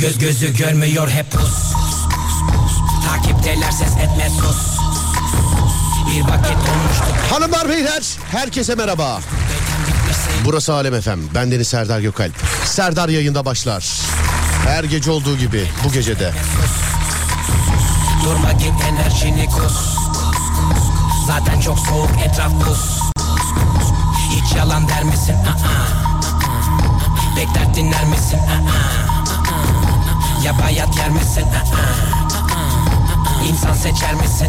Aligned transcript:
Göz 0.00 0.18
gözü 0.18 0.56
görmüyor 0.56 1.08
hep 1.10 1.30
pus 1.30 1.72
Takipteler 3.08 3.70
ses 3.70 3.96
etme 3.96 4.30
sus 4.40 4.78
Bir 6.06 6.20
vakit 6.20 6.56
olmuştu 6.56 7.04
Hanımlar 7.30 7.68
beyler 7.68 8.02
herkese 8.30 8.74
merhaba. 8.74 9.20
Burası 10.44 10.74
Alem 10.74 10.94
Efem. 10.94 11.20
Ben 11.34 11.52
Deniz 11.52 11.68
Serdar 11.68 12.00
Gökalp. 12.00 12.32
Serdar 12.64 13.08
yayında 13.08 13.44
başlar. 13.44 13.88
Her 14.66 14.84
gece 14.84 15.10
olduğu 15.10 15.36
gibi 15.38 15.68
bu 15.84 15.92
gecede. 15.92 16.32
Durma 18.24 18.52
git 18.52 18.72
enerjini 18.88 19.46
kus 19.46 19.96
Zaten 21.26 21.60
çok 21.60 21.78
soğuk 21.78 22.10
etraf 22.26 22.52
buz 22.52 23.00
Hiç 24.30 24.56
yalan 24.56 24.88
der 24.88 25.04
misin? 25.04 25.36
Bekler 27.36 27.74
dinler 27.74 28.04
misin? 28.04 28.38
Aa. 28.38 29.19
Ya 30.44 30.58
bayat 30.58 30.96
yer 30.96 31.10
misin? 31.10 31.44
İnsan 33.48 33.72
seçer 33.74 34.14
misin? 34.14 34.48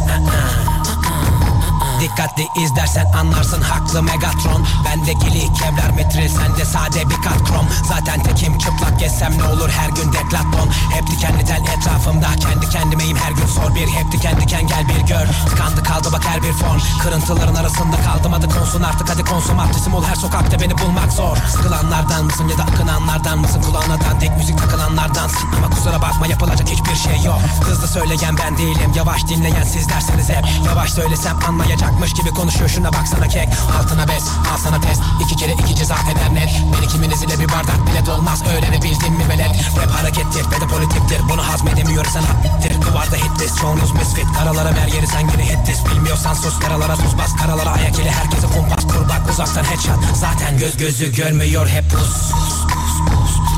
Dikkatli 2.02 2.48
izlersen 2.56 3.06
anlarsın 3.06 3.62
haklı 3.62 4.04
Megatron. 4.04 4.66
Bende 4.86 5.14
gili 5.14 5.54
kevlar 5.54 5.90
metril 5.96 6.30
sende 6.30 6.66
sade 6.66 7.10
bir 7.10 7.16
kat 7.16 7.44
krom 7.44 7.68
Zaten 7.84 8.24
tekim 8.24 8.58
çıplak 8.58 9.00
gezsem 9.00 9.38
ne 9.38 9.44
olur 9.44 9.70
her 9.70 9.90
gün 9.90 10.14
deklaton 10.14 10.70
Hep 10.94 11.08
dikenli 11.08 11.46
tel 11.46 11.64
etrafımda 11.78 12.28
kendi 12.40 12.70
kendimeyim 12.70 13.18
her 13.18 13.32
gün 13.32 13.46
sor 13.46 13.76
bir. 13.76 13.88
Hep 13.88 14.12
diken 14.12 14.42
diken 14.42 14.68
gel 14.68 14.90
bir 14.90 15.08
gör. 15.08 15.28
Tıkandı 15.50 15.84
kaldı 15.84 16.10
bak 16.14 16.26
her 16.28 16.44
bir 16.44 16.54
fon. 16.54 16.80
Kırıntıların 17.02 17.56
arasında 17.56 17.98
kaldım 18.02 18.34
adı 18.34 18.50
konsun 18.50 18.82
artık 18.82 19.10
hadi 19.10 19.24
konsum 19.24 19.60
artistim 19.60 19.94
ol 19.94 20.04
her 20.04 20.16
sokakta 20.16 20.60
beni 20.60 20.78
bulmak 20.78 21.12
zor. 21.12 21.38
Sıkılanlardan 21.38 22.26
mısın 22.26 22.48
ya 22.48 22.58
da 22.58 22.64
akınanlardan 22.64 23.40
mısın? 23.40 23.62
Kulağına 23.62 24.20
tek 24.20 24.38
müzik 24.38 24.58
takılanlardansın. 24.58 25.50
Ama 25.58 25.70
kusura 25.70 26.02
bakma 26.02 26.28
yapılacak 26.28 26.70
hiçbir 26.70 26.96
şey 26.96 27.22
yok. 27.26 27.40
Hızlı 27.62 27.88
söyleyen 27.88 28.38
ben 28.38 28.58
değilim 28.58 28.92
yavaş 28.96 29.28
dinleyen 29.28 29.64
sizlersiniz 29.64 30.30
hep. 30.30 30.46
Yavaş 30.66 30.92
söylesem 30.92 31.40
anlayacak 31.48 31.91
Yapmış 31.92 32.14
gibi 32.14 32.30
konuşuyor. 32.30 32.70
Şuna 32.70 32.94
baksana 32.94 33.28
kek 33.28 33.50
Altına 33.80 34.08
bes 34.08 34.24
al 34.54 34.58
sana 34.58 34.82
test. 34.82 35.02
İki 35.22 35.36
kere 35.36 35.54
iki 35.54 35.76
ceza 35.76 35.96
eder 35.96 36.34
net. 36.34 36.50
Beni 36.74 36.88
kiminiz 36.88 37.24
ile 37.24 37.40
bir 37.40 37.50
bardak 37.50 37.88
bile 37.88 38.06
dolmaz 38.06 38.44
öğrenebildin 38.46 39.14
mi 39.14 39.30
velet? 39.30 39.50
Rap 39.78 39.92
harekettir 39.92 40.46
ve 40.52 40.62
de 40.62 40.68
politiktir 40.68 41.22
bunu 41.30 41.48
hazmedemiyorsan 41.48 42.22
hattir 42.22 42.82
Duvarda 42.82 43.16
hitlis 43.16 43.56
çoğunuz 43.56 43.92
misfit. 43.92 44.26
Karalara 44.38 44.76
ver 44.76 44.88
yeri 44.88 45.08
sen 45.08 45.20
yine 45.20 45.46
hitlis 45.50 45.86
Bilmiyorsan 45.86 46.34
sus 46.34 46.60
karalara 46.60 46.96
tuz 46.96 47.18
bas. 47.18 47.36
Karalara 47.36 47.70
ayak 47.70 48.00
ile 48.00 48.12
herkese 48.12 48.48
kumpas. 48.48 48.84
Kur 48.88 49.10
bak 49.10 49.22
uzaktan 49.32 49.64
headshot. 49.64 50.16
Zaten 50.16 50.58
göz 50.58 50.78
gözü 50.78 51.16
görmüyor 51.16 51.68
hep 51.68 51.92
pus. 51.92 52.32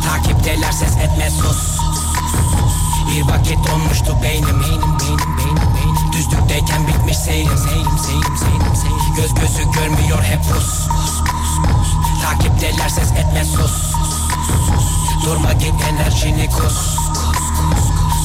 Takipteler 0.07 0.71
ses 0.71 0.97
etme 0.97 1.29
sus. 1.29 1.79
Bir 3.09 3.21
vakit 3.21 3.67
donmuştu 3.67 4.17
beynim 4.23 4.61
beynim 4.61 4.99
beynim 4.99 5.37
beynim 5.37 5.72
Düzlükteyken 6.17 6.87
bitmiş 6.87 7.17
seyrim 7.17 7.57
seyrim 7.57 7.97
seyrim 7.97 8.37
seyrim 8.37 8.75
seyrim 8.75 9.15
Göz 9.15 9.33
gözü 9.33 9.71
görmüyor 9.71 10.23
hep 10.23 10.39
Rus 10.55 10.87
Takipteler 12.23 12.89
ses 12.89 13.11
etme 13.11 13.45
sus 13.45 13.93
Durma 15.25 15.53
git 15.53 15.73
enerjini 15.89 16.49
kus 16.49 16.97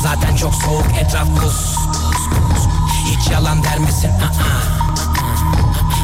Zaten 0.03 0.37
çok 0.37 0.55
soğuk 0.55 0.87
etraf 1.01 1.29
buz 1.29 1.77
Hiç 3.05 3.31
yalan 3.31 3.63
der 3.65 3.79
misin? 3.79 4.11
Aa. 4.11 4.39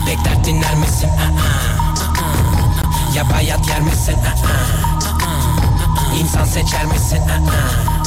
Bekler 0.07 0.45
dinler 0.45 0.75
misin? 0.75 1.09
Aa. 1.09 1.55
Ya 3.15 3.31
bayat 3.31 3.69
yer 3.69 3.81
misin? 3.81 4.15
Aa. 4.15 4.95
İnsan 6.21 6.45
seçer 6.45 6.85
misin? 6.87 7.19
Aa. 7.19 8.04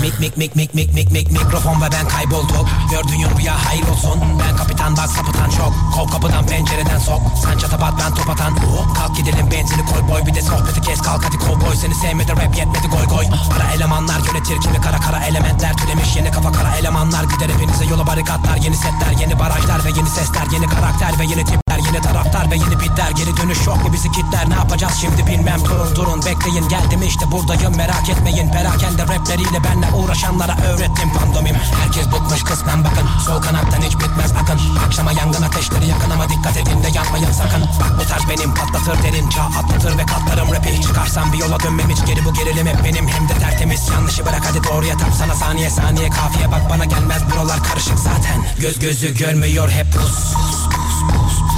Mik 0.00 0.20
mik 0.20 0.36
mik 0.36 0.54
mik 0.54 0.74
mik 0.74 0.94
mik 0.94 1.10
mik 1.10 1.30
mikrofon 1.30 1.82
ve 1.82 1.88
ben 1.92 2.08
kaybolduk 2.08 2.66
Gördüğün 2.90 3.38
rüya 3.38 3.66
hayır 3.66 3.88
olsun. 3.88 4.20
Ben 4.40 4.56
kapitan 4.56 4.96
bak 4.96 5.08
sapıtan 5.08 5.50
çok 5.50 5.72
Kov 5.94 6.08
kapıdan 6.08 6.46
pencereden 6.46 6.98
sok. 6.98 7.20
Sen 7.44 7.58
çatapat 7.58 7.94
ben 8.00 8.14
top 8.14 8.30
atan. 8.30 8.52
Oh, 8.56 8.94
Kalk 8.94 9.16
gidelim 9.16 9.50
benzini 9.50 9.86
koy 9.86 10.02
boy. 10.08 10.26
Bir 10.26 10.34
de 10.34 10.42
sohbeti 10.42 10.80
kes 10.80 11.02
kalk 11.02 11.24
hadi 11.24 11.36
kovboy 11.36 11.76
Seni 11.76 11.94
sevmedi 11.94 12.32
rap 12.32 12.56
yetmedi 12.56 12.86
goy 12.88 13.04
goy. 13.04 13.26
Ara 13.56 13.72
elemanlar 13.74 14.20
yönetir 14.26 14.60
kimi 14.60 14.80
kara 14.80 15.00
kara 15.00 15.24
elementler. 15.24 15.76
Türemiş 15.76 16.16
yeni 16.16 16.30
kafa 16.30 16.52
kara 16.52 16.76
elemanlar. 16.76 17.24
Gider 17.24 17.48
hepinize 17.54 17.84
yola 17.84 18.06
barikatlar 18.06 18.56
Yeni 18.56 18.76
setler 18.76 19.12
yeni 19.20 19.38
barajlar 19.38 19.84
ve 19.84 19.88
yeni 19.88 20.08
sesler 20.08 20.46
Yeni 20.52 20.66
karakter 20.66 21.18
ve 21.18 21.24
yeni 21.24 21.44
tipler 21.44 21.67
Yeni 21.92 22.00
taraftar 22.00 22.50
ve 22.50 22.56
yeni 22.56 22.80
bitler. 22.80 23.10
Geri 23.10 23.36
dönüş 23.36 23.66
yok 23.66 23.84
mu 23.84 23.92
bizi 23.92 24.12
kitler? 24.12 24.50
Ne 24.50 24.54
yapacağız 24.54 24.94
şimdi 25.00 25.26
bilmem. 25.26 25.60
Durun 25.64 25.96
durun 25.96 26.22
Bekleyin. 26.26 26.68
Geldim 26.68 27.02
işte 27.02 27.30
buradayım. 27.32 27.76
Merak 27.76 28.08
etmeyin. 28.08 28.48
Perakende 28.52 29.02
rapleriyle 29.02 29.64
benle 29.64 29.86
uğraşanlara 29.96 30.56
öğrettim 30.68 31.12
pandomim. 31.12 31.56
Herkes 31.82 32.06
bıkmış 32.06 32.42
kısmen. 32.42 32.84
Bakın 32.84 33.08
Sol 33.26 33.42
kanattan 33.42 33.82
hiç 33.82 33.94
bitmez. 33.94 34.32
Akın 34.42 34.58
Akşama 34.86 35.12
yangın 35.12 35.42
ateşleri 35.42 35.86
yakın 35.86 36.10
ama 36.10 36.28
dikkat 36.28 36.56
edin 36.56 36.82
de 36.82 36.88
yanmayın 36.94 37.32
sakın. 37.32 37.62
Bak 37.80 38.00
bu 38.00 38.08
tarz 38.08 38.28
benim. 38.28 38.54
Patlatır 38.54 39.02
derin. 39.02 39.28
Çağ 39.28 39.42
atlatır 39.42 39.98
ve 39.98 40.06
katlarım. 40.06 40.52
Rapi 40.54 40.82
Çıkarsam 40.82 41.32
bir 41.32 41.38
yola 41.38 41.60
dönmem 41.60 41.90
hiç. 41.90 42.06
Geri 42.06 42.24
bu 42.24 42.34
gerilim 42.34 42.66
hep 42.66 42.84
benim. 42.84 43.08
Hem 43.08 43.28
de 43.28 43.34
tertemiz. 43.34 43.88
Yanlışı 43.88 44.26
bırak 44.26 44.42
hadi 44.48 44.64
doğruya 44.64 44.96
tap 44.96 45.10
sana. 45.18 45.34
Saniye 45.34 45.70
saniye. 45.70 46.10
Kafiye 46.10 46.52
bak 46.52 46.70
bana 46.70 46.84
gelmez. 46.84 47.22
Buralar 47.32 47.64
karışık 47.64 47.98
zaten. 47.98 48.44
Göz 48.60 48.78
gözü 48.78 49.14
görmüyor 49.14 49.70
hep 49.70 49.86
Rus 49.96 50.34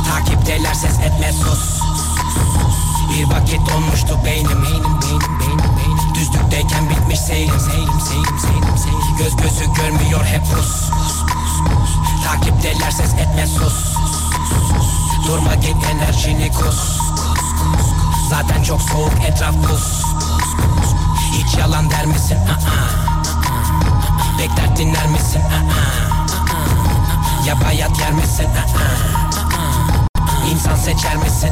Takipteler 0.09 0.75
ses 0.75 0.99
etme 0.99 1.33
sus 1.33 1.81
Bir 3.11 3.25
vakit 3.35 3.73
olmuştu 3.77 4.19
beynim 4.25 4.63
beynim 4.63 5.01
beynim 5.03 5.41
beynim 5.41 5.77
beynim 5.77 6.15
Düzlükteyken 6.15 6.91
bitmiş 6.91 7.21
seyrim 7.21 7.61
seyrim 7.61 8.01
seyrim 8.01 8.39
seyrim 8.39 8.79
seyrim 8.79 9.17
Göz 9.19 9.37
gözü 9.37 9.73
görmüyor 9.75 10.25
hep 10.25 10.43
Rus 10.57 10.91
Takipteler 12.25 12.91
ses 12.91 13.15
etme 13.15 13.47
sus 13.47 13.97
Durma 15.27 15.55
git 15.55 15.77
enerjini 15.91 16.53
kus 16.53 17.01
Zaten 18.31 18.63
çok 18.63 18.83
soğuk 18.83 19.13
etraf 19.29 19.55
buz 19.55 20.03
Hiç 21.33 21.59
yalan 21.59 21.91
der 21.91 22.07
misin? 22.07 22.37
Aa. 22.37 23.01
Bekler 24.39 24.77
dinler 24.77 25.07
misin? 25.07 25.41
Aa. 25.41 26.20
Ya 27.47 27.55
bayat 27.65 27.99
yer 27.99 28.13
misin? 28.13 28.47
Aa. 28.47 30.47
İnsan 30.53 30.77
seçer 30.77 31.17
misin? 31.17 31.51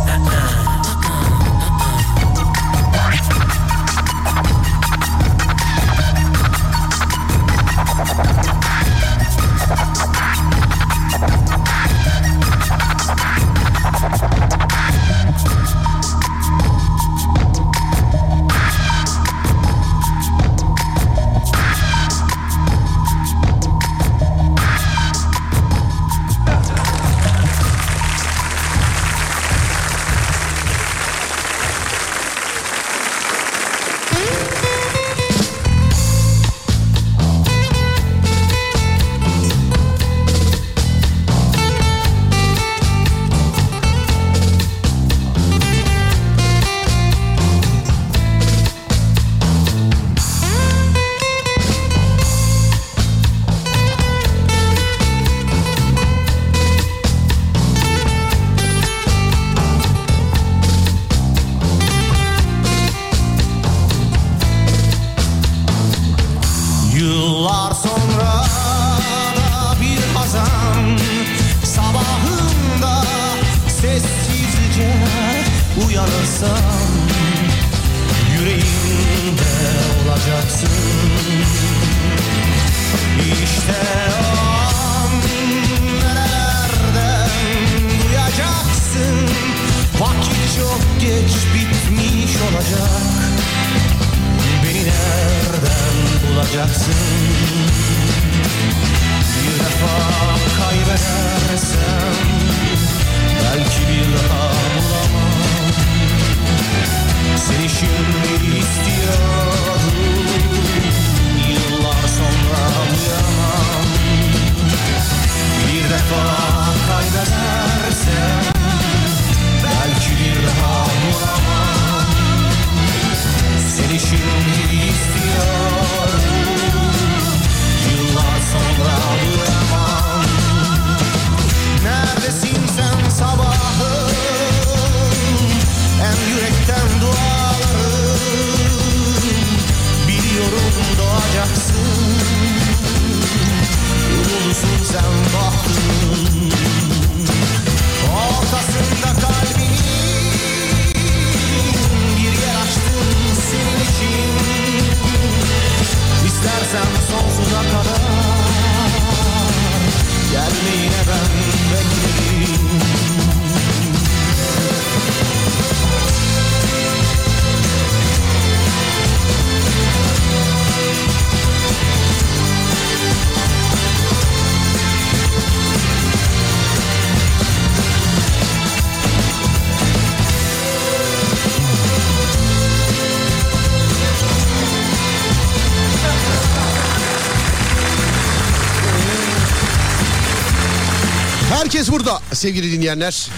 Sevgili 192.39 192.73
dinleyenler. 192.73 193.29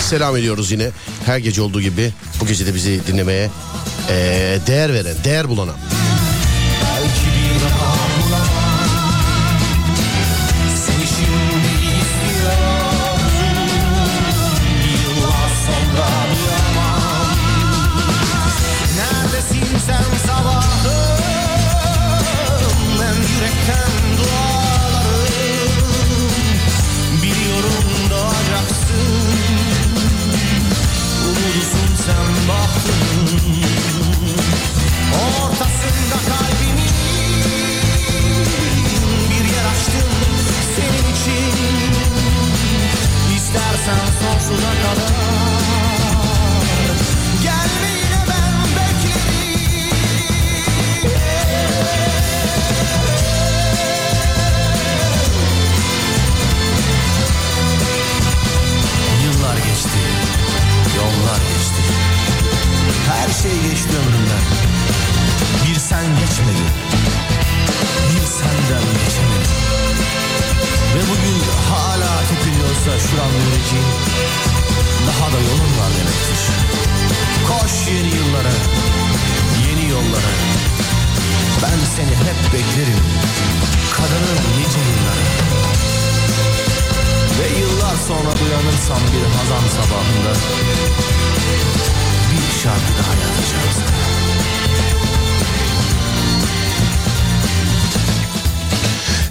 Selam 0.00 0.36
ediyoruz 0.36 0.72
yine. 0.72 0.90
Her 1.26 1.38
gece 1.38 1.62
olduğu 1.62 1.80
gibi 1.80 2.12
bu 2.40 2.46
gece 2.46 2.66
de 2.66 2.74
bizi 2.74 3.00
dinlemeye 3.06 3.50
eee, 4.08 4.58
değer 4.66 4.94
veren, 4.94 5.16
değer 5.24 5.48
bulana. 5.48 5.72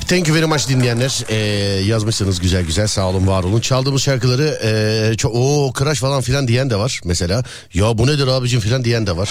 Thank 0.07 0.27
you 0.27 0.37
very 0.37 0.45
much 0.45 0.69
dinleyenler. 0.69 1.23
Ee, 1.29 1.35
yazmışsınız 1.85 2.39
güzel 2.39 2.65
güzel 2.65 2.87
sağ 2.87 3.09
olun 3.09 3.27
var 3.27 3.43
olun. 3.43 3.59
Çaldığımız 3.59 4.01
şarkıları 4.01 4.59
ee, 4.63 5.17
çok 5.17 5.35
o 5.35 5.73
crash 5.79 5.99
falan 5.99 6.21
filan 6.21 6.47
diyen 6.47 6.69
de 6.69 6.75
var 6.75 7.01
mesela. 7.05 7.43
Ya 7.73 7.97
bu 7.97 8.07
nedir 8.07 8.27
abicim 8.27 8.59
filan 8.59 8.83
diyen 8.83 9.07
de 9.07 9.17
var. 9.17 9.29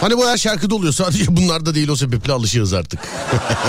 Hani 0.00 0.16
bu 0.16 0.28
her 0.28 0.36
şarkıda 0.36 0.74
oluyor 0.74 0.92
sadece 0.92 1.36
bunlar 1.36 1.66
da 1.66 1.74
değil 1.74 1.88
o 1.88 1.96
sebeple 1.96 2.32
alışığız 2.32 2.72
artık. 2.72 3.00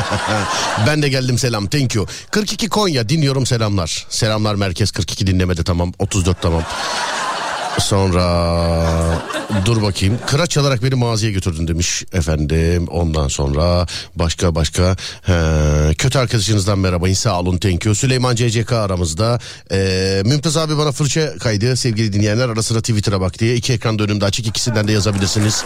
ben 0.88 1.02
de 1.02 1.10
geldim 1.10 1.38
selam 1.38 1.68
thank 1.68 1.96
you. 1.96 2.08
42 2.32 2.70
Konya 2.70 3.10
dinliyorum 3.10 3.46
selamlar. 3.46 4.06
Selamlar 4.10 4.56
merkez 4.56 4.92
42 4.92 5.28
dinlemede 5.28 5.64
tamam 5.64 5.94
34 6.00 6.42
tamam. 6.42 6.64
Sonra 7.80 8.26
dur 9.66 9.82
bakayım. 9.82 10.20
Kıraç 10.28 10.52
çalarak 10.52 10.84
beni 10.84 10.96
mağazaya 10.96 11.32
götürdün 11.32 11.68
demiş 11.68 12.04
efendim. 12.14 12.88
Ondan 12.88 13.28
sonra 13.28 13.88
başka 14.16 14.56
başka 14.56 14.96
he, 15.22 15.34
kötü 15.94 16.20
arkadaşınızdan 16.20 16.80
merhaba. 16.80 17.16
Sağ 17.16 17.40
olun 17.40 17.58
thank 17.58 17.86
you. 17.86 17.96
Süleyman 17.96 18.36
CCK 18.36 18.72
aramızda. 18.74 19.40
Ee, 19.72 20.22
Mümtaz 20.26 20.58
abi 20.58 20.78
bana 20.78 20.92
fırça 20.92 21.38
kaydı 21.38 21.76
sevgili 21.76 22.14
dinleyenler. 22.14 22.50
Ara 22.50 22.62
Twitter'a 22.62 23.22
bak 23.22 23.40
diye. 23.40 23.56
iki 23.56 23.74
ekran 23.74 24.00
önümde 24.00 24.26
açık 24.26 24.48
ikisinden 24.48 24.88
de 24.88 24.92
yazabilirsiniz. 24.92 25.64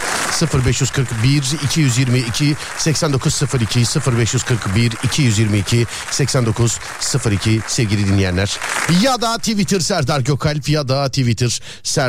0541 0.54 1.42
222 1.64 2.54
8902 2.78 3.80
0541 4.16 4.92
222 5.04 5.86
8902 6.10 7.60
sevgili 7.66 8.06
dinleyenler. 8.06 8.58
Ya 9.02 9.20
da 9.20 9.38
Twitter 9.38 9.80
Serdar 9.80 10.20
Gökalp 10.20 10.68
ya 10.68 10.88
da 10.88 11.08
Twitter 11.08 11.60
Serdar 11.82 12.03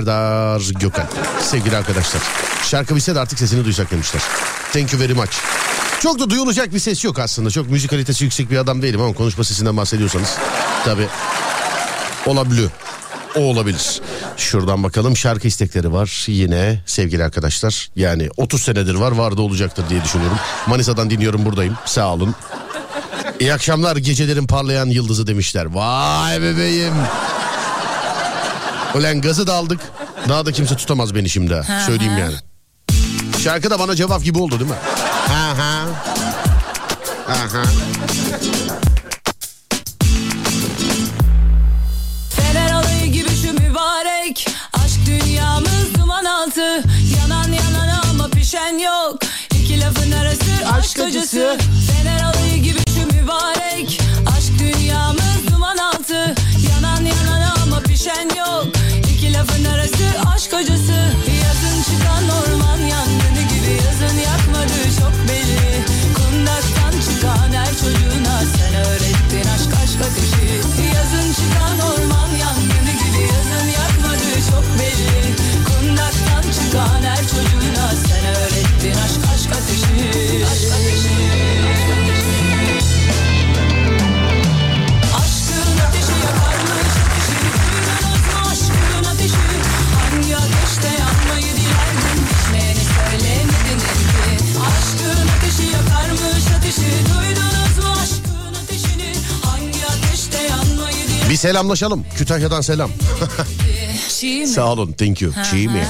Gökalp. 0.80 1.10
Sevgili 1.42 1.78
arkadaşlar. 1.78 2.22
Şarkı 2.64 2.96
bitse 2.96 3.16
de 3.16 3.20
artık 3.20 3.40
sesini 3.40 3.66
duysak 3.66 3.92
demişler. 3.92 4.22
Thank 4.74 4.94
you 4.94 5.02
very 5.02 5.14
much. 5.14 5.32
Çok 6.00 6.20
da 6.20 6.30
duyulacak 6.30 6.74
bir 6.74 6.80
ses 6.80 7.04
yok 7.04 7.20
aslında. 7.20 7.50
Çok 7.50 7.70
müzik 7.70 7.90
kalitesi 7.90 8.24
yüksek 8.24 8.52
bir 8.52 8.58
adam 8.58 8.82
değilim 8.82 9.02
ama 9.02 9.14
konuşma 9.14 9.44
sesinden 9.44 9.78
bahsediyorsanız. 9.78 10.38
Tabii 10.86 11.08
olabiliyor. 12.25 12.70
O 13.36 13.40
olabilir. 13.40 14.02
Şuradan 14.38 14.84
bakalım 14.84 15.18
şarkı 15.18 15.48
istekleri 15.48 15.94
var 15.94 16.25
yine 16.28 16.82
sevgili 16.86 17.24
arkadaşlar. 17.24 17.90
Yani 17.96 18.30
30 18.38 18.62
senedir 18.62 18.96
var 18.96 19.12
var 19.12 19.32
olacaktır 19.32 19.84
diye 19.90 20.04
düşünüyorum. 20.04 20.38
Manisa'dan 20.68 21.10
dinliyorum 21.10 21.46
buradayım 21.46 21.78
sağ 21.86 22.14
olun. 22.14 22.36
İyi 23.40 23.54
akşamlar 23.54 23.96
gecelerin 23.96 24.48
parlayan 24.48 24.86
yıldızı 24.86 25.28
demişler. 25.28 25.66
Vay 25.66 26.42
bebeğim. 26.42 26.94
Ulan 28.96 29.22
gazı 29.22 29.48
da 29.48 29.54
aldık. 29.54 29.80
Daha 30.30 30.46
da 30.46 30.52
kimse 30.52 30.75
tutamaz 30.78 31.16
beni 31.16 31.30
şimdi. 31.30 31.54
ha. 31.54 31.82
Söyleyeyim 31.86 32.18
yani. 32.18 32.36
Şarkı 33.44 33.70
da 33.70 33.80
bana 33.80 33.96
cevap 33.96 34.24
gibi 34.24 34.40
oldu 34.40 34.60
değil 34.60 34.72
mi? 34.72 34.78
Ha 35.28 35.58
ha. 35.58 35.86
Aha. 37.30 37.64
Fener 42.30 42.72
alayı 42.74 43.06
gibi 43.12 43.30
şu 43.30 43.54
mübarek 43.54 44.48
Aşk 44.74 45.00
dünyamız 45.06 45.94
duman 46.00 46.25
altı 46.25 46.84
Yanan 47.20 47.52
yanan 47.52 48.02
ama 48.12 48.28
pişen 48.30 48.78
yok 48.80 49.20
İki 49.62 49.82
lafın 49.82 50.12
arası 50.12 50.52
aşk 50.78 51.00
acısı 51.00 51.58
Fener 51.92 52.24
alayı 52.24 52.64
gibi 52.64 52.80
şu 52.96 53.18
mübarek 53.18 54.02
Aşk 54.38 54.60
dünyamız 54.60 55.48
duman 55.52 55.78
altı 55.78 56.36
Yanan 56.72 57.06
yanan 57.06 57.56
ama 57.64 57.80
pişen 57.80 58.30
yok 58.38 58.68
İki 59.46 59.54
lafın 59.54 59.66
arası 59.66 60.06
aşk 60.36 60.54
acısı. 60.54 61.00
Yazın 61.44 61.78
çıkan 61.88 62.24
orman 62.30 62.78
yangını 62.78 63.42
gibi 63.52 63.74
Yazın 63.86 64.18
yakmadı 64.18 64.78
çok 65.00 65.14
belli 65.30 65.86
Kundaktan 66.16 66.96
çıkan 67.06 67.54
her 67.54 67.72
çocuğuna 67.82 68.40
Sen 68.58 68.74
öğrettin 68.75 69.50
aşk 69.56 69.74
aşk 69.84 70.02
ateşi. 70.02 70.46
Yazın 70.96 71.34
çıkan 71.34 71.80
orman 71.80 72.30
yangını 72.30 72.94
gibi 73.02 73.22
Yazın 73.34 73.68
yakmadı 73.68 74.30
çok 74.52 74.66
belli 74.80 75.36
Kundaktan 75.68 76.46
çıkan 76.58 77.04
her 77.04 77.24
çocuğuna 77.24 77.88
Sen 78.08 78.25
öğrettin 78.25 78.98
aşk 79.06 79.24
aşk 79.34 79.52
ateşi. 79.58 80.46
Aşk 80.46 80.72
ateşi 80.75 81.35
Bir 101.29 101.36
selamlaşalım. 101.36 102.05
Kütahya'dan 102.17 102.62
selam. 102.62 102.91
Sağ 104.55 104.65
olun. 104.72 104.91
Thank 104.91 105.22
you. 105.22 105.34
Çiğ 105.51 105.67
mi? 105.67 105.88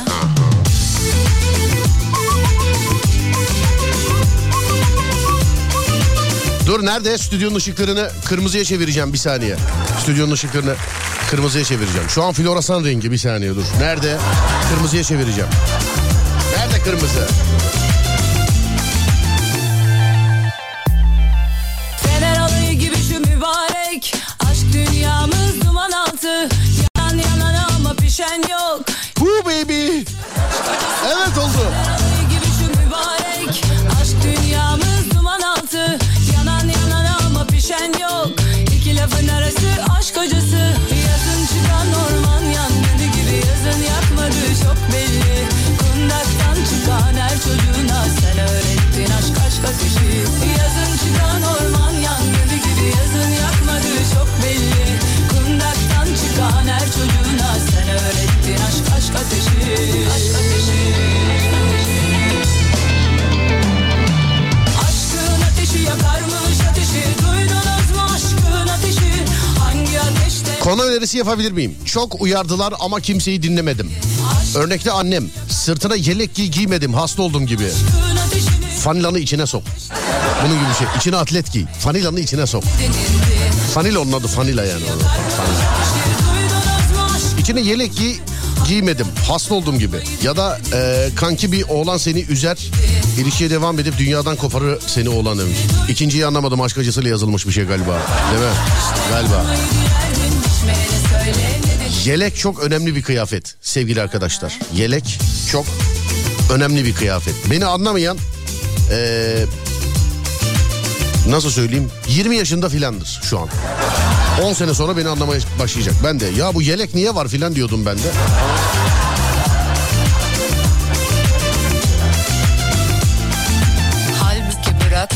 Dur 6.65 6.85
nerede? 6.85 7.17
Stüdyonun 7.17 7.55
ışıklarını 7.55 8.09
kırmızıya 8.25 8.63
çevireceğim 8.63 9.13
bir 9.13 9.17
saniye. 9.17 9.55
Stüdyonun 10.01 10.31
ışıklarını 10.31 10.75
kırmızıya 11.29 11.63
çevireceğim. 11.63 12.09
Şu 12.09 12.23
an 12.23 12.33
floresan 12.33 12.85
rengi 12.85 13.11
bir 13.11 13.17
saniye 13.17 13.55
dur. 13.55 13.65
Nerede? 13.79 14.17
Kırmızıya 14.69 15.03
çevireceğim. 15.03 15.49
Nerede 16.57 16.83
kırmızı? 16.83 17.27
Mübarek 23.95 24.15
Aşk 24.51 24.73
dünyamız 24.73 25.61
duman 25.65 25.91
altı 25.91 26.49
Yanan 26.97 27.17
yanan 27.17 27.55
ama 27.77 27.93
pişen 27.93 28.41
yok 28.51 28.85
Woo 29.15 29.45
baby. 29.45 29.97
Evet 31.05 31.37
oldu. 31.37 32.04
Konu 70.63 70.83
önerisi 70.83 71.17
yapabilir 71.17 71.51
miyim? 71.51 71.75
Çok 71.85 72.21
uyardılar 72.21 72.73
ama 72.79 72.99
kimseyi 72.99 73.43
dinlemedim. 73.43 73.91
Örnekte 74.55 74.91
annem 74.91 75.29
sırtına 75.49 75.95
yelek 75.95 76.35
giy 76.35 76.47
giymedim 76.47 76.93
hasta 76.93 77.21
oldum 77.21 77.47
gibi. 77.47 77.71
Fanilanı 78.83 79.19
içine 79.19 79.45
sok. 79.45 79.63
Bunun 80.45 80.53
gibi 80.59 80.73
şey. 80.77 80.87
İçine 80.97 81.15
atlet 81.17 81.51
giy. 81.51 81.65
Fanilanı 81.79 82.19
içine 82.19 82.47
sok. 82.47 82.63
Fanila 83.73 83.99
onun 83.99 84.11
adı 84.11 84.27
fanila 84.27 84.65
yani. 84.65 84.83
Fanila. 85.37 85.75
İçine 87.39 87.61
yelek 87.61 87.95
giy 87.97 88.15
giymedim. 88.67 89.07
Hasta 89.27 89.55
oldum 89.55 89.79
gibi. 89.79 89.97
Ya 90.23 90.37
da 90.37 90.59
e, 90.73 91.09
kanki 91.15 91.51
bir 91.51 91.63
oğlan 91.69 91.97
seni 91.97 92.19
üzer. 92.21 92.71
İlişkiye 93.19 93.49
devam 93.49 93.79
edip 93.79 93.97
dünyadan 93.97 94.35
koparır 94.35 94.79
seni 94.87 95.09
oğlan 95.09 95.39
demiş. 95.39 95.57
İkinciyi 95.89 96.25
anlamadım 96.25 96.61
aşk 96.61 96.77
acısıyla 96.77 97.09
yazılmış 97.09 97.47
bir 97.47 97.51
şey 97.51 97.63
galiba. 97.65 97.97
Değil 98.31 98.43
mi? 98.43 98.57
Galiba. 99.11 99.45
Yelek 102.05 102.37
çok 102.37 102.59
önemli 102.63 102.95
bir 102.95 103.01
kıyafet 103.03 103.55
sevgili 103.61 104.01
arkadaşlar. 104.01 104.59
Yelek 104.75 105.19
çok 105.51 105.65
önemli 106.53 106.85
bir 106.85 106.93
kıyafet. 106.95 107.35
Beni 107.51 107.65
anlamayan 107.65 108.17
eee, 108.91 109.45
nasıl 111.29 111.49
söyleyeyim 111.49 111.89
20 112.09 112.35
yaşında 112.37 112.69
filandır 112.69 113.19
şu 113.23 113.39
an. 113.39 113.49
10 114.43 114.53
sene 114.53 114.73
sonra 114.73 114.97
beni 114.97 115.09
anlamaya 115.09 115.39
başlayacak. 115.59 115.95
Ben 116.03 116.19
de 116.19 116.25
ya 116.25 116.53
bu 116.53 116.61
yelek 116.61 116.95
niye 116.95 117.15
var 117.15 117.27
filan 117.27 117.55
diyordum 117.55 117.85
ben 117.85 117.97
de. 117.97 118.07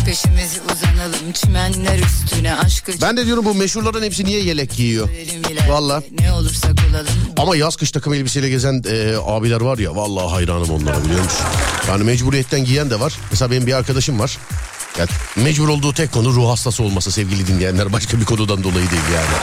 Peşimizi 0.10 0.60
uzanalım 0.62 1.32
Çimenler 1.34 2.00
üstüne 2.00 2.56
aşkı 2.56 2.92
Ben 3.02 3.18
de 3.18 3.26
diyorum 3.26 3.46
bu 3.46 3.54
meşhurların 3.54 4.04
hepsi 4.04 4.26
niye 4.26 4.44
yelek 4.44 4.76
giyiyor? 4.76 5.10
Valla. 5.70 6.04
Ne 6.20 6.34
olursak 6.34 6.72
olalım 6.90 7.08
Ama 7.38 7.56
yaz 7.56 7.76
kış 7.76 7.92
takım 7.92 8.14
elbiseyle 8.14 8.50
gezen 8.50 8.84
e, 8.92 9.16
abiler 9.26 9.62
var 9.62 9.78
ya 9.78 9.96
vallahi 9.96 10.28
hayranım 10.32 10.70
onlara 10.70 11.04
biliyor 11.04 11.24
musun? 11.24 11.46
Yani 11.88 12.04
mecburiyetten 12.04 12.66
giyen 12.66 12.90
de 12.90 13.00
var. 13.00 13.14
Mesela 13.32 13.52
benim 13.52 13.68
bir 13.68 13.74
arkadaşım 13.74 14.20
var. 14.20 14.38
Yani 15.00 15.10
mecbur 15.36 15.68
olduğu 15.68 15.94
tek 15.94 16.12
konu 16.12 16.34
ruh 16.34 16.50
hastası 16.50 16.84
olması 16.84 17.12
sevgili 17.12 17.48
dinleyenler. 17.48 17.94
Başka 17.94 18.20
bir 18.20 18.26
konudan 18.26 18.64
dolayı 18.64 18.92
değil 18.92 19.04
yani. 19.16 19.38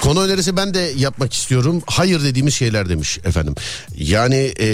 Konu 0.00 0.22
önerisi 0.22 0.56
ben 0.56 0.74
de 0.74 0.92
yapmak 0.96 1.34
istiyorum. 1.34 1.82
Hayır 1.86 2.22
dediğimiz 2.22 2.54
şeyler 2.54 2.88
demiş 2.88 3.18
efendim. 3.24 3.54
Yani 3.96 4.52
e, 4.60 4.68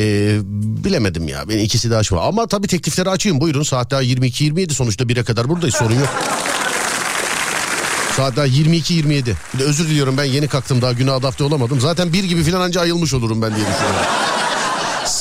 bilemedim 0.84 1.28
ya. 1.28 1.48
Ben 1.48 1.58
ikisi 1.58 1.90
de 1.90 1.96
açma. 1.96 2.20
Ama 2.20 2.46
tabii 2.46 2.66
teklifleri 2.66 3.10
açayım. 3.10 3.40
Buyurun 3.40 3.62
saat 3.62 3.90
daha 3.90 4.02
22-27 4.02 4.72
sonuçta 4.72 5.04
1'e 5.04 5.24
kadar 5.24 5.48
buradayız 5.48 5.74
sorun 5.74 5.94
yok. 5.94 6.08
Saat 8.16 8.36
daha 8.36 8.46
22-27. 8.46 9.24
Bir 9.54 9.58
de 9.58 9.64
özür 9.64 9.88
diliyorum 9.88 10.16
ben 10.16 10.24
yeni 10.24 10.48
kalktım 10.48 10.82
daha 10.82 10.92
güne 10.92 11.10
adapte 11.10 11.44
olamadım. 11.44 11.80
Zaten 11.80 12.12
bir 12.12 12.24
gibi 12.24 12.42
filan 12.42 12.60
anca 12.60 12.80
ayılmış 12.80 13.14
olurum 13.14 13.42
ben 13.42 13.56
diye 13.56 13.66
düşünüyorum. 13.66 14.06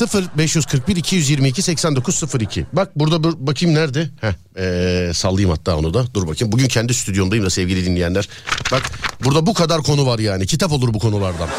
0 0.08 0.24
541 0.38 0.96
222 0.96 1.62
8902. 1.62 2.66
Bak 2.74 2.92
burada 2.96 3.24
bir- 3.24 3.48
bakayım 3.48 3.76
nerede? 3.76 4.10
Heh, 4.22 4.34
ee, 4.58 5.12
sallayayım 5.14 5.50
hatta 5.50 5.78
onu 5.78 5.94
da. 5.94 6.14
Dur 6.14 6.28
bakayım. 6.28 6.52
Bugün 6.52 6.68
kendi 6.68 6.94
stüdyomdayım 6.94 7.46
da 7.46 7.50
sevgili 7.50 7.86
dinleyenler. 7.86 8.30
Bak 8.72 8.82
burada 9.24 9.46
bu 9.46 9.54
kadar 9.54 9.82
konu 9.82 10.06
var 10.06 10.20
yani. 10.20 10.48
Kitap 10.48 10.72
olur 10.72 10.94
bu 10.94 11.00
konulardan. 11.00 11.50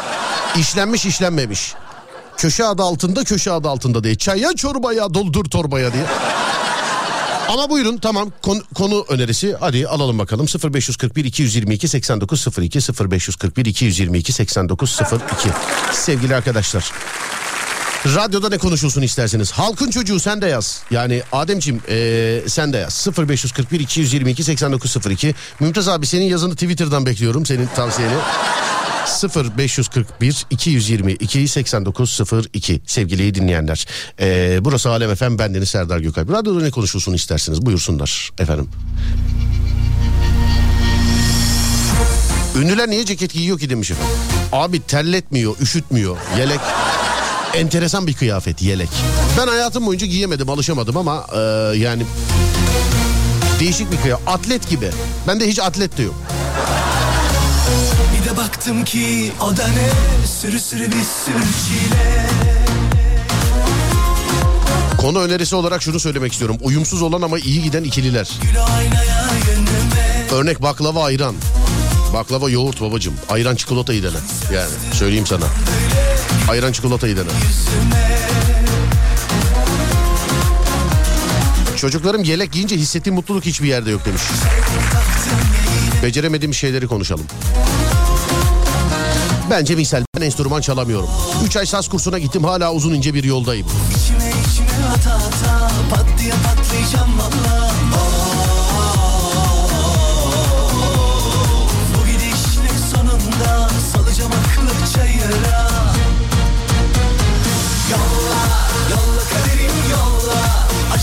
İşlenmiş 0.57 1.05
işlenmemiş. 1.05 1.73
Köşe 2.37 2.65
adı 2.65 2.83
altında 2.83 3.23
köşe 3.23 3.51
adı 3.51 3.69
altında 3.69 4.03
diye. 4.03 4.15
Çaya 4.15 4.53
çorbaya 4.55 5.13
doldur 5.13 5.45
torbaya 5.45 5.93
diye. 5.93 6.03
Ama 7.49 7.69
buyurun 7.69 7.97
tamam 7.97 8.31
konu, 8.41 8.61
konu 8.75 9.05
önerisi 9.09 9.55
hadi 9.59 9.87
alalım 9.87 10.19
bakalım 10.19 10.45
0541 10.73 11.25
222 11.25 11.87
8902 11.87 12.79
0541 13.09 13.65
222 13.65 14.33
8902 14.33 15.49
sevgili 15.93 16.35
arkadaşlar. 16.35 16.91
Radyoda 18.05 18.49
ne 18.49 18.57
konuşulsun 18.57 19.01
isterseniz. 19.01 19.51
Halkın 19.51 19.89
çocuğu 19.89 20.19
sen 20.19 20.41
de 20.41 20.47
yaz. 20.47 20.83
Yani 20.91 21.23
Ademciğim 21.31 21.81
eee, 21.89 22.43
sen 22.49 22.73
de 22.73 22.77
yaz. 22.77 23.07
0541 23.17 23.79
222 23.79 24.43
8902. 24.43 25.35
Mümtaz 25.59 25.87
abi 25.87 26.05
senin 26.07 26.25
yazını 26.25 26.53
Twitter'dan 26.53 27.05
bekliyorum. 27.05 27.45
Senin 27.45 27.67
tavsiyeni. 27.75 28.13
0541 29.57 30.45
222 30.49 31.47
8902 31.47 32.81
sevgili 32.87 33.35
dinleyenler. 33.35 33.85
Eee, 34.19 34.57
burası 34.61 34.89
Alem 34.89 35.15
FM 35.15 35.37
bendeniz 35.39 35.69
Serdar 35.69 35.99
Gökalp. 35.99 36.31
Radyoda 36.31 36.61
ne 36.61 36.71
konuşulsun 36.71 37.13
isterseniz 37.13 37.61
buyursunlar 37.65 38.29
efendim. 38.39 38.69
Ünlüler 42.57 42.89
niye 42.89 43.05
ceket 43.05 43.33
giyiyor 43.33 43.59
ki 43.59 43.69
demiş 43.69 43.91
efendim. 43.91 44.13
Abi 44.51 44.81
terletmiyor, 44.81 45.55
üşütmüyor. 45.61 46.17
Yelek 46.37 46.59
enteresan 47.53 48.07
bir 48.07 48.13
kıyafet 48.13 48.61
yelek. 48.61 48.89
Ben 49.37 49.47
hayatım 49.47 49.85
boyunca 49.85 50.07
giyemedim, 50.07 50.49
alışamadım 50.49 50.97
ama 50.97 51.25
e, 51.35 51.39
yani 51.77 52.03
değişik 53.59 53.91
bir 53.91 53.97
kıyafet. 53.97 54.27
Atlet 54.27 54.69
gibi. 54.69 54.89
Bende 55.27 55.47
hiç 55.47 55.59
atlet 55.59 55.97
de 55.97 56.03
yok. 56.03 56.15
Bir 58.19 58.29
de 58.29 58.37
baktım 58.37 58.85
ki 58.85 59.31
o 59.41 59.57
da 59.57 59.67
ne 59.67 59.89
Sürü 60.41 60.59
sürü 60.59 60.85
bir 60.85 61.03
sürü 61.25 61.43
çile 61.65 62.25
Konu 64.97 65.19
önerisi 65.19 65.55
olarak 65.55 65.81
şunu 65.81 65.99
söylemek 65.99 66.31
istiyorum. 66.31 66.57
Uyumsuz 66.61 67.01
olan 67.01 67.21
ama 67.21 67.39
iyi 67.39 67.63
giden 67.63 67.83
ikililer. 67.83 68.29
Örnek 70.31 70.61
baklava 70.61 71.03
ayran. 71.03 71.35
Baklava 72.13 72.49
yoğurt 72.49 72.81
babacım. 72.81 73.13
Ayran 73.29 73.55
çikolata 73.55 73.93
iyi 73.93 74.03
dene. 74.03 74.17
Yani 74.53 74.69
söyleyeyim 74.93 75.25
sana. 75.27 75.45
Ayran 76.49 76.71
çikolata 76.71 77.07
iyi 77.07 77.17
dene. 77.17 77.27
Çocuklarım 81.77 82.23
yelek 82.23 82.51
giyince 82.51 82.75
hissettiğim 82.75 83.15
mutluluk 83.15 83.45
hiçbir 83.45 83.67
yerde 83.67 83.91
yok 83.91 84.05
demiş. 84.05 84.21
Beceremediğim 86.03 86.53
şeyleri 86.53 86.87
konuşalım. 86.87 87.25
Bence 89.49 89.75
misal 89.75 90.03
ben 90.17 90.21
enstrüman 90.21 90.61
çalamıyorum. 90.61 91.09
3 91.45 91.57
ay 91.57 91.65
saz 91.65 91.89
kursuna 91.89 92.19
gittim 92.19 92.43
hala 92.43 92.73
uzun 92.73 92.93
ince 92.93 93.13
bir 93.13 93.23
yoldayım. 93.23 93.67
Bu 101.97 102.05
gidişle 102.05 102.77
sonunda 102.91 103.69
Salacağım 103.93 104.31
aklı 104.31 104.93
çayıra 104.93 105.62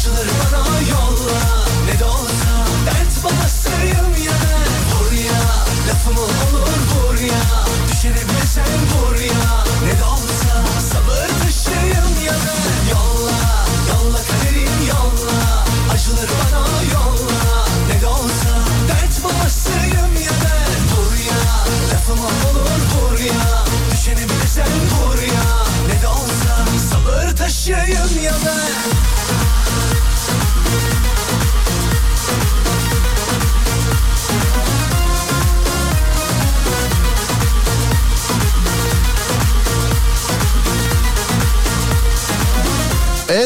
Acıları 0.01 0.29
bana 0.29 0.81
yolla. 0.81 1.41
Ne 1.87 1.99
de 1.99 2.05
olsa 2.05 2.67
dert 2.87 3.25
babasıyım 3.25 4.25
ya. 4.27 4.33
Ben 4.33 5.07
Vur 5.07 5.13
ya, 5.13 5.41
lafımı 5.89 6.21
olur 6.21 6.79
vur 6.91 7.21
ya. 7.21 7.43
Düşene 7.93 8.15
bile 8.15 8.47
sen 8.55 8.65
vur 8.65 9.21
ya 9.21 9.60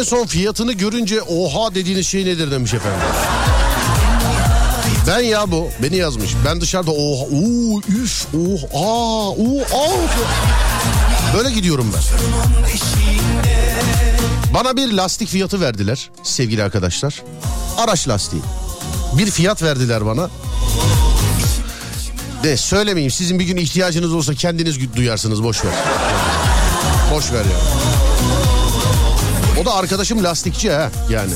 son 0.05 0.27
fiyatını 0.27 0.73
görünce 0.73 1.23
oha 1.23 1.75
dediğiniz 1.75 2.07
şey 2.07 2.25
nedir 2.25 2.51
demiş 2.51 2.75
efendim. 2.75 3.01
Ben 5.09 5.21
ya 5.21 5.51
bu. 5.51 5.69
Beni 5.83 5.97
yazmış. 5.97 6.31
Ben 6.47 6.61
dışarıda 6.61 6.91
oha, 6.91 7.25
uuu, 7.25 7.81
üf, 7.89 8.27
oha, 8.35 9.29
uuu, 9.31 9.61
aa. 9.63 9.95
Böyle 11.37 11.51
gidiyorum 11.51 11.93
ben. 11.95 12.03
Bana 14.55 14.77
bir 14.77 14.93
lastik 14.93 15.29
fiyatı 15.29 15.61
verdiler 15.61 16.11
sevgili 16.23 16.63
arkadaşlar. 16.63 17.23
Araç 17.79 18.09
lastiği. 18.09 18.43
Bir 19.19 19.31
fiyat 19.31 19.63
verdiler 19.63 20.07
bana. 20.07 20.31
De 22.43 22.57
söylemeyeyim 22.57 23.11
sizin 23.11 23.39
bir 23.39 23.45
gün 23.45 23.57
ihtiyacınız 23.57 24.13
olsa 24.13 24.35
kendiniz 24.35 24.97
duyarsınız 24.97 25.43
boş 25.43 25.65
ver. 25.65 25.75
Boş 27.15 27.33
ver 27.33 27.45
ya. 27.45 27.59
O 29.61 29.65
da 29.65 29.75
arkadaşım 29.75 30.25
lastikçi 30.25 30.71
ha 30.73 30.91
yani. 31.11 31.33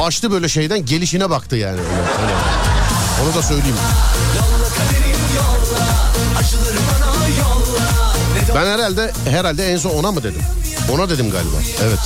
Açtı 0.00 0.30
böyle 0.30 0.48
şeyden 0.48 0.86
gelişine 0.86 1.30
baktı 1.30 1.56
yani. 1.56 1.80
Öyle, 1.80 1.82
öyle. 2.22 2.34
Onu 3.24 3.34
da 3.34 3.42
söyleyeyim. 3.42 3.76
Ben 8.54 8.66
herhalde 8.66 9.12
herhalde 9.30 9.72
en 9.72 9.76
son 9.76 9.90
ona 9.90 10.12
mı 10.12 10.22
dedim? 10.22 10.42
Ona 10.92 11.10
dedim 11.10 11.30
galiba. 11.30 11.56
Evet. 11.82 11.98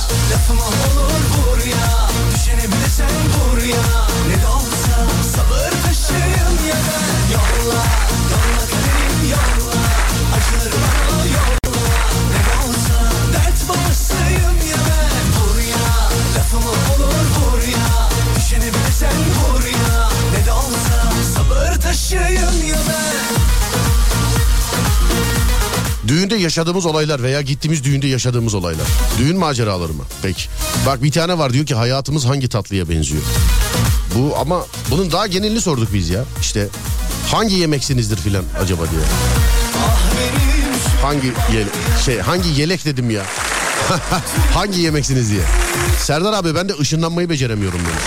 Düğünde 26.29 26.43
yaşadığımız 26.43 26.85
olaylar 26.85 27.23
veya 27.23 27.41
gittiğimiz 27.41 27.83
düğünde 27.83 28.07
yaşadığımız 28.07 28.53
olaylar. 28.53 28.87
Düğün 29.17 29.37
maceraları 29.37 29.93
mı? 29.93 30.03
Peki. 30.21 30.43
Bak 30.85 31.03
bir 31.03 31.11
tane 31.11 31.37
var 31.37 31.53
diyor 31.53 31.65
ki 31.65 31.75
hayatımız 31.75 32.25
hangi 32.25 32.49
tatlıya 32.49 32.89
benziyor? 32.89 33.21
Bu 34.15 34.37
ama 34.37 34.65
bunun 34.91 35.11
daha 35.11 35.27
genelini 35.27 35.61
sorduk 35.61 35.93
biz 35.93 36.09
ya. 36.09 36.23
İşte 36.41 36.67
hangi 37.31 37.55
yemeksinizdir 37.55 38.17
filan 38.17 38.43
acaba 38.61 38.81
diye. 38.91 39.01
Hangi 41.01 41.27
yel 41.27 41.65
şey 42.05 42.19
hangi 42.19 42.49
yelek 42.61 42.85
dedim 42.85 43.09
ya. 43.09 43.23
hangi 44.53 44.81
yemeksiniz 44.81 45.31
diye. 45.31 45.41
Serdar 45.99 46.33
abi 46.33 46.55
ben 46.55 46.69
de 46.69 46.73
ışınlanmayı 46.79 47.29
beceremiyorum 47.29 47.79
demiş. 47.79 48.03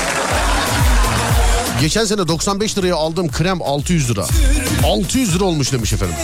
Geçen 1.81 2.05
sene 2.05 2.29
95 2.29 2.79
liraya 2.79 2.95
aldığım 2.97 3.29
krem 3.33 3.63
600 3.63 4.11
lira. 4.11 4.27
600 4.85 5.35
lira 5.35 5.45
olmuş 5.45 5.73
demiş 5.73 5.93
efendim. 5.93 6.17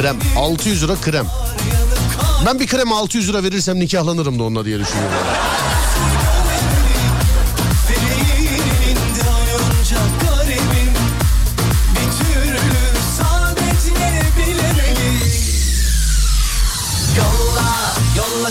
Krem. 0.00 0.16
600 0.36 0.82
lira 0.82 0.94
krem. 0.96 1.26
Ben 2.46 2.60
bir 2.60 2.66
krem 2.66 2.92
600 2.92 3.28
lira 3.28 3.42
verirsem 3.42 3.80
nikahlanırım 3.80 4.38
da 4.38 4.42
onunla 4.42 4.64
diye 4.64 4.78
düşünüyorum. 4.78 5.16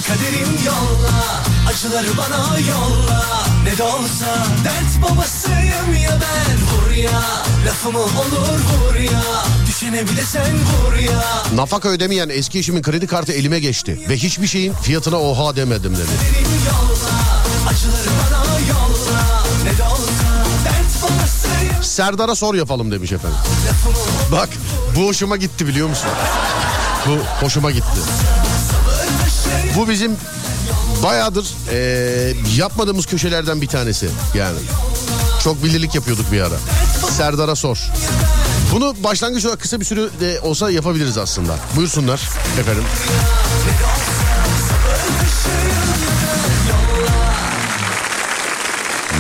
Kaderim 0.08 0.66
yolla. 0.66 1.44
Acıları 1.70 2.18
bana 2.18 2.60
yolla. 2.60 3.26
Ne 3.64 3.78
de 3.78 3.84
olsa 3.84 4.46
dert 4.64 5.04
babasıyım 5.04 6.04
ya 6.04 6.12
ben. 6.12 6.58
Vur 6.58 6.96
ya, 6.96 7.22
lafımı 7.66 8.00
olur 8.00 8.60
vur 8.70 8.96
ya 8.96 9.22
Nafaka 11.56 11.90
ödemeyen 11.90 12.30
eski 12.30 12.60
eşimin 12.60 12.82
kredi 12.82 13.08
kartı 13.08 13.32
elime 13.32 13.60
geçti. 13.60 14.00
Ve 14.10 14.16
hiçbir 14.18 14.48
şeyin 14.48 14.74
fiyatına 14.74 15.18
oha 15.20 15.56
demedim 15.56 15.94
dedi. 15.96 16.08
Serdar'a 21.82 22.36
sor 22.36 22.56
yapalım 22.56 22.92
demiş 22.92 23.12
efendim. 23.12 23.38
Bak 24.32 24.50
bu 24.96 25.08
hoşuma 25.08 25.38
gitti 25.38 25.68
biliyor 25.68 25.88
musun? 25.90 26.10
Bu 27.08 27.46
hoşuma 27.46 27.72
gitti. 27.72 28.00
Bu 29.76 29.90
bizim 29.90 30.12
bayağıdır 31.04 31.48
eee, 31.72 32.36
yapmadığımız 32.58 33.06
köşelerden 33.06 33.62
bir 33.62 33.68
tanesi 33.68 34.10
yani. 34.36 34.58
Çok 35.44 35.64
bilirlik 35.64 35.96
yapıyorduk 35.96 36.32
bir 36.32 36.42
ara. 36.42 36.56
Serdar'a 37.18 37.56
sor. 37.56 37.78
Bunu 38.72 38.96
başlangıç 39.04 39.46
olarak 39.46 39.60
kısa 39.62 39.80
bir 39.80 39.86
süre 39.86 40.02
de 40.20 40.40
olsa 40.40 40.72
yapabiliriz 40.72 41.18
aslında. 41.18 41.56
Buyursunlar 41.76 42.22
efendim. 42.60 42.84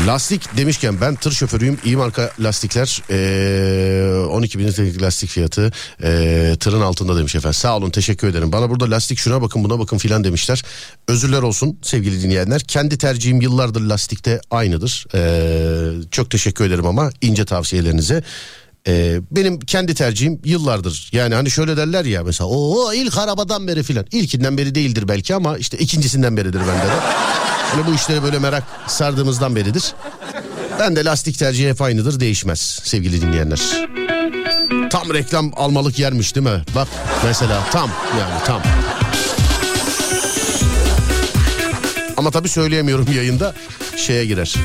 Lastik 0.08 0.58
demişken 0.58 1.02
ben 1.02 1.16
tır 1.16 1.32
şoförüyüm. 1.32 1.78
İyi 1.86 1.98
marka 1.98 2.32
lastikler 2.40 3.02
eee 3.10 4.26
12 4.28 4.60
bin 4.60 4.68
liralık 4.68 5.02
lastik 5.02 5.30
fiyatı 5.30 5.72
eee, 6.04 6.56
tırın 6.56 6.82
altında 6.82 7.18
demiş 7.18 7.36
efendim. 7.36 7.54
Sağ 7.54 7.78
olun 7.78 7.90
teşekkür 7.90 8.28
ederim. 8.28 8.52
Bana 8.52 8.70
burada 8.70 8.92
lastik 8.92 9.18
şuna 9.18 9.42
bakın 9.42 9.64
buna 9.64 9.80
bakın 9.80 9.98
filan 9.98 10.24
demişler. 10.24 10.64
Özürler 11.08 11.42
olsun 11.42 11.80
sevgili 11.82 12.22
dinleyenler. 12.24 12.62
Kendi 12.62 12.98
tercihim 12.98 13.42
yıllardır 13.42 13.82
lastikte 13.82 14.42
aynıdır. 14.52 15.06
Eee, 15.14 16.02
çok 16.12 16.30
teşekkür 16.32 16.66
ederim 16.66 16.86
ama 16.86 17.10
ince 17.22 17.46
tavsiyelerinize. 17.46 18.24
Eee, 18.88 19.22
benim 19.32 19.60
kendi 19.60 19.96
tercihim 19.96 20.42
yıllardır. 20.46 21.10
Yani 21.14 21.36
hani 21.36 21.52
şöyle 21.52 21.78
derler 21.78 22.06
ya 22.06 22.24
mesela 22.24 22.48
o 22.48 22.94
ilk 22.94 23.18
arabadan 23.18 23.68
beri 23.68 23.84
filan. 23.84 24.06
İlkinden 24.12 24.58
beri 24.58 24.76
değildir 24.76 25.08
belki 25.08 25.36
ama 25.36 25.58
işte 25.58 25.78
ikincisinden 25.78 26.38
beridir 26.38 26.60
bende 26.60 26.86
de. 26.86 27.00
Hani 27.72 27.88
bu 27.88 27.96
işlere 27.96 28.24
böyle 28.24 28.40
merak 28.40 28.64
sardığımızdan 28.88 29.56
beridir. 29.56 29.94
Ben 30.80 30.96
de 30.96 31.06
lastik 31.06 31.40
tercihi 31.40 31.70
hep 31.70 31.82
aynıdır 31.82 32.20
değişmez 32.20 32.80
sevgili 32.84 33.22
dinleyenler. 33.22 33.60
Tam 34.90 35.14
reklam 35.14 35.52
almalık 35.56 36.00
yermiş 36.00 36.36
değil 36.36 36.48
mi? 36.48 36.64
Bak 36.76 36.88
mesela 37.26 37.64
tam 37.72 37.90
yani 38.20 38.44
tam. 38.46 38.62
Ama 42.18 42.32
tabii 42.32 42.50
söyleyemiyorum 42.50 43.08
yayında 43.16 43.54
şeye 43.98 44.26
girer. 44.26 44.56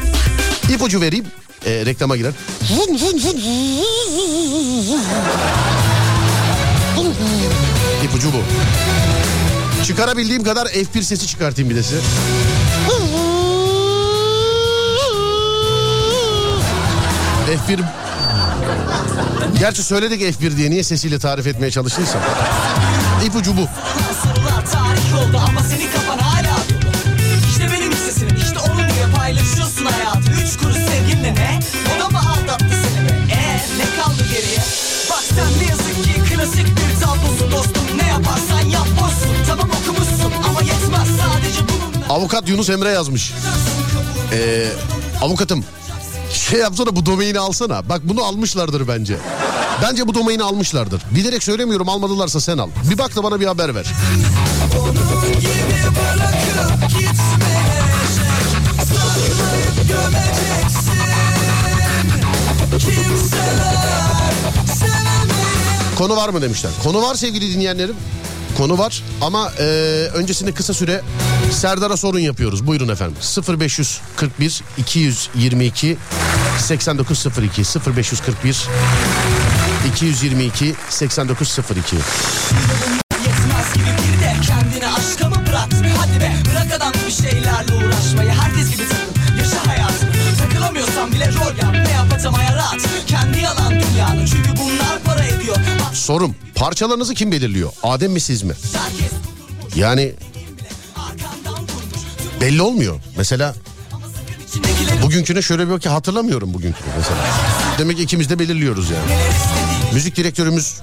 İpucu 0.71 1.01
vereyim 1.01 1.25
e, 1.67 1.87
reklama 1.87 2.17
girer. 2.17 2.33
İpucu 8.05 8.29
bu. 8.33 8.43
Çıkarabildiğim 9.85 10.45
kadar 10.45 10.67
F1 10.67 11.03
sesi 11.03 11.27
çıkartayım 11.27 11.71
bir 11.71 11.77
de 11.77 11.83
size. 11.83 12.01
F1 17.69 17.81
Gerçi 19.59 19.83
söyledik 19.83 20.23
F1 20.23 20.57
diye 20.57 20.71
niye 20.71 20.85
sesiyle 20.85 21.19
tarif 21.19 21.47
etmeye 21.47 21.71
çalıştıysam. 21.71 22.21
İpucu 23.27 23.57
bu. 23.57 23.69
Tarih 24.73 25.29
oldu 25.29 25.41
ama 25.49 25.61
senin 25.63 25.91
kafan 25.93 26.24
kuruş 31.25 31.35
sevginle 31.35 31.35
ne? 31.35 31.61
O 31.97 32.01
da 32.01 32.09
mı 32.09 32.19
aldattı 32.19 32.65
seni 32.85 33.09
be? 33.09 33.13
Eee 33.29 33.61
ne 33.79 34.03
kaldı 34.03 34.23
geriye? 34.33 34.59
Bak 35.11 35.23
sen 35.35 35.63
ne 35.63 35.71
yazık 35.71 36.05
ki 36.05 36.35
klasik 36.35 36.67
bir 36.67 37.01
tablosun 37.01 37.53
dostum 37.53 37.99
Ne 38.03 38.07
yaparsan 38.09 38.69
yap 38.71 38.87
boşsun 39.01 39.35
Tamam 39.47 39.69
okumuşsun 39.83 40.33
ama 40.49 40.61
yetmez 40.61 41.09
sadece 41.21 41.61
bununla 41.69 42.15
Avukat 42.15 42.49
Yunus 42.49 42.71
Emre 42.71 42.89
yazmış. 42.89 43.33
Ee, 44.33 44.69
avukatım 45.23 45.65
şey 46.33 46.61
yapsana 46.61 46.97
bu 46.97 47.07
domaini 47.07 47.39
alsana. 47.39 47.89
Bak 47.89 48.01
bunu 48.05 48.25
almışlardır 48.25 48.89
bence. 48.89 49.17
Bence 49.83 50.09
bu 50.09 50.15
domaini 50.15 50.43
almışlardır. 50.43 51.03
Bilerek 51.11 51.43
söylemiyorum 51.43 51.89
almadılarsa 51.89 52.41
sen 52.41 52.59
al. 52.59 52.69
Bir 52.91 52.99
bak 52.99 53.17
da 53.17 53.23
bana 53.25 53.41
bir 53.41 53.47
haber 53.47 53.75
ver. 53.75 53.87
Gitmeyecek 58.55 59.89
gömeceksin 59.89 61.04
Konu 65.97 66.17
var 66.17 66.29
mı 66.29 66.43
demişler. 66.43 66.73
Konu 66.83 67.03
var 67.03 67.15
sevgili 67.15 67.55
dinleyenlerim. 67.55 67.97
Konu 68.57 68.79
var 68.79 69.03
ama 69.21 69.53
e, 69.59 69.65
öncesinde 70.15 70.53
kısa 70.53 70.75
süre 70.75 71.01
Serdar'a 71.53 71.97
sorun 71.97 72.19
yapıyoruz. 72.19 72.67
Buyurun 72.67 72.89
efendim. 72.89 73.17
0541 73.59 74.63
222 74.79 75.97
8902 76.59 77.63
0541 77.97 78.69
222 79.89 80.75
8902 80.89 81.97
Yetmez 81.97 83.75
gibi 83.75 83.85
bir 83.85 84.21
de 84.21 84.35
kendini 84.47 84.89
aşka 84.89 85.29
mı 85.29 85.47
bıraktın 85.49 85.87
Hadi 85.99 86.21
be 86.21 86.33
bırak 86.51 86.73
adam 86.77 86.93
bir 87.07 87.13
şeylerle 87.13 87.75
uğraşmayı 87.75 88.31
Herkes 88.31 88.71
gibi 88.71 88.83
takıl 88.89 89.39
yaşa 89.39 89.67
hayatını 89.67 90.13
Takılamıyorsan 90.39 91.13
bile 91.13 91.27
rol 91.27 91.57
yap 91.63 91.74
dünyanın 94.05 94.27
Çünkü 94.27 94.51
bunlar 94.57 94.99
para 95.05 95.25
ediyor 95.25 95.57
Sorum 95.93 96.35
parçalarınızı 96.55 97.15
kim 97.15 97.33
belirliyor? 97.33 97.73
Adem 97.83 98.13
mi 98.13 98.21
siz 98.21 98.43
mi? 98.43 98.55
Yani 99.77 100.13
belli 102.41 102.63
olmuyor. 102.63 103.01
Mesela 103.17 103.55
bugünküne 105.03 105.43
şöyle 105.43 105.67
bir 105.67 105.73
bakayım 105.73 105.95
hatırlamıyorum 105.95 106.55
bugünkünü 106.55 106.87
mesela. 106.99 107.19
Demek 107.79 107.97
ki 107.97 108.03
ikimiz 108.03 108.31
de 108.31 108.39
belirliyoruz 108.39 108.91
yani. 108.91 109.21
Müzik 109.93 110.17
direktörümüz 110.17 110.81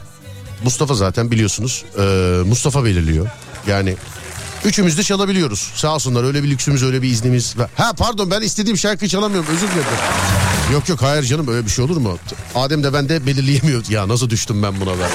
Mustafa 0.64 0.94
zaten 0.94 1.32
biliyorsunuz. 1.32 1.86
Ee, 2.00 2.02
Mustafa 2.46 2.84
belirliyor. 2.84 3.28
Yani 3.68 3.96
üçümüz 4.66 4.98
de 4.98 5.04
çalabiliyoruz. 5.04 5.72
Sağ 5.76 5.96
olsunlar 5.96 6.24
öyle 6.24 6.44
bir 6.44 6.50
lüksümüz 6.50 6.84
öyle 6.84 7.02
bir 7.02 7.10
iznimiz. 7.10 7.56
Ha 7.76 7.94
pardon 7.94 8.32
ben 8.32 8.42
istediğim 8.42 8.78
şarkıyı 8.78 9.10
çalamıyorum 9.10 9.50
özür 9.56 9.68
dilerim. 9.68 9.88
Yok 10.74 10.90
yok 10.90 11.02
hayır 11.02 11.24
canım 11.24 11.48
öyle 11.48 11.66
bir 11.66 11.72
şey 11.72 11.86
olur 11.86 11.98
mu? 11.98 12.18
Adem 12.56 12.84
de 12.84 12.94
ben 12.94 13.10
de 13.10 13.26
belirleyemiyor. 13.26 13.86
Ya 13.90 14.08
nasıl 14.08 14.30
düştüm 14.30 14.64
ben 14.64 14.82
buna 14.82 14.92
ben. 14.92 15.10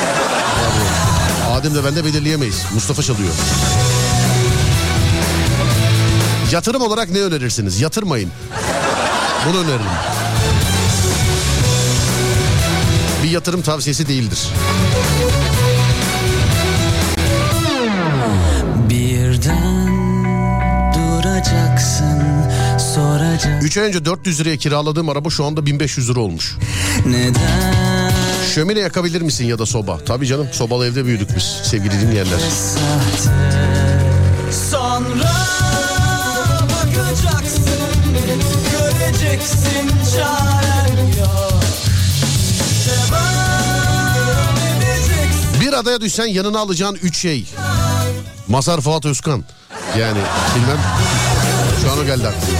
Adem 1.53 1.75
de 1.75 1.85
ben 1.85 1.97
de 1.97 2.05
belirleyemeyiz. 2.05 2.63
Mustafa 2.75 3.03
çalıyor. 3.03 3.33
Yatırım 6.53 6.83
olarak 6.83 7.11
ne 7.11 7.21
önerirsiniz? 7.21 7.81
Yatırmayın. 7.81 8.31
Bunu 9.49 9.59
öneririm. 9.59 9.81
Bir 13.23 13.31
yatırım 13.31 13.63
tavsiyesi 13.63 14.09
değildir. 14.09 14.39
Birden 18.91 19.87
duracaksın 20.95 22.23
soracak 22.95 23.63
3 23.63 23.77
ay 23.77 23.85
önce 23.85 24.05
400 24.05 24.41
liraya 24.41 24.57
kiraladığım 24.57 25.09
araba 25.09 25.31
şu 25.31 25.45
anda 25.45 25.67
1500 25.67 26.11
lira 26.11 26.21
olmuş. 26.21 26.57
neden 27.07 28.13
Şömine 28.55 28.81
yakabilir 28.81 29.23
misin 29.23 29.45
ya 29.45 29.59
da 29.59 29.67
soba? 29.67 29.99
Tabii 29.99 30.27
canım 30.27 30.49
sobalı 30.53 30.87
evde 30.87 31.05
büyüdük 31.05 31.37
biz 31.37 31.61
sevgili 31.63 32.01
dinleyenler. 32.01 32.39
Sonra 34.71 35.33
bakacaksın 36.63 37.65
Göreceksin 38.73 39.91
çaren 40.17 41.07
yok 41.19 41.63
Bir 45.61 45.73
adaya 45.73 46.01
düşsen 46.01 46.27
yanına 46.27 46.59
alacağın 46.59 46.99
3 47.03 47.19
şey. 47.19 47.47
Masar 48.49 48.81
Fuat 48.81 49.05
Özkan. 49.05 49.45
Yani 49.99 50.19
bilmem. 50.57 50.79
Şu 51.83 51.93
an 51.93 51.99
o 51.99 52.05
geldi 52.05 52.29
aklıma. 52.29 52.59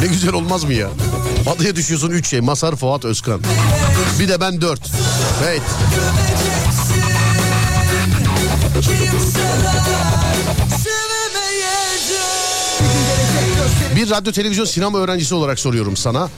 Ne 0.00 0.06
güzel 0.06 0.32
olmaz 0.32 0.64
mı 0.64 0.72
ya? 0.72 0.88
Adaya 1.56 1.76
düşüyorsun 1.76 2.10
3 2.10 2.28
şey. 2.28 2.40
Masar 2.40 2.76
Fuat 2.76 3.04
Özkan. 3.04 3.40
Bir 4.20 4.28
de 4.28 4.40
ben 4.40 4.60
4. 4.60 4.80
Evet. 5.44 5.62
Bir 13.96 14.10
radyo 14.10 14.32
televizyon 14.32 14.64
sinema 14.64 14.98
öğrencisi 14.98 15.34
olarak 15.34 15.58
soruyorum 15.58 15.96
sana. 15.96 16.28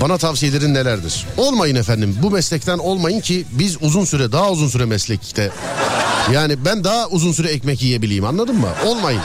Bana 0.00 0.18
tavsiyelerin 0.18 0.74
nelerdir? 0.74 1.26
Olmayın 1.36 1.76
efendim. 1.76 2.16
Bu 2.22 2.30
meslekten 2.30 2.78
olmayın 2.78 3.20
ki 3.20 3.46
biz 3.52 3.76
uzun 3.80 4.04
süre 4.04 4.32
daha 4.32 4.50
uzun 4.50 4.68
süre 4.68 4.84
meslekte. 4.84 5.50
Yani 6.32 6.64
ben 6.64 6.84
daha 6.84 7.08
uzun 7.08 7.32
süre 7.32 7.48
ekmek 7.48 7.82
yiyebileyim 7.82 8.24
anladın 8.24 8.56
mı? 8.56 8.68
Olmayın. 8.86 9.20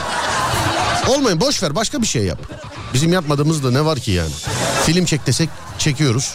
Olmayın 1.08 1.40
boş 1.40 1.62
ver 1.62 1.74
başka 1.74 2.02
bir 2.02 2.06
şey 2.06 2.24
yap. 2.24 2.38
Bizim 2.94 3.12
yapmadığımız 3.12 3.64
da 3.64 3.70
ne 3.70 3.84
var 3.84 3.98
ki 3.98 4.10
yani? 4.10 4.32
Film 4.86 5.04
çek 5.04 5.26
desek 5.26 5.48
çekiyoruz. 5.78 6.34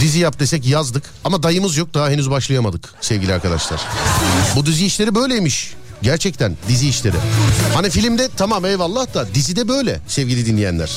Dizi 0.00 0.18
yap 0.18 0.40
desek 0.40 0.66
yazdık. 0.66 1.02
Ama 1.24 1.42
dayımız 1.42 1.76
yok 1.76 1.94
daha 1.94 2.10
henüz 2.10 2.30
başlayamadık 2.30 2.94
sevgili 3.00 3.34
arkadaşlar. 3.34 3.80
Bu 4.56 4.66
dizi 4.66 4.86
işleri 4.86 5.14
böyleymiş. 5.14 5.74
Gerçekten 6.04 6.56
dizi 6.68 6.88
işleri. 6.88 7.16
Hani 7.74 7.90
filmde 7.90 8.28
tamam 8.36 8.64
eyvallah 8.64 9.14
da 9.14 9.34
dizide 9.34 9.68
böyle 9.68 10.00
sevgili 10.08 10.46
dinleyenler. 10.46 10.90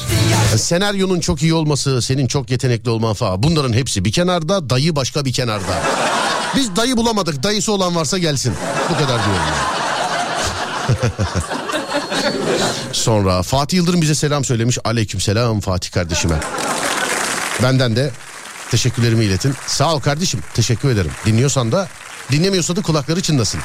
Yani 0.49 0.59
senaryonun 0.59 1.19
çok 1.19 1.41
iyi 1.41 1.53
olması, 1.53 2.01
senin 2.01 2.27
çok 2.27 2.51
yetenekli 2.51 2.89
olman 2.89 3.13
falan 3.13 3.43
bunların 3.43 3.73
hepsi 3.73 4.05
bir 4.05 4.11
kenarda, 4.11 4.69
dayı 4.69 4.95
başka 4.95 5.25
bir 5.25 5.33
kenarda. 5.33 5.83
Biz 6.55 6.75
dayı 6.75 6.97
bulamadık. 6.97 7.43
Dayısı 7.43 7.71
olan 7.71 7.95
varsa 7.95 8.17
gelsin. 8.17 8.53
Bu 8.89 8.93
kadar 8.93 9.21
diyorum. 9.25 9.43
Sonra 12.91 13.43
Fatih 13.43 13.77
Yıldırım 13.77 14.01
bize 14.01 14.15
selam 14.15 14.45
söylemiş. 14.45 14.77
Aleyküm 14.83 15.21
selam 15.21 15.59
Fatih 15.59 15.91
kardeşime. 15.91 16.35
Benden 17.63 17.95
de 17.95 18.11
teşekkürlerimi 18.71 19.25
iletin. 19.25 19.55
Sağ 19.67 19.95
ol 19.95 19.99
kardeşim. 19.99 20.39
Teşekkür 20.53 20.89
ederim. 20.89 21.11
Dinliyorsan 21.25 21.71
da 21.71 21.87
dinlemiyorsa 22.31 22.75
da 22.75 22.81
kulakları 22.81 23.21
çınlasın. 23.21 23.59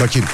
Bakayım. 0.00 0.28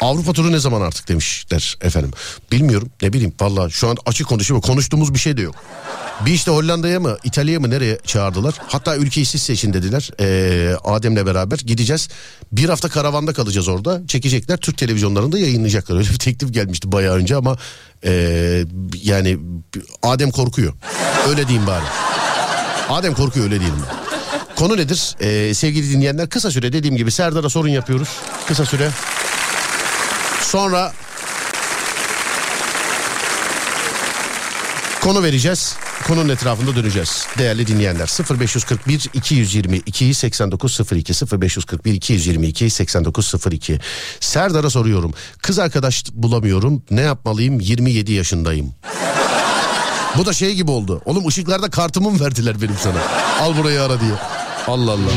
Avrupa 0.00 0.32
turu 0.32 0.52
ne 0.52 0.58
zaman 0.58 0.80
artık 0.80 1.08
demişler 1.08 1.76
efendim. 1.80 2.10
Bilmiyorum 2.52 2.90
ne 3.02 3.12
bileyim 3.12 3.34
valla 3.40 3.70
şu 3.70 3.88
an 3.88 3.96
açık 4.06 4.28
konuşuyor. 4.28 4.60
Konuştuğumuz 4.60 5.14
bir 5.14 5.18
şey 5.18 5.36
de 5.36 5.42
yok. 5.42 5.54
Bir 6.26 6.32
işte 6.32 6.50
Hollanda'ya 6.50 7.00
mı 7.00 7.16
İtalya'ya 7.24 7.60
mı 7.60 7.70
nereye 7.70 7.98
çağırdılar? 8.06 8.54
Hatta 8.68 8.96
ülkeyi 8.96 9.26
siz 9.26 9.42
seçin 9.42 9.72
dediler. 9.72 10.10
Ee, 10.20 10.74
Adem'le 10.84 11.26
beraber 11.26 11.58
gideceğiz. 11.58 12.08
Bir 12.52 12.68
hafta 12.68 12.88
karavanda 12.88 13.32
kalacağız 13.32 13.68
orada. 13.68 14.02
Çekecekler 14.08 14.56
Türk 14.56 14.78
televizyonlarında 14.78 15.38
yayınlayacaklar. 15.38 15.96
Öyle 15.96 16.10
bir 16.10 16.18
teklif 16.18 16.52
gelmişti 16.52 16.92
bayağı 16.92 17.14
önce 17.14 17.36
ama 17.36 17.56
ee, 18.04 18.64
yani 19.02 19.38
Adem 20.02 20.30
korkuyor. 20.30 20.72
Öyle 21.28 21.48
diyeyim 21.48 21.66
bari. 21.66 21.84
Adem 22.88 23.14
korkuyor 23.14 23.44
öyle 23.44 23.60
diyelim. 23.60 23.78
Konu 24.56 24.76
nedir? 24.76 25.16
Ee, 25.20 25.54
sevgili 25.54 25.90
dinleyenler 25.92 26.28
kısa 26.28 26.50
süre 26.50 26.72
dediğim 26.72 26.96
gibi 26.96 27.10
Serdar'a 27.10 27.48
sorun 27.50 27.68
yapıyoruz. 27.68 28.08
Kısa 28.48 28.66
süre. 28.66 28.90
Sonra 30.42 30.92
konu 35.00 35.22
vereceğiz. 35.22 35.76
konunun 36.06 36.28
etrafında 36.28 36.76
döneceğiz. 36.76 37.26
Değerli 37.38 37.66
dinleyenler 37.66 38.08
0541 38.40 39.10
222 39.14 40.14
8902 40.14 41.12
0541 41.40 41.92
222 41.92 42.70
8902 42.70 43.80
Serdar'a 44.20 44.70
soruyorum. 44.70 45.14
Kız 45.42 45.58
arkadaş 45.58 46.04
bulamıyorum. 46.12 46.82
Ne 46.90 47.00
yapmalıyım? 47.00 47.60
27 47.60 48.12
yaşındayım. 48.12 48.74
Bu 50.18 50.26
da 50.26 50.32
şey 50.32 50.54
gibi 50.54 50.70
oldu. 50.70 51.02
Oğlum 51.04 51.26
ışıklarda 51.26 51.70
kartımı 51.70 52.10
mı 52.10 52.20
verdiler 52.20 52.62
benim 52.62 52.76
sana? 52.82 52.98
Al 53.40 53.56
burayı 53.56 53.82
ara 53.82 54.00
diye. 54.00 54.12
Allah 54.66 54.92
Allah. 54.92 55.10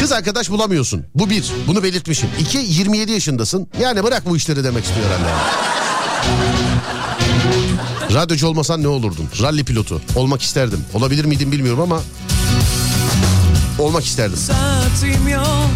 Kız 0.00 0.12
arkadaş 0.12 0.50
bulamıyorsun. 0.50 1.04
Bu 1.14 1.30
bir. 1.30 1.52
Bunu 1.66 1.82
belirtmişim. 1.82 2.28
İki 2.40 2.58
27 2.58 3.12
yaşındasın. 3.12 3.68
Yani 3.80 4.02
bırak 4.04 4.30
bu 4.30 4.36
işleri 4.36 4.64
demek 4.64 4.84
istiyor 4.84 5.06
herhalde. 5.06 5.28
Radyocu 8.14 8.46
olmasan 8.46 8.82
ne 8.82 8.88
olurdun? 8.88 9.28
Rally 9.42 9.64
pilotu. 9.64 10.00
Olmak 10.16 10.42
isterdim. 10.42 10.84
Olabilir 10.94 11.24
miydim 11.24 11.52
bilmiyorum 11.52 11.80
ama 11.80 12.00
olmak 13.78 14.04
isterdim. 14.04 14.36
Saatim 14.36 15.28
yok 15.28 15.70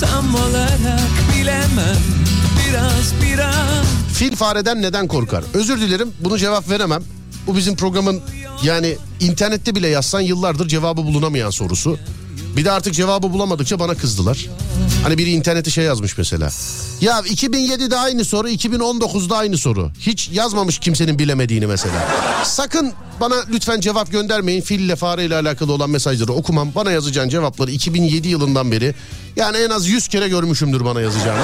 Tam 0.00 0.34
olarak 0.34 1.10
bilemem 1.38 1.96
Biraz 2.68 3.14
biraz 3.22 3.84
Fil 4.14 4.36
fareden 4.36 4.82
neden 4.82 5.08
korkar? 5.08 5.44
Özür 5.54 5.80
dilerim 5.80 6.12
bunu 6.20 6.38
cevap 6.38 6.70
veremem. 6.70 7.02
Bu 7.46 7.56
bizim 7.56 7.76
programın 7.76 8.22
yani 8.62 8.96
internette 9.20 9.74
bile 9.74 9.88
yazsan 9.88 10.20
yıllardır 10.20 10.68
cevabı 10.68 11.04
bulunamayan 11.04 11.50
sorusu. 11.50 11.98
Bir 12.56 12.64
de 12.64 12.70
artık 12.70 12.94
cevabı 12.94 13.32
bulamadıkça 13.32 13.78
bana 13.78 13.94
kızdılar. 13.94 14.46
Hani 15.02 15.18
biri 15.18 15.30
internete 15.30 15.70
şey 15.70 15.84
yazmış 15.84 16.18
mesela. 16.18 16.50
Ya 17.00 17.18
2007'de 17.18 17.96
aynı 17.96 18.24
soru 18.24 18.48
2019'da 18.48 19.36
aynı 19.36 19.58
soru. 19.58 19.90
Hiç 20.00 20.30
yazmamış 20.32 20.78
kimsenin 20.78 21.18
bilemediğini 21.18 21.66
mesela. 21.66 21.94
Sakın 22.44 22.92
bana 23.20 23.34
lütfen 23.52 23.80
cevap 23.80 24.12
göndermeyin. 24.12 24.62
Fille 24.62 24.96
fareyle 24.96 25.36
alakalı 25.36 25.72
olan 25.72 25.90
mesajları 25.90 26.32
okumam. 26.32 26.74
Bana 26.74 26.90
yazacağın 26.90 27.28
cevapları 27.28 27.70
2007 27.70 28.28
yılından 28.28 28.72
beri 28.72 28.94
yani 29.36 29.56
en 29.56 29.70
az 29.70 29.86
100 29.86 30.08
kere 30.08 30.28
görmüşümdür 30.28 30.84
bana 30.84 31.00
yazacağını. 31.00 31.42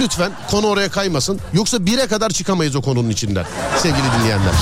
Lütfen 0.00 0.32
konu 0.50 0.66
oraya 0.66 0.90
kaymasın. 0.90 1.40
Yoksa 1.52 1.86
bire 1.86 2.06
kadar 2.06 2.30
çıkamayız 2.30 2.76
o 2.76 2.82
konunun 2.82 3.10
içinden 3.10 3.46
sevgili 3.82 4.06
dinleyenler. 4.18 4.54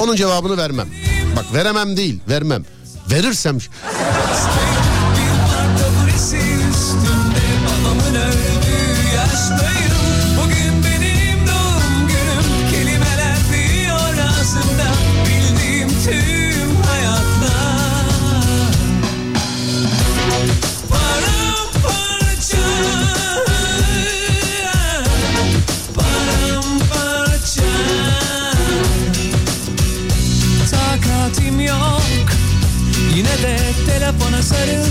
Onun 0.00 0.16
cevabını 0.16 0.56
vermem. 0.56 0.88
Bak 1.36 1.54
veremem 1.54 1.96
değil 1.96 2.20
vermem. 2.28 2.64
Verirsem 3.10 3.58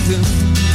sarıldım 0.09 0.25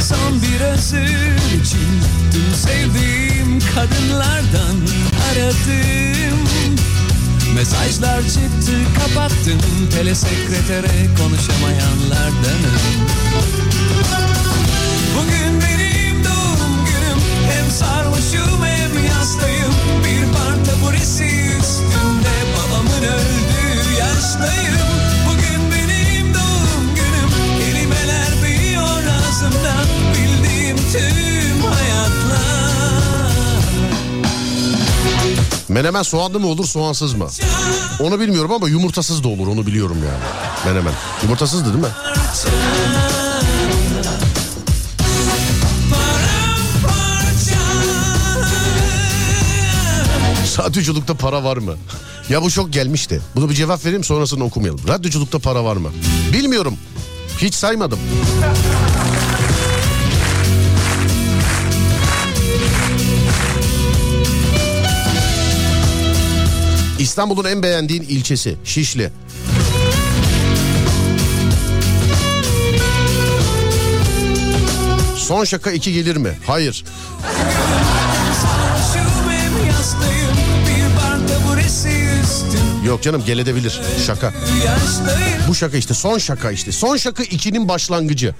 Son 0.01 0.41
bir 0.41 0.61
özür 0.61 1.61
için 1.61 2.01
Tüm 2.31 2.53
sevdiğim 2.55 3.59
kadınlardan 3.75 4.75
aradım. 5.31 6.39
Mesajlar 7.55 8.21
çıktı 8.21 8.71
kapattım. 8.99 9.59
Telesekretere 9.95 11.07
konuşamayanlardanım. 11.17 12.79
Bugün 15.17 15.61
benim 15.61 16.23
doğum 16.23 16.85
günüm. 16.85 17.21
Hem 17.51 17.71
sarhoşum 17.71 18.65
hem 18.65 19.05
yastayım. 19.05 19.73
Bir 20.03 20.33
parça 20.33 20.71
burası 20.83 21.23
üstünde 21.23 22.35
Babamın 22.55 23.03
öldüğü 23.03 23.99
yaştayım 23.99 24.94
menemen 35.69 36.03
soğanlı 36.03 36.39
mı 36.39 36.47
olur 36.47 36.65
soğansız 36.65 37.13
mı? 37.13 37.27
Onu 37.99 38.19
bilmiyorum 38.19 38.51
ama 38.51 38.69
yumurtasız 38.69 39.23
da 39.23 39.27
olur 39.27 39.47
onu 39.47 39.67
biliyorum 39.67 39.97
yani. 39.97 40.23
Menemen. 40.65 40.93
Yumurtasızdı 41.23 41.73
değil 41.73 41.83
mi? 41.83 41.91
Radyoculukta 50.57 51.13
para 51.13 51.43
var 51.43 51.57
mı? 51.57 51.75
Ya 52.29 52.41
bu 52.41 52.51
çok 52.51 52.73
gelmişti. 52.73 53.21
Bunu 53.35 53.49
bir 53.49 53.55
cevap 53.55 53.85
vereyim 53.85 54.03
sonrasını 54.03 54.43
okumayalım. 54.43 54.87
Radyoculukta 54.87 55.39
para 55.39 55.63
var 55.63 55.75
mı? 55.75 55.89
Bilmiyorum. 56.33 56.77
Hiç 57.41 57.53
saymadım. 57.53 57.99
İstanbul'un 66.99 67.49
en 67.49 67.63
beğendiğin 67.63 68.01
ilçesi 68.01 68.55
Şişli. 68.63 69.11
Son 75.17 75.43
şaka 75.43 75.71
iki 75.71 75.93
gelir 75.93 76.17
mi? 76.17 76.37
Hayır. 76.47 76.85
Yok 82.85 83.03
canım 83.03 83.23
gelebilir. 83.25 83.81
Şaka. 84.05 84.33
Bu 85.47 85.55
şaka 85.55 85.77
işte 85.77 85.93
son 85.93 86.17
şaka 86.17 86.51
işte. 86.51 86.71
Son 86.71 86.97
şaka 86.97 87.23
2'nin 87.23 87.67
başlangıcı. 87.67 88.35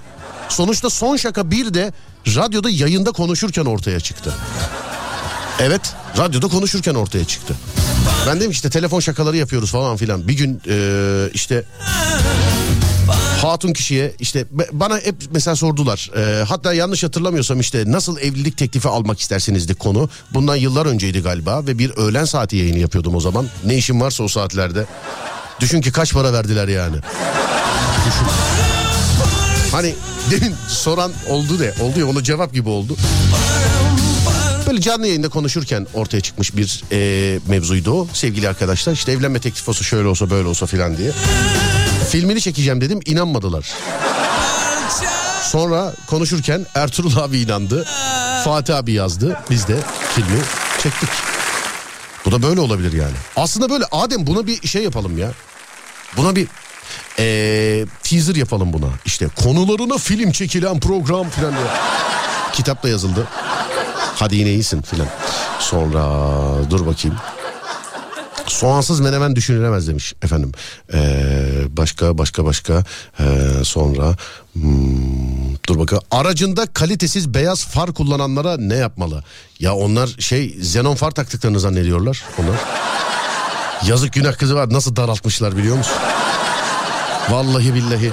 Sonuçta 0.48 0.90
son 0.90 1.16
şaka 1.16 1.50
bir 1.50 1.74
de 1.74 1.92
radyoda 2.26 2.70
yayında 2.70 3.12
konuşurken 3.12 3.64
ortaya 3.64 4.00
çıktı. 4.00 4.34
Evet 5.60 5.94
radyoda 6.18 6.48
konuşurken 6.48 6.94
ortaya 6.94 7.24
çıktı. 7.24 7.54
Ben 8.26 8.40
dedim 8.40 8.50
işte 8.50 8.70
telefon 8.70 9.00
şakaları 9.00 9.36
yapıyoruz 9.36 9.70
falan 9.72 9.96
filan. 9.96 10.28
Bir 10.28 10.32
gün 10.36 10.60
eee, 10.66 11.30
işte 11.34 11.64
hatun 13.42 13.72
kişiye 13.72 14.12
işte 14.20 14.44
bana 14.72 14.96
hep 14.98 15.14
mesela 15.30 15.56
sordular. 15.56 16.10
Eee, 16.16 16.44
hatta 16.48 16.74
yanlış 16.74 17.04
hatırlamıyorsam 17.04 17.60
işte 17.60 17.84
nasıl 17.86 18.18
evlilik 18.18 18.56
teklifi 18.58 18.88
almak 18.88 19.20
istersinizdi 19.20 19.74
konu. 19.74 20.08
Bundan 20.34 20.56
yıllar 20.56 20.86
önceydi 20.86 21.22
galiba 21.22 21.66
ve 21.66 21.78
bir 21.78 21.90
öğlen 21.96 22.24
saati 22.24 22.56
yayını 22.56 22.78
yapıyordum 22.78 23.14
o 23.14 23.20
zaman. 23.20 23.46
Ne 23.64 23.74
işim 23.76 24.00
varsa 24.00 24.24
o 24.24 24.28
saatlerde. 24.28 24.84
Düşün 25.60 25.80
ki 25.80 25.92
kaç 25.92 26.12
para 26.12 26.32
verdiler 26.32 26.68
yani. 26.68 26.96
Düşün. 28.06 28.26
Hani 29.72 29.94
demin 30.30 30.54
soran 30.68 31.12
oldu 31.28 31.58
de 31.58 31.74
oldu 31.80 32.00
ya 32.00 32.06
ona 32.06 32.22
cevap 32.22 32.52
gibi 32.54 32.68
oldu. 32.68 32.96
Böyle 34.66 34.80
canlı 34.80 35.06
yayında 35.06 35.28
konuşurken 35.28 35.86
ortaya 35.94 36.20
çıkmış 36.20 36.56
bir 36.56 36.82
e, 36.92 37.38
mevzuydu 37.48 37.92
o 37.92 38.08
sevgili 38.12 38.48
arkadaşlar. 38.48 38.92
İşte 38.92 39.12
evlenme 39.12 39.38
teklifi 39.40 39.70
olsa 39.70 39.84
şöyle 39.84 40.08
olsa 40.08 40.30
böyle 40.30 40.48
olsa 40.48 40.66
filan 40.66 40.96
diye. 40.96 41.12
Filmini 42.10 42.40
çekeceğim 42.40 42.80
dedim 42.80 43.00
inanmadılar. 43.04 43.66
Sonra 45.42 45.94
konuşurken 46.06 46.66
Ertuğrul 46.74 47.16
abi 47.16 47.38
inandı. 47.38 47.86
Fatih 48.44 48.76
abi 48.76 48.92
yazdı. 48.92 49.38
Biz 49.50 49.68
de 49.68 49.76
filmi 50.14 50.40
çektik. 50.82 51.08
Bu 52.24 52.32
da 52.32 52.42
böyle 52.42 52.60
olabilir 52.60 52.92
yani. 52.92 53.14
Aslında 53.36 53.70
böyle 53.70 53.84
Adem 53.92 54.26
buna 54.26 54.46
bir 54.46 54.68
şey 54.68 54.82
yapalım 54.82 55.18
ya. 55.18 55.30
Buna 56.16 56.36
bir 56.36 56.48
eee, 57.18 57.86
teaser 58.02 58.34
yapalım 58.36 58.72
buna. 58.72 58.86
İşte 59.04 59.28
konularına 59.42 59.98
film 59.98 60.32
çekilen 60.32 60.80
program 60.80 61.30
filan 61.30 61.52
diye. 61.52 61.66
Kitap 62.52 62.82
da 62.82 62.88
yazıldı. 62.88 63.28
Hadi 64.18 64.36
yine 64.36 64.50
iyisin 64.50 64.82
filan. 64.82 65.08
Sonra 65.58 66.02
dur 66.70 66.86
bakayım. 66.86 67.16
Soğansız 68.46 69.00
menemen 69.00 69.36
düşünülemez 69.36 69.88
demiş 69.88 70.14
efendim. 70.22 70.52
Ee, 70.94 71.46
başka 71.68 72.18
başka 72.18 72.44
başka 72.44 72.84
Ee, 73.20 73.24
sonra 73.64 74.16
hmm, 74.52 75.56
dur 75.68 75.78
bakalım. 75.78 76.02
Aracında 76.10 76.66
kalitesiz 76.66 77.34
beyaz 77.34 77.64
far 77.64 77.92
kullananlara 77.94 78.56
ne 78.56 78.74
yapmalı? 78.76 79.24
Ya 79.60 79.74
onlar 79.74 80.10
şey 80.18 80.46
xenon 80.46 80.94
far 80.94 81.10
taktıklarını 81.10 81.60
zannediyorlar 81.60 82.24
onlar. 82.38 82.56
Yazık 83.86 84.12
günah 84.12 84.38
kızı 84.38 84.54
var 84.54 84.72
nasıl 84.72 84.96
daraltmışlar 84.96 85.56
biliyor 85.56 85.76
musun? 85.76 85.94
Vallahi 87.30 87.74
billahi. 87.74 88.12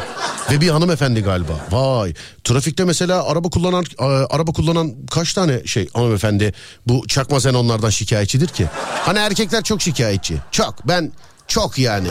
Ve 0.51 0.61
bir 0.61 0.69
hanımefendi 0.69 1.21
galiba. 1.21 1.53
Vay. 1.71 2.13
Trafikte 2.43 2.85
mesela 2.85 3.23
araba 3.27 3.49
kullanan 3.49 3.85
e, 3.99 4.03
araba 4.05 4.51
kullanan 4.51 4.93
kaç 5.11 5.33
tane 5.33 5.65
şey 5.65 5.89
hanımefendi 5.93 6.53
bu 6.87 7.07
çakma 7.07 7.37
xenonlardan 7.37 7.89
şikayetçidir 7.89 8.47
ki? 8.47 8.69
Hani 9.05 9.19
erkekler 9.19 9.63
çok 9.63 9.81
şikayetçi. 9.81 10.37
Çok. 10.51 10.87
Ben 10.87 11.11
çok 11.47 11.77
yani. 11.77 12.07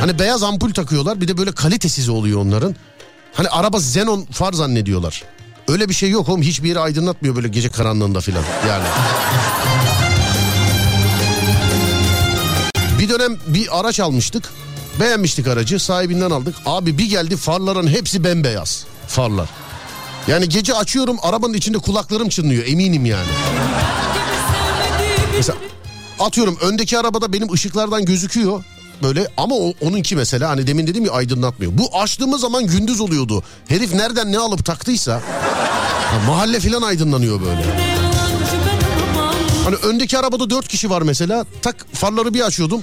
Hani 0.00 0.18
beyaz 0.18 0.42
ampul 0.42 0.72
takıyorlar 0.72 1.20
bir 1.20 1.28
de 1.28 1.38
böyle 1.38 1.52
kalitesiz 1.52 2.08
oluyor 2.08 2.40
onların. 2.40 2.74
Hani 3.32 3.48
araba 3.48 3.76
xenon 3.78 4.24
far 4.24 4.52
zannediyorlar. 4.52 5.22
Öyle 5.68 5.88
bir 5.88 5.94
şey 5.94 6.10
yok 6.10 6.28
oğlum 6.28 6.42
hiçbir 6.42 6.68
yeri 6.68 6.78
aydınlatmıyor 6.80 7.36
böyle 7.36 7.48
gece 7.48 7.68
karanlığında 7.68 8.20
filan 8.20 8.44
yani. 8.68 8.84
Bir 12.98 13.08
dönem 13.08 13.36
bir 13.46 13.80
araç 13.80 14.00
almıştık. 14.00 14.44
Beğenmiştik 15.00 15.46
aracı 15.46 15.78
sahibinden 15.80 16.30
aldık. 16.30 16.54
Abi 16.66 16.98
bir 16.98 17.10
geldi 17.10 17.36
farların 17.36 17.86
hepsi 17.86 18.24
bembeyaz 18.24 18.86
farlar. 19.08 19.48
Yani 20.28 20.48
gece 20.48 20.74
açıyorum 20.74 21.16
arabanın 21.22 21.54
içinde 21.54 21.78
kulaklarım 21.78 22.28
çınlıyor 22.28 22.66
eminim 22.66 23.06
yani. 23.06 23.28
Mesela 25.36 25.58
atıyorum 26.20 26.58
öndeki 26.60 26.98
arabada 26.98 27.32
benim 27.32 27.52
ışıklardan 27.52 28.04
gözüküyor 28.04 28.64
böyle 29.02 29.28
ama 29.36 29.54
o, 29.54 29.72
onunki 29.80 30.16
mesela 30.16 30.50
hani 30.50 30.66
demin 30.66 30.86
dedim 30.86 31.04
ya 31.04 31.12
aydınlatmıyor. 31.12 31.72
Bu 31.78 31.98
açtığımız 31.98 32.40
zaman 32.40 32.66
gündüz 32.66 33.00
oluyordu. 33.00 33.42
Herif 33.68 33.94
nereden 33.94 34.32
ne 34.32 34.38
alıp 34.38 34.64
taktıysa 34.64 35.14
ha, 36.10 36.18
mahalle 36.26 36.60
filan 36.60 36.82
aydınlanıyor 36.82 37.40
böyle. 37.40 37.64
Hani 39.64 39.76
öndeki 39.76 40.18
arabada 40.18 40.50
dört 40.50 40.68
kişi 40.68 40.90
var 40.90 41.02
mesela 41.02 41.44
tak 41.62 41.86
farları 41.92 42.34
bir 42.34 42.40
açıyordum. 42.40 42.82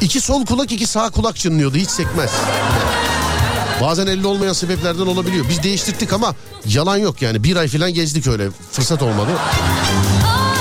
İki 0.00 0.20
sol 0.20 0.46
kulak 0.46 0.72
iki 0.72 0.86
sağ 0.86 1.10
kulak 1.10 1.36
çınlıyordu 1.36 1.76
hiç 1.76 1.90
sekmez. 1.90 2.30
Bazen 3.80 4.06
elde 4.06 4.26
olmayan 4.26 4.52
sebeplerden 4.52 5.06
olabiliyor. 5.06 5.46
Biz 5.48 5.62
değiştirdik 5.62 6.12
ama 6.12 6.34
yalan 6.66 6.96
yok 6.96 7.22
yani. 7.22 7.44
Bir 7.44 7.56
ay 7.56 7.68
falan 7.68 7.94
gezdik 7.94 8.26
öyle. 8.26 8.48
Fırsat 8.72 9.02
olmadı. 9.02 9.30
Ah 10.24 10.56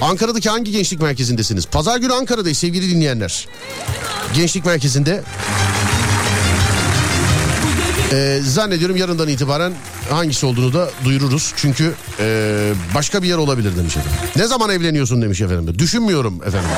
Ankara'daki 0.00 0.48
hangi 0.50 0.72
gençlik 0.72 1.02
merkezindesiniz? 1.02 1.66
Pazar 1.66 1.98
günü 1.98 2.12
Ankara'dayız 2.12 2.58
sevgili 2.58 2.90
dinleyenler. 2.90 3.48
Gençlik 4.34 4.64
merkezinde. 4.66 5.22
Ee, 8.12 8.40
zannediyorum 8.44 8.96
yarından 8.96 9.28
itibaren 9.28 9.72
hangisi 10.10 10.46
olduğunu 10.46 10.72
da 10.72 10.90
duyururuz. 11.04 11.52
Çünkü 11.56 11.94
ee, 12.20 12.72
başka 12.94 13.22
bir 13.22 13.28
yer 13.28 13.36
olabilir 13.36 13.76
demiş 13.76 13.96
efendim. 13.96 14.20
Ne 14.36 14.46
zaman 14.46 14.70
evleniyorsun 14.70 15.22
demiş 15.22 15.40
efendim. 15.40 15.78
Düşünmüyorum 15.78 16.40
efendim. 16.46 16.70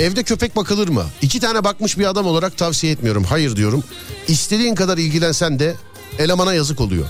Evde 0.00 0.22
köpek 0.22 0.56
bakılır 0.56 0.88
mı? 0.88 1.04
İki 1.22 1.40
tane 1.40 1.64
bakmış 1.64 1.98
bir 1.98 2.06
adam 2.06 2.26
olarak 2.26 2.56
tavsiye 2.56 2.92
etmiyorum. 2.92 3.24
Hayır 3.24 3.56
diyorum. 3.56 3.84
İstediğin 4.28 4.74
kadar 4.74 4.98
ilgilensen 4.98 5.58
de 5.58 5.74
elemana 6.18 6.54
yazık 6.54 6.80
oluyor. 6.80 7.06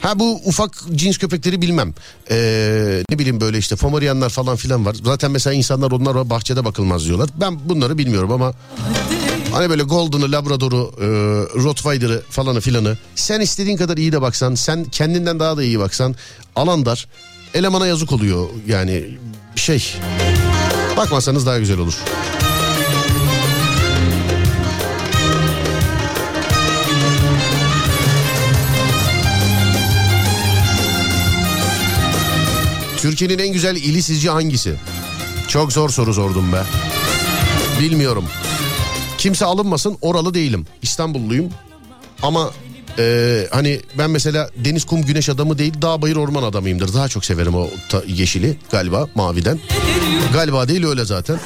Ha 0.00 0.18
bu 0.18 0.40
ufak 0.44 0.70
cins 0.94 1.18
köpekleri 1.18 1.62
bilmem. 1.62 1.94
Ee, 2.30 3.02
ne 3.10 3.18
bileyim 3.18 3.40
böyle 3.40 3.58
işte 3.58 3.76
Pomerianlar 3.76 4.28
falan 4.30 4.56
filan 4.56 4.86
var. 4.86 4.96
Zaten 5.04 5.30
mesela 5.30 5.54
insanlar 5.54 5.90
onlar 5.90 6.30
bahçede 6.30 6.64
bakılmaz 6.64 7.04
diyorlar. 7.04 7.28
Ben 7.40 7.68
bunları 7.68 7.98
bilmiyorum 7.98 8.32
ama 8.32 8.52
hani 9.52 9.70
böyle 9.70 9.82
Golden'ı, 9.82 10.32
Labrador'u, 10.32 10.92
e, 11.00 11.06
Rottweiler'ı 11.62 12.22
falanı 12.30 12.60
filanı. 12.60 12.98
Sen 13.14 13.40
istediğin 13.40 13.76
kadar 13.76 13.96
iyi 13.96 14.12
de 14.12 14.22
baksan, 14.22 14.54
sen 14.54 14.84
kendinden 14.84 15.40
daha 15.40 15.56
da 15.56 15.62
iyi 15.62 15.78
baksan 15.78 16.14
alan 16.56 16.86
dar. 16.86 17.08
Elemana 17.54 17.86
yazık 17.86 18.12
oluyor 18.12 18.48
yani 18.66 19.04
şey. 19.56 19.94
Bakmasanız 20.96 21.46
daha 21.46 21.58
güzel 21.58 21.78
olur. 21.78 21.94
Türkiye'nin 32.98 33.38
en 33.38 33.52
güzel 33.52 33.76
ili 33.76 34.02
sizce 34.02 34.30
hangisi? 34.30 34.74
Çok 35.48 35.72
zor 35.72 35.90
soru 35.90 36.14
sordum 36.14 36.52
be. 36.52 36.62
Bilmiyorum. 37.80 38.24
Kimse 39.18 39.44
alınmasın 39.44 39.98
oralı 40.00 40.34
değilim. 40.34 40.66
İstanbulluyum. 40.82 41.48
Ama 42.22 42.50
e, 42.98 43.46
hani 43.50 43.80
ben 43.98 44.10
mesela 44.10 44.50
deniz 44.56 44.84
kum 44.84 45.02
güneş 45.02 45.28
adamı 45.28 45.58
değil 45.58 45.74
dağ 45.82 46.02
bayır 46.02 46.16
orman 46.16 46.42
adamıyımdır. 46.42 46.94
Daha 46.94 47.08
çok 47.08 47.24
severim 47.24 47.54
o 47.54 47.68
ta- 47.88 48.02
yeşili 48.06 48.56
galiba 48.70 49.06
maviden. 49.14 49.58
Galiba 50.32 50.68
değil 50.68 50.86
öyle 50.86 51.04
zaten. 51.04 51.38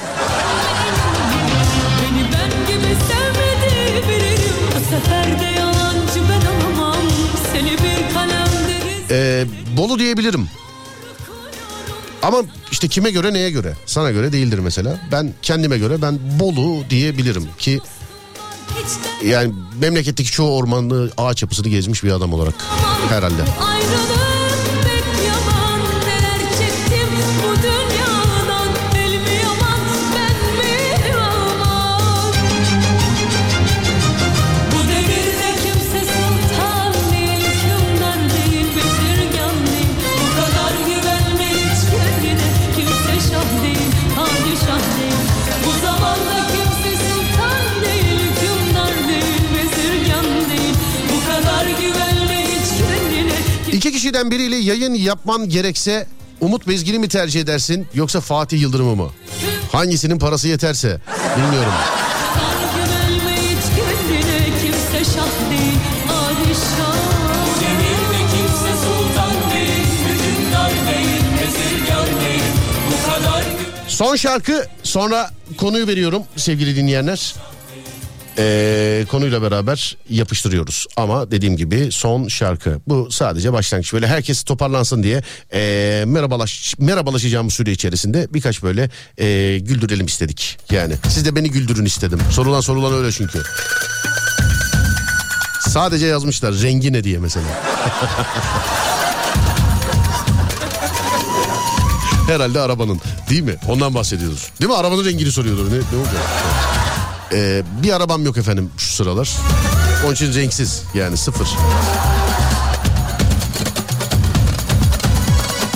Ee, 9.11 9.45
Bolu 9.77 9.99
diyebilirim. 9.99 10.49
Ama 12.23 12.43
işte 12.71 12.89
kime 12.89 13.11
göre 13.11 13.33
neye 13.33 13.51
göre? 13.51 13.75
Sana 13.87 14.11
göre 14.11 14.33
değildir 14.33 14.59
mesela. 14.59 15.01
Ben 15.13 15.33
kendime 15.43 15.79
göre 15.79 16.03
ben 16.03 16.19
Bolu 16.41 16.91
diyebilirim 16.91 17.49
ki 17.59 17.81
yani 19.25 19.53
memleketteki 19.81 20.31
çoğu 20.31 20.57
ormanlı 20.57 21.11
ağaç 21.17 21.43
yapısını 21.43 21.69
gezmiş 21.69 22.05
bir 22.05 22.11
adam 22.13 22.33
olarak 22.33 22.55
herhalde. 23.09 23.43
Ayrılık 23.61 24.32
İki 53.83 53.93
kişiden 53.93 54.31
biriyle 54.31 54.57
yayın 54.57 54.95
yapman 54.95 55.49
gerekse 55.49 56.07
Umut 56.41 56.69
Bezgin'i 56.69 56.99
mi 56.99 57.09
tercih 57.09 57.41
edersin 57.41 57.87
yoksa 57.95 58.21
Fatih 58.21 58.61
Yıldırım'ı 58.61 58.97
mı? 58.97 59.11
Hangisinin 59.73 60.19
parası 60.19 60.49
yeterse 60.49 61.01
bilmiyorum. 61.37 61.73
Son 73.89 74.17
şarkı 74.17 74.67
sonra 74.83 75.31
konuyu 75.59 75.87
veriyorum 75.87 76.23
sevgili 76.37 76.77
dinleyenler. 76.77 77.35
Ee, 78.39 79.05
konuyla 79.11 79.43
beraber 79.43 79.97
yapıştırıyoruz. 80.11 80.87
Ama 80.97 81.31
dediğim 81.31 81.57
gibi 81.57 81.89
son 81.93 82.29
şarkı. 82.29 82.81
Bu 82.87 83.09
sadece 83.11 83.53
başlangıç. 83.53 83.93
Böyle 83.93 84.07
herkes 84.07 84.43
toparlansın 84.43 85.03
diye 85.03 85.23
ee, 85.53 86.05
merhabalaş 86.07 86.75
merhabalaşacağımız 86.79 87.55
süre 87.55 87.73
içerisinde 87.73 88.29
birkaç 88.31 88.63
böyle 88.63 88.91
ee, 89.19 89.59
güldürelim 89.63 90.07
istedik. 90.07 90.59
Yani 90.71 90.95
siz 91.09 91.25
de 91.25 91.37
beni 91.37 91.51
güldürün 91.51 91.85
istedim. 91.85 92.19
Sorulan 92.31 92.61
sorulan 92.61 92.95
öyle 92.95 93.13
çünkü. 93.13 93.43
Sadece 95.69 96.07
yazmışlar 96.07 96.55
rengi 96.63 96.93
ne 96.93 97.05
diye 97.05 97.19
mesela. 97.19 97.47
Herhalde 102.27 102.61
arabanın 102.61 103.01
değil 103.31 103.43
mi? 103.43 103.55
Ondan 103.69 103.95
bahsediyoruz. 103.95 104.49
Değil 104.61 104.71
mi? 104.71 104.77
Arabanın 104.77 105.05
rengini 105.05 105.33
soruyordur 105.33 105.67
ne, 105.67 105.75
ne 105.75 105.99
olacak 105.99 106.23
ee, 107.33 107.63
bir 107.83 107.93
arabam 107.93 108.25
yok 108.25 108.37
efendim 108.37 108.71
şu 108.79 108.95
sıralar. 108.95 109.31
Onun 110.05 110.15
için 110.15 110.35
renksiz 110.35 110.83
yani 110.95 111.17
sıfır. 111.17 111.49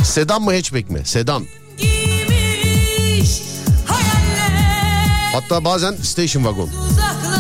Sedan 0.05 0.43
mı 0.43 0.55
hatchback 0.55 0.91
mi? 0.91 1.01
Sedan. 1.05 1.47
Hatta 5.33 5.65
bazen 5.65 5.97
station 6.03 6.43
wagon. 6.43 6.69
uzaklarına 6.69 7.36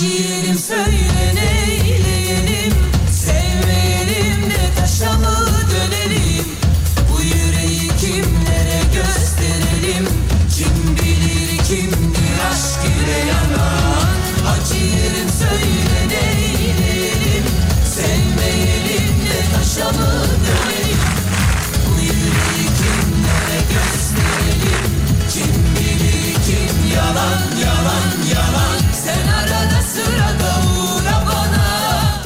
de 0.00 0.33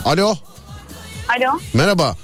Alo 0.09 0.35
Alo, 1.37 1.59
merhaba. 1.75 2.17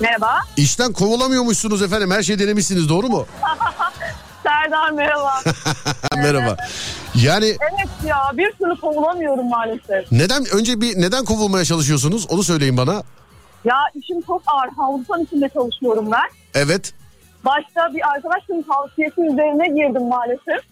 merhaba. 0.00 0.40
İşten 0.56 0.92
kovulamıyormuşsunuz 0.92 1.82
efendim 1.82 2.10
her 2.10 2.22
şey 2.22 2.38
denemişsiniz 2.38 2.88
doğru 2.88 3.08
mu? 3.08 3.26
Serdar 4.42 4.90
merhaba. 4.90 5.32
merhaba. 6.16 6.56
Yani 7.14 7.46
evet 7.46 7.88
ya 8.06 8.16
bir 8.34 8.52
türlü 8.52 8.80
kovulamıyorum 8.80 9.48
maalesef. 9.48 10.12
neden 10.12 10.44
önce 10.52 10.80
bir 10.80 11.00
neden 11.00 11.24
kovulmaya 11.24 11.64
çalışıyorsunuz 11.64 12.26
onu 12.30 12.42
söyleyin 12.42 12.76
bana. 12.76 13.02
Ya 13.64 13.76
işim 13.94 14.22
çok 14.22 14.42
ağır. 14.46 14.68
Havlusan 14.76 15.22
içinde 15.22 15.48
çalışıyorum 15.48 16.12
ben. 16.12 16.30
Evet. 16.54 16.94
Başta 17.44 17.94
bir 17.94 18.10
arkadaşımın 18.10 18.62
tavsiyesi 18.62 19.20
üzerine 19.20 19.68
girdim 19.68 20.08
maalesef. 20.08 20.64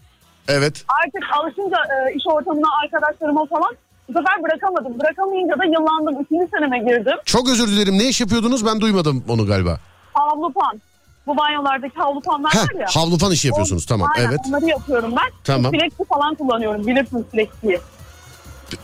Evet. 0.47 0.85
Artık 1.03 1.23
alışınca 1.39 1.77
e, 1.77 2.13
iş 2.13 2.23
ortamına 2.27 2.67
arkadaşlarıma 2.83 3.45
falan 3.45 3.75
bu 4.09 4.13
sefer 4.13 4.43
bırakamadım. 4.43 4.99
Bırakamayınca 4.99 5.59
da 5.59 5.65
yıllandım. 5.65 6.21
Üçüncü 6.23 6.47
seneme 6.53 6.79
girdim. 6.79 7.17
Çok 7.25 7.49
özür 7.49 7.67
dilerim. 7.67 7.97
Ne 7.97 8.03
iş 8.07 8.21
yapıyordunuz? 8.21 8.65
Ben 8.65 8.81
duymadım 8.81 9.23
onu 9.29 9.45
galiba. 9.47 9.79
Havlupan. 10.13 10.81
Bu 11.27 11.37
banyolardaki 11.37 11.95
havlupanlar 11.99 12.49
var 12.55 12.79
ya. 12.79 12.87
Heh, 12.87 12.95
havlupan 12.95 13.31
işi 13.31 13.47
yapıyorsunuz. 13.47 13.85
Tamam. 13.85 14.09
Aynen, 14.15 14.29
Evet. 14.29 14.39
onları 14.49 14.65
yapıyorum 14.65 15.11
ben. 15.11 15.31
Tamam. 15.43 15.71
Flexi 15.71 16.05
falan 16.09 16.35
kullanıyorum. 16.35 16.87
Bilirsiniz 16.87 17.23
Flexi'yi. 17.31 17.79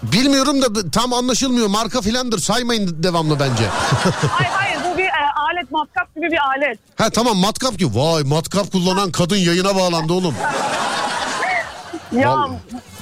Bilmiyorum 0.03 0.61
da 0.61 0.91
tam 0.91 1.13
anlaşılmıyor. 1.13 1.67
Marka 1.67 2.01
filandır. 2.01 2.39
Saymayın 2.39 3.03
devamlı 3.03 3.39
bence. 3.39 3.63
hayır 4.30 4.49
hayır 4.51 4.78
bu 4.93 4.97
bir 4.97 5.03
e, 5.05 5.11
alet 5.51 5.71
matkap 5.71 6.15
gibi 6.15 6.32
bir 6.32 6.39
alet. 6.55 6.80
ha 6.97 7.09
tamam 7.09 7.38
matkap 7.38 7.80
ki. 7.80 7.88
Vay 7.95 8.23
matkap 8.23 8.71
kullanan 8.71 9.11
kadın 9.11 9.36
yayına 9.36 9.76
bağlandı 9.76 10.13
oğlum. 10.13 10.36
Ya 12.11 12.30
Vallahi. 12.32 12.51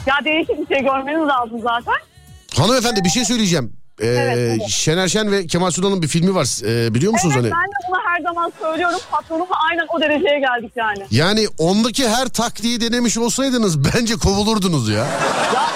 ya 0.07 0.15
değişik 0.25 0.69
bir 0.69 0.75
şey 0.75 0.83
görmeniz 0.83 1.27
lazım 1.27 1.59
zaten. 1.63 1.93
Hanımefendi 2.57 3.03
bir 3.03 3.09
şey 3.09 3.25
söyleyeceğim. 3.25 3.73
Ee, 4.01 4.05
Evet. 4.07 4.61
Şener 4.69 5.07
Şen 5.07 5.31
ve 5.31 5.47
Kemal 5.47 5.71
Sunal'ın 5.71 6.01
bir 6.01 6.07
filmi 6.07 6.35
var. 6.35 6.47
Ee, 6.65 6.93
biliyor 6.93 7.11
musunuz 7.13 7.35
Evet 7.39 7.51
hani? 7.53 7.61
ben 7.63 7.69
de 7.71 7.75
bunu 7.89 7.97
her 8.05 8.21
zaman 8.23 8.51
söylüyorum. 8.61 8.99
Patronumla 9.11 9.55
aynen 9.71 9.85
o 9.97 10.01
dereceye 10.01 10.39
geldik 10.39 10.71
yani. 10.75 11.05
Yani 11.11 11.47
ondaki 11.57 12.09
her 12.09 12.27
taktiği 12.27 12.81
denemiş 12.81 13.17
olsaydınız 13.17 13.85
bence 13.95 14.15
kovulurdunuz 14.15 14.89
ya. 14.89 14.95
Ya 14.97 15.07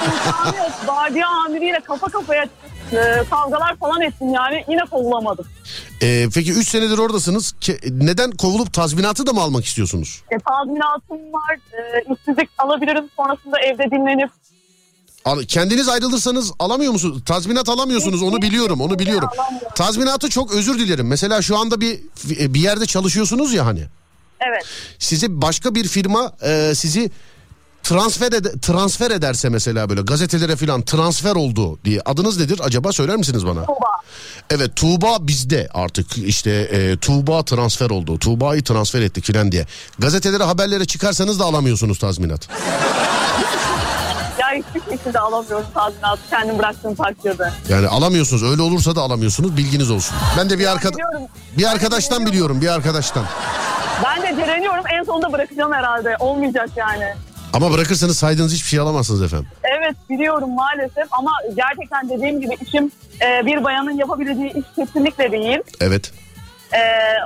imkanı 0.05 0.57
yok. 0.57 0.71
Vardiya 0.88 1.28
amiriyle 1.45 1.80
kafa 1.80 2.07
kafaya 2.07 2.43
e, 2.91 2.97
kavgalar 3.30 3.75
falan 3.75 4.01
ettim 4.01 4.34
yani. 4.34 4.63
Yine 4.69 4.82
kovulamadım. 4.91 5.45
Ee, 6.01 6.28
peki 6.36 6.51
3 6.53 6.67
senedir 6.67 6.97
oradasınız. 6.97 7.53
Ke- 7.61 8.05
neden 8.05 8.32
kovulup 8.32 8.73
tazminatı 8.73 9.28
da 9.28 9.34
mı 9.34 9.41
almak 9.41 9.65
istiyorsunuz? 9.65 10.21
E, 10.32 10.36
tazminatım 10.38 11.34
var. 11.34 11.55
E, 11.55 12.13
işsizlik 12.13 12.49
alabilirim. 12.57 13.09
Sonrasında 13.17 13.59
evde 13.59 13.84
dinlenip. 13.91 14.30
Al- 15.28 15.43
Kendiniz 15.43 15.89
ayrılırsanız 15.89 16.51
alamıyor 16.59 16.91
musunuz? 16.91 17.21
Tazminat 17.25 17.69
alamıyorsunuz 17.69 18.21
onu 18.21 18.41
biliyorum 18.41 18.82
onu 18.82 18.99
biliyorum. 18.99 19.30
Tazminatı 19.75 20.30
çok 20.30 20.51
özür 20.51 20.80
dilerim. 20.80 21.07
Mesela 21.07 21.41
şu 21.41 21.57
anda 21.57 21.82
bir 21.82 21.99
bir 22.25 22.59
yerde 22.59 22.86
çalışıyorsunuz 22.86 23.53
ya 23.53 23.65
hani. 23.65 23.84
Evet. 24.41 24.63
Sizi 24.99 25.41
başka 25.41 25.75
bir 25.75 25.88
firma 25.88 26.32
e, 26.41 26.71
sizi 26.75 27.11
transfer 27.84 28.32
ede- 28.32 28.59
transfer 28.59 29.11
ederse 29.11 29.49
mesela 29.49 29.89
böyle 29.89 30.01
gazetelere 30.01 30.55
falan 30.55 30.82
transfer 30.82 31.36
oldu 31.36 31.80
diye 31.86 32.01
adınız 32.05 32.38
nedir 32.39 32.59
acaba 32.63 32.91
söyler 32.91 33.15
misiniz 33.17 33.45
bana? 33.45 33.65
Tuğba. 33.65 33.88
Evet 34.49 34.75
Tuğba 34.75 35.17
bizde 35.28 35.69
artık 35.73 36.17
işte 36.17 36.51
e, 36.51 36.97
Tuğba 36.97 37.45
transfer 37.45 37.89
oldu. 37.89 38.19
Tuğba'yı 38.19 38.63
transfer 38.63 39.01
ettik 39.01 39.23
filan 39.25 39.51
diye. 39.51 39.65
Gazetelere 39.99 40.43
haberlere 40.43 40.86
çıkarsanız 40.86 41.39
da 41.39 41.45
alamıyorsunuz 41.45 41.99
tazminat. 41.99 42.47
Hiçbir 44.58 44.91
şekilde 44.91 45.20
alamıyorum 45.20 45.66
tazminatı 45.74 46.22
kendim 46.30 46.60
bıraktığım 46.60 46.95
takdirde. 46.95 47.51
Yani 47.70 47.88
alamıyorsunuz 47.88 48.43
öyle 48.43 48.62
olursa 48.62 48.95
da 48.95 49.01
alamıyorsunuz 49.01 49.58
bilginiz 49.58 49.91
olsun. 49.91 50.18
Ben 50.38 50.49
de 50.49 50.60
bir 50.60 50.68
arkada 50.72 50.93
biliyorum. 50.93 51.22
bir 51.58 51.72
arkadaştan 51.72 52.26
biliyorum 52.26 52.62
bir 52.62 52.68
arkadaştan. 52.68 53.24
Ben 54.05 54.22
de 54.22 54.38
direniyorum. 54.38 54.84
En 54.99 55.03
sonunda 55.03 55.34
bırakacağım 55.34 55.74
herhalde. 55.74 56.16
Olmayacak 56.20 56.70
yani. 56.76 57.14
Ama 57.53 57.72
bırakırsanız 57.72 58.18
saydığınız 58.18 58.53
hiçbir 58.53 58.68
şey 58.68 58.80
alamazsınız 58.80 59.22
efendim. 59.24 59.47
Evet 59.80 59.95
biliyorum 60.10 60.49
maalesef 60.55 61.08
ama 61.12 61.32
gerçekten 61.55 62.10
dediğim 62.10 62.41
gibi 62.41 62.58
işim 62.68 62.91
e, 63.22 63.45
bir 63.45 63.64
bayanın 63.64 63.91
yapabileceği 63.91 64.49
iş 64.53 64.66
kesinlikle 64.76 65.32
değil. 65.32 65.60
Evet. 65.82 66.12
E, 66.74 66.80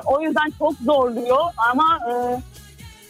o 0.06 0.22
yüzden 0.22 0.54
çok 0.60 0.74
zorluyor 0.86 1.42
ama 1.72 2.00
e, 2.10 2.14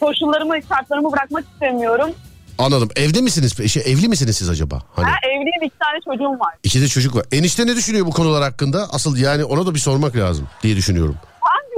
koşullarımı, 0.00 0.54
şartlarımı 0.68 1.12
bırakmak 1.12 1.44
istemiyorum. 1.52 2.10
Anladım. 2.58 2.88
Evde 2.96 3.20
misiniz? 3.20 3.70
Şey, 3.72 3.82
evli 3.86 4.08
misiniz 4.08 4.36
siz 4.36 4.48
acaba? 4.50 4.82
Hani 4.96 5.06
Ha, 5.06 5.16
evliyim, 5.26 5.62
iki 5.62 5.78
tane 5.78 5.98
çocuğum 6.04 6.40
var. 6.40 6.54
iki 6.62 6.80
de 6.82 6.88
çocuk 6.88 7.16
var. 7.16 7.24
Enişte 7.32 7.66
ne 7.66 7.76
düşünüyor 7.76 8.06
bu 8.06 8.10
konular 8.10 8.42
hakkında? 8.42 8.86
Asıl 8.92 9.16
yani 9.16 9.44
ona 9.44 9.66
da 9.66 9.74
bir 9.74 9.78
sormak 9.80 10.16
lazım 10.16 10.48
diye 10.62 10.76
düşünüyorum. 10.76 11.16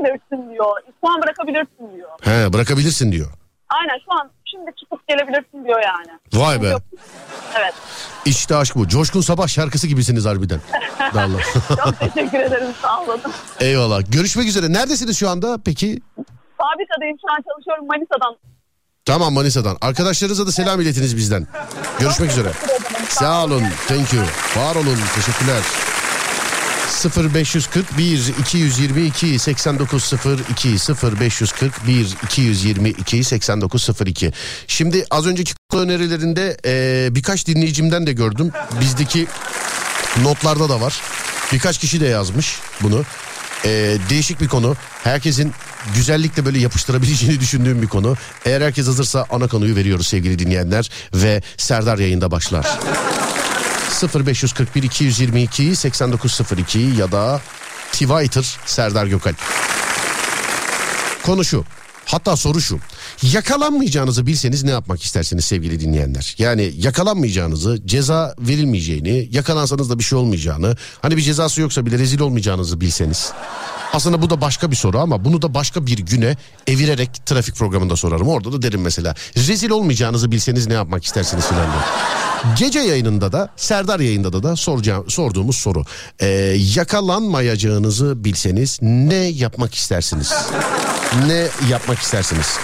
Bilirsin 0.05 0.51
diyor, 0.53 0.66
şu 1.01 1.11
an 1.11 1.22
bırakabilirsin 1.22 1.97
diyor. 1.97 2.09
He 2.20 2.53
bırakabilirsin 2.53 3.12
diyor. 3.12 3.27
Aynen 3.68 3.99
şu 4.05 4.20
an 4.20 4.31
şimdi 4.45 4.70
çıkıp 4.81 5.09
gelebilirsin 5.09 5.64
diyor 5.64 5.81
yani. 5.83 6.18
Vay 6.35 6.62
be. 6.62 6.66
Yok. 6.68 6.83
Evet. 7.59 7.75
İşte 8.25 8.57
aşk 8.57 8.77
bu. 8.77 8.89
Coşkun 8.89 9.20
Sabah 9.20 9.49
şarkısı 9.49 9.87
gibisiniz 9.87 10.25
harbiden. 10.27 10.61
Vallahi. 11.14 11.43
Çok 11.85 11.99
teşekkür 12.01 12.39
ederim 12.39 12.75
sağ 12.83 13.03
olun. 13.03 13.20
Eyvallah. 13.61 14.03
Görüşmek 14.12 14.49
üzere. 14.49 14.72
Neredesiniz 14.72 15.18
şu 15.18 15.29
anda 15.29 15.59
peki? 15.64 16.01
Fabrikadayım 16.59 17.16
şu 17.27 17.33
an 17.33 17.43
çalışıyorum 17.53 17.87
Manisa'dan. 17.87 18.37
Tamam 19.05 19.35
Manisa'dan. 19.35 19.79
Arkadaşlarınıza 19.81 20.47
da 20.47 20.53
selam 20.53 20.81
iletiniz 20.81 21.17
bizden. 21.17 21.47
Görüşmek 22.01 22.31
üzere. 22.31 22.53
Sağ 23.09 23.45
olun. 23.45 23.63
Thank 23.89 24.13
you. 24.13 24.23
Var 24.57 24.75
olun. 24.75 24.99
Teşekkürler. 25.15 25.63
0541 27.35 28.35
222 28.41 29.39
8902 29.39 30.69
0541 31.19 32.17
222 32.25 33.25
8902 33.25 34.33
Şimdi 34.67 35.07
az 35.11 35.27
önceki 35.27 35.53
konu 35.69 35.83
önerilerinde 35.83 36.57
e, 36.67 37.09
birkaç 37.15 37.47
dinleyicimden 37.47 38.07
de 38.07 38.13
gördüm. 38.13 38.51
Bizdeki 38.81 39.27
notlarda 40.23 40.69
da 40.69 40.81
var. 40.81 41.01
Birkaç 41.53 41.79
kişi 41.79 42.01
de 42.01 42.07
yazmış 42.07 42.59
bunu. 42.81 43.05
E, 43.65 43.99
değişik 44.11 44.41
bir 44.41 44.49
konu. 44.49 44.77
Herkesin 45.05 45.53
güzellikle 45.95 46.45
böyle 46.45 46.59
yapıştırabileceğini 46.59 47.41
düşündüğüm 47.41 47.83
bir 47.83 47.89
konu. 47.89 48.17
Eğer 48.45 48.61
herkes 48.61 48.87
hazırsa 48.87 49.27
ana 49.31 49.49
konuyu 49.49 49.77
veriyoruz 49.77 50.07
sevgili 50.07 50.39
dinleyenler 50.39 50.91
ve 51.15 51.43
Serdar 51.57 51.99
yayında 51.99 52.31
başlar. 52.31 52.79
0541 54.15 54.83
222 54.83 55.77
8902 55.77 56.79
ya 56.79 57.12
da 57.12 57.41
Twitter 57.93 58.57
Serdar 58.67 59.07
Gökalp. 59.07 59.37
Konu 61.23 61.45
şu. 61.45 61.65
Hatta 62.05 62.37
soru 62.37 62.61
şu. 62.61 62.79
Yakalanmayacağınızı 63.33 64.27
bilseniz 64.27 64.64
ne 64.64 64.70
yapmak 64.70 65.03
istersiniz 65.03 65.45
sevgili 65.45 65.81
dinleyenler? 65.81 66.35
Yani 66.39 66.72
yakalanmayacağınızı, 66.77 67.87
ceza 67.87 68.35
verilmeyeceğini, 68.39 69.29
yakalansanız 69.31 69.91
da 69.91 69.99
bir 69.99 70.05
şey 70.05 70.18
olmayacağını, 70.18 70.77
hani 71.03 71.16
bir 71.16 71.22
cezası 71.22 71.61
yoksa 71.61 71.87
bile 71.87 71.99
rezil 71.99 72.20
olmayacağınızı 72.20 72.81
bilseniz. 72.81 73.33
Aslında 73.93 74.22
bu 74.22 74.31
da 74.31 74.41
başka 74.41 74.70
bir 74.70 74.77
soru 74.77 74.99
ama 74.99 75.25
bunu 75.25 75.43
da 75.43 75.55
başka 75.55 75.87
bir 75.87 75.99
güne 75.99 76.37
evirerek 76.66 77.27
trafik 77.27 77.57
programında 77.57 77.97
sorarım. 77.97 78.29
Orada 78.29 78.53
da 78.53 78.62
derim 78.62 78.81
mesela 78.81 79.14
rezil 79.37 79.70
olmayacağınızı 79.70 80.31
bilseniz 80.31 80.66
ne 80.66 80.75
yapmak 80.75 81.05
istersiniz 81.05 81.47
filan 81.47 81.66
diye. 81.72 81.83
Gece 82.59 82.79
yayınında 82.79 83.33
da 83.33 83.49
Serdar 83.57 84.01
yayında 84.01 84.33
da 84.33 84.43
da 84.43 84.57
soracağım, 84.57 85.11
sorduğumuz 85.11 85.57
soru. 85.57 85.85
Ee, 86.21 86.27
yakalanmayacağınızı 86.77 88.25
bilseniz 88.25 88.79
ne 88.83 89.15
yapmak 89.15 89.75
istersiniz? 89.75 90.33
ne 91.27 91.49
yapmak 91.71 91.99
istersiniz? 91.99 92.59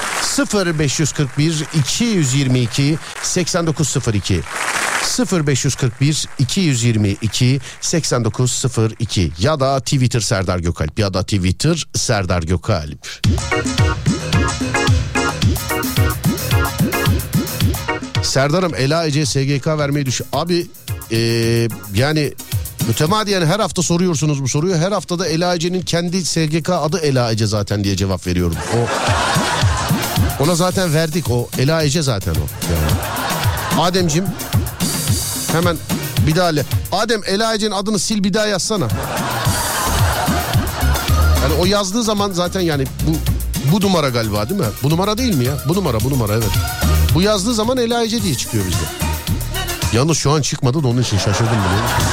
0541 0.54 1.64
222 1.74 2.98
8902 3.22 4.40
0541 5.46 6.26
222 6.38 7.60
8902 7.80 9.32
ya 9.38 9.60
da 9.60 9.80
Twitter 9.80 10.20
Serdar 10.20 10.58
Gökalp 10.58 10.98
ya 10.98 11.14
da 11.14 11.22
Twitter 11.22 11.86
Serdar 11.94 12.42
Gökalp. 12.42 13.08
Serdar'ım 18.30 18.74
Ela 18.74 19.06
Ece 19.06 19.26
SGK 19.26 19.66
vermeyi 19.66 20.06
düş... 20.06 20.20
Abi 20.32 20.66
eee, 21.10 21.68
yani 21.94 22.32
mütemadiyen 22.88 23.46
her 23.46 23.60
hafta 23.60 23.82
soruyorsunuz 23.82 24.42
bu 24.42 24.48
soruyu. 24.48 24.76
Her 24.76 24.92
haftada 24.92 25.26
Ela 25.28 25.54
Ece'nin 25.54 25.82
kendi 25.82 26.24
SGK 26.24 26.70
adı 26.70 26.98
Ela 26.98 27.32
Ece 27.32 27.46
zaten 27.46 27.84
diye 27.84 27.96
cevap 27.96 28.26
veriyorum. 28.26 28.56
O 28.74 30.44
Ona 30.44 30.54
zaten 30.54 30.94
verdik 30.94 31.30
o. 31.30 31.48
Ela 31.58 31.82
Ece 31.82 32.02
zaten 32.02 32.32
o. 32.32 32.44
Yani. 32.72 33.88
Ademcim 33.88 34.24
hemen 35.52 35.76
bir 36.26 36.36
daha 36.36 36.48
le. 36.48 36.64
Adem 36.92 37.20
Ela 37.26 37.54
Ece'nin 37.54 37.72
adını 37.72 37.98
sil 38.06 38.20
bir 38.24 38.34
daha 38.34 38.46
yazsana. 38.46 38.88
Yani 41.42 41.54
o 41.60 41.66
yazdığı 41.66 42.02
zaman 42.02 42.32
zaten 42.32 42.60
yani 42.60 42.84
bu 43.06 43.39
bu 43.72 43.80
numara 43.80 44.08
galiba 44.08 44.48
değil 44.48 44.60
mi? 44.60 44.66
Bu 44.82 44.90
numara 44.90 45.18
değil 45.18 45.34
mi 45.34 45.44
ya? 45.44 45.52
Bu 45.68 45.74
numara 45.74 46.00
bu 46.00 46.10
numara 46.10 46.32
evet. 46.32 46.50
Bu 47.14 47.22
yazdığı 47.22 47.54
zaman 47.54 47.76
Ela 47.76 48.04
Ece 48.04 48.22
diye 48.22 48.34
çıkıyor 48.34 48.64
bizde. 48.66 48.84
Yalnız 49.92 50.18
şu 50.18 50.30
an 50.30 50.42
çıkmadı 50.42 50.82
da 50.82 50.88
onun 50.88 51.02
için 51.02 51.18
şaşırdım 51.18 51.52
biliyor 51.52 51.82
musun? 51.82 52.06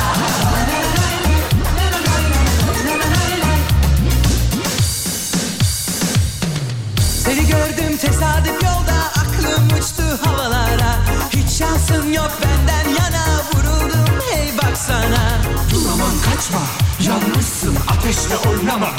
Seni 7.23 7.47
gördüm 7.47 7.97
tesadüf 8.01 8.63
yolda 8.63 8.97
aklım 9.19 9.67
uçtu 9.79 10.03
havalara 10.25 10.95
Hiç 11.35 11.49
şansım 11.57 12.13
yok 12.13 12.31
benden 12.43 12.89
yana 12.89 13.25
vuruldum 13.53 14.15
hey 14.31 14.57
baksana 14.57 15.41
Duramam 15.73 16.13
kaçma 16.25 16.61
Yanmışsın 17.07 17.77
ateşle 17.87 18.49
oynama 18.49 18.89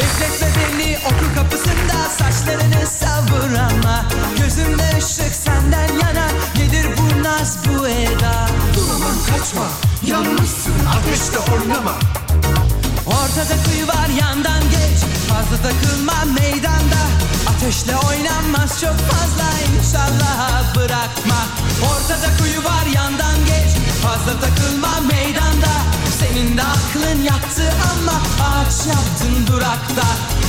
Bekletme 0.00 0.48
beni 0.56 0.98
okul 1.06 1.34
kapısında 1.34 2.08
saçlarını 2.18 2.86
savur 2.86 3.54
ama 3.58 4.04
Gözümde 4.38 4.90
ışık 4.98 5.34
senden 5.34 5.88
yana. 6.02 6.26
Nedir 6.56 6.86
bu 6.98 7.22
naz 7.22 7.58
bu 7.68 7.88
eda? 7.88 8.48
Duramam 8.76 9.16
kaçma 9.26 9.66
Yanmışsın 10.06 10.86
ateşle 10.96 11.38
oynama. 11.54 11.94
Ortada 13.06 13.56
kuyu 13.64 13.88
var 13.88 14.08
yandan 14.20 14.60
geç. 14.60 14.98
Fazla 15.28 15.56
takılma 15.68 16.24
meydanda. 16.40 17.02
Ateşle 17.50 17.96
oynanmaz 17.96 18.80
çok 18.80 18.96
fazla 19.10 19.48
inşallah 19.76 20.74
bırakma. 20.76 21.40
Ortada 21.90 22.36
kuyu 22.38 22.64
var 22.64 22.86
yandan 22.94 23.36
geç. 23.46 23.70
Fazla 24.02 24.40
takılma 24.40 25.00
meydanda 25.00 25.70
Senin 26.20 26.56
de 26.56 26.62
aklın 26.62 27.22
yattı 27.22 27.62
ama 27.92 28.16
ağaç 28.48 28.86
yaptın 28.86 29.46
durakta. 29.46 30.06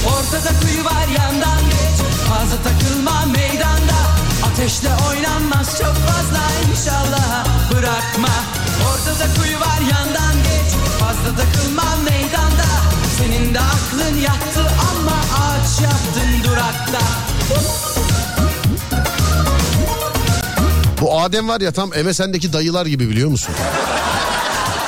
Ortada 0.07 0.59
kuyu 0.59 0.86
var 0.86 1.07
yandan 1.17 1.59
geç 1.69 1.97
Fazla 2.30 2.57
takılma 2.63 3.26
meydanda. 3.26 3.97
Ateşle 4.51 4.89
oynanmaz 5.09 5.78
çok 5.78 5.95
fazla 5.95 6.43
inşallah 6.72 7.45
bırakma. 7.72 8.36
Ortada 8.91 9.34
kuyu 9.41 9.59
var 9.59 9.80
yandan 9.91 10.34
geç 10.43 10.72
Fazla 10.99 11.43
takılma 11.43 11.95
meydanda. 12.09 12.67
Senin 13.17 13.53
de 13.53 13.59
aklın 13.59 14.17
yattı 14.17 14.72
ama 14.91 15.17
ağaç 15.43 15.82
yaptın 15.82 16.43
durakta. 16.43 17.01
Bu 21.01 21.22
Adem 21.22 21.49
var 21.49 21.61
ya 21.61 21.72
tam 21.72 21.89
MSN'deki 21.89 22.53
dayılar 22.53 22.86
gibi 22.86 23.09
biliyor 23.09 23.30
musun? 23.30 23.55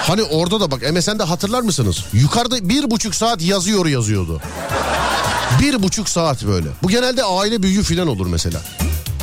Hani 0.04 0.24
orada 0.24 0.60
da 0.60 0.72
bak 0.72 0.93
MSN'de 0.93 1.24
hatırlar 1.24 1.62
mısınız? 1.62 2.06
Yukarıda 2.14 2.70
bir 2.70 2.91
buçuk 2.91 3.16
saat 3.16 3.41
yazıyor 3.41 3.86
yazıyordu. 3.86 4.41
Bir 5.60 5.84
buçuk 5.84 6.10
saat 6.10 6.45
böyle. 6.45 6.68
Bu 6.84 6.89
genelde 6.89 7.24
aile 7.24 7.64
büyüğü 7.64 7.84
falan 7.84 8.08
olur 8.08 8.28
mesela. 8.28 8.62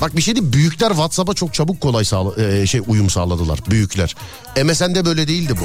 Bak 0.01 0.17
bir 0.17 0.23
şey 0.23 0.35
diyeyim 0.35 0.53
büyükler 0.53 0.89
WhatsApp'a 0.89 1.35
çok 1.35 1.55
çabuk 1.55 1.81
kolay 1.81 2.05
sağla, 2.05 2.43
e, 2.43 2.67
şey 2.67 2.83
uyum 2.87 3.11
sağladılar 3.11 3.59
büyükler. 3.71 4.17
MSN'de 4.65 5.05
böyle 5.05 5.29
değildi 5.29 5.55
bu. 5.61 5.65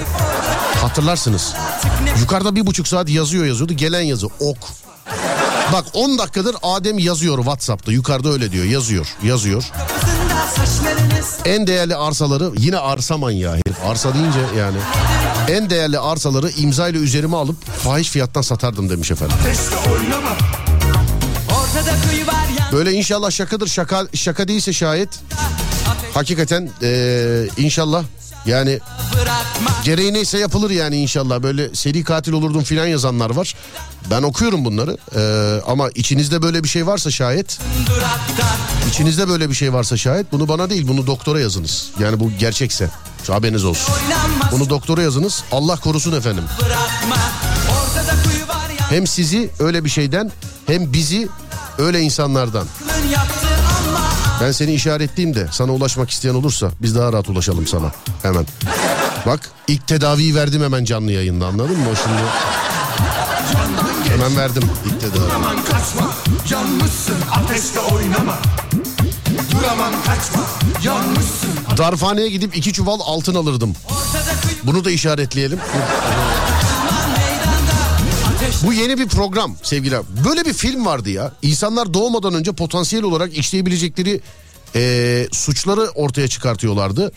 Hatırlarsınız. 0.80 1.53
Yukarıda 2.20 2.55
bir 2.55 2.66
buçuk 2.66 2.88
saat 2.88 3.09
yazıyor 3.09 3.45
yazıyordu 3.45 3.74
gelen 3.74 4.01
yazı 4.01 4.28
ok. 4.39 4.57
Bak 5.74 5.86
10 5.93 6.18
dakikadır 6.18 6.55
Adem 6.63 6.99
yazıyor 6.99 7.38
WhatsApp'ta 7.38 7.91
yukarıda 7.91 8.30
öyle 8.30 8.51
diyor 8.51 8.66
yazıyor 8.66 9.07
yazıyor. 9.24 9.72
En 11.46 11.68
değerli 11.68 11.96
arsaları 11.96 12.52
yine 12.58 12.78
arsa 12.78 13.18
manyağı 13.18 13.54
herif. 13.56 13.78
Arsa 13.86 14.14
deyince 14.14 14.39
yani. 14.60 14.78
En 15.50 15.70
değerli 15.70 16.00
arsaları 16.00 16.50
imzayla 16.50 17.00
üzerime 17.00 17.38
alıp 17.38 17.66
fahiş 17.84 18.10
fiyattan 18.10 18.41
satardım 18.41 18.89
demiş 18.89 19.12
efendim. 19.12 19.38
Böyle 22.72 22.91
inşallah 22.93 23.32
şakadır 23.32 23.68
şaka 23.68 24.08
şaka 24.14 24.48
değilse 24.48 24.74
şayet 24.74 25.10
hakikaten 26.14 26.70
eee, 26.82 27.48
inşallah 27.58 28.04
yani 28.46 28.80
gereği 29.84 30.14
neyse 30.14 30.38
yapılır 30.38 30.70
yani 30.70 30.98
inşallah 30.98 31.43
böyle 31.43 31.76
seri 31.76 32.04
katil 32.04 32.32
olurdum 32.34 32.64
filan 32.64 32.88
yazanlar 32.88 33.30
var. 33.30 33.56
Ben 34.12 34.22
okuyorum 34.24 34.66
bunları 34.66 34.98
Eee, 35.16 35.62
ama 35.68 35.89
içinizde 35.96 36.41
böyle 36.41 36.64
bir 36.64 36.70
şey 36.70 36.88
varsa 36.88 37.12
şayet 37.12 37.60
içinizde 38.89 39.28
böyle 39.28 39.50
bir 39.50 39.56
şey 39.56 39.74
varsa 39.74 39.98
şayet 39.98 40.32
bunu 40.32 40.48
bana 40.48 40.70
değil 40.70 40.88
bunu 40.88 41.08
doktora 41.08 41.39
yazınız. 41.39 41.88
Yani 42.00 42.20
bu 42.20 42.32
gerçekse 42.39 42.89
haberiniz 43.28 43.66
olsun. 43.66 43.96
Bunu 44.52 44.70
doktora 44.70 45.02
yazınız 45.02 45.43
Allah 45.52 45.76
korusun 45.76 46.12
efendim. 46.18 46.43
Hem 48.89 49.08
sizi 49.08 49.50
öyle 49.60 49.86
bir 49.86 49.89
şeyden 49.89 50.32
hem 50.68 50.93
bizi 50.93 51.28
öyle 51.78 52.02
insanlardan. 52.02 52.68
Ben 54.42 54.52
seni 54.52 54.74
işaretleyeyim 54.74 55.36
de 55.36 55.48
sana 55.52 55.72
ulaşmak 55.72 56.10
isteyen 56.10 56.34
olursa 56.34 56.72
biz 56.82 56.96
daha 56.96 57.14
rahat 57.14 57.30
ulaşalım 57.30 57.68
sana. 57.68 57.92
Hemen. 58.22 58.46
Bak 59.26 59.50
ilk 59.68 59.88
tedaviyi 59.88 60.36
verdim 60.36 60.64
hemen 60.64 60.86
canlı 60.86 61.12
yayında 61.12 61.46
anladın 61.46 61.80
mı 61.80 61.86
o 61.92 61.96
şimdi? 61.96 62.22
Hemen 64.10 64.38
verdim 64.38 64.64
ilk 64.86 65.02
tedavi. 65.02 65.30
Duramam 65.30 65.56
kaçma 65.56 66.12
Yanmışsın 66.52 67.16
ateşle 67.32 67.80
oynama 67.80 68.40
Duramam 69.52 69.94
kaçma 70.06 70.42
Yanmışsın 70.84 71.50
Darphaneye 71.78 72.30
gidip 72.30 72.58
iki 72.58 72.74
çuval 72.74 73.00
altın 73.04 73.36
alırdım. 73.36 73.74
Bunu 74.64 74.86
da 74.86 74.92
işaretleyelim. 74.92 75.60
Bu 78.64 78.74
yeni 78.74 78.97
bir 78.97 79.08
program 79.08 79.56
sevgiler. 79.64 80.01
Böyle 80.30 80.45
bir 80.45 80.53
film 80.53 80.86
vardı 80.86 81.10
ya. 81.10 81.32
İnsanlar 81.41 81.93
doğmadan 81.93 82.34
önce 82.34 82.51
potansiyel 82.51 83.06
olarak 83.06 83.38
işleyebilecekleri 83.38 84.22
eee, 84.76 85.28
suçları 85.32 85.82
ortaya 85.95 86.28
çıkartıyorlardı. 86.28 87.12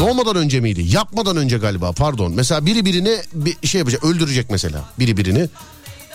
Doğmadan 0.00 0.36
önce 0.36 0.60
miydi? 0.60 0.82
Yapmadan 0.94 1.36
önce 1.36 1.58
galiba 1.58 1.92
pardon. 1.92 2.32
Mesela 2.32 2.66
biri 2.66 2.84
birini 2.84 3.16
bir 3.32 3.68
şey 3.68 3.78
yapacak 3.78 4.04
öldürecek 4.04 4.50
mesela 4.50 4.84
biri 4.98 5.16
birini. 5.16 5.48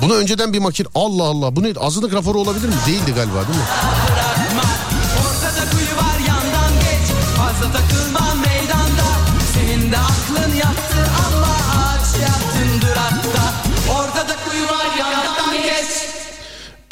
Bunu 0.02 0.14
önceden 0.14 0.54
bir 0.54 0.60
makine 0.60 0.88
Allah 0.96 1.24
Allah 1.24 1.56
bu 1.56 1.64
neydi? 1.64 1.80
Azınlık 1.80 2.14
raporu 2.14 2.40
olabilir 2.40 2.68
mi? 2.68 2.74
Değildi 2.88 3.12
galiba 3.16 3.36
değil 3.48 3.60
mi? 3.60 3.66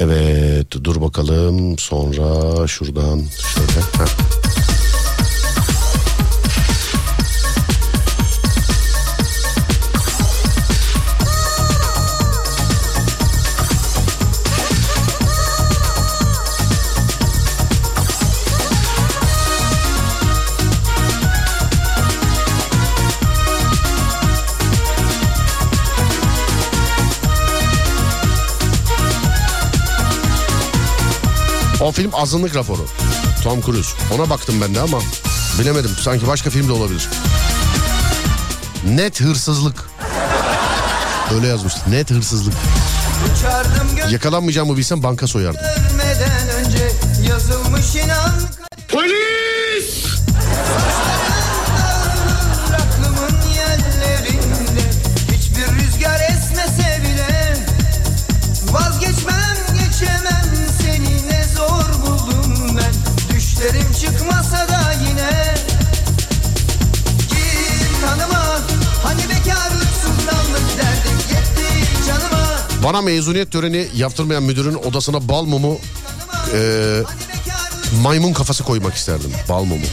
Evet 0.02 0.84
dur 0.84 1.02
bakalım 1.02 1.78
sonra 1.78 2.68
şuradan 2.68 3.22
şöyle. 3.54 3.82
heh. 3.82 4.41
O 31.82 31.92
film 31.92 32.12
azınlık 32.14 32.56
raporu. 32.56 32.86
Tom 33.44 33.62
Cruise. 33.62 33.90
Ona 34.16 34.30
baktım 34.30 34.56
ben 34.62 34.76
de 34.76 34.82
ama 34.82 35.00
bilemedim. 35.60 35.92
Sanki 36.02 36.28
başka 36.28 36.50
film 36.50 36.68
de 36.68 36.72
olabilir. 36.72 37.10
Net 38.86 39.22
hırsızlık. 39.22 39.90
Öyle 41.36 41.48
yazmış. 41.48 41.74
Net 41.90 42.12
hırsızlık. 42.12 42.54
Yakalanmayacağımı 44.10 44.78
bilsem 44.78 45.04
banka 45.04 45.28
soyardım. 45.28 45.62
görmeden 45.62 46.50
önce 46.50 46.92
yazılmış 47.30 47.96
inan 47.96 48.32
Polis 48.88 50.06
Bana 72.84 73.02
mezuniyet 73.02 73.52
töreni 73.52 73.88
yaptırmayan 73.96 74.44
müdürün 74.44 74.74
odasına 74.76 75.28
bal 75.28 75.44
mumu 75.46 75.78
Ee, 76.54 77.04
maymun 78.04 78.34
kafası 78.34 78.64
koymak 78.64 78.96
isterdim. 78.96 79.32
Bal 79.50 79.64
mumu. 79.64 79.86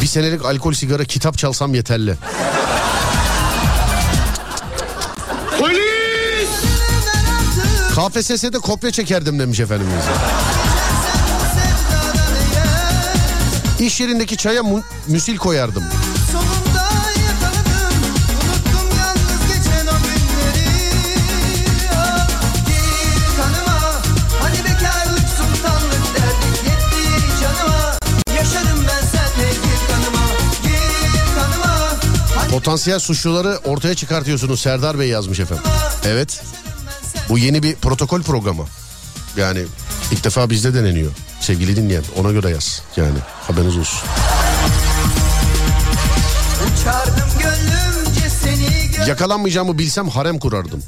Bir 0.00 0.06
senelik 0.06 0.44
alkol 0.44 0.72
sigara 0.72 1.04
kitap 1.04 1.38
çalsam 1.38 1.74
yeterli. 1.74 2.14
KPSS'de 7.94 8.58
kopya 8.58 8.90
çekerdim 8.90 9.38
demiş 9.38 9.60
efendimiz. 9.60 10.04
İş 13.80 14.00
yerindeki 14.00 14.36
çaya 14.36 14.62
mu- 14.62 14.82
müsil 15.06 15.36
koyardım. 15.36 15.84
Potansiyel 32.64 32.98
suçluları 32.98 33.58
ortaya 33.64 33.94
çıkartıyorsunuz 33.94 34.60
Serdar 34.60 34.98
Bey 34.98 35.08
yazmış 35.08 35.40
efendim. 35.40 35.64
Evet. 36.04 36.42
Bu 37.28 37.38
yeni 37.38 37.62
bir 37.62 37.74
protokol 37.74 38.22
programı. 38.22 38.66
Yani 39.36 39.62
ilk 40.12 40.24
defa 40.24 40.50
bizde 40.50 40.74
deneniyor. 40.74 41.12
Sevgili 41.40 41.76
dinleyen 41.76 42.02
ona 42.16 42.32
göre 42.32 42.50
yaz. 42.50 42.82
Yani 42.96 43.18
haberiniz 43.46 43.76
olsun. 43.76 44.00
Yakalanmayacağımı 49.06 49.78
bilsem 49.78 50.08
harem 50.08 50.38
kurardım. 50.38 50.82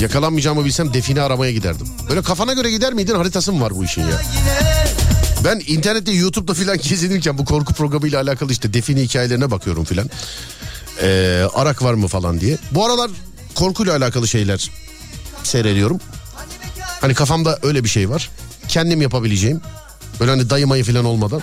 Yakalanmayacağımı 0.00 0.64
bilsem 0.64 0.94
define 0.94 1.22
aramaya 1.22 1.52
giderdim. 1.52 1.88
Böyle 2.08 2.22
kafana 2.22 2.52
göre 2.52 2.70
gider 2.70 2.92
miydin 2.92 3.14
haritası 3.14 3.52
mı 3.52 3.64
var 3.64 3.76
bu 3.76 3.84
işin 3.84 4.02
ya? 4.02 4.20
Ben 5.44 5.62
internette 5.66 6.12
YouTube'da 6.12 6.54
filan 6.54 6.78
gezinirken 6.88 7.38
bu 7.38 7.44
korku 7.44 7.74
programıyla 7.74 8.20
alakalı 8.20 8.52
işte 8.52 8.74
define 8.74 9.02
hikayelerine 9.02 9.50
bakıyorum 9.50 9.84
filan. 9.84 10.10
Ee, 11.02 11.44
arak 11.54 11.82
var 11.82 11.94
mı 11.94 12.08
falan 12.08 12.40
diye. 12.40 12.58
Bu 12.70 12.86
aralar 12.86 13.10
korkuyla 13.54 13.96
alakalı 13.96 14.28
şeyler 14.28 14.70
seyrediyorum. 15.42 16.00
Hani 17.00 17.14
kafamda 17.14 17.58
öyle 17.62 17.84
bir 17.84 17.88
şey 17.88 18.10
var. 18.10 18.30
Kendim 18.68 19.02
yapabileceğim. 19.02 19.60
Böyle 20.20 20.30
hani 20.30 20.50
dayı 20.50 20.66
mayı 20.66 20.84
filan 20.84 21.04
olmadan. 21.04 21.42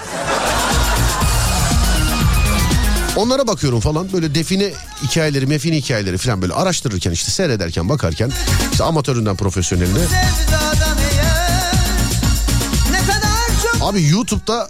Onlara 3.17 3.47
bakıyorum 3.47 3.79
falan 3.79 4.13
böyle 4.13 4.35
define 4.35 4.71
hikayeleri, 5.03 5.47
mefine 5.47 5.75
hikayeleri 5.75 6.17
falan 6.17 6.41
böyle 6.41 6.53
araştırırken 6.53 7.11
işte 7.11 7.31
seyrederken 7.31 7.89
bakarken 7.89 8.31
işte 8.71 8.83
amatöründen 8.83 9.35
profesyoneline. 9.35 9.99
Abi 13.81 14.03
YouTube'da 14.03 14.69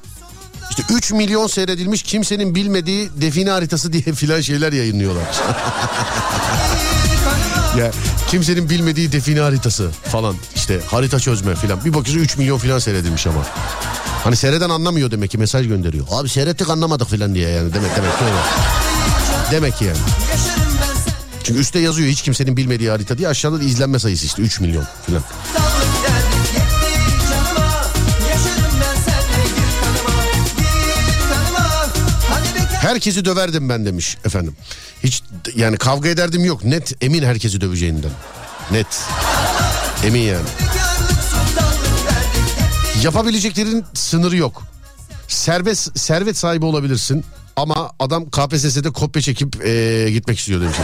işte 0.70 0.84
3 0.94 1.12
milyon 1.12 1.48
seyredilmiş 1.48 2.04
kimsenin 2.04 2.56
bilmediği 2.56 3.10
define 3.22 3.50
haritası 3.50 3.94
diye 3.94 4.04
filan 4.16 4.42
şeyler 4.42 4.74
yayınlıyorlar. 4.74 5.26
ya 7.78 7.92
kimsenin 8.28 8.70
bilmediği 8.70 9.12
define 9.12 9.40
haritası 9.40 9.90
falan 10.04 10.36
işte 10.56 10.80
harita 10.88 11.20
çözme 11.20 11.56
filan. 11.56 11.86
Bir 11.86 11.94
bakıyorsun 11.94 12.24
3 12.24 12.38
milyon 12.38 12.58
filan 12.58 12.80
seyredilmiş 12.80 13.28
ama. 13.28 13.46
Hani 14.24 14.36
seyreden 14.36 14.70
anlamıyor 14.70 15.12
demek 15.12 15.32
ki 15.32 15.38
mesaj 15.38 15.68
gönderiyor. 15.68 16.06
Abi 16.12 16.30
seyrettik 16.30 16.70
anlamadık 16.70 17.10
filan 17.10 17.36
diye 17.36 17.50
yani 17.50 17.74
demek 17.74 17.96
demek 17.96 18.18
ki 18.18 18.24
öyle. 18.26 18.38
Demek 19.52 19.78
ki 19.78 19.86
yani. 19.86 19.98
Çünkü 21.44 21.60
üstte 21.60 21.80
yazıyor 21.80 22.10
hiç 22.10 22.22
kimsenin 22.22 22.58
bilmediği 22.58 22.90
harita 22.90 23.18
diye 23.18 23.28
aşağıda 23.28 23.60
da 23.60 23.64
izlenme 23.64 24.00
sayısı 24.00 24.26
işte 24.26 24.42
3 24.42 24.60
milyon 24.60 24.84
filan. 25.06 25.24
Herkesi 32.88 33.26
döverdim 33.26 33.70
ben 33.70 33.86
demiş 33.86 34.18
efendim. 34.26 34.56
Hiç 35.04 35.24
yani 35.56 35.78
kavga 35.78 36.10
ederdim 36.10 36.46
yok. 36.46 36.64
Net 36.64 37.04
emin 37.04 37.24
herkesi 37.24 37.62
döveceğinden. 37.62 38.12
Net. 38.72 38.88
Emin 40.04 40.20
yani. 40.20 40.46
Yapabileceklerin 43.04 43.86
sınırı 43.94 44.38
yok. 44.38 44.64
Servet 45.28 45.78
servet 45.96 46.38
sahibi 46.38 46.66
olabilirsin 46.66 47.24
ama 47.56 47.92
adam 48.00 48.26
KPSS'de 48.30 48.90
kopya 48.90 49.22
çekip 49.22 49.66
eee, 49.66 50.12
gitmek 50.12 50.40
istiyor 50.40 50.62
demiş. 50.62 50.78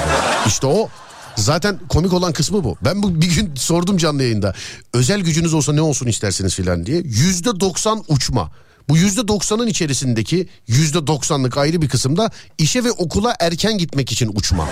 İşte 0.47 0.68
o 0.68 0.89
zaten 1.36 1.80
komik 1.89 2.14
olan 2.14 2.34
kısmı 2.34 2.64
bu. 2.64 2.78
Ben 2.86 3.04
bu 3.04 3.22
bir 3.22 3.36
gün 3.36 3.56
sordum 3.56 3.97
canlı 3.97 4.24
yayında. 4.24 4.54
Özel 4.93 5.22
gücünüz 5.22 5.54
olsa 5.54 5.74
ne 5.74 5.82
olsun 5.82 6.08
istersiniz 6.08 6.56
filan 6.56 6.86
diye. 6.86 6.97
Yüzde 7.06 7.60
doksan 7.60 8.04
uçma. 8.08 8.51
Bu 8.90 8.98
yüzde 8.98 9.28
doksanın 9.28 9.68
içerisindeki 9.68 10.48
yüzde 10.68 11.08
doksanlık 11.08 11.58
ayrı 11.58 11.82
bir 11.82 11.90
kısımda 11.90 12.32
işe 12.58 12.84
ve 12.84 12.92
okula 12.92 13.36
erken 13.40 13.78
gitmek 13.78 14.12
için 14.12 14.32
uçma. 14.36 14.68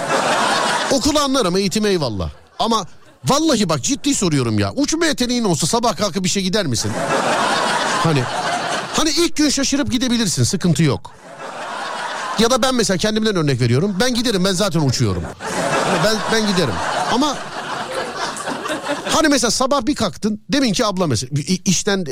Okulu 0.92 1.20
anlarım 1.20 1.58
eğitim 1.58 1.86
eyvallah. 1.86 2.30
Ama 2.60 2.86
vallahi 3.26 3.70
bak 3.70 3.84
ciddi 3.84 4.16
soruyorum 4.16 4.60
ya. 4.60 4.72
Uçma 4.76 5.06
yeteneğin 5.06 5.44
olsa 5.44 5.68
sabah 5.68 5.96
kalkıp 5.96 6.26
işe 6.26 6.42
gider 6.42 6.66
misin? 6.66 6.92
Hani 8.04 8.24
hani 8.94 9.10
ilk 9.10 9.36
gün 9.36 9.50
şaşırıp 9.50 9.92
gidebilirsin 9.92 10.44
sıkıntı 10.44 10.84
yok. 10.84 11.12
Ya 12.40 12.52
da 12.52 12.62
ben 12.62 12.76
mesela 12.76 12.98
kendimden 12.98 13.36
örnek 13.36 13.62
veriyorum. 13.62 13.98
Ben 14.00 14.14
giderim 14.14 14.46
ben 14.46 14.54
zaten 14.54 14.80
uçuyorum. 14.80 15.24
Hani 15.86 16.00
ben 16.06 16.16
ben 16.32 16.48
giderim. 16.52 16.74
Ama 17.12 17.38
hani 19.12 19.28
mesela 19.28 19.52
sabah 19.52 19.86
bir 19.86 19.96
kalktın 19.96 20.42
demin 20.50 20.74
ki 20.74 20.86
abla 20.86 21.08
mesela 21.08 21.42
işten 21.66 22.06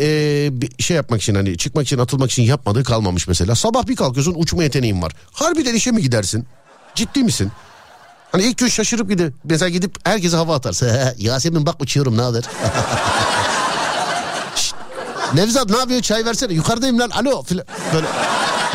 bir 0.62 0.84
şey 0.84 0.98
yapmak 0.98 1.22
için 1.22 1.36
hani 1.36 1.58
çıkmak 1.58 1.86
için 1.86 1.98
atılmak 1.98 2.32
için 2.32 2.44
yapmadığı 2.44 2.84
kalmamış 2.84 3.28
mesela. 3.28 3.56
Sabah 3.56 3.88
bir 3.88 3.96
kalkıyorsun 3.96 4.34
uçma 4.38 4.64
yeteneğin 4.64 5.02
var. 5.02 5.12
Harbiden 5.32 5.74
işe 5.74 5.92
mi 5.92 6.02
gidersin? 6.02 6.48
Ciddi 6.96 7.24
misin? 7.24 7.52
Hani 8.32 8.44
ilk 8.44 8.58
gün 8.58 8.68
şaşırıp 8.68 9.10
gidip 9.10 9.34
mesela 9.44 9.70
gidip 9.70 10.08
herkese 10.08 10.38
hava 10.38 10.56
atarsa 10.56 11.16
Yasemin 11.18 11.66
bak 11.66 11.82
uçuyorum 11.82 12.18
ne 12.18 12.22
haber? 12.22 12.44
Nevzat 15.34 15.70
ne 15.70 15.78
yapıyor 15.78 16.02
çay 16.02 16.26
versene 16.26 16.54
yukarıdayım 16.54 17.00
lan 17.00 17.10
alo 17.10 17.44
filan 17.44 17.66
böyle. 17.94 18.08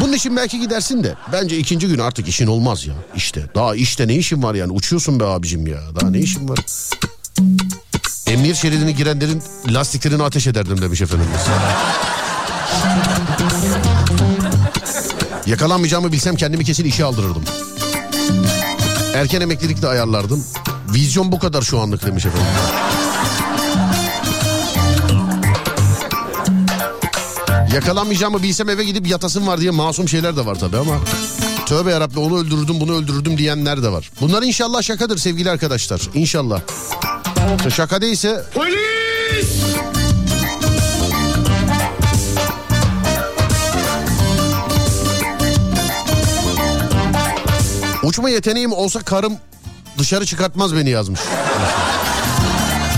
Bunun 0.00 0.12
için 0.12 0.36
belki 0.36 0.60
gidersin 0.60 1.04
de 1.04 1.14
bence 1.32 1.58
ikinci 1.58 1.88
gün 1.88 1.98
artık 1.98 2.28
işin 2.28 2.46
olmaz 2.46 2.86
ya 2.86 2.94
işte 3.16 3.46
daha 3.54 3.74
işte 3.74 4.08
ne 4.08 4.14
işin 4.14 4.42
var 4.42 4.54
yani 4.54 4.72
uçuyorsun 4.72 5.20
be 5.20 5.24
abicim 5.24 5.66
ya 5.66 5.80
daha 6.00 6.10
ne 6.10 6.18
işin 6.18 6.48
var? 6.48 6.58
Emniyet 8.26 8.56
şeridine 8.56 8.92
girenlerin 8.92 9.42
lastiklerini 9.68 10.22
ateş 10.22 10.46
ederdim 10.46 10.80
demiş 10.82 11.02
efendimiz. 11.02 11.40
Yakalanmayacağımı 15.46 16.12
bilsem 16.12 16.36
kendimi 16.36 16.64
kesin 16.64 16.84
işe 16.84 17.04
aldırırdım. 17.04 17.44
Erken 19.14 19.40
emeklilik 19.40 19.82
de 19.82 19.88
ayarlardım. 19.88 20.44
Vizyon 20.94 21.32
bu 21.32 21.38
kadar 21.38 21.62
şu 21.62 21.80
anlık 21.80 22.06
demiş 22.06 22.26
efendim. 22.26 22.46
Yakalanmayacağımı 27.74 28.42
bilsem 28.42 28.68
eve 28.68 28.84
gidip 28.84 29.06
yatasım 29.06 29.46
var 29.46 29.60
diye 29.60 29.70
masum 29.70 30.08
şeyler 30.08 30.36
de 30.36 30.46
var 30.46 30.54
tabii 30.54 30.76
ama... 30.76 30.94
Tövbe 31.66 31.90
yarabbim 31.90 32.22
onu 32.22 32.38
öldürürdüm 32.38 32.80
bunu 32.80 32.92
öldürürdüm 32.96 33.38
diyenler 33.38 33.82
de 33.82 33.92
var. 33.92 34.10
Bunlar 34.20 34.42
inşallah 34.42 34.82
şakadır 34.82 35.18
sevgili 35.18 35.50
arkadaşlar. 35.50 36.00
İnşallah. 36.14 36.60
Şaka 37.70 38.00
değilse... 38.00 38.42
Uçma 48.02 48.30
yeteneğim 48.30 48.72
olsa 48.72 49.00
karım 49.00 49.36
dışarı 49.98 50.26
çıkartmaz 50.26 50.76
beni 50.76 50.90
yazmış. 50.90 51.20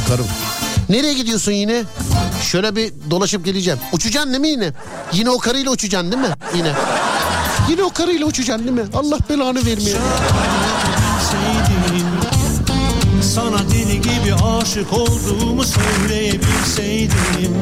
karım. 0.09 0.27
Nereye 0.89 1.13
gidiyorsun 1.15 1.53
yine? 1.53 1.83
Şöyle 2.43 2.77
bir 2.77 2.93
dolaşıp 3.11 3.45
geleceğim. 3.45 3.79
Uçacaksın 3.93 4.31
değil 4.31 4.41
mi 4.41 4.49
yine? 4.49 4.73
Yine 5.13 5.31
o 5.31 5.39
karıyla 5.39 5.71
uçacaksın 5.71 6.13
değil 6.13 6.23
mi? 6.23 6.35
Yine. 6.57 6.73
Yine 7.71 7.83
o 7.83 7.91
karıyla 7.93 8.27
uçacaksın 8.27 8.65
değil 8.67 8.77
mi? 8.77 8.85
Allah 8.95 9.19
belanı 9.31 9.67
vermiyor. 9.67 9.99
Sana 13.35 13.59
deli 13.59 13.96
aşık 14.45 14.93
olduğumu 14.93 15.65
söyleyebilseydim. 15.65 17.55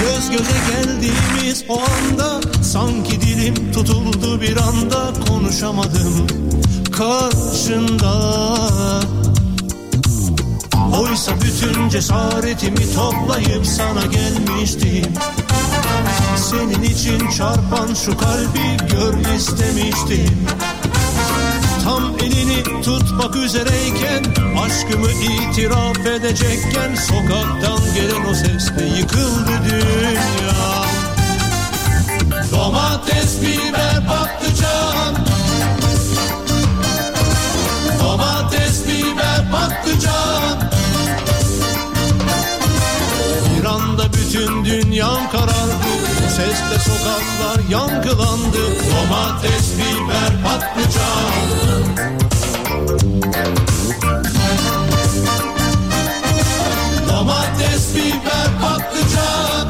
Göz 0.00 0.30
göze 0.30 0.58
geldiğimiz 0.70 1.64
o 1.68 1.80
anda 1.80 2.40
Sanki 2.62 3.20
dilim 3.20 3.72
tutuldu 3.72 4.40
bir 4.40 4.56
anda 4.56 5.12
Konuşamadım 5.28 6.26
karşında. 6.92 8.14
Oysa 11.00 11.32
bütün 11.44 11.88
cesaretimi 11.88 12.94
toplayıp 12.94 13.66
sana 13.66 14.06
gelmiştim. 14.06 15.12
Senin 16.36 16.82
için 16.82 17.30
çarpan 17.38 17.94
şu 18.04 18.18
kalbi 18.18 18.76
gör 18.92 19.34
istemiştim 19.36 20.46
Tam 21.84 22.02
elini 22.22 22.82
tutmak 22.82 23.36
üzereyken 23.36 24.24
Aşkımı 24.64 25.10
itiraf 25.10 26.06
edecekken 26.06 26.94
Sokaktan 26.94 27.94
gelen 27.94 28.24
o 28.30 28.34
sesle 28.34 28.84
yıkıldı 28.98 29.50
dünya. 29.70 30.84
Domates, 32.52 33.42
biber, 33.42 34.06
patlıcan. 34.06 35.16
Domates, 38.00 38.86
biber, 38.86 39.50
patlıcan. 39.52 40.70
Bir 43.58 43.64
anda 43.64 44.02
bütün 44.12 44.64
dünyam 44.64 45.30
Bu 45.32 45.49
sesle 46.40 46.78
sokaklar 46.78 47.70
yankılandı 47.70 48.62
Domates, 48.90 49.72
biber, 49.78 50.42
patlıcan. 50.44 51.32
Domates, 57.08 57.94
biber, 57.94 58.48
patlıcan. 58.62 59.68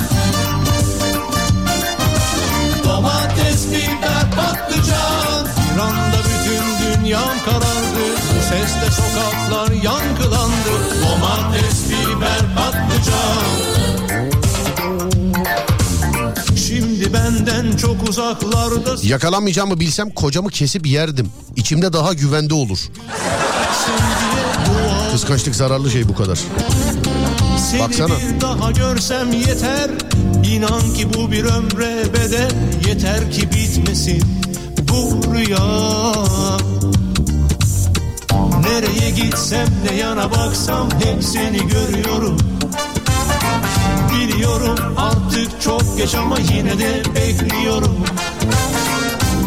Domates, 2.85 3.67
biber, 3.73 4.25
patlıcan. 4.37 5.47
Bir 5.75 5.81
anda 5.81 6.19
bütün 6.19 7.03
dünyam 7.03 7.37
karardı 7.45 8.05
sesle 8.51 8.91
sokaklar 8.91 9.71
yankılandı 9.71 10.73
Domates, 11.03 11.91
biber, 11.91 12.55
patlıcan 12.57 13.70
Benden 17.61 17.77
çok 17.77 18.09
uzaklarda 18.09 18.97
Yakalanmayacağımı 19.03 19.81
bilsem 19.81 20.11
kocamı 20.11 20.49
kesip 20.49 20.87
yerdim. 20.87 21.29
İçimde 21.57 21.93
daha 21.93 22.13
güvende 22.15 22.55
olur. 22.55 22.79
Kıskançlık 25.13 25.57
zararlı 25.57 25.91
şey 25.91 26.09
bu 26.09 26.15
kadar. 26.15 26.39
Seni 27.71 27.81
Baksana. 27.81 28.09
bir 28.09 28.41
daha 28.41 28.71
görsem 28.71 29.33
yeter 29.33 29.91
İnan 30.47 30.95
ki 30.95 31.09
bu 31.15 31.33
bir 31.33 31.45
ömre 31.45 32.05
bedel 32.15 32.51
Yeter 32.89 33.33
ki 33.33 33.49
bitmesin 33.51 34.23
bu 34.79 35.21
rüya 35.35 35.59
Nereye 38.63 39.11
gitsem 39.11 39.69
ne 39.91 39.97
yana 39.97 40.31
baksam 40.31 40.89
hep 41.05 41.25
seni 41.25 41.59
görüyorum 41.69 42.39
Biliyorum 44.21 44.79
artık 44.97 45.63
çok 45.63 45.97
geç 45.97 46.15
ama 46.15 46.39
yine 46.39 46.79
de 46.79 47.03
bekliyorum. 47.15 48.05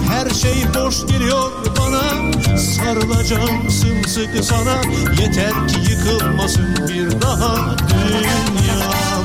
Her 0.10 0.30
şey 0.30 0.54
boş 0.76 1.08
geliyor 1.08 1.52
bana. 1.80 2.34
Sarılacağım 2.58 3.70
sımsıkı 3.70 4.44
sana. 4.44 4.76
Yeter 5.22 5.68
ki 5.68 5.92
yıkılmasın 5.92 6.76
bir 6.90 7.22
daha 7.22 7.56
dünyam 7.90 9.24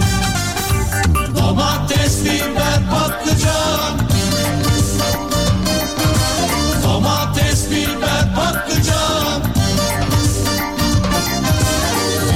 Domates, 1.37 2.25
biber, 2.25 2.91
patlıcan 2.91 3.99
Domates, 6.85 7.71
biber, 7.71 8.35
patlıcan 8.37 9.43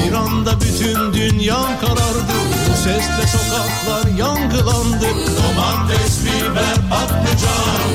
Bir 0.06 0.12
anda 0.12 0.60
bütün 0.60 1.12
dünyam 1.12 1.80
karardı 1.80 2.41
sesle 2.82 3.26
sokaklar 3.26 4.18
yankılandı 4.18 5.06
Domates, 5.36 6.24
biber, 6.24 6.76
patlıcan. 6.90 7.88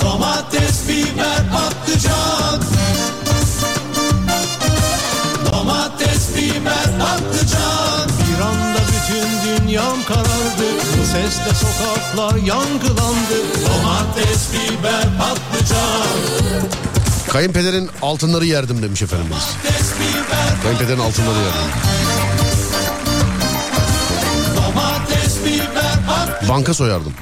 Domates, 0.00 0.88
biber, 0.88 1.42
patlıcan. 1.52 2.60
Domates, 5.52 6.36
biber, 6.36 6.88
patlıcan. 7.00 8.08
Bir 8.28 8.40
anda 8.44 8.78
bütün 8.92 9.28
dünyam 9.66 10.04
karardı. 10.08 10.66
Bu 10.98 11.04
sesle 11.04 11.54
sokaklar 11.54 12.34
yankılandı 12.34 13.38
Domates, 13.66 14.48
biber, 14.52 15.04
patlıcan 15.18 16.85
Kayınpederin 17.28 17.90
altınları 18.02 18.46
yerdim 18.46 18.82
demiş 18.82 19.02
efendimiz. 19.02 19.44
Kayınpederin 20.62 20.98
altınları 20.98 21.38
yerdim. 21.38 21.60
Banka 26.48 26.74
soyardım. 26.74 27.12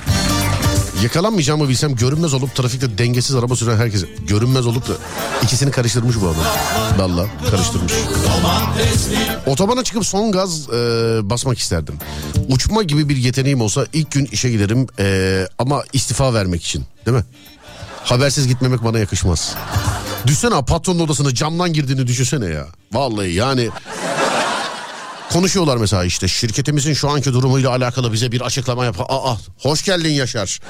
Yakalanmayacağımı 1.02 1.68
bilsem 1.68 1.96
görünmez 1.96 2.34
olup 2.34 2.54
trafikte 2.54 2.98
dengesiz 2.98 3.36
araba 3.36 3.56
süren 3.56 3.76
herkese 3.76 4.06
görünmez 4.28 4.66
olup 4.66 4.88
da 4.88 4.92
ikisini 5.42 5.70
karıştırmış 5.70 6.16
bu 6.20 6.26
adam. 6.26 6.44
Valla 6.98 7.26
karıştırmış. 7.50 7.92
Otobana 9.46 9.84
çıkıp 9.84 10.06
son 10.06 10.32
gaz 10.32 10.68
e, 10.68 10.72
basmak 11.22 11.58
isterdim. 11.58 11.94
Uçma 12.48 12.82
gibi 12.82 13.08
bir 13.08 13.16
yeteneğim 13.16 13.60
olsa 13.60 13.86
ilk 13.92 14.10
gün 14.10 14.28
işe 14.32 14.50
giderim 14.50 14.86
e, 14.98 15.46
ama 15.58 15.82
istifa 15.92 16.34
vermek 16.34 16.64
için 16.64 16.84
değil 17.06 17.16
mi? 17.16 17.24
Habersiz 18.04 18.48
gitmemek 18.48 18.84
bana 18.84 18.98
yakışmaz. 18.98 19.54
Düşsene 20.26 20.64
patronun 20.64 21.00
odasına 21.00 21.34
camdan 21.34 21.72
girdiğini 21.72 22.06
düşünsene 22.06 22.46
ya. 22.46 22.66
Vallahi 22.92 23.32
yani 23.32 23.70
konuşuyorlar 25.32 25.76
mesela 25.76 26.04
işte 26.04 26.28
şirketimizin 26.28 26.94
şu 26.94 27.10
anki 27.10 27.32
durumuyla 27.32 27.70
alakalı 27.70 28.12
bize 28.12 28.32
bir 28.32 28.40
açıklama 28.40 28.84
yap. 28.84 28.96
Aa 29.08 29.36
hoş 29.62 29.82
geldin 29.84 30.10
Yaşar. 30.10 30.60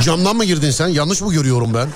Camdan 0.00 0.36
mı 0.36 0.44
girdin 0.44 0.70
sen? 0.70 0.88
Yanlış 0.88 1.20
mı 1.20 1.32
görüyorum 1.32 1.74
ben? 1.74 1.88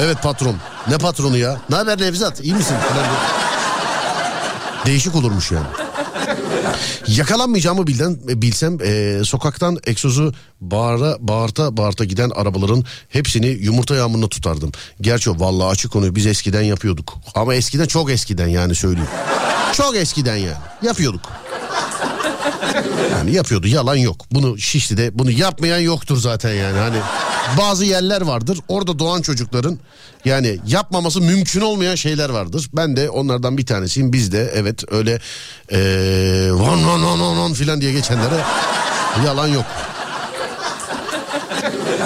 Evet 0.00 0.22
patron. 0.22 0.56
Ne 0.88 0.98
patronu 0.98 1.36
ya? 1.36 1.56
Ne 1.70 1.76
haber 1.76 2.00
Nevzat? 2.00 2.40
İyi 2.40 2.54
misin? 2.54 2.76
Değişik 4.86 5.14
olurmuş 5.16 5.50
yani. 5.50 5.66
Yakalanmayacağımı 7.06 7.86
bilden, 7.86 8.18
bilsem 8.24 8.78
e, 8.84 9.20
sokaktan 9.24 9.78
egzozu 9.86 10.34
bağıra, 10.60 11.16
bağırta 11.20 11.76
bağırta 11.76 12.04
giden 12.04 12.30
arabaların 12.30 12.84
hepsini 13.08 13.46
yumurta 13.46 13.94
yağmuruna 13.94 14.28
tutardım. 14.28 14.72
Gerçi 15.00 15.30
vallahi 15.30 15.68
açık 15.68 15.92
konuyu 15.92 16.14
biz 16.14 16.26
eskiden 16.26 16.62
yapıyorduk. 16.62 17.14
Ama 17.34 17.54
eskiden 17.54 17.86
çok 17.86 18.10
eskiden 18.10 18.48
yani 18.48 18.74
söyleyeyim. 18.74 19.10
Çok 19.72 19.96
eskiden 19.96 20.36
yani 20.36 20.56
yapıyorduk. 20.82 21.20
Yani 23.12 23.32
yapıyordu 23.32 23.66
yalan 23.66 23.96
yok. 23.96 24.26
Bunu 24.30 24.58
Şişli'de 24.58 25.18
bunu 25.18 25.30
yapmayan 25.30 25.78
yoktur 25.80 26.16
zaten 26.16 26.52
yani. 26.54 26.78
Hani 26.78 26.96
bazı 27.58 27.84
yerler 27.84 28.20
vardır 28.20 28.58
orada 28.68 28.98
doğan 28.98 29.22
çocukların 29.22 29.78
yani 30.24 30.58
yapmaması 30.66 31.20
mümkün 31.20 31.60
olmayan 31.60 31.94
şeyler 31.94 32.30
vardır. 32.30 32.70
Ben 32.76 32.96
de 32.96 33.10
onlardan 33.10 33.58
bir 33.58 33.66
tanesiyim. 33.66 34.12
Biz 34.12 34.32
de 34.32 34.52
evet 34.54 34.84
öyle 34.92 35.20
eee 35.72 36.52
van 36.52 36.86
van 36.86 37.04
van 37.04 37.20
van 37.20 37.38
van 37.38 37.52
filan 37.52 37.80
diye 37.80 37.92
geçenlere 37.92 38.40
yalan 39.26 39.48
yok. 39.48 39.64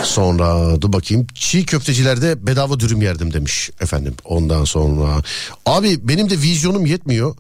Sonra 0.03 0.81
dur 0.81 0.93
bakayım 0.93 1.27
çiğ 1.35 1.67
köftecilerde 1.67 2.47
bedava 2.47 2.81
dürüm 2.81 3.03
yerdim 3.03 3.33
demiş 3.33 3.71
efendim. 3.81 4.15
Ondan 4.25 4.65
sonra 4.65 5.23
abi 5.67 6.09
benim 6.09 6.31
de 6.31 6.39
vizyonum 6.41 6.87
yetmiyor 6.87 7.37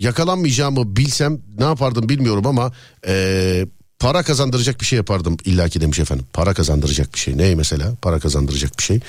yakalanmayacağımı 0.00 0.96
bilsem 0.96 1.38
ne 1.58 1.64
yapardım 1.64 2.08
bilmiyorum 2.08 2.46
ama 2.46 2.72
eee, 3.06 3.66
para 3.98 4.22
kazandıracak 4.22 4.80
bir 4.80 4.86
şey 4.86 4.96
yapardım 4.96 5.36
illaki 5.44 5.80
demiş 5.80 5.98
efendim. 5.98 6.26
Para 6.32 6.54
kazandıracak 6.54 7.14
bir 7.14 7.18
şey. 7.18 7.38
Ne 7.38 7.54
mesela? 7.54 7.92
Para 8.02 8.18
kazandıracak 8.20 8.78
bir 8.78 8.82
şey. 8.82 9.00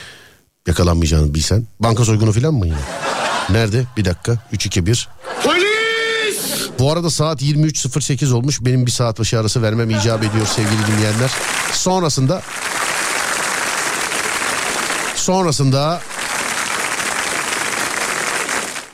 Yakalanmayacağını 0.68 1.34
bilsen. 1.34 1.68
Banka 1.80 2.06
soygunu 2.06 2.32
falan 2.32 2.54
mı 2.54 2.66
yine? 2.66 2.78
Nerede? 3.50 3.86
Bir 3.98 4.06
dakika. 4.06 4.38
3 4.52 4.66
2 4.66 4.86
1. 4.86 5.10
Bu 6.80 6.92
arada 6.92 7.10
saat 7.10 7.42
23.08 7.42 8.34
olmuş. 8.34 8.62
Benim 8.62 8.86
bir 8.86 8.92
saat 8.92 9.20
başı 9.20 9.40
arası 9.40 9.62
vermem 9.62 9.90
icap 9.90 10.24
ediyor 10.24 10.46
sevgili 10.48 10.88
dinleyenler. 10.88 11.32
Sonrasında 11.74 12.42
sonrasında 15.16 16.02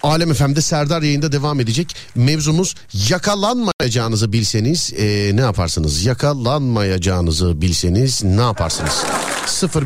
Alem 0.08 0.34
FM'de 0.34 0.62
Serdar 0.62 1.02
yayında 1.02 1.32
devam 1.32 1.60
edecek. 1.60 1.96
Mevzumuz 2.16 2.76
yakalanmayacağınızı 3.10 4.34
bilseniz 4.34 4.94
e, 4.98 5.32
ne 5.34 5.42
yaparsınız? 5.42 6.06
Yakalanmayacağınızı 6.06 7.62
bilseniz 7.62 8.24
ne 8.24 8.42
yaparsınız? 8.42 9.04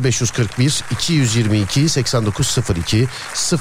0541 0.04 0.84
222 0.90 1.88
8902 1.88 3.08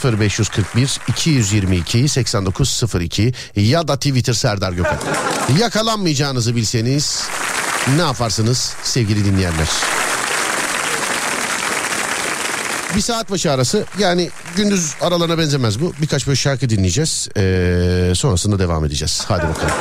0541 0.03 0.99
222 1.07 2.07
8902 2.07 3.33
ya 3.55 3.87
da 3.87 3.95
Twitter 3.95 4.33
Serdar 4.33 4.71
Gökhan. 4.71 4.99
Yakalanmayacağınızı 5.59 6.55
bilseniz 6.55 7.23
ne 7.95 8.01
yaparsınız 8.01 8.73
sevgili 8.83 9.25
dinleyenler? 9.25 9.67
Bir 12.95 13.01
saat 13.01 13.31
başı 13.31 13.51
arası 13.51 13.85
yani 13.99 14.29
gündüz 14.55 14.93
aralarına 15.01 15.37
benzemez 15.37 15.81
bu. 15.81 15.93
Birkaç 16.01 16.27
böyle 16.27 16.35
şarkı 16.35 16.69
dinleyeceğiz. 16.69 17.29
Ee, 17.37 18.13
sonrasında 18.15 18.59
devam 18.59 18.85
edeceğiz. 18.85 19.23
Hadi 19.27 19.47
bakalım. 19.47 19.73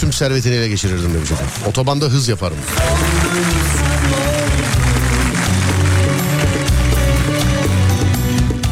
Tüm 0.00 0.12
servetini 0.12 0.54
ele 0.54 0.68
geçirirdim 0.68 1.14
demiş 1.14 1.30
efendim. 1.30 1.54
Otobanda 1.66 2.04
hız 2.04 2.28
yaparım. 2.28 2.56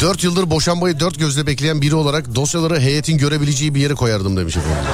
Dört 0.00 0.24
yıldır 0.24 0.50
boşanmayı 0.50 1.00
dört 1.00 1.18
gözle 1.18 1.46
bekleyen 1.46 1.82
biri 1.82 1.94
olarak 1.94 2.34
dosyaları 2.34 2.80
heyetin 2.80 3.18
görebileceği 3.18 3.74
bir 3.74 3.80
yere 3.80 3.94
koyardım 3.94 4.36
demiş 4.36 4.56
efendim. 4.56 4.84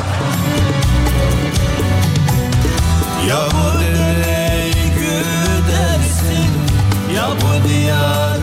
Ya 3.28 3.48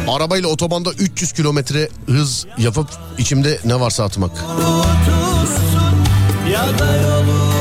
Arabayla 0.08 0.50
otobanda 0.50 0.92
300 0.94 1.32
kilometre 1.32 1.90
hız 2.06 2.46
yapıp 2.58 2.88
içimde 3.18 3.60
ne 3.66 3.80
varsa 3.80 4.04
atmak. 4.04 4.32
Ya 6.52 6.80
da 6.80 6.96
yolun 6.96 7.61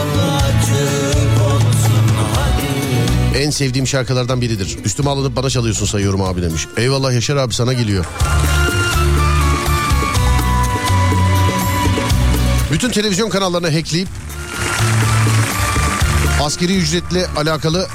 En 3.36 3.50
sevdiğim 3.50 3.86
şarkılardan 3.86 4.40
biridir. 4.40 4.78
Üstüme 4.84 5.10
alınıp 5.10 5.36
bana 5.36 5.50
çalıyorsun 5.50 5.86
sayıyorum 5.86 6.22
abi 6.22 6.42
demiş. 6.42 6.66
Eyvallah 6.76 7.12
Yaşar 7.12 7.36
abi 7.36 7.54
sana 7.54 7.72
geliyor. 7.72 8.04
Bütün 12.72 12.90
televizyon 12.90 13.28
kanallarını 13.30 13.72
hackleyip 13.72 14.08
askeri 16.42 16.76
ücretle 16.76 17.26
alakalı 17.36 17.86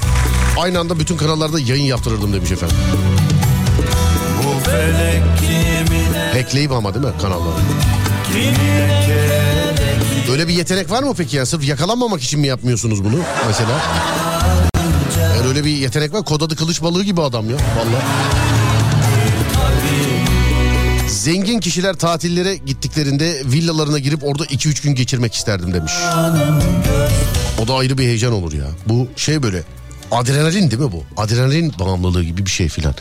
aynı 0.60 0.78
anda 0.80 0.98
bütün 0.98 1.16
kanallarda 1.16 1.60
yayın 1.60 1.84
yaptırırdım 1.84 2.32
demiş 2.32 2.52
efendim. 2.52 2.76
Hackleyip 6.32 6.72
ama 6.72 6.94
değil 6.94 7.06
mi 7.06 7.12
kanalları? 7.22 7.54
Öyle 10.32 10.48
bir 10.48 10.52
yetenek 10.52 10.90
var 10.90 11.02
mı 11.02 11.14
peki 11.16 11.36
ya? 11.36 11.46
Sırf 11.46 11.64
yakalanmamak 11.68 12.22
için 12.22 12.40
mi 12.40 12.46
yapmıyorsunuz 12.46 13.04
bunu 13.04 13.18
mesela? 13.46 13.70
Yani 15.36 15.48
öyle 15.48 15.64
bir 15.64 15.70
yetenek 15.70 16.12
var. 16.12 16.24
Kod 16.24 16.40
adı 16.40 16.56
kılıç 16.56 16.82
balığı 16.82 17.04
gibi 17.04 17.22
adam 17.22 17.50
ya. 17.50 17.56
Vallahi. 17.56 18.04
Zengin 21.08 21.60
kişiler 21.60 21.94
tatillere 21.94 22.56
gittiklerinde 22.56 23.42
villalarına 23.44 23.98
girip 23.98 24.24
orada 24.24 24.44
2-3 24.44 24.82
gün 24.82 24.94
geçirmek 24.94 25.34
isterdim 25.34 25.74
demiş. 25.74 25.92
O 27.62 27.68
da 27.68 27.74
ayrı 27.74 27.98
bir 27.98 28.04
heyecan 28.04 28.32
olur 28.32 28.52
ya. 28.52 28.66
Bu 28.86 29.08
şey 29.16 29.42
böyle 29.42 29.62
adrenalin 30.10 30.70
değil 30.70 30.82
mi 30.82 30.92
bu? 30.92 31.04
Adrenalin 31.16 31.72
bağımlılığı 31.78 32.24
gibi 32.24 32.46
bir 32.46 32.50
şey 32.50 32.68
filan. 32.68 32.94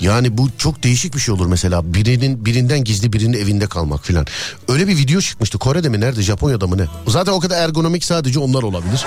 Yani 0.00 0.38
bu 0.38 0.48
çok 0.58 0.82
değişik 0.82 1.14
bir 1.14 1.20
şey 1.20 1.34
olur 1.34 1.46
mesela 1.46 1.94
birinin 1.94 2.46
birinden 2.46 2.84
gizli 2.84 3.12
birinin 3.12 3.38
evinde 3.38 3.66
kalmak 3.66 4.06
filan. 4.06 4.26
Öyle 4.68 4.88
bir 4.88 4.96
video 4.96 5.20
çıkmıştı 5.20 5.58
Kore'de 5.58 5.88
mi 5.88 6.00
nerede 6.00 6.22
Japonya'da 6.22 6.66
mı 6.66 6.78
ne? 6.78 6.84
Zaten 7.06 7.32
o 7.32 7.40
kadar 7.40 7.64
ergonomik 7.64 8.04
sadece 8.04 8.38
onlar 8.38 8.62
olabilir. 8.62 9.04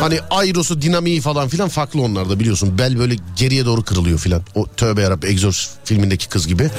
Hani 0.00 0.20
aerosu 0.30 0.82
dinamiği 0.82 1.20
falan 1.20 1.48
filan 1.48 1.68
farklı 1.68 2.02
onlarda 2.02 2.40
biliyorsun. 2.40 2.78
Bel 2.78 2.98
böyle 2.98 3.16
geriye 3.36 3.64
doğru 3.66 3.82
kırılıyor 3.82 4.18
filan. 4.18 4.42
O 4.54 4.66
tövbe 4.76 5.02
yarabbi 5.02 5.26
Exorcist 5.26 5.70
filmindeki 5.84 6.28
kız 6.28 6.46
gibi. 6.46 6.70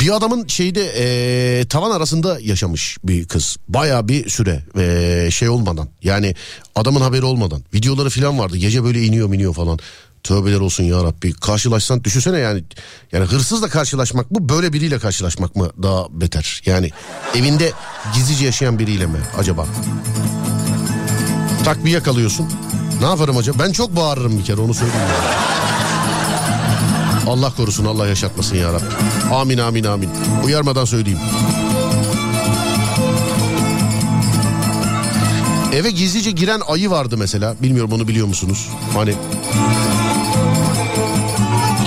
Bir 0.00 0.16
adamın 0.16 0.46
şeyde 0.46 0.80
eee, 0.94 1.68
tavan 1.68 1.90
arasında 1.90 2.38
yaşamış 2.40 2.96
bir 3.04 3.24
kız. 3.28 3.56
Baya 3.68 4.08
bir 4.08 4.28
süre 4.30 4.62
eee, 4.76 5.30
şey 5.30 5.48
olmadan. 5.48 5.88
Yani 6.02 6.34
adamın 6.74 7.00
haberi 7.00 7.24
olmadan. 7.24 7.62
Videoları 7.74 8.10
filan 8.10 8.38
vardı. 8.38 8.56
Gece 8.56 8.84
böyle 8.84 9.02
iniyor 9.02 9.34
iniyor 9.34 9.54
falan. 9.54 9.78
Tövbeler 10.22 10.60
olsun 10.60 10.84
ya 10.84 11.04
Rabbi. 11.04 11.32
Karşılaşsan 11.32 12.04
düşünsene 12.04 12.38
yani. 12.38 12.64
Yani 13.12 13.24
hırsızla 13.24 13.68
karşılaşmak 13.68 14.30
mı 14.30 14.48
böyle 14.48 14.72
biriyle 14.72 14.98
karşılaşmak 14.98 15.56
mı 15.56 15.70
daha 15.82 16.06
beter? 16.10 16.62
Yani 16.66 16.90
evinde 17.36 17.72
gizlice 18.14 18.44
yaşayan 18.46 18.78
biriyle 18.78 19.06
mi 19.06 19.18
acaba? 19.38 19.66
Tak 21.64 21.84
bir 21.84 21.90
yakalıyorsun. 21.90 22.46
Ne 23.00 23.06
yaparım 23.06 23.36
acaba? 23.36 23.58
Ben 23.64 23.72
çok 23.72 23.96
bağırırım 23.96 24.38
bir 24.38 24.44
kere 24.44 24.60
onu 24.60 24.74
söyleyeyim. 24.74 25.06
Allah 27.28 27.52
korusun 27.56 27.84
Allah 27.84 28.06
yaşatmasın 28.06 28.56
ya 28.56 28.72
Rabbi. 28.72 28.84
Amin 29.34 29.58
amin 29.58 29.84
amin. 29.84 30.10
Uyarmadan 30.44 30.84
söyleyeyim. 30.84 31.18
Eve 35.72 35.90
gizlice 35.90 36.30
giren 36.30 36.60
ayı 36.68 36.90
vardı 36.90 37.16
mesela. 37.18 37.54
Bilmiyorum 37.62 37.92
onu 37.92 38.08
biliyor 38.08 38.26
musunuz? 38.26 38.68
Hani 38.94 39.14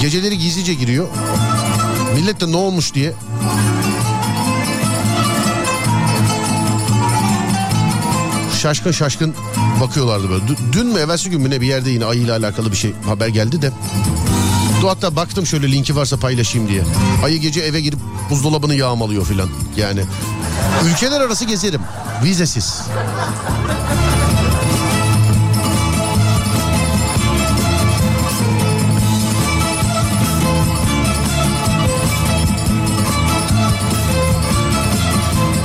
geceleri 0.01 0.37
gizlice 0.37 0.73
giriyor. 0.73 1.07
Millet 2.15 2.41
de 2.41 2.51
ne 2.51 2.57
olmuş 2.57 2.93
diye 2.93 3.13
şaşkın 8.61 8.91
şaşkın 8.91 9.33
bakıyorlardı 9.81 10.29
böyle. 10.29 10.43
Dün- 10.73 10.87
mü 10.87 10.99
evvelsi 10.99 11.29
gün 11.29 11.41
mü 11.41 11.49
ne 11.49 11.61
bir 11.61 11.67
yerde 11.67 11.89
yine 11.89 12.05
ayıyla 12.05 12.37
alakalı 12.37 12.71
bir 12.71 12.77
şey 12.77 12.93
haber 13.05 13.27
geldi 13.27 13.61
de. 13.61 13.71
Hatta 14.87 15.15
baktım 15.15 15.45
şöyle 15.45 15.71
linki 15.71 15.95
varsa 15.95 16.17
paylaşayım 16.17 16.67
diye. 16.67 16.83
Ayı 17.23 17.37
gece 17.39 17.61
eve 17.61 17.81
girip 17.81 17.99
buzdolabını 18.29 18.75
yağmalıyor 18.75 19.25
filan. 19.25 19.49
Yani 19.77 20.01
ülkeler 20.85 21.21
arası 21.21 21.45
gezerim. 21.45 21.81
Vizesiz. 22.23 22.81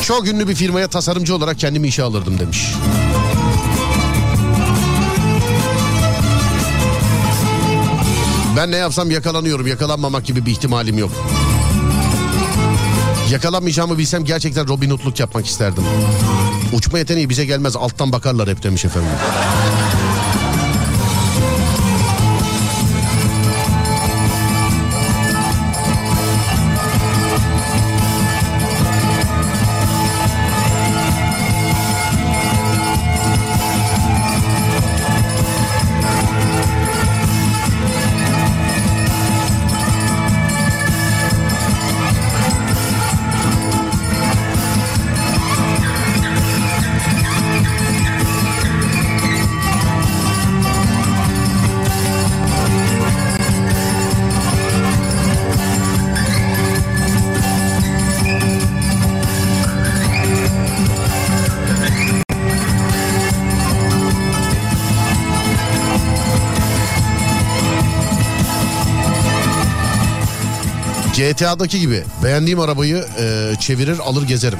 Çok 0.06 0.28
ünlü 0.28 0.48
bir 0.48 0.54
firmaya 0.54 0.88
tasarımcı 0.88 1.34
olarak 1.34 1.58
kendimi 1.58 1.88
işe 1.88 2.02
alırdım 2.02 2.38
demiş. 2.38 2.72
Ben 8.56 8.70
ne 8.70 8.76
yapsam 8.76 9.10
yakalanıyorum. 9.10 9.66
Yakalanmamak 9.66 10.24
gibi 10.24 10.46
bir 10.46 10.50
ihtimalim 10.50 10.98
yok. 10.98 11.12
Yakalanmayacağımı 13.30 13.98
bilsem 13.98 14.24
gerçekten 14.24 14.68
Robin 14.68 14.90
Hood'luk 14.90 15.20
yapmak 15.20 15.46
isterdim. 15.46 15.84
Uçma 16.72 16.98
yeteneği 16.98 17.30
bize 17.30 17.44
gelmez 17.44 17.76
alttan 17.76 18.12
bakarlar 18.12 18.48
hep 18.48 18.62
demiş 18.62 18.84
efendim. 18.84 19.10
GTA'daki 71.16 71.80
gibi 71.80 72.04
beğendiğim 72.24 72.60
arabayı 72.60 73.04
e, 73.18 73.54
çevirir 73.60 73.98
alır 73.98 74.22
gezerim. 74.22 74.58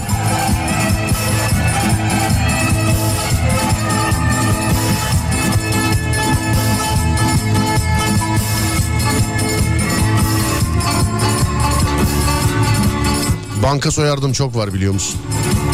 Banka 13.62 13.90
soyardım 13.90 14.32
çok 14.32 14.56
var 14.56 14.74
biliyor 14.74 14.92
musun? 14.92 15.20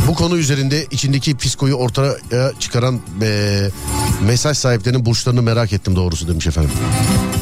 Bu 0.09 0.15
konu 0.15 0.37
üzerinde 0.37 0.87
içindeki 0.91 1.37
psikoyu 1.37 1.75
ortaya 1.75 2.15
çıkaran 2.59 3.01
e, 3.23 3.69
mesaj 4.27 4.59
sahiplerinin 4.59 5.07
burçlarını 5.07 5.43
merak 5.43 5.73
ettim 5.73 5.97
doğrusu 5.97 6.29
demiş 6.29 6.47
efendim. 6.47 6.71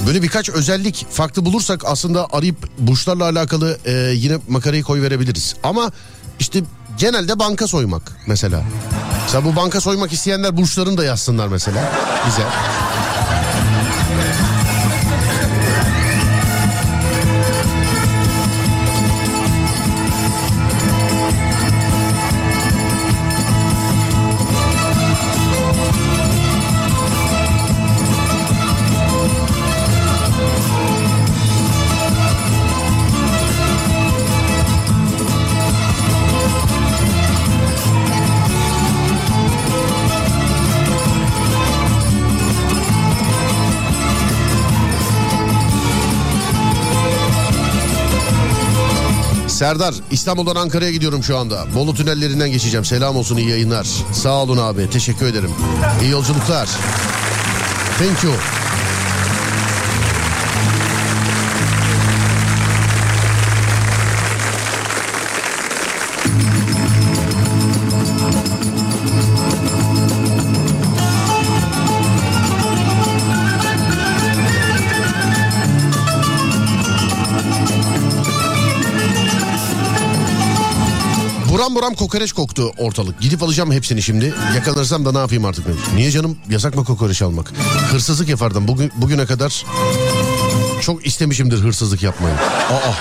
Böyle 0.07 0.23
birkaç 0.23 0.49
özellik 0.49 1.07
farklı 1.11 1.45
bulursak 1.45 1.85
aslında 1.85 2.27
arayıp 2.33 2.57
burçlarla 2.79 3.25
alakalı 3.25 3.79
e, 3.85 3.93
yine 4.15 4.39
makarayı 4.49 4.83
koy 4.83 5.03
verebiliriz. 5.03 5.55
Ama 5.63 5.91
işte 6.39 6.63
genelde 6.99 7.39
banka 7.39 7.67
soymak 7.67 8.17
mesela. 8.27 8.63
Mesela 9.23 9.45
bu 9.45 9.57
banka 9.57 9.81
soymak 9.81 10.13
isteyenler 10.13 10.57
burçlarını 10.57 10.99
da 10.99 11.05
yazsınlar 11.05 11.49
mesela 11.49 11.93
bize. 12.27 12.43
Serdar 49.61 49.95
İstanbul'dan 50.11 50.57
Ankara'ya 50.57 50.91
gidiyorum 50.91 51.23
şu 51.23 51.39
anda. 51.39 51.67
Bolu 51.75 51.95
tünellerinden 51.95 52.51
geçeceğim. 52.51 52.85
Selam 52.85 53.17
olsun 53.17 53.37
iyi 53.37 53.49
yayınlar. 53.49 53.87
Sağ 54.13 54.43
olun 54.43 54.59
abi 54.59 54.91
teşekkür 54.91 55.27
ederim. 55.27 55.51
İyi 56.03 56.11
yolculuklar. 56.11 56.69
Thank 57.99 58.25
you. 58.25 58.33
Buram 81.81 81.95
kokoreç 81.95 82.33
koktu 82.33 82.73
ortalık. 82.79 83.21
Gidip 83.21 83.43
alacağım 83.43 83.73
hepsini 83.73 84.03
şimdi. 84.03 84.35
Yakalanırsam 84.55 85.05
da 85.05 85.13
ne 85.13 85.19
yapayım 85.19 85.45
artık 85.45 85.67
demiş. 85.67 85.81
Niye 85.95 86.11
canım 86.11 86.39
yasak 86.51 86.77
mı 86.77 86.85
kokoreç 86.85 87.23
almak? 87.23 87.53
Hırsızlık 87.91 88.29
yapardım. 88.29 88.69
Bugün, 88.69 88.93
bugüne 88.97 89.27
kadar 89.27 89.65
çok 90.81 91.07
istemişimdir 91.07 91.59
hırsızlık 91.59 92.03
yapmayı. 92.03 92.35
Aa. 92.35 92.93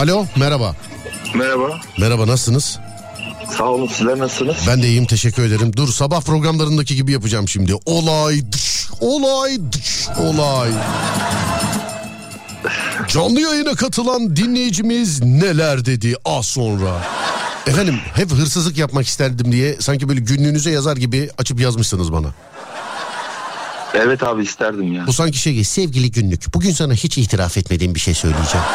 Alo 0.00 0.26
merhaba. 0.36 0.76
Merhaba. 1.34 1.80
Merhaba 1.98 2.26
nasılsınız? 2.26 2.78
Sağ 3.58 3.64
olun 3.64 3.86
sizler 3.86 4.18
nasılsınız? 4.18 4.56
Ben 4.68 4.82
de 4.82 4.88
iyiyim 4.88 5.06
teşekkür 5.06 5.42
ederim. 5.42 5.76
Dur 5.76 5.88
sabah 5.88 6.20
programlarındaki 6.20 6.96
gibi 6.96 7.12
yapacağım 7.12 7.48
şimdi. 7.48 7.74
Olay 7.86 8.52
dış, 8.52 8.88
olay 9.00 9.58
dış, 9.72 10.08
olay. 10.18 10.70
Canlı 13.08 13.40
yayına 13.40 13.74
katılan 13.74 14.36
dinleyicimiz 14.36 15.22
neler 15.22 15.84
dedi 15.84 16.14
az 16.24 16.46
sonra. 16.46 17.06
Efendim 17.66 18.00
hep 18.14 18.30
hırsızlık 18.30 18.78
yapmak 18.78 19.06
isterdim 19.06 19.52
diye 19.52 19.76
sanki 19.80 20.08
böyle 20.08 20.20
günlüğünüze 20.20 20.70
yazar 20.70 20.96
gibi 20.96 21.30
açıp 21.38 21.60
yazmışsınız 21.60 22.12
bana. 22.12 22.28
Evet 23.94 24.22
abi 24.22 24.42
isterdim 24.42 24.92
ya. 24.92 25.06
Bu 25.06 25.12
sanki 25.12 25.38
şey 25.38 25.64
sevgili 25.64 26.10
günlük. 26.10 26.54
Bugün 26.54 26.72
sana 26.72 26.92
hiç 26.94 27.18
itiraf 27.18 27.58
etmediğim 27.58 27.94
bir 27.94 28.00
şey 28.00 28.14
söyleyeceğim. 28.14 28.66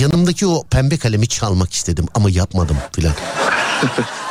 Yanımdaki 0.00 0.46
o 0.46 0.64
pembe 0.70 0.96
kalemi 0.96 1.28
çalmak 1.28 1.72
istedim 1.72 2.06
ama 2.14 2.30
yapmadım 2.30 2.76
filan. 2.92 3.12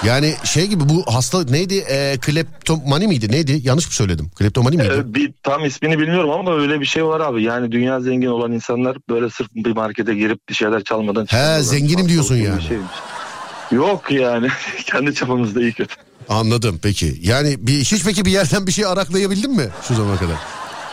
Yani 0.06 0.34
şey 0.44 0.68
gibi 0.68 0.90
bu 0.90 1.04
hasta 1.14 1.44
neydi? 1.44 1.76
E, 1.78 2.18
kleptomani 2.22 3.08
miydi? 3.08 3.32
Neydi? 3.32 3.62
Yanlış 3.64 3.86
mı 3.88 3.94
söyledim? 3.94 4.30
Kleptomani 4.30 4.78
miydi? 4.78 4.94
Ee, 4.98 5.14
bir 5.14 5.34
tam 5.44 5.66
ismini 5.66 6.00
bilmiyorum 6.00 6.30
ama 6.32 6.56
öyle 6.56 6.80
bir 6.82 6.86
şey 6.86 7.06
var 7.06 7.20
abi. 7.20 7.44
Yani 7.44 7.72
dünya 7.72 8.02
zengin 8.02 8.28
olan 8.28 8.52
insanlar 8.52 8.98
böyle 9.10 9.30
sırf 9.30 9.48
bir 9.56 9.72
markete 9.72 10.16
girip 10.16 10.50
bir 10.50 10.54
şeyler 10.54 10.84
çalmadan 10.84 11.26
çıkıyorlar. 11.26 11.60
zenginim 11.60 12.10
diyorsun 12.10 12.36
Hastalık 12.36 12.62
yani. 12.62 12.68
şeymiş. 12.68 12.92
Yok 13.72 14.12
yani 14.12 14.48
kendi 14.86 15.16
çapımızda 15.16 15.62
iyi 15.62 15.74
kötü. 15.74 15.96
Anladım 16.30 16.80
peki. 16.84 17.18
Yani 17.22 17.56
bir 17.60 17.80
hiç 17.80 18.04
peki 18.06 18.26
bir 18.26 18.32
yerden 18.32 18.68
bir 18.68 18.72
şey 18.72 18.86
araklayabildin 18.86 19.52
mi 19.56 19.68
şu 19.88 19.96
zamana 19.96 20.18
kadar? 20.18 20.36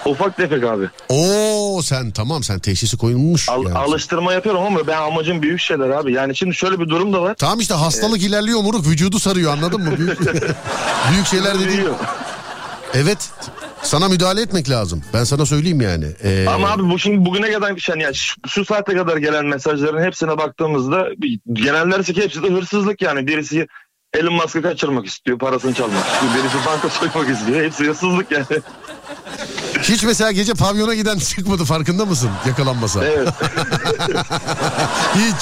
Ufak 0.07 0.37
tefek 0.37 0.65
abi. 0.65 0.89
Oo 1.09 1.83
sen 1.83 2.11
tamam 2.11 2.43
sen 2.43 2.59
teşhisi 2.59 2.97
koyulmuş. 2.97 3.49
Al- 3.49 3.65
yani. 3.65 3.79
Alıştırma 3.79 4.33
yapıyorum 4.33 4.63
ama 4.63 4.87
ben 4.87 4.97
amacım 4.97 5.43
büyük 5.43 5.61
şeyler 5.61 5.91
abi. 5.91 6.13
Yani 6.13 6.37
şimdi 6.37 6.55
şöyle 6.55 6.81
bir 6.81 6.89
durum 6.89 7.13
da 7.13 7.23
var. 7.23 7.35
Tamam 7.35 7.61
işte 7.61 7.75
hastalık 7.75 8.23
ilerliyor 8.23 8.61
moruk 8.63 8.87
vücudu 8.87 9.19
sarıyor 9.19 9.53
anladın 9.53 9.81
mı? 9.81 9.99
Büyük, 9.99 10.21
büyük 11.13 11.27
şeyler. 11.27 11.59
Büyüyor. 11.59 11.95
Evet 12.95 13.31
sana 13.83 14.09
müdahale 14.09 14.43
etmek 14.43 14.71
lazım. 14.71 15.03
Ben 15.15 15.25
sana 15.25 15.47
söyleyeyim 15.47 15.81
yani. 15.81 16.07
Ee, 16.25 16.47
Ama 16.49 16.71
abi 16.71 16.91
bu 16.91 16.99
şimdi 16.99 17.27
bugüne 17.27 17.53
kadar 17.53 17.97
yani 17.99 18.15
şu, 18.15 18.35
şu 18.49 18.65
saate 18.65 18.97
kadar 18.97 19.17
gelen 19.17 19.47
mesajların 19.47 20.05
hepsine 20.05 20.39
baktığımızda 20.39 21.09
genellerse 21.53 22.17
hepsi 22.17 22.43
de 22.43 22.49
hırsızlık 22.49 23.03
yani 23.03 23.27
birisi 23.27 23.67
Elon 24.15 24.35
Musk'ı 24.35 24.63
kaçırmak 24.63 25.07
istiyor, 25.07 25.39
parasını 25.39 25.75
çalmak 25.75 26.07
istiyor. 26.07 26.33
Birisi 26.35 26.67
banka 26.67 26.89
soymak 26.89 27.31
istiyor. 27.39 27.63
Hepsi 27.65 27.85
hırsızlık 27.85 28.31
yani. 28.33 28.45
Hiç 29.83 30.03
mesela 30.03 30.33
gece 30.33 30.55
pavyona 30.55 30.95
giden 30.95 31.19
çıkmadı 31.37 31.65
farkında 31.65 32.07
mısın 32.07 32.31
yakalanmasa? 32.47 33.05
Evet. 33.05 33.29
Hiç. 35.15 35.37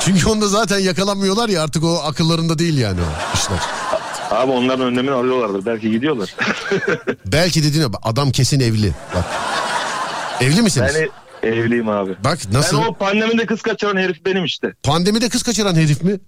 Çünkü 0.00 0.28
onda 0.28 0.48
zaten 0.48 0.78
yakalanmıyorlar 0.78 1.48
ya 1.48 1.62
artık 1.62 1.84
o 1.84 2.02
akıllarında 2.04 2.58
değil 2.58 2.78
yani 2.78 3.00
o 3.00 3.36
işler. 3.36 3.58
Abi 4.30 4.52
onların 4.52 4.86
önlemini 4.86 5.10
alıyorlardır. 5.14 5.66
Belki 5.66 5.90
gidiyorlar. 5.90 6.34
Belki 7.26 7.64
dediğine 7.64 7.92
bak, 7.92 8.00
adam 8.04 8.30
kesin 8.30 8.60
evli. 8.60 8.92
Bak. 9.14 9.24
Evli 10.40 10.62
misiniz? 10.62 10.92
ben 10.96 11.48
e- 11.48 11.52
evliyim 11.52 11.88
abi. 11.88 12.16
Bak 12.24 12.38
nasıl? 12.52 12.78
Ben 12.78 12.86
o 12.86 12.94
pandemide 12.94 13.46
kız 13.46 13.62
kaçıran 13.62 13.96
herif 13.96 14.26
benim 14.26 14.44
işte. 14.44 14.72
Pandemide 14.82 15.28
kız 15.28 15.42
kaçıran 15.42 15.74
herif 15.74 16.02
mi? 16.02 16.20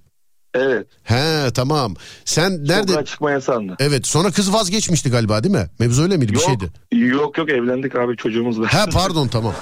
Evet. 0.54 0.86
He 1.02 1.50
tamam. 1.54 1.94
Sen 2.24 2.64
nerede? 2.64 2.92
Sokağa 2.92 3.04
çıkma 3.04 3.30
yasağında. 3.30 3.76
Evet 3.78 4.06
sonra 4.06 4.30
kız 4.30 4.52
vazgeçmişti 4.52 5.10
galiba 5.10 5.44
değil 5.44 5.54
mi? 5.54 5.70
Mevzu 5.78 6.02
öyle 6.02 6.16
miydi 6.16 6.32
bir 6.32 6.36
Yok, 6.38 6.44
şeydi? 6.44 6.70
yok 7.14 7.38
yok 7.38 7.50
evlendik 7.50 7.96
abi 7.96 8.16
çocuğumuz 8.16 8.60
var. 8.60 8.66
He 8.74 8.90
pardon 8.92 9.28
tamam. 9.28 9.54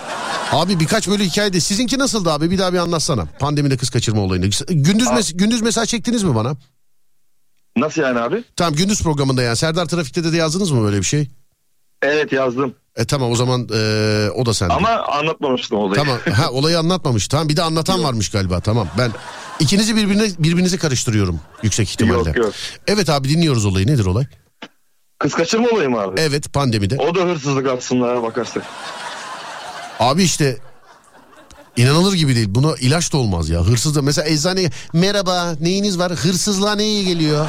Abi 0.53 0.81
birkaç 0.81 1.09
böyle 1.09 1.25
hikayede 1.25 1.61
sizinki 1.61 1.99
nasıldı 1.99 2.31
abi 2.33 2.51
bir 2.51 2.59
daha 2.59 2.73
bir 2.73 2.79
anlatsana. 2.79 3.27
Pandemide 3.39 3.77
kız 3.77 3.91
kaçırma 3.91 4.21
olayını. 4.21 4.47
Gündüz 4.69 5.07
mes- 5.07 5.37
gündüz 5.37 5.63
mesaj 5.63 5.89
çektiniz 5.89 6.23
mi 6.23 6.35
bana? 6.35 6.57
Nasıl 7.77 8.03
yani 8.03 8.19
abi? 8.21 8.45
Tamam 8.57 8.75
gündüz 8.75 9.03
programında 9.03 9.43
yani. 9.43 9.57
Serdar 9.57 9.87
Trafik'te 9.87 10.33
de 10.33 10.37
yazdınız 10.37 10.71
mı 10.71 10.83
böyle 10.85 10.99
bir 10.99 11.03
şey? 11.05 11.29
Evet 12.03 12.33
yazdım. 12.33 12.75
E 12.97 13.05
tamam 13.05 13.31
o 13.31 13.37
zaman 13.37 13.69
e, 13.75 14.31
o 14.35 14.47
da 14.47 14.55
sende. 14.55 14.73
Ama 14.73 14.89
anlatmamıştım 14.89 15.79
olayı. 15.79 15.95
Tamam 15.95 16.19
ha 16.35 16.51
olayı 16.51 16.79
anlatmamış. 16.79 17.29
Tamam 17.29 17.49
bir 17.49 17.57
de 17.57 17.63
anlatan 17.63 18.05
varmış 18.05 18.31
galiba 18.31 18.61
tamam. 18.61 18.89
Ben 18.99 19.13
ikinizi 19.61 19.97
birbirine 19.97 20.29
birbirinizi 20.39 20.79
karıştırıyorum 20.79 21.41
yüksek 21.63 21.91
ihtimalle. 21.91 22.29
Yok, 22.29 22.37
yok. 22.37 22.53
Evet 22.87 23.11
abi 23.11 23.29
dinliyoruz 23.29 23.65
olayı. 23.67 23.87
Nedir 23.87 24.05
olay? 24.05 24.27
Kız 25.19 25.35
kaçırma 25.35 25.69
olayı 25.69 25.91
mı 25.91 26.01
abi? 26.01 26.21
Evet 26.21 26.53
pandemide. 26.53 26.97
O 26.97 27.15
da 27.15 27.21
hırsızlık 27.21 27.69
aslında 27.69 28.23
bakarsak. 28.23 28.63
Abi 30.01 30.23
işte 30.23 30.59
inanılır 31.77 32.13
gibi 32.13 32.35
değil. 32.35 32.49
Buna 32.51 32.77
ilaç 32.77 33.13
da 33.13 33.17
olmaz 33.17 33.49
ya. 33.49 33.61
Hırsız 33.61 33.95
da 33.95 34.03
mesela 34.03 34.29
eczaneye 34.29 34.71
merhaba 34.93 35.55
neyiniz 35.61 35.99
var? 35.99 36.13
Hırsızlığa 36.13 36.75
ne 36.75 36.85
iyi 36.85 37.05
geliyor? 37.05 37.47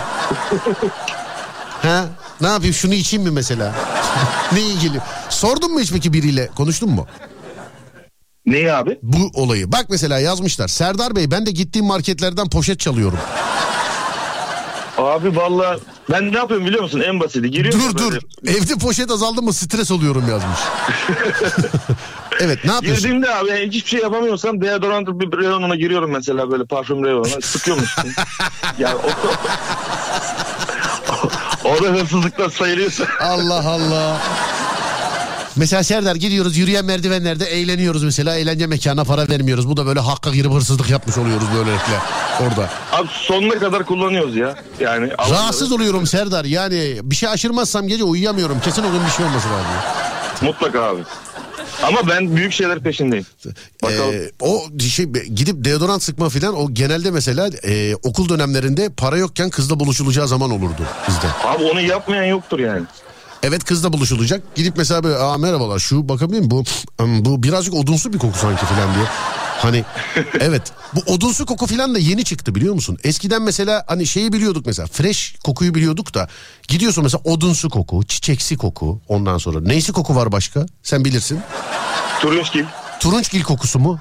ha? 1.82 2.06
Ne 2.41 2.47
yapayım 2.47 2.73
şunu 2.73 2.93
içeyim 2.93 3.23
mi 3.23 3.31
mesela? 3.31 3.75
ne 4.53 4.59
geliyor? 4.59 5.03
Sordun 5.29 5.73
mu 5.73 5.79
hiç 5.79 5.91
peki 5.91 6.13
biriyle? 6.13 6.49
Konuştun 6.55 6.89
mu? 6.89 7.07
Neyi 8.45 8.73
abi? 8.73 8.99
Bu 9.03 9.31
olayı. 9.34 9.71
Bak 9.71 9.86
mesela 9.89 10.19
yazmışlar. 10.19 10.67
Serdar 10.67 11.15
Bey 11.15 11.31
ben 11.31 11.45
de 11.45 11.51
gittiğim 11.51 11.86
marketlerden 11.88 12.49
poşet 12.49 12.79
çalıyorum. 12.79 13.19
Abi 14.97 15.36
valla 15.36 15.77
ben 16.11 16.31
ne 16.34 16.38
yapıyorum 16.38 16.65
biliyor 16.65 16.84
musun? 16.84 17.03
En 17.07 17.19
basiti. 17.19 17.51
Giriyorum 17.51 17.81
Dur 17.81 17.97
dur. 17.97 18.11
böyle. 18.43 18.57
Evde 18.57 18.75
poşet 18.75 19.11
azaldı 19.11 19.41
mı 19.41 19.53
stres 19.53 19.91
oluyorum 19.91 20.29
yazmış. 20.29 20.59
evet 22.39 22.65
ne 22.65 22.71
yapıyorsun? 22.71 23.03
Girdiğimde 23.03 23.36
abi 23.36 23.49
yani 23.49 23.67
hiçbir 23.67 23.89
şey 23.89 23.99
yapamıyorsam 23.99 24.61
deodorant 24.61 25.07
bir 25.07 25.38
reyonuna 25.38 25.75
giriyorum 25.75 26.11
mesela 26.11 26.51
böyle 26.51 26.65
parfüm 26.65 27.05
reyonuna 27.05 27.41
sıkıyormuşsun. 27.41 28.11
yani 28.79 28.95
o, 28.95 29.09
o 31.64 31.84
da 31.84 31.88
hırsızlıktan 31.88 32.49
sayılıyorsa. 32.49 33.03
Allah 33.20 33.70
Allah. 33.70 34.22
Mesela 35.55 35.84
Serdar 35.84 36.16
gidiyoruz 36.16 36.57
yürüyen 36.57 36.86
merdivenlerde 36.86 37.45
eğleniyoruz 37.45 38.03
mesela 38.03 38.36
eğlence 38.36 38.68
mekana 38.68 39.03
para 39.03 39.30
vermiyoruz. 39.30 39.70
Bu 39.70 39.78
da 39.78 39.86
böyle 39.86 39.99
hakka 39.99 40.30
girip 40.32 40.51
hırsızlık 40.51 40.89
yapmış 40.89 41.18
oluyoruz 41.18 41.47
böylelikle 41.55 41.93
orada. 42.41 42.70
Abi 42.91 43.07
sonuna 43.11 43.59
kadar 43.59 43.86
kullanıyoruz 43.86 44.36
ya. 44.36 44.55
Yani 44.80 45.11
Rahatsız 45.32 45.72
oluyorum 45.72 46.07
Serdar 46.07 46.45
yani 46.45 46.97
bir 47.03 47.16
şey 47.16 47.30
aşırmazsam 47.30 47.88
gece 47.88 48.03
uyuyamıyorum. 48.03 48.59
Kesin 48.59 48.84
o 48.84 48.91
gün 48.91 49.05
bir 49.05 49.11
şey 49.11 49.26
olması 49.26 49.47
lazım. 49.49 49.66
Mutlaka 50.41 50.82
abi. 50.82 51.01
Ama 51.88 52.07
ben 52.09 52.36
büyük 52.36 52.53
şeyler 52.53 52.79
peşindeyim. 52.79 53.25
Bakalım. 53.84 54.15
Ee, 54.15 54.31
o 54.39 54.63
şey 54.79 55.05
gidip 55.05 55.65
deodorant 55.65 56.03
sıkma 56.03 56.29
filan 56.29 56.55
o 56.55 56.73
genelde 56.73 57.11
mesela 57.11 57.49
e, 57.63 57.95
okul 57.95 58.29
dönemlerinde 58.29 58.89
para 58.89 59.17
yokken 59.17 59.49
kızla 59.49 59.79
buluşulacağı 59.79 60.27
zaman 60.27 60.51
olurdu 60.51 60.84
bizde. 61.07 61.27
Abi 61.43 61.63
onu 61.63 61.81
yapmayan 61.81 62.23
yoktur 62.23 62.59
yani. 62.59 62.86
Evet 63.43 63.63
kızla 63.63 63.93
buluşulacak. 63.93 64.55
Gidip 64.55 64.77
mesela 64.77 65.03
böyle 65.03 65.17
Aa, 65.17 65.38
merhabalar 65.38 65.79
şu 65.79 66.09
bakabilir 66.09 66.39
miyim 66.39 66.51
bu 66.51 66.63
bu 66.99 67.43
birazcık 67.43 67.73
odunsu 67.73 68.13
bir 68.13 68.19
koku 68.19 68.38
sanki 68.38 68.65
filan 68.65 68.95
diye. 68.95 69.05
Hani 69.58 69.84
evet 70.39 70.62
bu 70.95 71.14
odunsu 71.14 71.45
koku 71.45 71.68
filan 71.68 71.95
da 71.95 71.99
yeni 71.99 72.24
çıktı 72.24 72.56
biliyor 72.56 72.74
musun? 72.74 72.97
Eskiden 73.04 73.41
mesela 73.41 73.84
hani 73.88 74.08
şeyi 74.08 74.34
biliyorduk 74.34 74.66
mesela 74.66 74.88
fresh 74.88 75.36
kokuyu 75.43 75.76
biliyorduk 75.76 76.14
da 76.14 76.28
gidiyorsun 76.68 77.04
mesela 77.04 77.22
odunsu 77.24 77.70
koku, 77.70 78.04
çiçeksi 78.04 78.58
koku 78.58 79.01
ondan 79.08 79.38
sonra 79.38 79.62
neysi 79.62 79.91
koku 79.91 80.16
var 80.16 80.32
başka? 80.32 80.66
Sen 80.84 81.06
bilirsin. 81.06 81.39
Turunçgil, 82.22 82.66
Turunçgil 82.99 83.43
kokusu 83.43 83.80
mu? 83.80 83.99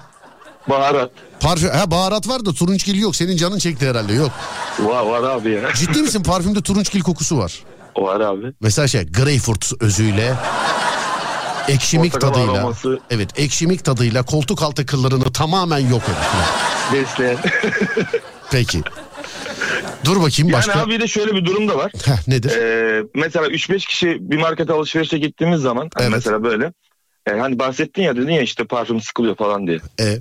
baharat. 0.69 1.11
Parfüm, 1.41 1.71
ha 1.71 1.91
baharat 1.91 2.29
var 2.29 2.45
da 2.47 2.53
turunçgil 2.53 2.99
yok. 3.01 3.17
Senin 3.17 3.37
canın 3.37 3.59
çekti 3.59 3.89
herhalde 3.89 4.13
yok. 4.13 4.31
Var, 4.79 5.03
var 5.07 5.23
abi 5.31 5.51
ya. 5.51 5.75
Ciddi 5.75 6.03
misin 6.03 6.23
parfümde 6.23 6.63
turunçgil 6.63 7.01
kokusu 7.01 7.39
var. 7.39 7.63
Var 7.99 8.21
abi. 8.21 8.47
Mesela 8.61 8.89
şey 8.89 9.07
greyfurt 9.07 9.73
özüyle 9.81 10.35
ekşimik 11.69 12.13
Portakal 12.13 12.35
tadıyla 12.35 12.55
aroması. 12.59 13.01
evet 13.11 13.31
ekşimik 13.39 13.85
tadıyla 13.85 14.23
koltuk 14.23 14.63
altı 14.63 14.87
kıllarını 14.87 15.33
tamamen 15.33 15.79
yok 15.79 16.03
eder. 16.03 17.03
Besleyen. 17.03 17.37
Peki. 18.51 18.81
Dur 20.05 20.17
bakayım 20.23 20.49
yani 20.51 20.53
başka. 20.53 20.81
abi 20.81 20.91
bir 20.93 21.01
de 21.01 21.09
şöyle 21.09 21.35
bir 21.35 21.45
durum 21.45 21.69
da 21.69 21.77
var. 21.77 21.93
Heh, 22.05 22.29
nedir? 22.29 22.51
Ee, 22.57 23.03
mesela 23.15 23.47
3-5 23.47 23.79
kişi 23.87 24.17
bir 24.21 24.37
markete 24.39 24.73
alışverişe 24.73 25.19
gittiğimiz 25.19 25.61
zaman 25.61 25.91
hani 25.95 26.03
Evet. 26.03 26.13
mesela 26.13 26.45
böyle 26.45 26.73
e, 27.27 27.31
hani 27.39 27.59
bahsettin 27.59 28.03
ya 28.03 28.17
dedin 28.17 28.33
ya 28.33 28.43
işte 28.43 28.65
parfüm 28.65 29.01
sıkılıyor 29.01 29.37
falan 29.37 29.67
diye. 29.67 29.79
E, 30.01 30.19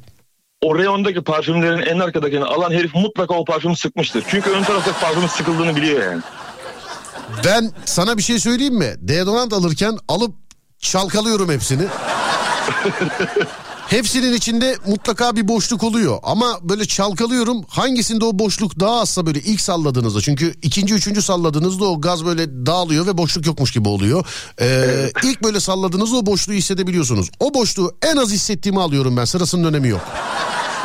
O 0.62 0.78
reyondaki 0.80 1.22
parfümlerin 1.24 1.82
en 1.82 2.00
arkadakini 2.00 2.44
alan 2.44 2.72
herif 2.72 2.96
mutlaka 2.96 3.34
o 3.34 3.46
parfümü 3.46 3.76
sıkmıştır. 3.76 4.24
Çünkü 4.30 4.50
ön 4.50 4.64
taraftaki 4.64 5.00
parfümün 5.00 5.28
sıkıldığını 5.28 5.76
biliyor 5.76 6.04
yani. 6.04 6.22
ben 7.46 7.72
sana 7.86 8.18
bir 8.18 8.24
şey 8.24 8.39
söyleyeyim 8.39 8.76
mi? 8.78 8.94
Deodorant 8.98 9.54
alırken 9.54 9.98
alıp 10.08 10.36
çalkalıyorum 10.82 11.52
hepsini. 11.52 11.84
Hepsinin 13.88 14.34
içinde 14.34 14.78
mutlaka 14.88 15.36
bir 15.36 15.48
boşluk 15.48 15.84
oluyor 15.84 16.20
ama 16.24 16.60
böyle 16.62 16.86
çalkalıyorum 16.86 17.64
hangisinde 17.70 18.26
o 18.26 18.40
boşluk 18.40 18.80
daha 18.80 19.02
azsa 19.02 19.26
böyle 19.26 19.40
ilk 19.40 19.62
salladığınızda 19.62 20.22
çünkü 20.22 20.54
ikinci 20.62 20.94
üçüncü 20.94 21.22
salladığınızda 21.22 21.86
o 21.86 22.02
gaz 22.02 22.26
böyle 22.26 22.66
dağılıyor 22.66 23.08
ve 23.08 23.18
boşluk 23.18 23.46
yokmuş 23.46 23.72
gibi 23.72 23.88
oluyor. 23.90 24.26
Ee, 24.62 25.12
ilk 25.24 25.44
böyle 25.44 25.60
salladığınızda 25.60 26.18
o 26.18 26.26
boşluğu 26.26 26.54
hissedebiliyorsunuz. 26.54 27.30
O 27.40 27.54
boşluğu 27.54 27.96
en 28.02 28.18
az 28.18 28.32
hissettiğimi 28.32 28.82
alıyorum 28.82 29.18
ben 29.18 29.26
sırasının 29.26 29.64
önemi 29.64 29.88
yok. 29.88 30.02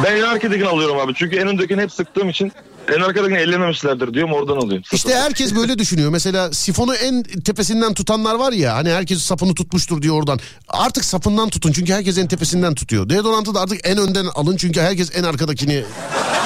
Ben 0.04 0.16
en 0.16 0.22
arkadakini 0.22 0.68
alıyorum 0.68 0.98
abi. 0.98 1.14
Çünkü 1.14 1.36
en 1.36 1.48
öndekini 1.48 1.82
hep 1.82 1.92
sıktığım 1.92 2.28
için 2.28 2.52
en 2.88 3.00
arkadakini 3.00 3.38
ellememişlerdir 3.38 4.14
diyorum 4.14 4.32
oradan 4.32 4.56
alıyorum. 4.56 4.82
İşte 4.92 5.14
herkes 5.14 5.54
böyle 5.54 5.78
düşünüyor. 5.78 6.10
Mesela 6.10 6.52
sifonu 6.52 6.94
en 6.94 7.22
tepesinden 7.22 7.94
tutanlar 7.94 8.34
var 8.34 8.52
ya 8.52 8.74
hani 8.74 8.90
herkes 8.90 9.22
sapını 9.22 9.54
tutmuştur 9.54 10.02
diyor 10.02 10.14
oradan. 10.14 10.38
Artık 10.68 11.04
sapından 11.04 11.48
tutun 11.48 11.72
çünkü 11.72 11.92
herkes 11.92 12.18
en 12.18 12.28
tepesinden 12.28 12.74
tutuyor. 12.74 13.08
Deodorantı 13.08 13.54
da 13.54 13.60
artık 13.60 13.88
en 13.88 13.98
önden 13.98 14.26
alın 14.34 14.56
çünkü 14.56 14.80
herkes 14.80 15.16
en 15.16 15.22
arkadakini 15.22 15.84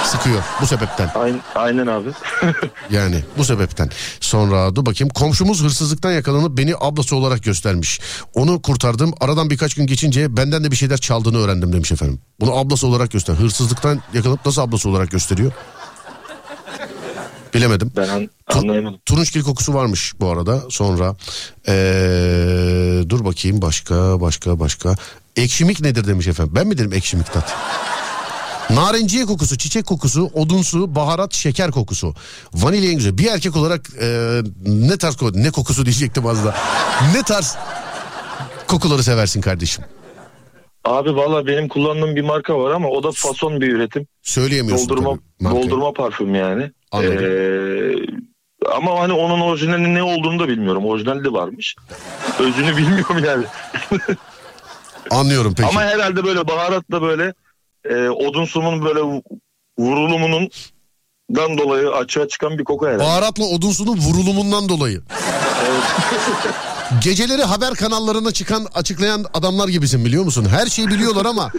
sıkıyor 0.05 0.43
bu 0.63 0.67
sebepten. 0.67 1.11
Aynen, 1.15 1.41
aynen 1.55 1.87
abi. 1.87 2.09
Yani 2.91 3.25
bu 3.39 3.45
sebepten. 3.45 3.91
Sonra 4.21 4.77
dur 4.77 4.87
bakayım 4.87 5.09
komşumuz 5.15 5.63
hırsızlıktan 5.63 6.13
yakalanıp 6.13 6.59
beni 6.59 6.75
ablası 6.81 7.17
olarak 7.17 7.43
göstermiş. 7.43 8.01
Onu 8.35 8.63
kurtardım. 8.63 9.15
Aradan 9.21 9.51
birkaç 9.51 9.75
gün 9.75 9.87
geçince 9.87 10.37
benden 10.37 10.65
de 10.65 10.71
bir 10.71 10.77
şeyler 10.77 10.97
çaldığını 10.99 11.39
öğrendim 11.39 11.73
demiş 11.73 11.93
efendim. 11.93 12.21
Bunu 12.41 12.57
ablası 12.57 12.87
olarak 12.87 13.11
göster. 13.11 13.35
Hırsızlıktan 13.35 14.03
yakalanıp 14.15 14.47
nasıl 14.47 14.63
ablası 14.63 14.89
olarak 14.89 15.11
gösteriyor? 15.11 15.53
Bilemedim. 17.55 17.93
Ben 17.97 18.09
an- 18.09 18.31
anlayamadım. 18.49 19.01
Turunçgil 19.07 19.43
kokusu 19.43 19.75
varmış 19.75 20.13
bu 20.21 20.29
arada. 20.31 20.61
Sonra 20.71 21.17
ee, 21.69 21.73
dur 23.09 23.25
bakayım 23.25 23.63
başka 23.63 24.21
başka 24.21 24.61
başka. 24.61 24.95
Ekşimik 25.37 25.81
nedir 25.81 26.07
demiş 26.07 26.27
efendim. 26.27 26.53
Ben 26.57 26.67
mi 26.67 26.79
dedim 26.79 26.93
ekşimik 26.93 27.33
tat? 27.33 27.55
Narenciye 28.71 29.25
kokusu, 29.27 29.59
çiçek 29.59 29.87
kokusu, 29.87 30.31
odunsu, 30.35 30.95
baharat, 30.95 31.35
şeker 31.35 31.71
kokusu. 31.71 32.15
Vanilya 32.55 32.91
en 32.91 32.97
güzel. 32.97 33.19
Bir 33.19 33.27
erkek 33.27 33.57
olarak 33.57 33.89
ee, 34.01 34.41
ne 34.67 34.97
tarz 34.99 35.17
ne 35.35 35.51
kokusu 35.51 35.85
diyecektim 35.85 36.27
az 36.27 36.45
da. 36.45 36.57
Ne 37.15 37.23
tarz 37.23 37.57
kokuları 38.67 39.03
seversin 39.03 39.41
kardeşim? 39.41 39.85
Abi 40.85 41.17
valla 41.17 41.47
benim 41.47 41.69
kullandığım 41.69 42.17
bir 42.17 42.23
marka 42.23 42.59
var 42.59 42.71
ama 42.71 42.89
o 42.89 43.03
da 43.03 43.11
fason 43.13 43.61
bir 43.61 43.69
üretim. 43.73 44.07
Söyleyemiyorsun 44.23 44.89
Doldurma 44.89 45.19
tabii 45.43 45.55
doldurma 45.55 45.93
parfüm 45.93 46.35
yani. 46.35 46.71
Anladım. 46.93 47.25
Ee, 47.25 47.95
ama 48.75 49.01
hani 49.01 49.13
onun 49.13 49.41
orijinali 49.41 49.95
ne 49.95 50.03
olduğunu 50.03 50.39
da 50.39 50.49
bilmiyorum. 50.49 50.87
Orijinali 50.87 51.25
de 51.25 51.33
varmış. 51.33 51.77
Özünü 52.39 52.77
bilmiyorum 52.77 53.23
yani. 53.27 53.45
Anlıyorum 55.11 55.55
peki. 55.57 55.69
Ama 55.69 55.83
herhalde 55.83 56.25
böyle 56.25 56.49
baharatla 56.49 57.03
böyle 57.03 57.35
e, 57.91 58.09
odunsumun 58.09 58.85
böyle 58.85 59.01
vu- 59.01 59.23
vurulumunun 59.79 60.49
dan 61.37 61.59
dolayı 61.59 61.91
açığa 61.91 62.29
çıkan 62.29 62.59
bir 62.59 62.65
koku 62.65 62.87
herhalde. 62.87 63.03
Baharatla 63.03 63.45
odunsunun 63.45 63.97
vurulumundan 63.97 64.69
dolayı. 64.69 65.03
Geceleri 66.99 67.43
haber 67.43 67.75
kanallarına 67.75 68.33
çıkan 68.33 68.67
açıklayan 68.75 69.25
adamlar 69.35 69.69
gibisin 69.69 70.05
biliyor 70.05 70.25
musun? 70.25 70.47
Her 70.51 70.67
şeyi 70.67 70.89
biliyorlar 70.89 71.25
ama 71.25 71.53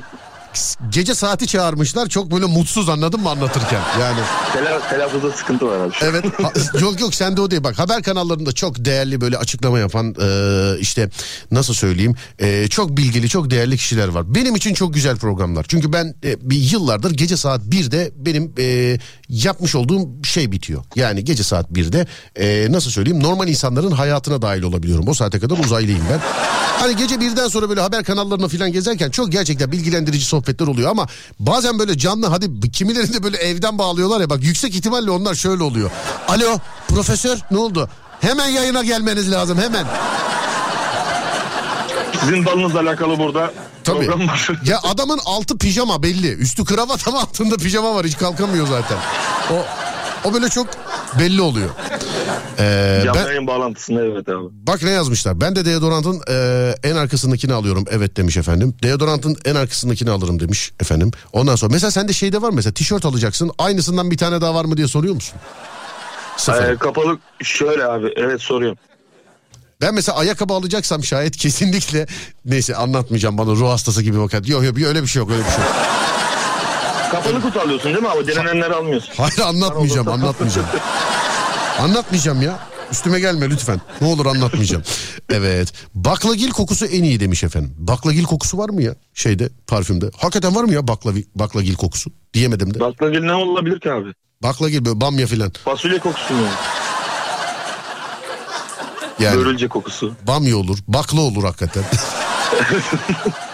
gece 0.90 1.16
saati 1.16 1.48
çağırmışlar 1.48 2.08
çok 2.08 2.32
böyle 2.32 2.46
mutsuz 2.46 2.90
anladın 2.90 3.20
mı 3.22 3.30
anlatırken 3.30 3.82
yani. 4.00 4.20
Tela, 4.54 4.90
telaffuzda 4.90 5.32
sıkıntı 5.32 5.68
var 5.68 5.80
abi. 5.80 5.94
Evet 6.02 6.26
ha- 6.44 6.80
yok 6.80 7.00
yok 7.00 7.16
sende 7.16 7.42
o 7.42 7.52
değil 7.52 7.64
bak 7.64 7.80
haber 7.80 8.04
kanallarında 8.04 8.52
çok 8.52 8.86
değerli 8.86 9.22
böyle 9.22 9.38
açıklama 9.38 9.80
yapan 9.80 10.16
e, 10.22 10.80
işte 10.80 11.10
nasıl 11.52 11.74
söyleyeyim 11.74 12.16
e, 12.40 12.68
çok 12.68 12.98
bilgili 12.98 13.30
çok 13.30 13.50
değerli 13.50 13.78
kişiler 13.78 14.08
var. 14.08 14.36
Benim 14.36 14.56
için 14.56 14.74
çok 14.74 14.94
güzel 14.94 15.18
programlar 15.18 15.66
çünkü 15.68 15.94
ben 15.94 16.16
e, 16.24 16.50
bir 16.50 16.72
yıllardır 16.72 17.12
gece 17.12 17.38
saat 17.38 17.62
1'de 17.62 18.12
benim 18.16 18.54
e, 18.60 18.98
yapmış 19.30 19.76
olduğum 19.76 20.24
şey 20.24 20.52
bitiyor. 20.52 20.84
Yani 20.96 21.24
gece 21.24 21.44
saat 21.44 21.72
1'de 21.72 22.08
e, 22.36 22.72
nasıl 22.72 22.92
söyleyeyim 22.92 23.24
normal 23.24 23.48
insanların 23.48 23.92
hayatına 23.92 24.42
dahil 24.42 24.62
olabiliyorum. 24.64 25.08
O 25.08 25.14
saate 25.14 25.40
kadar 25.40 25.58
uzaylıyım 25.58 26.06
ben. 26.12 26.20
Hani 26.80 26.96
gece 26.96 27.20
birden 27.20 27.48
sonra 27.48 27.70
böyle 27.70 27.82
haber 27.82 28.04
kanallarına 28.04 28.48
falan 28.48 28.72
gezerken 28.72 29.10
çok 29.10 29.32
gerçekten 29.32 29.72
bilgilendirici 29.72 30.26
sohbetler 30.42 30.68
oluyor 30.68 30.92
ama 30.92 31.08
bazen 31.40 31.80
böyle 31.80 31.98
canlı 31.98 32.28
hadi 32.28 32.72
kimilerini 32.72 33.14
de 33.14 33.24
böyle 33.24 33.38
evden 33.38 33.78
bağlıyorlar 33.78 34.22
ya 34.22 34.30
bak 34.30 34.44
yüksek 34.44 34.76
ihtimalle 34.76 35.12
onlar 35.12 35.36
şöyle 35.36 35.64
oluyor. 35.64 35.92
Alo 36.28 36.58
profesör 36.88 37.38
ne 37.52 37.58
oldu? 37.58 37.90
Hemen 38.22 38.48
yayına 38.48 38.84
gelmeniz 38.84 39.32
lazım 39.32 39.58
hemen. 39.58 39.86
Sizin 42.20 42.46
dalınızla 42.46 42.80
alakalı 42.80 43.20
burada 43.20 43.54
Tabii. 43.84 44.06
program 44.06 44.28
var. 44.28 44.48
Ya 44.66 44.80
adamın 44.84 45.20
altı 45.26 45.58
pijama 45.58 46.04
belli. 46.04 46.34
Üstü 46.34 46.66
kravat 46.66 47.08
ama 47.08 47.20
altında 47.22 47.56
pijama 47.58 47.96
var. 47.96 48.06
Hiç 48.06 48.18
kalkamıyor 48.18 48.68
zaten. 48.68 48.98
O 49.52 49.56
O 50.26 50.34
böyle 50.34 50.50
çok 50.50 50.68
belli 51.20 51.42
oluyor. 51.42 51.70
Ee, 52.60 53.02
Canlı 53.06 53.30
ben, 53.30 53.48
bağlantısında 53.48 54.06
evet 54.06 54.30
abi. 54.30 54.48
bak 54.52 54.84
ne 54.84 54.90
yazmışlar. 54.90 55.42
Ben 55.42 55.56
de 55.56 55.66
deodorantın 55.66 56.22
e, 56.30 56.76
en 56.84 56.96
arkasındakini 56.96 57.54
alıyorum. 57.54 57.86
Evet 57.92 58.18
demiş 58.18 58.38
efendim. 58.38 58.76
Deodorantın 58.84 59.38
en 59.46 59.56
arkasındakini 59.56 60.12
alırım 60.12 60.40
demiş 60.40 60.72
efendim. 60.80 61.12
Ondan 61.34 61.56
sonra 61.56 61.74
mesela 61.74 61.92
sende 61.92 62.14
şeyde 62.14 62.42
var 62.42 62.50
mı? 62.50 62.56
mesela 62.56 62.74
tişört 62.74 63.06
alacaksın. 63.06 63.52
Aynısından 63.58 64.12
bir 64.12 64.18
tane 64.18 64.42
daha 64.42 64.56
var 64.56 64.66
mı 64.66 64.78
diye 64.78 64.88
soruyor 64.88 65.16
musun? 65.16 65.40
Sıfır. 66.38 66.64
Ee, 66.64 66.76
kapalı 66.76 67.20
şöyle 67.44 67.86
abi 67.86 68.14
evet 68.16 68.42
soruyorum. 68.42 68.78
Ben 69.82 69.94
mesela 69.94 70.18
ayakkabı 70.18 70.54
alacaksam 70.54 71.04
şayet 71.04 71.38
kesinlikle 71.38 72.08
neyse 72.46 72.76
anlatmayacağım 72.76 73.38
bana 73.38 73.52
ruh 73.52 73.70
hastası 73.70 74.04
gibi 74.04 74.20
bakar. 74.20 74.44
Yok 74.44 74.64
yok 74.64 74.78
öyle 74.78 75.02
bir 75.04 75.08
şey 75.08 75.20
yok 75.20 75.32
öyle 75.32 75.44
bir 75.46 75.50
şey 75.50 75.60
yok. 75.64 75.76
Kapalı 77.12 77.42
kutu 77.42 77.60
alıyorsun 77.60 77.94
değil 77.94 78.02
mi 78.04 78.10
abi? 78.10 78.28
Denenenleri 78.28 78.74
almıyorsun. 78.74 79.14
Hayır 79.18 79.40
anlatmayacağım 79.40 80.08
anlatmayacağım. 80.08 80.68
Anlatmayacağım 81.80 82.42
ya. 82.42 82.60
Üstüme 82.92 83.20
gelme 83.20 83.50
lütfen. 83.50 83.82
Ne 84.02 84.08
olur 84.08 84.26
anlatmayacağım. 84.26 84.84
Evet. 85.30 85.74
Baklagil 85.94 86.50
kokusu 86.52 86.86
en 86.86 87.04
iyi 87.04 87.20
demiş 87.20 87.44
efendim. 87.44 87.74
Baklagil 87.78 88.24
kokusu 88.24 88.58
var 88.58 88.70
mı 88.70 88.82
ya 88.84 88.96
şeyde 89.14 89.50
parfümde? 89.68 90.12
Hakikaten 90.18 90.56
var 90.56 90.64
mı 90.64 90.74
ya 90.74 90.88
baklavi, 90.88 91.26
baklagil 91.36 91.76
kokusu? 91.76 92.12
Diyemedim 92.34 92.74
de. 92.74 92.80
Baklagil 92.80 93.20
ne 93.24 93.34
olabilir 93.34 93.80
ki 93.80 93.92
abi? 93.92 94.10
Baklagil 94.44 94.86
böyle 94.86 95.02
bamya 95.02 95.28
filan. 95.28 95.52
Fasulye 95.66 96.00
kokusu 96.00 96.34
mu? 96.34 96.46
Yani 99.20 99.38
Börülce 99.38 99.68
kokusu. 99.68 100.14
bamya 100.28 100.58
olur. 100.58 100.78
Bakla 100.88 101.22
olur 101.22 101.44
hakikaten. 101.44 101.84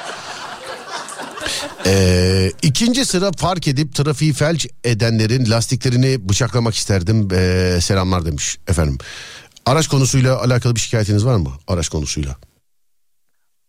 Ee, 1.85 2.51
ikinci 2.61 3.05
sıra 3.05 3.31
park 3.31 3.67
edip 3.67 3.95
trafiği 3.95 4.33
felç 4.33 4.67
edenlerin 4.83 5.49
lastiklerini 5.51 6.29
bıçaklamak 6.29 6.75
isterdim. 6.75 7.27
Ee, 7.33 7.77
selamlar 7.81 8.25
demiş 8.25 8.57
efendim. 8.67 8.97
Araç 9.65 9.87
konusuyla 9.87 10.41
alakalı 10.41 10.75
bir 10.75 10.79
şikayetiniz 10.79 11.25
var 11.25 11.35
mı? 11.35 11.49
Araç 11.67 11.89
konusuyla. 11.89 12.35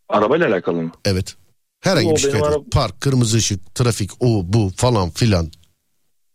Arabayla 0.09 0.49
alakalı 0.49 0.83
mı? 0.83 0.93
Evet. 1.05 1.37
Herhangi 1.81 2.09
Yo, 2.09 2.15
bir 2.15 2.21
şikayet. 2.21 2.47
araba- 2.47 2.71
Park, 2.73 3.01
kırmızı 3.01 3.37
ışık, 3.37 3.75
trafik, 3.75 4.11
o 4.21 4.43
bu 4.45 4.73
falan 4.77 5.11
filan. 5.11 5.51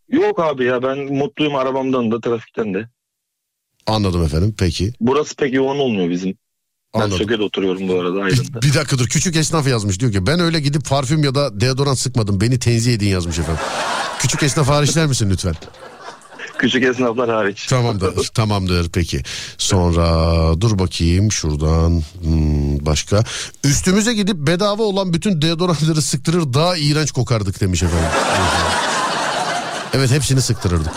Yok 0.09 0.39
abi 0.39 0.65
ya 0.65 0.83
ben 0.83 0.97
mutluyum 0.99 1.55
arabamdan 1.55 2.11
da 2.11 2.21
trafikten 2.21 2.73
de. 2.73 2.89
Anladım 3.87 4.23
efendim 4.23 4.55
peki. 4.59 4.93
Burası 4.99 5.35
pek 5.35 5.53
yoğun 5.53 5.79
olmuyor 5.79 6.09
bizim. 6.09 6.37
Ben 6.95 6.99
Anladım. 6.99 7.17
Söke'de 7.17 7.43
oturuyorum 7.43 7.87
bu 7.87 7.99
arada 7.99 8.21
Aydın'da. 8.23 8.61
Bir 8.61 8.73
dakika 8.73 8.97
dur 8.97 9.07
küçük 9.07 9.35
esnaf 9.35 9.67
yazmış 9.67 9.99
diyor 9.99 10.11
ki 10.11 10.27
ben 10.27 10.39
öyle 10.39 10.59
gidip 10.59 10.89
parfüm 10.89 11.23
ya 11.23 11.35
da 11.35 11.61
deodorant 11.61 11.99
sıkmadım 11.99 12.41
beni 12.41 12.59
tenzih 12.59 12.93
edin 12.93 13.07
yazmış 13.07 13.39
efendim. 13.39 13.63
Küçük 14.19 14.43
esnaf 14.43 14.67
hariçler 14.67 15.05
misin 15.05 15.29
lütfen? 15.29 15.55
Küçük 16.57 16.83
esnaflar 16.83 17.29
hariç. 17.29 17.67
Tamamdır 17.67 18.27
tamamdır 18.33 18.89
peki. 18.89 19.23
Sonra 19.57 20.61
dur 20.61 20.79
bakayım 20.79 21.31
şuradan 21.31 22.03
hmm, 22.21 22.85
başka. 22.85 23.23
Üstümüze 23.63 24.13
gidip 24.13 24.35
bedava 24.35 24.83
olan 24.83 25.13
bütün 25.13 25.41
deodorantları 25.41 26.01
sıktırır 26.01 26.53
daha 26.53 26.77
iğrenç 26.77 27.11
kokardık 27.11 27.61
demiş 27.61 27.83
efendim. 27.83 28.09
Evet 29.93 30.11
hepsini 30.11 30.41
sıktırırdık. 30.41 30.93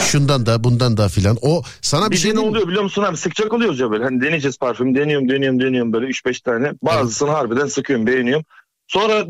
Şundan 0.00 0.46
da 0.46 0.64
bundan 0.64 0.96
da 0.96 1.08
filan. 1.08 1.38
O 1.42 1.62
sana 1.80 2.06
bir, 2.06 2.10
Bir 2.10 2.16
şey 2.16 2.34
ne 2.34 2.38
oluyor 2.40 2.68
biliyor 2.68 2.82
musun 2.82 3.02
abi 3.02 3.16
sıkacak 3.16 3.52
oluyoruz 3.52 3.80
ya 3.80 3.90
böyle 3.90 4.04
hani 4.04 4.20
deneyeceğiz 4.20 4.58
parfüm 4.58 4.94
deniyorum 4.94 5.28
deniyorum 5.28 5.60
deniyorum 5.60 5.92
böyle 5.92 6.06
3-5 6.06 6.42
tane 6.42 6.72
bazısını 6.82 7.30
harbiden 7.30 7.66
sıkıyorum 7.66 8.06
beğeniyorum 8.06 8.44
sonra 8.88 9.26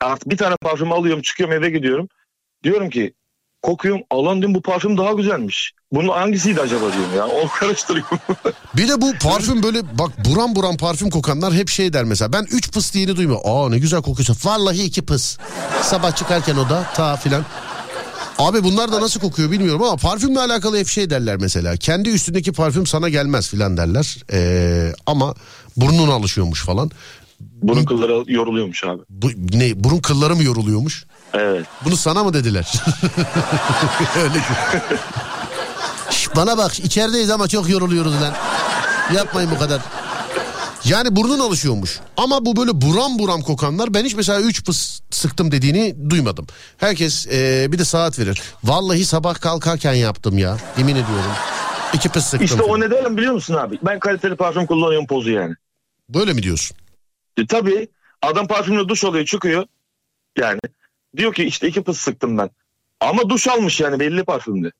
artık 0.00 0.30
bir 0.30 0.36
tane 0.36 0.56
parfüm 0.62 0.92
alıyorum 0.92 1.22
çıkıyorum 1.22 1.54
eve 1.54 1.70
gidiyorum 1.70 2.08
diyorum 2.64 2.90
ki 2.90 3.14
kokuyorum 3.62 4.02
alan 4.10 4.38
diyorum 4.38 4.54
bu 4.54 4.62
parfüm 4.62 4.98
daha 4.98 5.12
güzelmiş 5.12 5.72
bunun 5.92 6.08
hangisiydi 6.08 6.60
acaba 6.60 6.92
diyorum 6.92 7.16
ya 7.16 7.26
onu 7.26 7.48
karıştırıyorum 7.58 8.18
Bir 8.76 8.88
de 8.88 9.00
bu 9.00 9.12
parfüm 9.22 9.62
böyle 9.62 9.98
bak 9.98 10.10
buram 10.24 10.56
buram 10.56 10.76
parfüm 10.76 11.10
kokanlar 11.10 11.52
hep 11.52 11.68
şey 11.68 11.92
der 11.92 12.04
mesela. 12.04 12.32
Ben 12.32 12.44
3 12.50 12.72
pıs 12.72 12.94
diyeni 12.94 13.16
duymuyorum. 13.16 13.50
Aa 13.50 13.68
ne 13.68 13.78
güzel 13.78 14.02
kokuyorsun. 14.02 14.36
Vallahi 14.44 14.82
2 14.82 15.06
pıs. 15.06 15.38
Sabah 15.82 16.16
çıkarken 16.16 16.56
o 16.56 16.68
da 16.68 16.82
ta 16.94 17.16
filan. 17.16 17.44
Abi 18.38 18.64
bunlar 18.64 18.92
da 18.92 19.00
nasıl 19.00 19.20
kokuyor 19.20 19.50
bilmiyorum 19.50 19.82
ama 19.82 19.96
parfümle 19.96 20.40
alakalı 20.40 20.78
hep 20.78 20.88
şey 20.88 21.10
derler 21.10 21.36
mesela. 21.36 21.76
Kendi 21.76 22.08
üstündeki 22.10 22.52
parfüm 22.52 22.86
sana 22.86 23.08
gelmez 23.08 23.48
filan 23.48 23.76
derler. 23.76 24.16
Ee, 24.32 24.92
ama 25.06 25.34
burnun 25.76 26.08
alışıyormuş 26.08 26.64
falan. 26.64 26.90
bunun 27.40 27.84
kılları 27.84 28.32
yoruluyormuş 28.32 28.84
abi 28.84 29.02
Bu, 29.10 29.28
ne 29.52 29.84
burun 29.84 29.98
kılları 29.98 30.36
mı 30.36 30.42
yoruluyormuş? 30.42 31.04
evet 31.34 31.66
Bunu 31.84 31.96
sana 31.96 32.24
mı 32.24 32.34
dediler? 32.34 32.72
Öyle 34.22 34.34
ki. 34.38 34.44
Şş, 36.10 36.28
bana 36.36 36.58
bak 36.58 36.80
içerideyiz 36.80 37.30
ama 37.30 37.48
çok 37.48 37.68
yoruluyoruz 37.68 38.14
lan. 38.22 38.34
Yapmayın 39.14 39.50
bu 39.50 39.58
kadar. 39.58 39.80
Yani 40.84 41.16
burnun 41.16 41.38
alışıyormuş. 41.38 42.00
Ama 42.16 42.44
bu 42.46 42.56
böyle 42.56 42.70
buram 42.80 43.18
buram 43.18 43.40
kokanlar 43.40 43.94
ben 43.94 44.04
hiç 44.04 44.14
mesela 44.14 44.40
3 44.40 44.64
pıs 44.64 45.00
sıktım 45.10 45.52
dediğini 45.52 46.10
duymadım. 46.10 46.46
Herkes 46.78 47.26
e, 47.26 47.68
bir 47.72 47.78
de 47.78 47.84
saat 47.84 48.18
verir. 48.18 48.42
Vallahi 48.64 49.04
sabah 49.04 49.34
kalkarken 49.34 49.92
yaptım 49.94 50.38
ya. 50.38 50.56
Yemin 50.78 50.92
ediyorum. 50.92 51.32
2 51.94 52.08
pıs 52.08 52.24
sıktım. 52.24 52.44
işte 52.44 52.62
o 52.62 52.80
neden 52.80 53.16
biliyor 53.16 53.32
musun 53.34 53.54
abi 53.54 53.78
ben 53.82 53.98
kaliteli 53.98 54.36
parfüm 54.36 54.66
kullanıyorum 54.66 55.06
pozu 55.06 55.30
yani 55.30 55.54
Böyle 56.08 56.32
mi 56.32 56.42
diyorsun? 56.42 56.76
E, 57.36 57.46
tabii 57.46 57.88
adam 58.22 58.46
parfümle 58.46 58.88
duş 58.88 59.04
alıyor 59.04 59.24
çıkıyor 59.24 59.66
yani 60.38 60.60
diyor 61.16 61.34
ki 61.34 61.44
işte 61.44 61.68
iki 61.68 61.82
pıs 61.82 61.98
sıktım 61.98 62.38
ben 62.38 62.50
ama 63.00 63.28
duş 63.28 63.48
almış 63.48 63.80
yani 63.80 64.00
belli 64.00 64.24
parfümde 64.24 64.72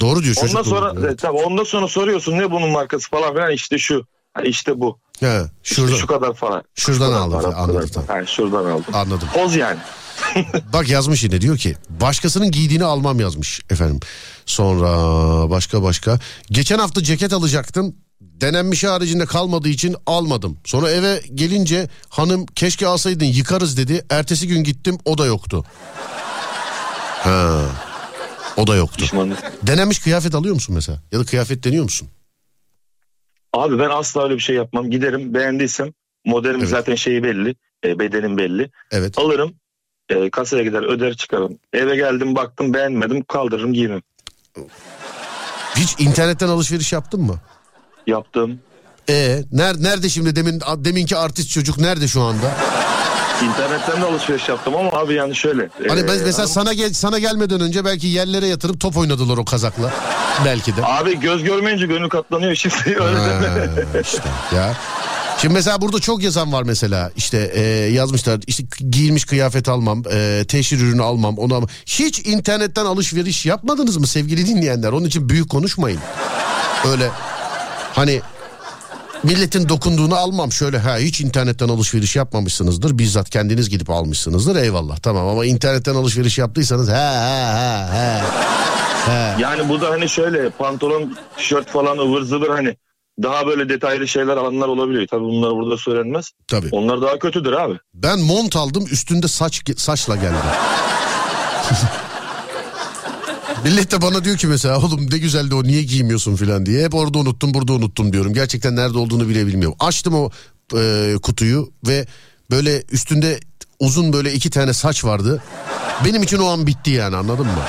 Doğru 0.00 0.22
diyor 0.22 0.34
çocuk. 0.34 0.50
Ondan 0.50 0.62
sonra 0.62 0.96
doğru. 0.96 1.06
e, 1.06 1.16
tabii 1.16 1.36
ondan 1.36 1.64
sonra 1.64 1.88
soruyorsun 1.88 2.38
ne 2.38 2.50
bunun 2.50 2.70
markası 2.70 3.10
falan 3.10 3.34
filan 3.34 3.50
işte 3.52 3.78
şu. 3.78 4.06
İşte 4.44 4.80
bu. 4.80 4.98
He, 5.20 5.40
İşte 5.64 5.74
şurada, 5.74 5.96
şu 5.96 6.06
kadar 6.06 6.34
falan. 6.34 6.62
şuradan 6.74 7.12
aldım, 7.12 7.42
para, 7.42 7.54
anladım, 7.56 7.90
tamam. 7.94 8.08
Ha, 8.08 8.26
şuradan 8.26 8.64
aldım. 8.64 8.94
anladım. 8.94 9.28
Poz 9.34 9.56
yani. 9.56 9.78
Bak 10.72 10.88
yazmış 10.88 11.24
yine 11.24 11.40
diyor 11.40 11.56
ki 11.58 11.76
başkasının 11.88 12.50
giydiğini 12.50 12.84
almam 12.84 13.20
yazmış 13.20 13.60
efendim. 13.70 14.00
Sonra 14.46 14.88
başka 15.50 15.82
başka. 15.82 16.18
Geçen 16.50 16.78
hafta 16.78 17.02
ceket 17.02 17.32
alacaktım. 17.32 17.96
Denenmiş 18.20 18.84
haricinde 18.84 19.26
kalmadığı 19.26 19.68
için 19.68 19.96
almadım. 20.06 20.58
Sonra 20.64 20.90
eve 20.90 21.22
gelince 21.34 21.88
hanım 22.08 22.46
keşke 22.46 22.86
alsaydın 22.86 23.24
yıkarız 23.24 23.76
dedi. 23.76 24.04
Ertesi 24.10 24.48
gün 24.48 24.64
gittim 24.64 24.98
o 25.04 25.18
da 25.18 25.26
yoktu. 25.26 25.64
Ha. 27.22 27.60
O 28.56 28.66
da 28.66 28.76
yoktu. 28.76 28.96
Pişmanlık. 28.98 29.52
Denenmiş 29.62 29.98
kıyafet 29.98 30.34
alıyor 30.34 30.54
musun 30.54 30.74
mesela? 30.74 30.98
Ya 31.12 31.20
da 31.20 31.24
kıyafet 31.24 31.64
deniyor 31.64 31.84
musun? 31.84 32.08
Abi 33.52 33.78
ben 33.78 33.90
asla 33.90 34.24
öyle 34.24 34.34
bir 34.34 34.40
şey 34.40 34.56
yapmam. 34.56 34.90
Giderim 34.90 35.34
beğendiysem 35.34 35.92
modelim 36.24 36.60
Evet. 36.60 36.68
zaten 36.68 36.94
şeyi 36.94 37.22
belli. 37.24 37.54
E, 37.84 37.98
bedenim 37.98 38.38
belli. 38.38 38.70
Evet. 38.90 39.18
Alırım. 39.18 39.54
E, 40.08 40.30
kasaya 40.30 40.62
gider 40.62 40.82
öder 40.82 41.14
çıkarım. 41.14 41.58
Eve 41.72 41.96
geldim 41.96 42.36
baktım 42.36 42.74
beğenmedim 42.74 43.24
kaldırırım 43.24 43.72
giymem. 43.72 44.00
Hiç 45.76 46.00
internetten 46.00 46.48
alışveriş 46.48 46.92
yaptın 46.92 47.20
mı? 47.20 47.36
Yaptım. 48.06 48.60
E 49.08 49.42
nerede, 49.52 49.82
nerede 49.82 50.08
şimdi 50.08 50.36
demin 50.36 50.60
deminki 50.76 51.16
artist 51.16 51.50
çocuk 51.50 51.78
nerede 51.78 52.08
şu 52.08 52.22
anda? 52.22 52.56
İnternetten 53.44 54.02
de 54.02 54.06
alışveriş 54.06 54.48
yaptım 54.48 54.76
ama 54.76 54.90
abi 54.90 55.14
yani 55.14 55.36
şöyle. 55.36 55.68
Hani 55.88 56.08
ben 56.08 56.18
e, 56.18 56.22
mesela 56.24 56.48
sana 56.48 56.72
gel 56.72 56.92
sana 56.92 57.18
gelmeden 57.18 57.60
önce 57.60 57.84
belki 57.84 58.06
yerlere 58.06 58.46
yatırıp 58.46 58.80
top 58.80 58.96
oynadılar 58.96 59.38
o 59.38 59.44
kazakla. 59.44 59.92
Belki 60.44 60.76
de. 60.76 60.86
Abi 60.86 61.20
göz 61.20 61.42
görmeyince 61.44 61.86
gönül 61.86 62.08
katlanıyor 62.08 62.54
şimdi 62.54 62.74
öyle 62.86 63.18
Ha, 63.18 64.00
işte 64.02 64.22
ya. 64.56 64.76
Şimdi 65.38 65.54
mesela 65.54 65.80
burada 65.80 66.00
çok 66.00 66.22
yazan 66.22 66.52
var 66.52 66.62
mesela 66.62 67.10
işte 67.16 67.50
e, 67.54 67.60
yazmışlar 67.92 68.40
işte 68.46 68.64
giyilmiş 68.90 69.24
kıyafet 69.24 69.68
almam 69.68 70.02
e, 70.12 70.44
teşhir 70.48 70.80
ürünü 70.80 71.02
almam 71.02 71.38
onu 71.38 71.54
almam. 71.54 71.68
Hiç 71.86 72.26
internetten 72.26 72.84
alışveriş 72.84 73.46
yapmadınız 73.46 73.96
mı 73.96 74.06
sevgili 74.06 74.46
dinleyenler 74.46 74.92
onun 74.92 75.04
için 75.04 75.28
büyük 75.28 75.50
konuşmayın. 75.50 76.00
Öyle 76.90 77.10
hani 77.92 78.20
milletin 79.22 79.68
dokunduğunu 79.68 80.14
almam 80.14 80.52
şöyle 80.52 80.78
ha 80.78 80.98
hiç 80.98 81.20
internetten 81.20 81.68
alışveriş 81.68 82.16
yapmamışsınızdır 82.16 82.98
bizzat 82.98 83.30
kendiniz 83.30 83.70
gidip 83.70 83.90
almışsınızdır 83.90 84.56
eyvallah 84.56 84.96
tamam 84.96 85.28
ama 85.28 85.46
internetten 85.46 85.94
alışveriş 85.94 86.38
yaptıysanız 86.38 86.88
ha 86.88 86.94
ha 86.94 87.54
ha 87.54 87.88
ha. 87.92 88.22
ha. 89.06 89.36
Yani 89.40 89.68
bu 89.68 89.80
da 89.80 89.90
hani 89.90 90.08
şöyle 90.08 90.50
pantolon, 90.50 91.16
tişört 91.36 91.68
falan 91.68 91.98
ıvır 91.98 92.22
zıvır 92.22 92.48
hani 92.48 92.76
daha 93.22 93.46
böyle 93.46 93.68
detaylı 93.68 94.08
şeyler 94.08 94.36
alanlar 94.36 94.68
olabiliyor. 94.68 95.06
Tabii 95.10 95.24
bunlar 95.24 95.50
burada 95.50 95.76
söylenmez. 95.76 96.30
Tabii. 96.48 96.68
Onlar 96.72 97.02
daha 97.02 97.18
kötüdür 97.18 97.52
abi. 97.52 97.78
Ben 97.94 98.20
mont 98.20 98.56
aldım 98.56 98.86
üstünde 98.90 99.28
saç 99.28 99.62
saçla 99.76 100.16
geldi. 100.16 100.36
Millet 103.64 103.92
de 103.92 104.02
bana 104.02 104.24
diyor 104.24 104.36
ki 104.36 104.46
mesela 104.46 104.78
oğlum 104.78 105.10
ne 105.10 105.18
güzeldi 105.18 105.54
o 105.54 105.62
niye 105.64 105.82
giymiyorsun 105.82 106.36
filan 106.36 106.66
diye. 106.66 106.84
Hep 106.84 106.94
orada 106.94 107.18
unuttum 107.18 107.54
burada 107.54 107.72
unuttum 107.72 108.12
diyorum. 108.12 108.34
Gerçekten 108.34 108.76
nerede 108.76 108.98
olduğunu 108.98 109.28
bile 109.28 109.46
bilmiyorum. 109.46 109.76
Açtım 109.80 110.14
o 110.14 110.30
e, 110.78 111.14
kutuyu 111.22 111.70
ve 111.86 112.06
böyle 112.50 112.82
üstünde 112.92 113.40
uzun 113.78 114.12
böyle 114.12 114.32
iki 114.32 114.50
tane 114.50 114.72
saç 114.72 115.04
vardı. 115.04 115.42
Benim 116.04 116.22
için 116.22 116.38
o 116.38 116.46
an 116.46 116.66
bitti 116.66 116.90
yani 116.90 117.16
anladın 117.16 117.46
mı? 117.46 117.62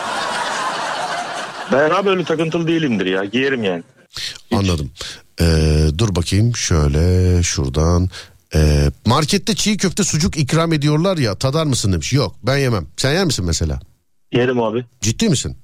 Ben 1.72 1.90
abi 1.90 2.10
öyle 2.10 2.24
takıntılı 2.24 2.68
değilimdir 2.68 3.06
ya. 3.06 3.26
Giyerim 3.26 3.64
yani. 3.64 3.84
Anladım. 4.52 4.92
Ee, 5.42 5.88
dur 5.98 6.16
bakayım 6.16 6.56
şöyle 6.56 7.44
şuradan. 7.44 8.10
Ee, 8.56 8.92
markette 9.06 9.56
çiğ 9.56 9.78
köfte 9.78 10.04
sucuk 10.04 10.38
ikram 10.38 10.74
ediyorlar 10.74 11.18
ya 11.18 11.36
tadar 11.36 11.66
mısın 11.66 11.94
demiş. 11.94 12.14
Yok 12.14 12.36
ben 12.44 12.58
yemem. 12.58 12.88
Sen 12.98 13.14
yer 13.14 13.26
misin 13.26 13.46
mesela? 13.46 13.80
Yerim 14.32 14.62
abi. 14.62 14.86
Ciddi 15.02 15.30
misin? 15.30 15.58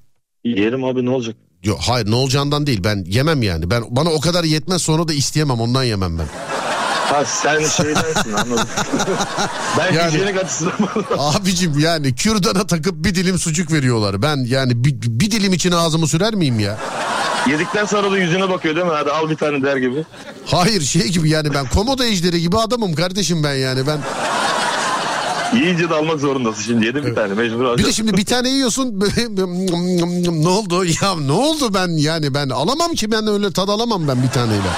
Yerim 0.56 0.84
abi 0.84 1.06
ne 1.06 1.10
olacak? 1.10 1.36
Yok 1.64 1.80
hayır 1.82 2.12
ne 2.12 2.16
olacağından 2.16 2.68
değil 2.68 2.84
ben 2.84 3.04
yemem 3.08 3.44
yani. 3.44 3.72
Ben 3.72 3.84
bana 3.90 4.10
o 4.10 4.20
kadar 4.20 4.44
yetmez 4.44 4.82
sonra 4.82 5.08
da 5.08 5.14
isteyemem 5.14 5.62
ondan 5.62 5.84
yemem 5.84 6.20
ben. 6.20 6.26
Ha 7.14 7.26
sen 7.26 7.66
şeydensin 7.66 8.34
anladım. 8.34 8.68
ben 9.78 9.94
Yani- 9.94 10.12
hijyenik 10.12 10.38
açısından 10.44 10.74
Abicim 11.18 11.80
yani 11.80 12.16
kürdana 12.16 12.68
takıp 12.68 13.06
bir 13.06 13.16
dilim 13.16 13.40
sucuk 13.40 13.72
veriyorlar. 13.72 14.22
Ben 14.22 14.38
yani 14.48 14.86
bir, 14.86 14.96
bir 15.02 15.32
dilim 15.32 15.54
için 15.54 15.72
ağzımı 15.72 16.08
sürer 16.08 16.34
miyim 16.36 16.60
ya? 16.60 16.78
Yedikten 17.50 17.86
sonra 17.86 18.12
da 18.12 18.18
yüzüne 18.18 18.50
bakıyor 18.50 18.76
değil 18.76 18.88
mi? 18.88 18.94
Hadi 18.96 19.12
al 19.12 19.30
bir 19.30 19.36
tane 19.36 19.62
der 19.64 19.78
gibi. 19.78 20.04
Hayır 20.46 20.82
şey 20.82 21.08
gibi 21.08 21.30
yani 21.30 21.54
ben 21.54 21.66
komodo 21.70 22.04
ejderi 22.04 22.42
gibi 22.42 22.58
adamım 22.58 22.96
kardeşim 22.96 23.44
ben 23.44 23.56
yani 23.56 23.88
ben. 23.88 24.00
Yiyince 25.54 25.90
de 25.90 25.94
almak 25.94 26.20
zorundasın 26.20 26.62
şimdi. 26.62 26.86
Yedim 26.86 27.06
bir 27.06 27.16
tane 27.16 27.34
mecbur 27.34 27.60
Bir 27.60 27.66
de 27.66 27.70
alacağım. 27.70 27.94
şimdi 27.94 28.18
bir 28.18 28.26
tane 28.26 28.50
yiyorsun 28.50 29.00
ne 30.44 30.48
oldu 30.50 30.86
ya 30.86 31.16
ne 31.16 31.32
oldu 31.32 31.74
ben 31.74 31.88
yani 31.98 32.34
ben 32.34 32.50
alamam 32.50 32.92
ki 32.94 33.12
ben 33.12 33.28
öyle 33.28 33.52
tad 33.52 33.70
alamam 33.70 34.08
ben 34.08 34.24
bir 34.24 34.30
taneyle. 34.30 34.70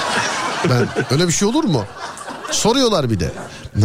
Ben 0.70 0.88
öyle 1.12 1.28
bir 1.28 1.34
şey 1.34 1.48
olur 1.48 1.64
mu? 1.64 1.86
Soruyorlar 2.52 3.10
bir 3.10 3.20
de. 3.20 3.32
Ee, 3.78 3.82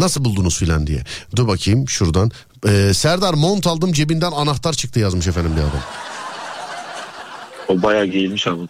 nasıl 0.00 0.24
buldunuz 0.24 0.58
filan 0.58 0.86
diye. 0.86 1.02
Dur 1.36 1.48
bakayım 1.48 1.88
şuradan. 1.88 2.30
Ee, 2.68 2.94
Serdar 2.94 3.34
mont 3.34 3.66
aldım 3.66 3.92
cebinden 3.92 4.32
anahtar 4.32 4.72
çıktı 4.72 5.00
yazmış 5.00 5.26
efendim 5.26 5.52
bir 5.56 5.60
adam. 5.60 5.80
O 7.68 7.82
bayağı 7.82 8.06
giyilmiş 8.06 8.46
abi. 8.46 8.60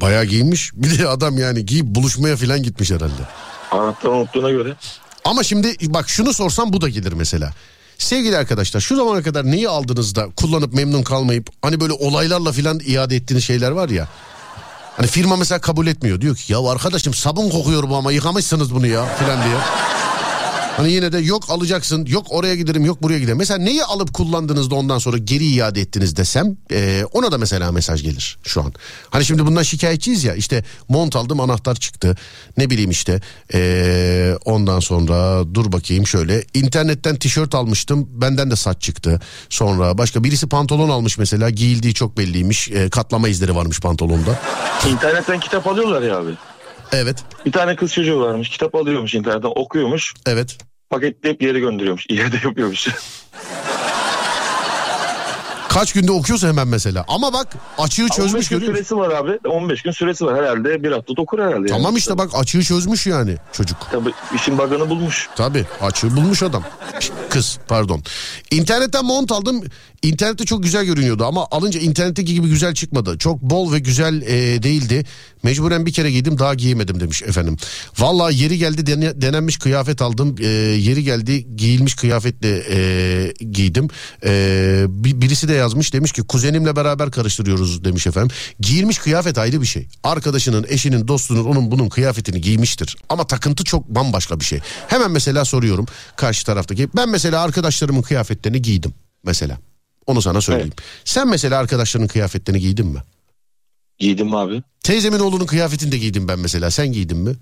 Bayağı 0.00 0.24
giyinmiş. 0.24 0.70
Bir 0.74 0.98
de 0.98 1.08
adam 1.08 1.38
yani 1.38 1.66
giyip 1.66 1.86
buluşmaya 1.86 2.36
filan 2.36 2.62
gitmiş 2.62 2.90
herhalde. 2.90 3.22
Anahtar 3.70 4.08
unuttuğuna 4.08 4.50
göre. 4.50 4.74
Ama 5.24 5.42
şimdi 5.42 5.76
bak 5.94 6.08
şunu 6.08 6.34
sorsam 6.34 6.72
bu 6.72 6.80
da 6.80 6.88
gelir 6.88 7.12
mesela. 7.12 7.52
Sevgili 7.98 8.36
arkadaşlar 8.36 8.80
şu 8.80 8.96
zamana 8.96 9.22
kadar 9.22 9.44
neyi 9.50 9.68
aldınız 9.68 10.14
da 10.14 10.28
kullanıp 10.36 10.74
memnun 10.74 11.02
kalmayıp 11.02 11.50
hani 11.62 11.80
böyle 11.80 11.92
olaylarla 11.92 12.52
filan 12.52 12.80
iade 12.86 13.16
ettiğiniz 13.16 13.44
şeyler 13.44 13.70
var 13.70 13.88
ya. 13.88 14.08
Hani 14.96 15.06
firma 15.06 15.36
mesela 15.36 15.60
kabul 15.60 15.86
etmiyor. 15.86 16.20
Diyor 16.20 16.36
ki 16.36 16.52
ya 16.52 16.70
arkadaşım 16.70 17.14
sabun 17.14 17.50
kokuyor 17.50 17.88
bu 17.90 17.96
ama 17.96 18.12
yıkamışsınız 18.12 18.74
bunu 18.74 18.86
ya 18.86 19.16
filan 19.16 19.44
diye. 19.44 19.56
Hani 20.80 20.92
yine 20.92 21.12
de 21.12 21.18
yok 21.18 21.42
alacaksın 21.48 22.06
yok 22.06 22.26
oraya 22.30 22.54
giderim 22.54 22.84
yok 22.84 23.02
buraya 23.02 23.18
giderim. 23.18 23.38
Mesela 23.38 23.58
neyi 23.58 23.84
alıp 23.84 24.14
kullandığınızda 24.14 24.74
ondan 24.74 24.98
sonra 24.98 25.18
geri 25.18 25.44
iade 25.44 25.80
ettiniz 25.80 26.16
desem 26.16 26.56
e, 26.72 27.04
ona 27.12 27.32
da 27.32 27.38
mesela 27.38 27.72
mesaj 27.72 28.02
gelir 28.02 28.38
şu 28.42 28.62
an. 28.62 28.72
Hani 29.10 29.24
şimdi 29.24 29.46
bundan 29.46 29.62
şikayetçiyiz 29.62 30.24
ya 30.24 30.34
işte 30.34 30.64
mont 30.88 31.16
aldım 31.16 31.40
anahtar 31.40 31.74
çıktı 31.74 32.16
ne 32.56 32.70
bileyim 32.70 32.90
işte 32.90 33.20
e, 33.54 34.34
ondan 34.44 34.80
sonra 34.80 35.44
dur 35.54 35.72
bakayım 35.72 36.06
şöyle 36.06 36.44
internetten 36.54 37.16
tişört 37.16 37.54
almıştım 37.54 38.08
benden 38.10 38.50
de 38.50 38.56
saç 38.56 38.82
çıktı. 38.82 39.20
Sonra 39.48 39.98
başka 39.98 40.24
birisi 40.24 40.48
pantolon 40.48 40.88
almış 40.88 41.18
mesela 41.18 41.50
giyildiği 41.50 41.94
çok 41.94 42.18
belliymiş 42.18 42.70
e, 42.70 42.90
katlama 42.90 43.28
izleri 43.28 43.54
varmış 43.54 43.80
pantolonda. 43.80 44.38
İnternetten 44.88 45.40
kitap 45.40 45.66
alıyorlar 45.66 46.02
ya 46.02 46.18
abi. 46.18 46.30
Evet 46.92 47.16
Bir 47.46 47.52
tane 47.52 47.76
kız 47.76 47.92
çocuğu 47.92 48.20
varmış. 48.20 48.48
Kitap 48.48 48.74
alıyormuş 48.74 49.14
internetten 49.14 49.52
okuyormuş. 49.54 50.14
evet 50.26 50.58
Paketleyip 50.90 51.40
geri 51.40 51.60
gönderiyormuş. 51.60 52.06
İade 52.08 52.36
yapıyormuş. 52.44 52.88
kaç 55.70 55.92
günde 55.92 56.12
okuyorsa 56.12 56.48
hemen 56.48 56.68
mesela 56.68 57.04
ama 57.08 57.32
bak 57.32 57.46
açığı 57.78 58.02
15 58.02 58.16
çözmüş 58.16 58.48
gün 58.48 58.56
görüyor 58.56 58.72
musun? 58.72 58.84
süresi 58.84 58.96
var 58.96 59.10
abi. 59.10 59.48
15 59.48 59.82
gün 59.82 59.90
süresi 59.90 60.24
var 60.26 60.36
herhalde. 60.44 60.82
Bir 60.82 60.92
hafta 60.92 61.12
okur 61.22 61.38
herhalde. 61.38 61.56
yani. 61.56 61.68
Tamam 61.68 61.96
işte 61.96 62.18
bak 62.18 62.30
açığı 62.34 62.62
çözmüş 62.62 63.06
yani 63.06 63.36
çocuk. 63.52 63.78
Tabii 63.92 64.10
işin 64.34 64.58
bug'ını 64.58 64.90
bulmuş. 64.90 65.28
Tabii 65.36 65.64
açığı 65.80 66.16
bulmuş 66.16 66.42
adam. 66.42 66.62
Kız 67.30 67.58
pardon. 67.68 68.02
İnternetten 68.50 69.04
mont 69.04 69.32
aldım. 69.32 69.62
İnternette 70.02 70.44
çok 70.44 70.62
güzel 70.62 70.84
görünüyordu 70.84 71.24
ama 71.24 71.46
alınca 71.50 71.80
internetteki 71.80 72.34
gibi 72.34 72.48
güzel 72.48 72.74
çıkmadı. 72.74 73.18
Çok 73.18 73.42
bol 73.42 73.72
ve 73.72 73.78
güzel 73.78 74.22
e, 74.22 74.62
değildi. 74.62 75.04
Mecburen 75.42 75.86
bir 75.86 75.92
kere 75.92 76.10
giydim 76.10 76.38
daha 76.38 76.54
giyemedim 76.54 77.00
demiş 77.00 77.22
efendim. 77.22 77.56
Vallahi 77.98 78.42
yeri 78.42 78.58
geldi 78.58 78.86
dene- 78.86 79.20
denenmiş 79.22 79.56
kıyafet 79.58 80.02
aldım. 80.02 80.36
E, 80.40 80.46
yeri 80.46 81.04
geldi 81.04 81.56
giyilmiş 81.56 81.94
kıyafetle 81.94 82.62
e, 82.70 83.32
giydim. 83.50 83.88
E, 84.24 84.84
bir, 84.88 85.20
birisi 85.20 85.48
de 85.48 85.54
yazmış 85.60 85.92
demiş 85.92 86.12
ki 86.12 86.22
kuzenimle 86.22 86.76
beraber 86.76 87.10
karıştırıyoruz 87.10 87.84
demiş 87.84 88.06
efendim. 88.06 88.36
Giyilmiş 88.60 88.98
kıyafet 88.98 89.38
ayrı 89.38 89.60
bir 89.60 89.66
şey. 89.66 89.88
Arkadaşının, 90.04 90.66
eşinin, 90.68 91.08
dostunun 91.08 91.44
onun 91.44 91.70
bunun 91.70 91.88
kıyafetini 91.88 92.40
giymiştir. 92.40 92.96
Ama 93.08 93.26
takıntı 93.26 93.64
çok 93.64 93.88
bambaşka 93.88 94.40
bir 94.40 94.44
şey. 94.44 94.60
Hemen 94.88 95.10
mesela 95.10 95.44
soruyorum 95.44 95.86
karşı 96.16 96.46
taraftaki. 96.46 96.88
Ben 96.96 97.08
mesela 97.08 97.42
arkadaşlarımın 97.42 98.02
kıyafetlerini 98.02 98.62
giydim 98.62 98.94
mesela. 99.24 99.58
Onu 100.06 100.22
sana 100.22 100.40
söyleyeyim. 100.40 100.72
Sen 101.04 101.28
mesela 101.28 101.58
arkadaşlarının 101.58 102.08
kıyafetlerini 102.08 102.60
giydin 102.60 102.86
mi? 102.86 102.98
Giydim 103.98 104.34
abi. 104.34 104.62
Teyzemin 104.82 105.18
oğlunun 105.18 105.46
kıyafetini 105.46 105.92
de 105.92 105.98
giydim 105.98 106.28
ben 106.28 106.38
mesela. 106.38 106.70
Sen 106.70 106.92
giydin 106.92 107.18
mi? 107.18 107.36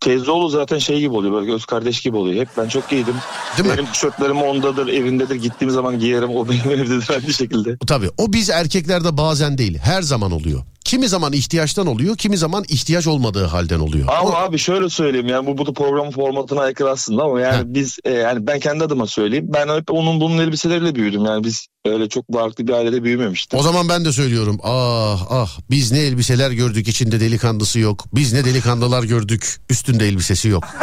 Teyzeoğlu 0.00 0.48
zaten 0.48 0.78
şey 0.78 1.00
gibi 1.00 1.14
oluyor. 1.14 1.34
Böyle 1.34 1.46
göz 1.46 1.64
kardeş 1.64 2.00
gibi 2.00 2.16
oluyor. 2.16 2.40
Hep 2.40 2.48
ben 2.58 2.68
çok 2.68 2.90
giydim. 2.90 3.14
Değil 3.58 3.68
mi? 3.68 3.74
Benim 3.78 3.92
tişörtlerim 3.92 4.42
ondadır, 4.42 4.88
evindedir. 4.88 5.34
Gittiğim 5.34 5.74
zaman 5.74 5.98
giyerim. 5.98 6.30
O 6.30 6.48
benim 6.48 6.70
evdedir 6.80 7.10
aynı 7.10 7.32
şekilde. 7.32 7.76
Tabii 7.86 8.10
o 8.18 8.32
biz 8.32 8.50
erkeklerde 8.50 9.16
bazen 9.16 9.58
değil 9.58 9.78
her 9.78 10.02
zaman 10.02 10.32
oluyor. 10.32 10.62
Kimi 10.84 11.08
zaman 11.08 11.32
ihtiyaçtan 11.32 11.86
oluyor 11.86 12.16
kimi 12.16 12.36
zaman 12.36 12.64
ihtiyaç 12.68 13.06
olmadığı 13.06 13.44
halden 13.44 13.78
oluyor. 13.80 14.08
Ama 14.08 14.30
O- 14.30 14.34
abi 14.34 14.58
şöyle 14.58 14.90
söyleyeyim 14.90 15.28
yani 15.28 15.46
bu, 15.46 15.58
bu 15.58 15.74
program 15.74 16.10
formatına 16.10 16.60
aykırı 16.60 16.90
aslında 16.90 17.22
ama 17.22 17.40
yani 17.40 17.56
Heh. 17.56 17.62
biz 17.66 17.96
e, 18.04 18.10
yani 18.10 18.46
ben 18.46 18.60
kendi 18.60 18.84
adıma 18.84 19.06
söyleyeyim. 19.06 19.46
Ben 19.48 19.68
hep 19.76 19.90
onun 19.90 20.20
bunun 20.20 20.38
elbiseleriyle 20.38 20.94
büyüdüm. 20.94 21.24
Yani 21.24 21.44
biz 21.44 21.66
öyle 21.86 22.08
çok 22.08 22.24
farklı 22.32 22.68
bir 22.68 22.72
ailede 22.72 23.02
büyümemiştik. 23.04 23.60
O 23.60 23.62
zaman 23.62 23.88
ben 23.88 24.04
de 24.04 24.12
söylüyorum 24.12 24.60
ah 24.62 25.26
ah 25.30 25.58
biz 25.70 25.92
ne 25.92 25.98
elbiseler 25.98 26.50
gördük 26.50 26.88
içinde 26.88 27.20
delikanlısı 27.20 27.78
yok. 27.78 28.04
Biz 28.14 28.32
ne 28.32 28.44
delikanlılar 28.44 29.02
gördük 29.02 29.60
üstünde 29.70 30.08
elbisesi 30.08 30.48
yok. 30.48 30.64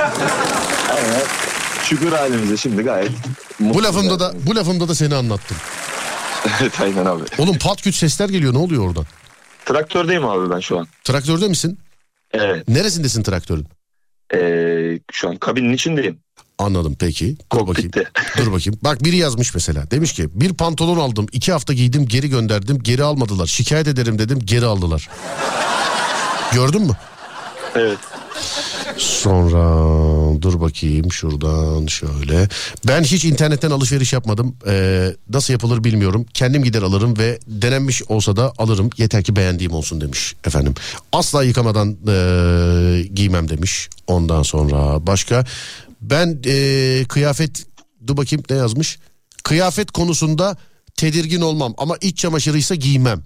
Aynen. 0.89 1.21
Şükür 1.83 2.11
halimize 2.11 2.57
şimdi 2.57 2.81
gayet. 2.81 3.11
Bu 3.59 3.83
lafımda 3.83 4.19
da 4.19 4.33
bu 4.47 4.55
lafımda 4.55 4.87
da 4.87 4.95
seni 4.95 5.15
anlattım. 5.15 5.57
evet 6.61 6.81
aynen 6.81 7.05
abi. 7.05 7.23
Oğlum 7.37 7.57
pat 7.57 7.81
küt 7.81 7.95
sesler 7.95 8.29
geliyor 8.29 8.53
ne 8.53 8.57
oluyor 8.57 8.87
oradan? 8.87 9.05
Traktördeyim 9.65 10.25
abi 10.25 10.49
ben 10.49 10.59
şu 10.59 10.79
an. 10.79 10.87
Traktörde 11.03 11.47
misin? 11.47 11.79
Evet. 12.33 12.67
Neresindesin 12.67 13.23
traktörün? 13.23 13.65
Ee, 14.35 14.99
şu 15.11 15.29
an 15.29 15.37
kabinin 15.37 15.73
içindeyim. 15.73 16.19
Anladım 16.57 16.95
peki. 16.99 17.37
Dur 17.53 17.67
bakayım. 17.67 17.91
Dur 18.37 18.51
bakayım. 18.51 18.79
Bak 18.83 19.03
biri 19.03 19.17
yazmış 19.17 19.53
mesela. 19.53 19.91
Demiş 19.91 20.13
ki 20.13 20.27
bir 20.41 20.53
pantolon 20.53 20.97
aldım. 20.97 21.27
iki 21.31 21.51
hafta 21.51 21.73
giydim 21.73 22.05
geri 22.07 22.29
gönderdim. 22.29 22.79
Geri 22.83 23.03
almadılar. 23.03 23.47
Şikayet 23.47 23.87
ederim 23.87 24.19
dedim 24.19 24.39
geri 24.43 24.65
aldılar. 24.65 25.09
Gördün 26.53 26.81
mü? 26.81 26.93
Evet. 27.75 27.97
Sonra 28.97 29.61
dur 30.41 30.61
bakayım 30.61 31.11
şuradan 31.11 31.85
şöyle. 31.85 32.49
Ben 32.87 33.03
hiç 33.03 33.25
internetten 33.25 33.71
alışveriş 33.71 34.13
yapmadım. 34.13 34.55
Ee, 34.67 35.15
nasıl 35.29 35.53
yapılır 35.53 35.83
bilmiyorum. 35.83 36.25
Kendim 36.33 36.63
gider 36.63 36.81
alırım 36.81 37.17
ve 37.17 37.39
denenmiş 37.47 38.03
olsa 38.03 38.35
da 38.35 38.53
alırım. 38.57 38.89
Yeter 38.97 39.23
ki 39.23 39.35
beğendiğim 39.35 39.71
olsun 39.71 40.01
demiş 40.01 40.35
efendim. 40.45 40.73
Asla 41.13 41.43
yıkamadan 41.43 41.97
ee, 42.07 43.07
giymem 43.13 43.49
demiş. 43.49 43.89
Ondan 44.07 44.43
sonra 44.43 45.07
başka. 45.07 45.45
Ben 46.01 46.39
ee, 46.45 47.05
kıyafet 47.09 47.65
dur 48.07 48.17
bakayım 48.17 48.43
ne 48.49 48.55
yazmış. 48.55 48.99
Kıyafet 49.43 49.91
konusunda 49.91 50.57
tedirgin 50.97 51.41
olmam 51.41 51.73
ama 51.77 51.97
iç 52.01 52.17
çamaşırıysa 52.17 52.75
giymem. 52.75 53.23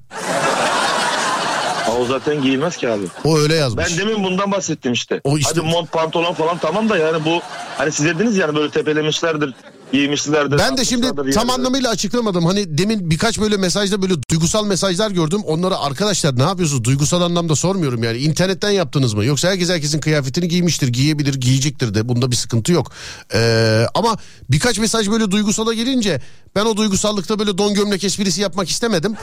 O 1.99 2.05
zaten 2.05 2.41
giyilmez 2.41 2.77
ki 2.77 2.89
abi. 2.89 3.05
O 3.23 3.38
öyle 3.38 3.55
yazmış. 3.55 3.85
Ben 3.85 3.97
demin 3.97 4.23
bundan 4.23 4.51
bahsettim 4.51 4.93
işte. 4.93 5.22
O 5.23 5.38
işte- 5.38 5.51
Hadi 5.55 5.69
mont 5.69 5.91
pantolon 5.91 6.34
falan 6.34 6.57
tamam 6.57 6.89
da 6.89 6.97
yani 6.97 7.26
bu 7.26 7.39
hani 7.77 7.91
siz 7.91 8.05
dediniz 8.05 8.38
yani 8.38 8.55
böyle 8.55 8.72
tepelemişlerdir, 8.72 9.53
giymişlerdir. 9.91 10.57
Ben 10.59 10.77
de 10.77 10.85
şimdi 10.85 11.07
tam 11.15 11.27
yani. 11.27 11.51
anlamıyla 11.51 11.89
açıklamadım. 11.89 12.45
Hani 12.45 12.77
demin 12.77 13.09
birkaç 13.09 13.39
böyle 13.39 13.57
mesajda 13.57 14.01
böyle 14.01 14.13
duygusal 14.31 14.65
mesajlar 14.65 15.11
gördüm. 15.11 15.41
Onlara 15.45 15.80
arkadaşlar 15.80 16.38
ne 16.38 16.43
yapıyorsunuz? 16.43 16.84
Duygusal 16.84 17.22
anlamda 17.22 17.55
sormuyorum 17.55 18.03
yani. 18.03 18.17
İnternetten 18.17 18.69
yaptınız 18.69 19.13
mı? 19.13 19.26
Yoksa 19.26 19.47
herkes 19.47 19.69
herkesin 19.69 19.99
kıyafetini 19.99 20.47
giymiştir, 20.47 20.88
giyebilir, 20.88 21.34
giyecektir 21.34 21.93
de. 21.93 22.09
Bunda 22.09 22.31
bir 22.31 22.35
sıkıntı 22.35 22.72
yok. 22.72 22.91
Ee, 23.34 23.85
ama 23.93 24.17
birkaç 24.49 24.80
mesaj 24.80 25.09
böyle 25.09 25.31
duygusala 25.31 25.73
gelince 25.73 26.22
ben 26.55 26.65
o 26.65 26.77
duygusallıkta 26.77 27.39
böyle 27.39 27.57
don 27.57 27.73
gömlek 27.73 28.03
esprisi 28.03 28.41
yapmak 28.41 28.69
istemedim. 28.69 29.15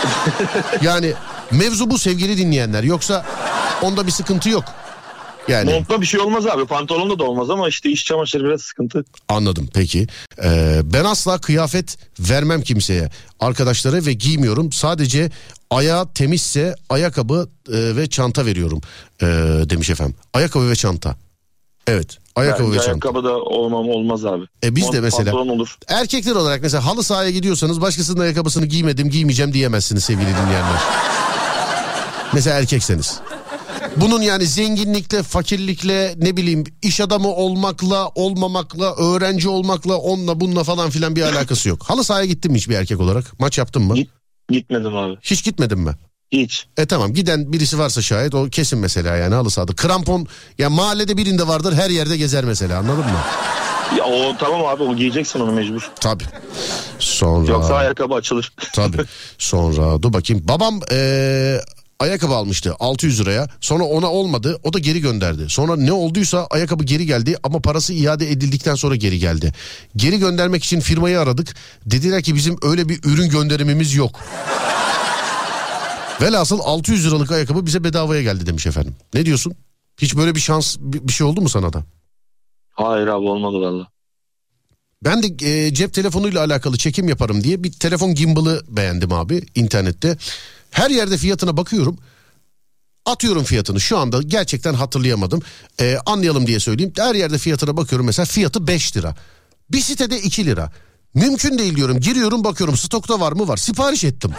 yani 0.82 1.14
mevzu 1.50 1.90
bu 1.90 1.98
sevgili 1.98 2.38
dinleyenler. 2.38 2.82
Yoksa 2.82 3.26
onda 3.82 4.06
bir 4.06 4.12
sıkıntı 4.12 4.48
yok. 4.48 4.64
Yani 5.48 5.70
Montla 5.72 6.00
bir 6.00 6.06
şey 6.06 6.20
olmaz 6.20 6.46
abi. 6.46 6.66
Pantolonla 6.66 7.18
da 7.18 7.24
olmaz 7.24 7.50
ama 7.50 7.68
işte 7.68 7.90
iş 7.90 8.04
çamaşırı 8.04 8.44
biraz 8.44 8.62
sıkıntı. 8.62 9.04
anladım 9.28 9.68
peki. 9.74 10.06
Ee, 10.44 10.80
ben 10.84 11.04
asla 11.04 11.38
kıyafet 11.38 11.96
vermem 12.20 12.62
kimseye. 12.62 13.10
Arkadaşlara 13.40 14.06
ve 14.06 14.12
giymiyorum. 14.12 14.72
Sadece 14.72 15.30
ayağı 15.70 16.12
temizse 16.12 16.74
ayakkabı 16.90 17.48
e, 17.68 17.96
ve 17.96 18.08
çanta 18.08 18.46
veriyorum 18.46 18.80
e, 19.22 19.26
demiş 19.70 19.90
efendim. 19.90 20.14
Ayakkabı 20.34 20.70
ve 20.70 20.76
çanta. 20.76 21.16
Evet 21.86 22.18
ayakkabı 22.36 22.68
Bence 22.68 22.78
ve 22.80 22.84
çanta. 22.84 23.08
ayakkabı 23.08 23.24
da 23.24 23.36
olmam 23.36 23.88
olmaz 23.88 24.24
abi. 24.26 24.44
E 24.64 24.76
biz 24.76 24.82
de 24.84 24.90
Mont, 25.00 25.02
mesela- 25.02 25.30
Pantolon 25.32 25.48
olur. 25.56 25.76
Erkekler 25.88 26.34
olarak 26.34 26.62
mesela 26.62 26.86
halı 26.86 27.02
sahaya 27.02 27.30
gidiyorsanız 27.30 27.80
başkasının 27.80 28.20
ayakkabısını 28.20 28.66
giymedim 28.66 29.10
giymeyeceğim 29.10 29.52
diyemezsiniz 29.52 30.04
sevgili 30.04 30.26
dinleyenler. 30.28 30.80
Mesela 32.34 32.58
erkekseniz. 32.58 33.20
Bunun 33.96 34.22
yani 34.22 34.46
zenginlikle, 34.46 35.22
fakirlikle, 35.22 36.14
ne 36.16 36.36
bileyim 36.36 36.64
iş 36.82 37.00
adamı 37.00 37.28
olmakla, 37.28 38.08
olmamakla, 38.14 38.94
öğrenci 38.94 39.48
olmakla, 39.48 39.96
onunla 39.96 40.40
bununla 40.40 40.64
falan 40.64 40.90
filan 40.90 41.16
bir 41.16 41.22
alakası 41.22 41.68
yok. 41.68 41.82
Halı 41.82 42.04
sahaya 42.04 42.24
gittin 42.26 42.52
mi 42.52 42.58
hiç 42.58 42.68
bir 42.68 42.74
erkek 42.74 43.00
olarak? 43.00 43.40
Maç 43.40 43.58
yaptın 43.58 43.82
mı? 43.82 43.94
Git- 43.94 44.10
Gitmedim 44.48 44.96
abi. 44.96 45.16
Hiç 45.22 45.44
gitmedin 45.44 45.78
mi? 45.78 45.92
Hiç. 46.32 46.66
E 46.76 46.86
tamam 46.86 47.12
giden 47.14 47.52
birisi 47.52 47.78
varsa 47.78 48.02
şayet 48.02 48.34
o 48.34 48.48
kesin 48.48 48.78
mesela 48.78 49.16
yani 49.16 49.34
halı 49.34 49.50
sahada. 49.50 49.72
Krampon 49.72 50.26
ya 50.58 50.70
mahallede 50.70 51.16
birinde 51.16 51.48
vardır 51.48 51.72
her 51.74 51.90
yerde 51.90 52.16
gezer 52.16 52.44
mesela 52.44 52.78
anladın 52.78 52.98
mı? 53.04 53.20
Ya 53.98 54.04
o 54.04 54.36
tamam 54.38 54.66
abi 54.66 54.82
o 54.82 54.96
giyeceksin 54.96 55.40
onu 55.40 55.52
mecbur. 55.52 55.90
Tabii. 56.00 56.24
Sonra... 56.98 57.50
Yoksa 57.52 57.74
ayakkabı 57.74 58.14
açılır. 58.14 58.52
Tabii. 58.74 58.96
Sonra 59.38 60.02
dur 60.02 60.12
bakayım. 60.12 60.42
Babam 60.48 60.80
eee, 60.90 61.60
ayakkabı 62.00 62.34
almıştı 62.34 62.74
600 62.80 63.20
liraya. 63.20 63.48
Sonra 63.60 63.84
ona 63.84 64.12
olmadı. 64.12 64.60
O 64.62 64.72
da 64.72 64.78
geri 64.78 65.00
gönderdi. 65.00 65.48
Sonra 65.48 65.76
ne 65.76 65.92
olduysa 65.92 66.46
ayakkabı 66.50 66.84
geri 66.84 67.06
geldi 67.06 67.36
ama 67.42 67.60
parası 67.60 67.92
iade 67.92 68.30
edildikten 68.30 68.74
sonra 68.74 68.96
geri 68.96 69.18
geldi. 69.18 69.52
Geri 69.96 70.18
göndermek 70.18 70.64
için 70.64 70.80
firmayı 70.80 71.20
aradık. 71.20 71.54
Dediler 71.86 72.22
ki 72.22 72.34
bizim 72.34 72.56
öyle 72.62 72.88
bir 72.88 73.00
ürün 73.04 73.28
gönderimimiz 73.28 73.94
yok. 73.94 74.10
Velhasıl 76.20 76.60
600 76.60 77.06
liralık 77.06 77.32
ayakkabı 77.32 77.66
bize 77.66 77.84
bedavaya 77.84 78.22
geldi 78.22 78.46
demiş 78.46 78.66
efendim. 78.66 78.94
Ne 79.14 79.26
diyorsun? 79.26 79.54
Hiç 79.98 80.16
böyle 80.16 80.34
bir 80.34 80.40
şans 80.40 80.76
bir 80.80 81.12
şey 81.12 81.26
oldu 81.26 81.40
mu 81.40 81.48
sana 81.48 81.72
da? 81.72 81.84
Hayır 82.70 83.06
abi 83.06 83.26
olmadı 83.26 83.60
valla. 83.60 83.88
Ben 85.04 85.22
de 85.22 85.48
e, 85.66 85.74
cep 85.74 85.94
telefonuyla 85.94 86.44
alakalı 86.44 86.78
çekim 86.78 87.08
yaparım 87.08 87.44
diye 87.44 87.64
bir 87.64 87.72
telefon 87.72 88.14
gimbal'ı 88.14 88.62
beğendim 88.68 89.12
abi 89.12 89.42
internette. 89.54 90.16
Her 90.70 90.90
yerde 90.90 91.16
fiyatına 91.16 91.56
bakıyorum. 91.56 91.98
Atıyorum 93.06 93.44
fiyatını 93.44 93.80
şu 93.80 93.98
anda 93.98 94.22
gerçekten 94.22 94.74
hatırlayamadım. 94.74 95.42
E, 95.80 95.96
anlayalım 96.06 96.46
diye 96.46 96.60
söyleyeyim. 96.60 96.92
Her 96.96 97.14
yerde 97.14 97.38
fiyatına 97.38 97.76
bakıyorum 97.76 98.06
mesela 98.06 98.26
fiyatı 98.26 98.66
5 98.66 98.96
lira. 98.96 99.14
Bir 99.70 99.80
sitede 99.80 100.20
2 100.20 100.46
lira. 100.46 100.72
Mümkün 101.14 101.58
değil 101.58 101.76
diyorum. 101.76 102.00
Giriyorum 102.00 102.44
bakıyorum 102.44 102.76
stokta 102.76 103.20
var 103.20 103.32
mı 103.32 103.48
var. 103.48 103.56
Sipariş 103.56 104.04
ettim. 104.04 104.30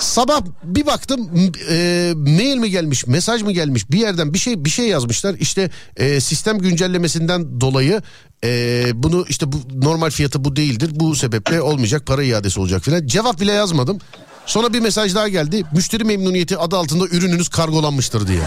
Sabah 0.00 0.40
bir 0.64 0.86
baktım 0.86 1.50
e, 1.70 2.12
mail 2.16 2.56
mi 2.56 2.70
gelmiş 2.70 3.06
mesaj 3.06 3.42
mı 3.42 3.52
gelmiş 3.52 3.90
bir 3.90 3.98
yerden 3.98 4.34
bir 4.34 4.38
şey 4.38 4.64
bir 4.64 4.70
şey 4.70 4.88
yazmışlar 4.88 5.34
işte 5.34 5.70
e, 5.96 6.20
sistem 6.20 6.58
güncellemesinden 6.58 7.60
dolayı 7.60 8.02
e, 8.44 8.82
bunu 8.94 9.24
işte 9.28 9.52
bu 9.52 9.56
normal 9.74 10.10
fiyatı 10.10 10.44
bu 10.44 10.56
değildir 10.56 10.90
bu 10.92 11.16
sebeple 11.16 11.62
olmayacak 11.62 12.06
para 12.06 12.22
iadesi 12.22 12.60
olacak 12.60 12.82
filan 12.82 13.06
cevap 13.06 13.40
bile 13.40 13.52
yazmadım 13.52 13.98
sonra 14.46 14.72
bir 14.72 14.80
mesaj 14.80 15.14
daha 15.14 15.28
geldi 15.28 15.62
müşteri 15.72 16.04
memnuniyeti 16.04 16.58
adı 16.58 16.76
altında 16.76 17.06
ürününüz 17.06 17.48
kargolanmıştır 17.48 18.26
diye 18.26 18.42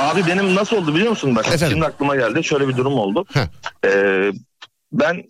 Abi 0.00 0.26
benim 0.26 0.54
nasıl 0.54 0.76
oldu 0.76 0.94
biliyor 0.94 1.10
musun? 1.10 1.36
Bak 1.36 1.46
Efendim? 1.46 1.68
şimdi 1.70 1.86
aklıma 1.86 2.16
geldi. 2.16 2.44
Şöyle 2.44 2.68
bir 2.68 2.76
durum 2.76 2.92
oldu. 2.92 3.24
Heh. 3.32 3.46
Ee, 3.84 4.32
ben 4.92 5.22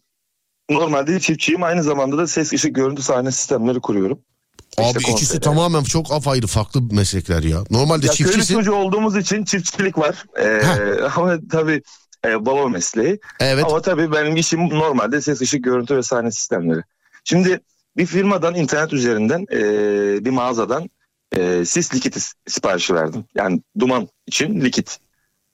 normalde 0.70 1.20
çiftçiyim. 1.20 1.62
Aynı 1.62 1.82
zamanda 1.82 2.18
da 2.18 2.26
ses 2.26 2.52
ışık 2.52 2.74
görüntü 2.74 3.02
sahne 3.02 3.32
sistemleri 3.32 3.80
kuruyorum. 3.80 4.18
Abi 4.78 4.86
İşte 4.98 5.12
ikisi 5.12 5.12
konsere. 5.32 5.40
tamamen 5.40 5.82
çok 5.82 6.12
apayrı 6.12 6.46
farklı 6.46 6.82
meslekler 6.82 7.42
ya 7.42 7.64
normalde 7.70 8.06
Ya 8.06 8.12
köylü 8.12 8.28
çiftçisin 8.30 8.54
çocuğu 8.54 8.74
olduğumuz 8.74 9.16
için 9.16 9.44
çiftçilik 9.44 9.98
var. 9.98 10.24
Ee, 10.40 10.62
ama 11.16 11.38
tabii 11.52 11.82
e, 12.26 12.46
baba 12.46 12.68
mesleği. 12.68 13.20
evet 13.40 13.64
Ama 13.64 13.82
tabii 13.82 14.12
benim 14.12 14.36
işim 14.36 14.68
normalde 14.68 15.20
ses 15.20 15.40
ışık 15.40 15.64
görüntü 15.64 15.96
ve 15.96 16.02
sahne 16.02 16.30
sistemleri. 16.30 16.80
Şimdi 17.24 17.60
bir 17.96 18.06
firmadan 18.06 18.54
internet 18.54 18.92
üzerinden 18.92 19.46
e, 19.52 20.24
bir 20.24 20.30
mağazadan 20.30 20.90
e, 21.36 21.64
sis 21.64 21.94
likit 21.94 22.16
is- 22.16 22.32
siparişi 22.48 22.94
verdim. 22.94 23.24
Yani 23.34 23.62
duman 23.78 24.08
için 24.26 24.60
likit. 24.60 24.98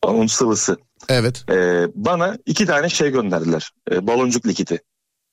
Onun 0.03 0.27
sıvısı. 0.27 0.77
evet 1.09 1.45
E, 1.51 1.87
bana 1.95 2.39
iki 2.47 2.67
tane 2.67 2.89
şey 2.89 3.11
gönderdiler. 3.11 3.71
E, 3.93 4.07
baloncuk 4.07 4.47
likiti. 4.47 4.83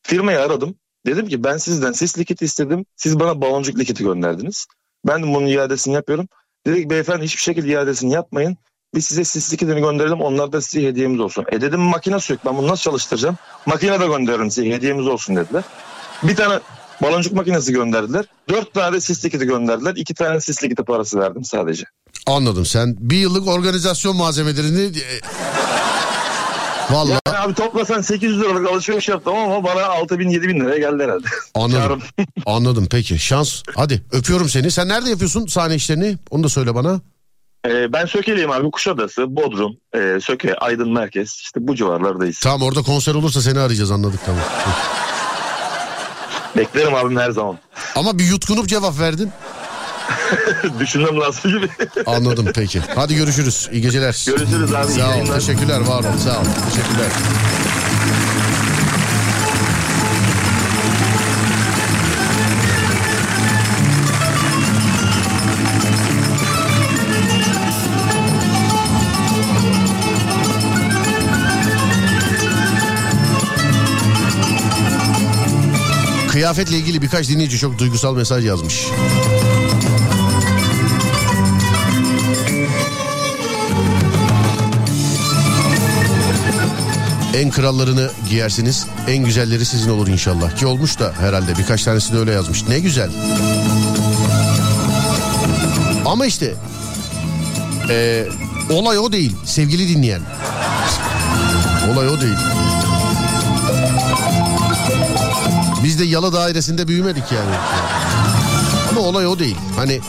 Firmayı 0.04 0.40
aradım. 0.40 0.76
Dedim 1.06 1.28
ki 1.28 1.44
ben 1.44 1.58
sizden 1.58 1.92
sis 1.92 2.18
likiti 2.20 2.46
istedim. 2.46 2.86
Siz 2.96 3.20
bana 3.20 3.42
baloncuk 3.42 3.80
likiti 3.80 4.04
gönderdiniz. 4.04 4.66
Ben 5.08 5.24
bunun 5.24 5.48
iadesini 5.48 5.94
yapıyorum. 5.94 6.28
Dedi 6.66 6.82
ki 6.82 6.90
beyefendi 6.90 7.26
hiçbir 7.26 7.42
şekilde 7.42 7.68
iadesini 7.68 8.14
yapmayın. 8.14 8.58
Biz 8.96 9.06
size 9.06 9.24
sis 9.24 9.54
likitini 9.54 9.82
gönderelim. 9.82 10.22
Onlar 10.22 10.52
da 10.52 10.62
size 10.62 10.88
hediyemiz 10.88 11.20
olsun. 11.20 11.46
E 11.52 11.62
dedim 11.62 11.80
makinesi 11.80 12.34
yok. 12.34 12.42
Ben 12.46 12.58
bunu 12.58 12.68
nasıl 12.68 12.84
çalıştıracağım? 12.84 13.38
Makine 13.66 14.00
de 14.00 14.08
gönderirim 14.08 14.52
size 14.52 14.70
hediyemiz 14.70 15.08
olsun 15.08 15.36
dediler. 15.36 15.64
Bir 16.24 16.36
tane 16.36 16.60
baloncuk 17.02 17.34
makinesi 17.34 17.74
gönderdiler. 17.74 18.26
Dört 18.50 18.74
tane 18.74 18.96
de 18.96 19.02
sis 19.02 19.26
likiti 19.26 19.46
gönderdiler. 19.46 19.94
İki 19.96 20.14
tane 20.14 20.42
sis 20.42 20.64
likiti 20.64 20.84
parası 20.84 21.20
verdim 21.20 21.44
sadece. 21.44 21.84
anladım 22.28 22.66
sen 22.66 22.96
bir 23.00 23.18
yıllık 23.18 23.48
organizasyon 23.48 24.16
malzemelerini 24.16 24.82
e, 25.00 25.20
Vallahi 26.92 27.20
Yani 27.28 27.38
abi 27.38 27.54
toplasan 27.54 28.02
800 28.02 28.42
liralık 28.42 28.72
alışveriş 28.72 29.10
yaptım 29.10 29.36
ama 29.36 29.64
bana 29.64 29.86
6 29.86 30.20
bin 30.20 30.30
7 30.30 30.48
bin 30.48 30.60
liraya 30.60 30.78
geldi 30.78 31.04
herhalde. 31.04 31.28
Anladım. 31.56 32.02
Anladım 32.46 32.88
peki. 32.92 33.20
Şans. 33.20 33.64
Hadi 33.76 34.04
öpüyorum 34.12 34.50
seni. 34.50 34.72
Sen 34.72 34.88
nerede 34.88 35.10
yapıyorsun 35.10 35.48
sahne 35.48 35.76
işlerini? 35.76 36.18
Onu 36.30 36.44
da 36.44 36.50
söyle 36.50 36.76
bana. 36.76 37.02
Ee, 37.68 37.94
ben 37.94 38.06
Söke'liyim 38.06 38.52
abi. 38.52 38.72
Kuşadası, 38.72 39.36
Bodrum, 39.36 39.78
e, 39.96 40.20
Söke, 40.22 40.56
Aydın 40.56 40.94
Merkez. 40.94 41.32
İşte 41.44 41.60
bu 41.68 41.76
civarlardayız. 41.76 42.40
Tamam 42.40 42.62
orada 42.68 42.82
konser 42.82 43.16
olursa 43.16 43.42
seni 43.42 43.60
arayacağız 43.60 43.92
anladık 43.92 44.20
tamam. 44.26 44.42
Beklerim 46.58 46.96
abim 46.96 47.18
her 47.18 47.32
zaman. 47.32 47.58
Ama 47.96 48.20
bir 48.20 48.24
yutkunup 48.26 48.68
cevap 48.68 49.00
verdin. 49.00 49.32
Düşünmem 50.80 51.20
lazım 51.20 51.52
gibi. 51.52 51.70
Anladım 52.06 52.48
peki. 52.56 52.82
Hadi 52.96 53.16
görüşürüz. 53.16 53.70
İyi 53.72 53.82
geceler. 53.82 54.24
Görüşürüz 54.28 54.74
abi, 54.74 54.92
Sağ 54.92 55.08
ol. 55.08 55.12
yayınlar. 55.12 55.40
Teşekkürler. 55.40 55.80
Var 55.80 56.00
ol. 56.00 56.18
Sağ 56.24 56.40
ol. 56.40 56.44
Teşekkürler. 56.70 57.10
Kıyafetle 76.32 76.78
ilgili 76.78 77.02
birkaç 77.02 77.30
dinleyici 77.30 77.58
çok 77.58 77.80
duygusal 77.80 78.16
mesaj 78.16 78.46
yazmış. 78.46 78.86
En 87.34 87.52
krallarını 87.52 88.12
giyersiniz, 88.30 88.88
en 89.08 89.26
güzelleri 89.26 89.66
sizin 89.66 89.90
olur 89.90 90.08
inşallah. 90.08 90.58
Ki 90.58 90.66
olmuş 90.66 91.00
da 91.00 91.14
herhalde 91.20 91.58
birkaç 91.58 91.84
tanesi 91.84 92.14
de 92.14 92.18
öyle 92.18 92.32
yazmış. 92.32 92.68
Ne 92.68 92.80
güzel. 92.80 93.10
Ama 96.06 96.26
işte 96.26 96.54
e, 97.90 98.26
olay 98.70 99.00
o 99.00 99.12
değil 99.12 99.36
sevgili 99.46 99.90
dinleyen. 99.90 100.22
Olay 101.94 102.10
o 102.10 102.22
değil. 102.22 102.38
Biz 105.84 106.00
de 106.00 106.04
yalı 106.04 106.34
dairesinde 106.34 106.88
büyümedik 106.88 107.32
yani. 107.32 107.56
Ama 108.92 109.02
olay 109.02 109.28
o 109.28 109.40
değil. 109.40 109.58
Hani 109.76 110.02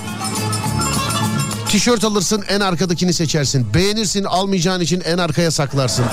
tişört 1.74 2.04
alırsın 2.04 2.44
en 2.48 2.60
arkadakini 2.60 3.12
seçersin. 3.12 3.74
Beğenirsin 3.74 4.24
almayacağın 4.24 4.80
için 4.80 5.00
en 5.00 5.18
arkaya 5.18 5.50
saklarsın. 5.50 6.04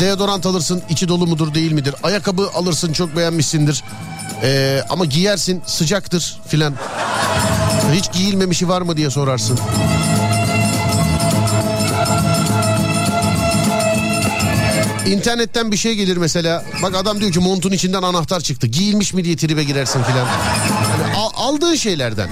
Deodorant 0.00 0.46
alırsın 0.46 0.82
içi 0.88 1.08
dolu 1.08 1.26
mudur 1.26 1.54
değil 1.54 1.72
midir? 1.72 1.94
Ayakkabı 2.02 2.50
alırsın 2.54 2.92
çok 2.92 3.16
beğenmişsindir. 3.16 3.84
Ee, 4.42 4.82
ama 4.90 5.04
giyersin 5.04 5.62
sıcaktır 5.66 6.40
filan. 6.48 6.74
Hiç 7.92 8.12
giyilmemişi 8.12 8.68
var 8.68 8.82
mı 8.82 8.96
diye 8.96 9.10
sorarsın. 9.10 9.58
İnternetten 15.06 15.72
bir 15.72 15.76
şey 15.76 15.94
gelir 15.94 16.16
mesela. 16.16 16.64
Bak 16.82 16.94
adam 16.94 17.20
diyor 17.20 17.32
ki 17.32 17.38
montun 17.40 17.72
içinden 17.72 18.02
anahtar 18.02 18.40
çıktı. 18.40 18.66
Giyilmiş 18.66 19.14
mi 19.14 19.24
diye 19.24 19.36
tribe 19.36 19.64
girersin 19.64 20.02
filan. 20.02 20.26
Yani 21.02 21.16
al- 21.16 21.30
aldığın 21.34 21.74
şeylerden. 21.74 22.28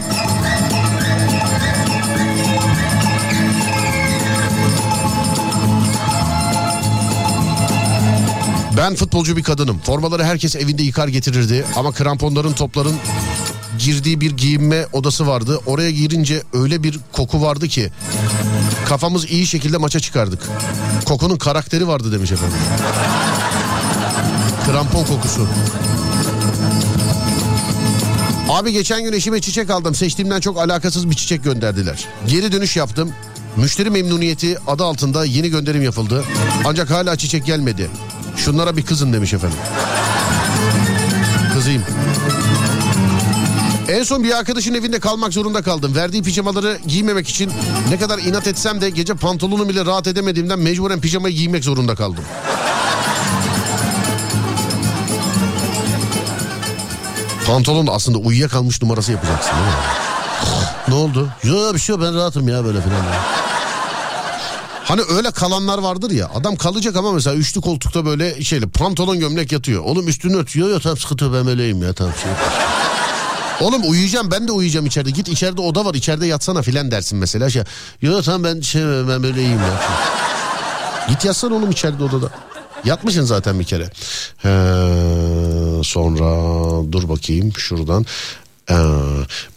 Ben 8.78 8.94
futbolcu 8.94 9.36
bir 9.36 9.42
kadınım. 9.42 9.78
Formaları 9.78 10.24
herkes 10.24 10.56
evinde 10.56 10.82
yıkar 10.82 11.08
getirirdi. 11.08 11.64
Ama 11.76 11.92
kramponların 11.92 12.52
topların 12.52 12.96
girdiği 13.78 14.20
bir 14.20 14.30
giyinme 14.30 14.86
odası 14.92 15.26
vardı. 15.26 15.60
Oraya 15.66 15.90
girince 15.90 16.42
öyle 16.52 16.82
bir 16.82 17.00
koku 17.12 17.42
vardı 17.42 17.68
ki 17.68 17.90
kafamız 18.86 19.30
iyi 19.30 19.46
şekilde 19.46 19.76
maça 19.76 20.00
çıkardık. 20.00 20.42
Kokunun 21.04 21.36
karakteri 21.36 21.88
vardı 21.88 22.12
demiş 22.12 22.32
efendim. 22.32 22.56
Krampon 24.66 25.04
kokusu. 25.04 25.46
Abi 28.48 28.72
geçen 28.72 29.04
gün 29.04 29.12
eşime 29.12 29.40
çiçek 29.40 29.70
aldım. 29.70 29.94
Seçtiğimden 29.94 30.40
çok 30.40 30.58
alakasız 30.58 31.10
bir 31.10 31.14
çiçek 31.14 31.44
gönderdiler. 31.44 32.04
Geri 32.26 32.52
dönüş 32.52 32.76
yaptım. 32.76 33.12
Müşteri 33.56 33.90
memnuniyeti 33.90 34.58
adı 34.66 34.84
altında 34.84 35.24
yeni 35.24 35.50
gönderim 35.50 35.82
yapıldı. 35.82 36.24
Ancak 36.64 36.90
hala 36.90 37.16
çiçek 37.16 37.46
gelmedi. 37.46 37.90
Şunlara 38.38 38.76
bir 38.76 38.82
kızın 38.86 39.12
demiş 39.12 39.34
efendim. 39.34 39.58
Kızıyım. 41.54 41.82
En 43.88 44.02
son 44.02 44.24
bir 44.24 44.38
arkadaşın 44.38 44.74
evinde 44.74 45.00
kalmak 45.00 45.32
zorunda 45.32 45.62
kaldım. 45.62 45.94
Verdiği 45.94 46.22
pijamaları 46.22 46.78
giymemek 46.86 47.28
için 47.28 47.52
ne 47.90 47.98
kadar 47.98 48.18
inat 48.18 48.46
etsem 48.46 48.80
de 48.80 48.90
gece 48.90 49.14
pantolonu 49.14 49.68
bile 49.68 49.86
rahat 49.86 50.06
edemediğimden 50.06 50.58
mecburen 50.58 51.00
pijamayı 51.00 51.34
giymek 51.34 51.64
zorunda 51.64 51.94
kaldım. 51.94 52.24
Pantolon 57.46 57.86
aslında 57.86 58.18
uyuyakalmış 58.18 58.82
numarası 58.82 59.12
yapacaksın 59.12 59.52
değil 59.52 59.66
mi? 59.66 59.72
ne 60.88 60.94
oldu? 60.94 61.28
Yok 61.44 61.74
bir 61.74 61.78
şey 61.78 61.96
yok 61.96 62.04
ben 62.04 62.14
rahatım 62.14 62.48
ya 62.48 62.64
böyle 62.64 62.80
falan. 62.80 63.04
Hani 64.88 65.00
öyle 65.16 65.30
kalanlar 65.30 65.78
vardır 65.78 66.10
ya 66.10 66.30
adam 66.34 66.56
kalacak 66.56 66.96
ama 66.96 67.12
mesela 67.12 67.36
üçlü 67.36 67.60
koltukta 67.60 68.06
böyle 68.06 68.44
şeyle 68.44 68.66
pantolon 68.66 69.18
gömlek 69.18 69.52
yatıyor. 69.52 69.84
Oğlum 69.84 70.08
üstünü 70.08 70.36
örtüyor 70.36 70.70
ya 70.70 70.78
tamam 70.80 70.98
sıkıntı 70.98 71.32
ben 71.32 71.48
öyleyim 71.48 71.82
ya 71.82 71.92
tamam 71.92 72.12
şey. 72.22 72.30
Oğlum 73.66 73.90
uyuyacağım 73.90 74.30
ben 74.30 74.48
de 74.48 74.52
uyuyacağım 74.52 74.86
içeride. 74.86 75.10
Git 75.10 75.28
içeride 75.28 75.60
oda 75.60 75.84
var 75.84 75.94
içeride 75.94 76.26
yatsana 76.26 76.62
filan 76.62 76.90
dersin 76.90 77.18
mesela. 77.18 77.50
Şey, 77.50 77.62
yok 78.02 78.24
tamam 78.24 78.44
ben 78.44 78.60
şey 78.60 78.82
ben 78.82 79.22
böyle 79.22 79.40
iyiyim 79.40 79.58
ya. 79.58 79.82
Git 81.08 81.24
yatsana 81.24 81.54
oğlum 81.54 81.70
içeride 81.70 82.04
odada. 82.04 82.30
Yatmışsın 82.84 83.24
zaten 83.24 83.60
bir 83.60 83.64
kere. 83.64 83.90
He, 84.36 84.48
sonra 85.84 86.32
dur 86.92 87.08
bakayım 87.08 87.52
şuradan. 87.56 88.06
Ee, 88.70 88.74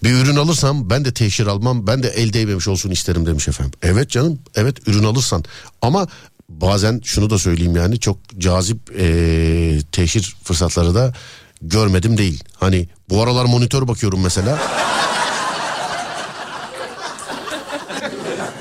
bir 0.04 0.14
ürün 0.14 0.36
alırsam 0.36 0.90
ben 0.90 1.06
de 1.06 1.14
teşhir 1.14 1.48
almam 1.48 1.88
ben 1.88 2.04
de 2.04 2.08
el 2.08 2.34
değmemiş 2.34 2.68
olsun 2.68 2.92
isterim 2.92 3.26
demiş 3.26 3.48
efendim. 3.48 3.74
Evet 3.82 4.10
canım 4.10 4.40
evet 4.56 4.88
ürün 4.88 5.04
alırsan 5.04 5.44
ama 5.82 6.08
bazen 6.50 7.02
şunu 7.04 7.30
da 7.30 7.38
söyleyeyim 7.40 7.76
yani 7.76 8.00
çok 8.00 8.18
cazip 8.38 8.92
ee, 9.00 9.80
teşhir 9.92 10.36
fırsatları 10.44 10.96
da 10.96 11.14
görmedim 11.62 12.18
değil. 12.18 12.44
Hani 12.56 12.88
bu 13.10 13.24
aralar 13.24 13.46
monitör 13.46 13.88
bakıyorum 13.88 14.22
mesela. 14.22 14.60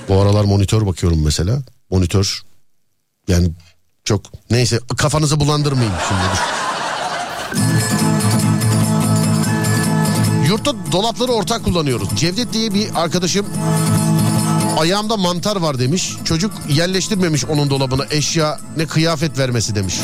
bu 0.08 0.20
aralar 0.20 0.44
monitör 0.44 0.86
bakıyorum 0.86 1.24
mesela. 1.24 1.62
Monitör 1.90 2.42
yani 3.28 3.50
çok 4.04 4.50
neyse 4.50 4.78
kafanızı 4.96 5.40
bulandırmayayım 5.40 5.94
şimdi. 6.08 6.24
Yurtta 10.50 10.72
dolapları 10.92 11.32
ortak 11.32 11.64
kullanıyoruz. 11.64 12.08
Cevdet 12.16 12.52
diye 12.52 12.74
bir 12.74 12.88
arkadaşım 12.94 13.46
ayağımda 14.78 15.16
mantar 15.16 15.56
var 15.56 15.78
demiş. 15.78 16.16
Çocuk 16.24 16.52
yerleştirmemiş 16.68 17.44
onun 17.44 17.70
dolabına 17.70 18.06
eşya 18.10 18.58
ne 18.76 18.86
kıyafet 18.86 19.38
vermesi 19.38 19.74
demiş. 19.74 19.94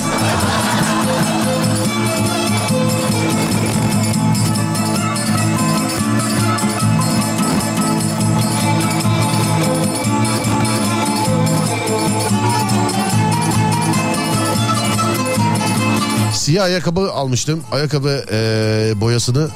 Siyah 16.46 16.64
ayakkabı 16.64 17.12
almıştım. 17.12 17.62
Ayakkabı 17.72 18.24
eee, 18.32 19.00
boyasını 19.00 19.48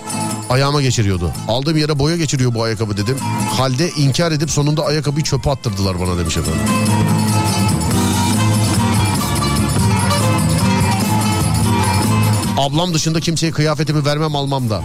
ayağıma 0.48 0.82
geçiriyordu. 0.82 1.32
Aldığım 1.48 1.76
yere 1.76 1.98
boya 1.98 2.16
geçiriyor 2.16 2.54
bu 2.54 2.62
ayakkabı 2.62 2.96
dedim. 2.96 3.16
Halde 3.50 3.90
inkar 3.90 4.32
edip 4.32 4.50
sonunda 4.50 4.84
ayakkabıyı 4.84 5.24
çöpe 5.24 5.50
attırdılar 5.50 6.00
bana 6.00 6.18
demiş 6.18 6.36
efendim. 6.36 6.60
Ablam 12.58 12.94
dışında 12.94 13.20
kimseye 13.20 13.52
kıyafetimi 13.52 14.04
vermem 14.04 14.36
almam 14.36 14.70
da. 14.70 14.82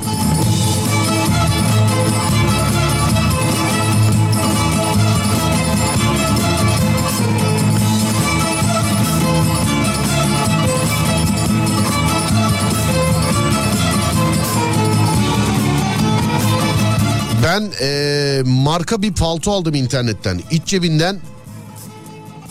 Ben 17.65 17.85
eee, 17.85 18.43
marka 18.45 19.01
bir 19.01 19.13
palto 19.13 19.51
aldım 19.51 19.75
internetten. 19.75 20.41
İç 20.51 20.65
cebinden 20.65 21.19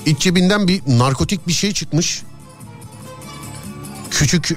iç 0.07 0.19
cebinden 0.19 0.69
bir 0.69 0.83
narkotik 0.87 1.49
bir 1.49 1.53
şey 1.53 1.73
çıkmış. 1.73 2.23
Küçük 4.11 4.51
eee, 4.51 4.57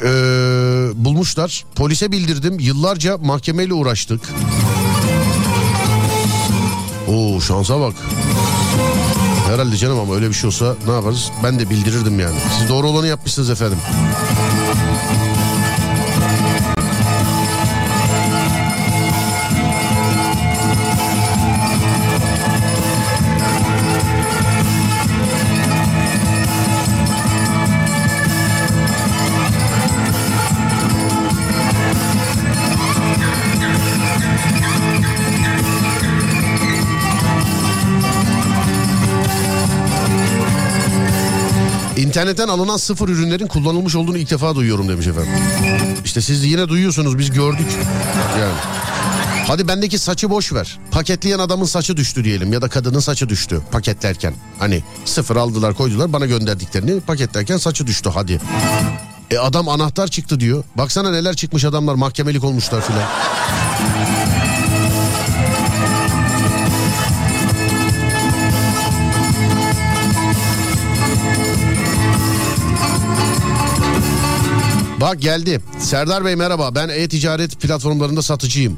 bulmuşlar. 0.95 1.65
Polise 1.75 2.11
bildirdim. 2.11 2.59
Yıllarca 2.59 3.17
mahkemeyle 3.17 3.73
uğraştık. 3.73 4.21
Oo 7.07 7.41
şansa 7.41 7.79
bak. 7.79 7.93
Herhalde 9.47 9.77
canım 9.77 9.99
ama 9.99 10.15
öyle 10.15 10.29
bir 10.29 10.33
şey 10.33 10.47
olsa 10.47 10.75
ne 10.87 10.93
yaparız? 10.93 11.31
Ben 11.43 11.59
de 11.59 11.69
bildirirdim 11.69 12.19
yani. 12.19 12.35
Siz 12.59 12.69
doğru 12.69 12.87
olanı 12.87 13.07
yapmışsınız 13.07 13.49
efendim. 13.49 13.77
İnternetten 42.17 42.47
alınan 42.47 42.77
sıfır 42.77 43.09
ürünlerin 43.09 43.47
kullanılmış 43.47 43.95
olduğunu 43.95 44.17
ilk 44.17 44.31
defa 44.31 44.55
duyuyorum 44.55 44.89
demiş 44.89 45.07
efendim. 45.07 45.31
İşte 46.05 46.21
siz 46.21 46.43
yine 46.43 46.67
duyuyorsunuz 46.67 47.17
biz 47.17 47.31
gördük. 47.31 47.67
Yani. 48.39 48.53
Hadi 49.47 49.67
bendeki 49.67 49.99
saçı 49.99 50.29
boş 50.29 50.53
ver. 50.53 50.79
Paketleyen 50.91 51.39
adamın 51.39 51.65
saçı 51.65 51.97
düştü 51.97 52.23
diyelim 52.23 52.53
ya 52.53 52.61
da 52.61 52.69
kadının 52.69 52.99
saçı 52.99 53.29
düştü 53.29 53.61
paketlerken. 53.71 54.33
Hani 54.59 54.83
sıfır 55.05 55.35
aldılar 55.35 55.73
koydular 55.73 56.13
bana 56.13 56.25
gönderdiklerini 56.25 57.01
paketlerken 57.01 57.57
saçı 57.57 57.87
düştü 57.87 58.09
hadi. 58.13 58.41
E 59.31 59.37
adam 59.37 59.69
anahtar 59.69 60.07
çıktı 60.07 60.39
diyor. 60.39 60.63
Baksana 60.75 61.11
neler 61.11 61.35
çıkmış 61.35 61.65
adamlar 61.65 61.95
mahkemelik 61.95 62.43
olmuşlar 62.43 62.81
filan. 62.81 63.03
Bak 75.01 75.21
geldi. 75.21 75.61
Serdar 75.79 76.25
Bey 76.25 76.35
merhaba. 76.35 76.75
Ben 76.75 76.89
e-ticaret 76.89 77.59
platformlarında 77.61 78.21
satıcıyım. 78.21 78.77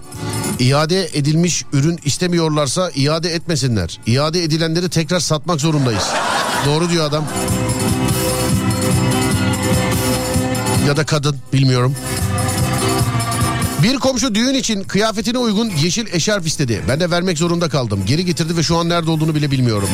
İade 0.59 1.09
edilmiş 1.13 1.65
ürün 1.73 1.99
istemiyorlarsa 2.05 2.91
iade 2.95 3.29
etmesinler. 3.29 3.99
İade 4.05 4.43
edilenleri 4.43 4.89
tekrar 4.89 5.19
satmak 5.19 5.61
zorundayız. 5.61 6.03
Doğru 6.65 6.89
diyor 6.89 7.05
adam. 7.05 7.25
Ya 10.87 10.97
da 10.97 11.05
kadın 11.05 11.37
bilmiyorum. 11.53 11.95
Bir 13.83 13.95
komşu 13.95 14.35
düğün 14.35 14.53
için 14.53 14.83
kıyafetine 14.83 15.37
uygun 15.37 15.69
yeşil 15.69 16.07
eşarp 16.13 16.47
istedi. 16.47 16.81
Ben 16.87 16.99
de 16.99 17.11
vermek 17.11 17.37
zorunda 17.37 17.69
kaldım. 17.69 18.03
Geri 18.05 18.25
getirdi 18.25 18.57
ve 18.57 18.63
şu 18.63 18.77
an 18.77 18.89
nerede 18.89 19.11
olduğunu 19.11 19.35
bile 19.35 19.51
bilmiyorum. 19.51 19.89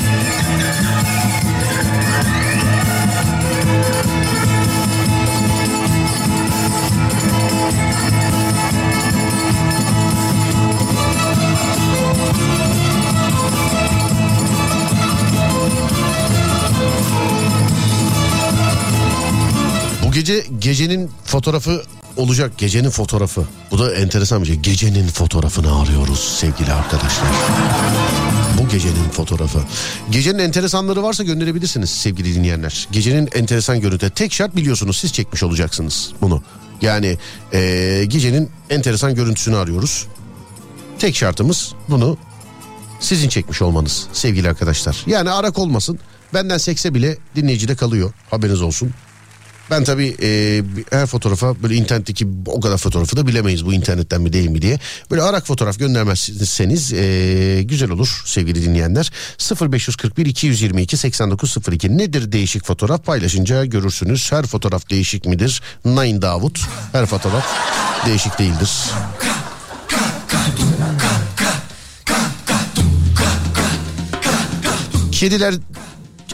Gece 20.26 20.45
gecenin 20.60 21.11
fotoğrafı 21.26 21.84
olacak. 22.18 22.57
Gecenin 22.57 22.89
fotoğrafı. 22.89 23.43
Bu 23.72 23.80
da 23.80 23.95
enteresan 23.95 24.41
bir 24.41 24.47
şey. 24.47 24.56
Gecenin 24.56 25.07
fotoğrafını 25.07 25.81
arıyoruz 25.81 26.19
sevgili 26.19 26.73
arkadaşlar. 26.73 27.27
Bu 28.60 28.69
gecenin 28.69 29.10
fotoğrafı. 29.11 29.60
Gecenin 30.11 30.39
enteresanları 30.39 31.03
varsa 31.03 31.23
gönderebilirsiniz 31.23 31.89
sevgili 31.89 32.35
dinleyenler. 32.35 32.88
Gecenin 32.91 33.30
enteresan 33.35 33.81
görüntü. 33.81 34.10
Tek 34.10 34.34
şart 34.34 34.56
biliyorsunuz 34.56 34.97
siz 34.97 35.14
çekmiş 35.14 35.43
olacaksınız 35.43 36.11
bunu. 36.22 36.43
Yani 36.81 37.18
eee, 37.53 38.06
gecenin 38.06 38.49
enteresan 38.69 39.15
görüntüsünü 39.15 39.56
arıyoruz. 39.56 40.07
Tek 40.99 41.15
şartımız 41.15 41.73
bunu 41.89 42.18
sizin 42.99 43.30
çekmiş 43.30 43.61
olmanız 43.61 44.07
sevgili 44.14 44.49
arkadaşlar. 44.49 45.03
Yani 45.07 45.30
arak 45.30 45.60
olmasın. 45.60 45.99
Benden 46.34 46.57
sekse 46.57 46.93
bile 46.93 47.18
dinleyicide 47.35 47.76
kalıyor. 47.76 48.14
Haberiniz 48.31 48.61
olsun. 48.61 48.91
Ben 49.71 49.83
tabii 49.83 50.15
e, 50.21 50.61
her 50.91 51.05
fotoğrafa 51.05 51.63
böyle 51.63 51.75
internetteki 51.75 52.27
o 52.45 52.59
kadar 52.59 52.77
fotoğrafı 52.77 53.17
da 53.17 53.27
bilemeyiz 53.27 53.65
bu 53.65 53.73
internetten 53.73 54.21
mi 54.21 54.33
değil 54.33 54.49
mi 54.49 54.61
diye. 54.61 54.79
Böyle 55.11 55.21
arak 55.21 55.47
fotoğraf 55.47 55.79
göndermezseniz 55.79 56.93
e, 56.93 57.63
güzel 57.63 57.89
olur 57.89 58.21
sevgili 58.25 58.63
dinleyenler. 58.63 59.11
0541 59.71 60.25
222 60.25 60.97
8902 60.97 61.97
nedir 61.97 62.31
değişik 62.31 62.65
fotoğraf 62.65 63.05
paylaşınca 63.05 63.65
görürsünüz. 63.65 64.31
Her 64.31 64.45
fotoğraf 64.45 64.89
değişik 64.89 65.25
midir? 65.25 65.61
Nine 65.85 66.21
Davut 66.21 66.61
her 66.91 67.05
fotoğraf 67.05 67.45
değişik 68.05 68.39
değildir. 68.39 68.69
Kediler 75.11 75.55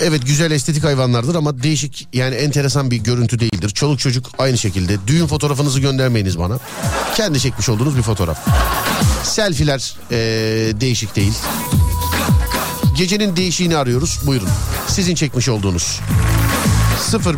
evet 0.01 0.25
güzel 0.25 0.51
estetik 0.51 0.83
hayvanlardır 0.83 1.35
ama 1.35 1.63
değişik 1.63 2.07
yani 2.13 2.35
enteresan 2.35 2.91
bir 2.91 2.97
görüntü 2.97 3.39
değildir. 3.39 3.69
Çoluk 3.69 3.99
çocuk 3.99 4.29
aynı 4.37 4.57
şekilde. 4.57 4.97
Düğün 5.07 5.27
fotoğrafınızı 5.27 5.79
göndermeyiniz 5.79 6.39
bana. 6.39 6.59
Kendi 7.15 7.39
çekmiş 7.39 7.69
olduğunuz 7.69 7.97
bir 7.97 8.01
fotoğraf. 8.01 8.37
Selfiler 9.23 9.95
eee, 10.11 10.17
değişik 10.81 11.15
değil. 11.15 11.33
Gecenin 12.97 13.35
değişiğini 13.35 13.77
arıyoruz. 13.77 14.19
Buyurun. 14.25 14.49
Sizin 14.87 15.15
çekmiş 15.15 15.49
olduğunuz. 15.49 15.99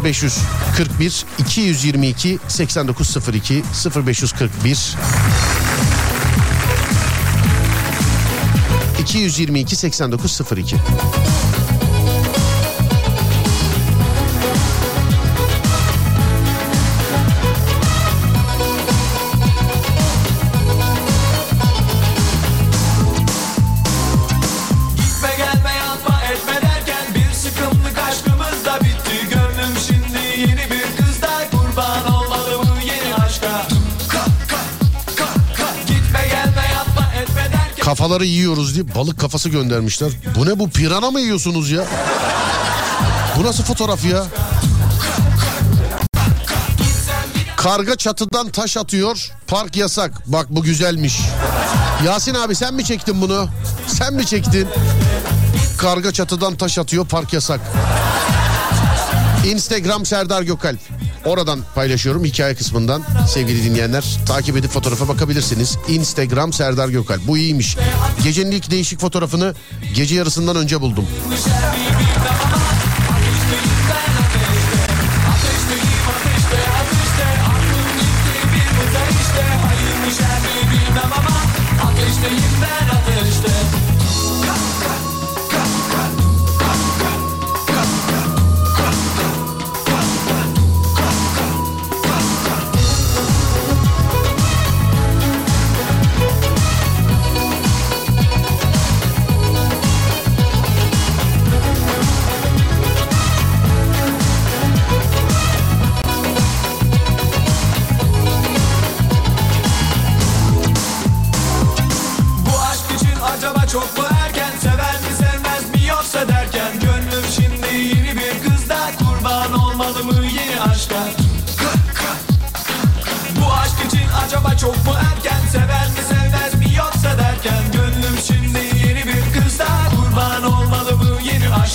0541 0.06 1.26
222 1.40 2.40
8902 2.48 3.64
0541 4.06 4.96
222 9.00 9.76
8902 9.76 10.76
Kafaları 37.94 38.26
yiyoruz 38.26 38.76
diye 38.76 38.96
balık 38.96 39.20
kafası 39.20 39.50
göndermişler. 39.50 40.12
Bu 40.36 40.46
ne 40.46 40.60
bu 40.60 40.70
pirana 40.70 41.12
mı 41.12 41.20
yiyorsunuz 41.20 41.72
ya? 41.72 41.86
Bu 43.38 43.44
nasıl 43.44 43.64
fotoğraf 43.64 44.06
ya? 44.06 44.26
Karga 47.56 47.96
çatıdan 47.96 48.50
taş 48.50 48.78
atıyor. 48.78 49.32
Park 49.48 49.76
yasak. 49.76 50.24
Bak 50.26 50.46
bu 50.50 50.64
güzelmiş. 50.64 51.20
Yasin 52.06 52.34
abi 52.34 52.56
sen 52.56 52.74
mi 52.74 52.84
çektin 52.86 53.22
bunu? 53.22 53.48
Sen 53.88 54.14
mi 54.14 54.26
çektin? 54.26 54.68
Karga 55.78 56.12
çatıdan 56.12 56.56
taş 56.56 56.78
atıyor. 56.78 57.08
Park 57.08 57.34
yasak. 57.34 57.60
Instagram 59.46 60.06
Serdar 60.06 60.42
Gökalp. 60.42 60.80
Oradan 61.26 61.60
paylaşıyorum 61.76 62.24
hikaye 62.24 62.56
kısmından 62.56 63.04
sevgili 63.28 63.64
dinleyenler. 63.64 64.04
Takip 64.26 64.58
edip 64.58 64.72
fotoğrafa 64.72 65.08
bakabilirsiniz. 65.08 65.78
Instagram 65.88 66.54
Serdar 66.54 66.90
Gökalp. 66.90 67.28
Bu 67.28 67.38
iyiymiş. 67.38 67.78
Gecenin 68.24 68.52
ilk 68.52 68.72
değişik 68.72 69.00
fotoğrafını 69.00 69.54
gece 69.96 70.16
yarısından 70.16 70.56
önce 70.56 70.82
buldum. 70.82 71.08
ateşteyim 81.84 82.54
ben 82.62 82.96
ateşte 82.96 83.93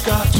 yeni 0.08 0.37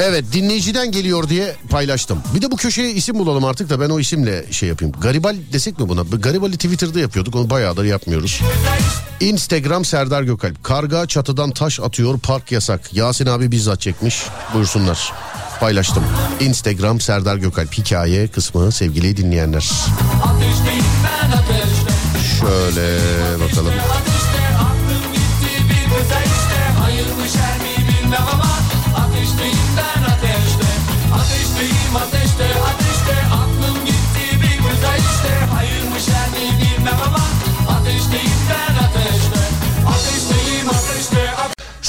Evet 0.00 0.24
dinleyiciden 0.32 0.92
geliyor 0.92 1.28
diye 1.28 1.56
paylaştım. 1.70 2.18
Bir 2.34 2.42
de 2.42 2.50
bu 2.50 2.56
köşeye 2.56 2.90
isim 2.92 3.18
bulalım 3.18 3.44
artık 3.44 3.70
da 3.70 3.80
ben 3.80 3.90
o 3.90 4.00
isimle 4.00 4.52
şey 4.52 4.68
yapayım. 4.68 4.94
Garibal 5.00 5.36
desek 5.52 5.78
mi 5.78 5.88
buna? 5.88 6.02
Garibali 6.02 6.52
Twitter'da 6.56 7.00
yapıyorduk 7.00 7.34
onu 7.36 7.50
bayağıdır 7.50 7.84
yapmıyoruz. 7.84 8.40
Instagram 9.20 9.84
Serdar 9.84 10.22
Gökalp. 10.22 10.64
Karga 10.64 11.06
çatıdan 11.06 11.50
taş 11.50 11.80
atıyor 11.80 12.18
park 12.18 12.52
yasak. 12.52 12.94
Yasin 12.94 13.26
abi 13.26 13.50
bizzat 13.50 13.80
çekmiş. 13.80 14.22
Buyursunlar. 14.54 15.12
Paylaştım. 15.60 16.04
Instagram 16.40 17.00
Serdar 17.00 17.36
Gökalp 17.36 17.72
hikaye 17.72 18.28
kısmı 18.28 18.72
sevgili 18.72 19.16
dinleyenler. 19.16 19.70
Şöyle 22.40 22.98
bakalım. 23.40 23.72
Ateşte 23.90 24.15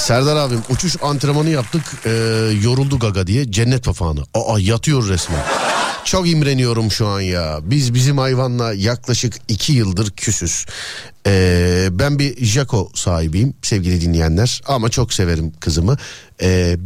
Serdar 0.08 0.36
abim 0.36 0.62
uçuş 0.70 0.96
antrenmanı 1.02 1.50
yaptık 1.50 1.82
e, 2.06 2.10
yoruldu 2.64 3.00
gaga 3.00 3.28
diye 3.28 3.52
cennet 3.52 3.84
papağanı. 3.84 4.24
Aa 4.34 4.60
yatıyor 4.60 5.10
resmen. 5.10 5.44
Çok 6.06 6.30
imreniyorum 6.30 6.92
şu 6.92 7.08
an 7.08 7.22
ya. 7.22 7.60
Biz 7.64 7.94
bizim 7.94 8.18
hayvanla 8.18 8.74
yaklaşık 8.74 9.34
iki 9.48 9.74
yıldır 9.74 10.12
küsüz. 10.12 10.66
Ee, 11.28 11.88
ben 11.92 12.20
bir 12.20 12.46
Jaco 12.46 12.90
sahibiyim 12.96 13.54
sevgili 13.62 14.02
dinleyenler. 14.02 14.62
Ama 14.68 14.90
çok 14.90 15.14
severim 15.14 15.54
kızımı. 15.60 15.98
Ee, 16.42 16.78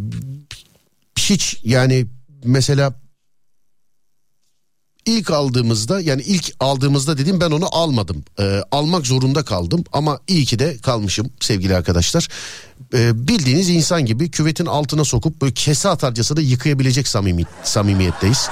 hiç 1.19 1.57
yani 1.64 2.06
mesela 2.43 2.93
ilk 5.06 5.32
aldığımızda 5.32 6.02
yani 6.02 6.22
ilk 6.22 6.53
aldığımızda 6.60 7.18
dedim 7.18 7.41
ben 7.41 7.52
onu 7.52 7.76
almadım. 7.76 8.23
Ee, 8.40 8.61
almak 8.72 9.07
zorunda 9.07 9.44
kaldım 9.44 9.84
ama 9.94 10.19
iyi 10.28 10.45
ki 10.45 10.60
de 10.60 10.78
kalmışım 10.78 11.30
sevgili 11.40 11.76
arkadaşlar. 11.76 12.28
Ee, 12.94 13.28
bildiğiniz 13.28 13.69
insan 13.69 14.06
gibi 14.06 14.32
küvetin 14.32 14.65
altına 14.65 15.06
sokup 15.06 15.41
böyle 15.41 15.53
kese 15.53 15.90
atarcasına 15.90 16.41
yıkayabilecek 16.41 17.07
samimi, 17.07 17.44
samimiyetteyiz. 17.64 18.49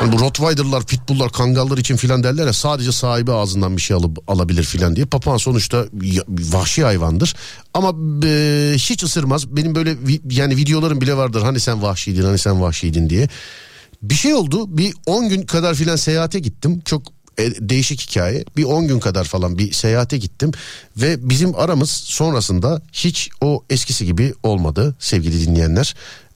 Hani 0.00 0.12
bu 0.12 0.20
Rottweiler'lar, 0.20 0.86
Pitbull'lar, 0.86 1.32
Kangallar 1.32 1.78
için 1.78 1.96
filan 1.96 2.22
derler 2.22 2.46
ya 2.46 2.52
sadece 2.52 2.92
sahibi 2.92 3.32
ağzından 3.32 3.76
bir 3.76 3.82
şey 3.82 3.96
alıp 3.96 4.30
alabilir 4.30 4.64
filan 4.64 4.96
diye. 4.96 5.06
Papağan 5.06 5.36
sonuçta 5.36 5.86
vahşi 6.28 6.84
hayvandır. 6.84 7.34
Ama 7.74 7.94
e, 8.26 8.72
hiç 8.76 9.02
ısırmaz. 9.02 9.56
Benim 9.56 9.74
böyle 9.74 9.96
yani 10.30 10.56
videolarım 10.56 11.00
bile 11.00 11.16
vardır. 11.16 11.42
Hani 11.42 11.60
sen 11.60 11.82
vahşiydin, 11.82 12.22
hani 12.22 12.38
sen 12.38 12.60
vahşiydin 12.60 13.10
diye. 13.10 13.28
Bir 14.02 14.14
şey 14.14 14.34
oldu. 14.34 14.76
Bir 14.78 14.94
10 15.06 15.28
gün 15.28 15.42
kadar 15.42 15.74
filan 15.74 15.96
seyahate 15.96 16.38
gittim. 16.38 16.82
Çok 16.84 17.02
e, 17.38 17.68
değişik 17.68 18.00
hikaye. 18.00 18.44
Bir 18.56 18.64
10 18.64 18.88
gün 18.88 19.00
kadar 19.00 19.24
falan 19.24 19.58
bir 19.58 19.72
seyahate 19.72 20.18
gittim 20.18 20.52
ve 20.96 21.28
bizim 21.30 21.54
aramız 21.54 21.90
sonrasında 21.90 22.82
hiç 22.92 23.30
o 23.40 23.64
eskisi 23.70 24.06
gibi 24.06 24.34
olmadı 24.42 24.94
sevgili 24.98 25.46
dinleyenler. 25.46 25.94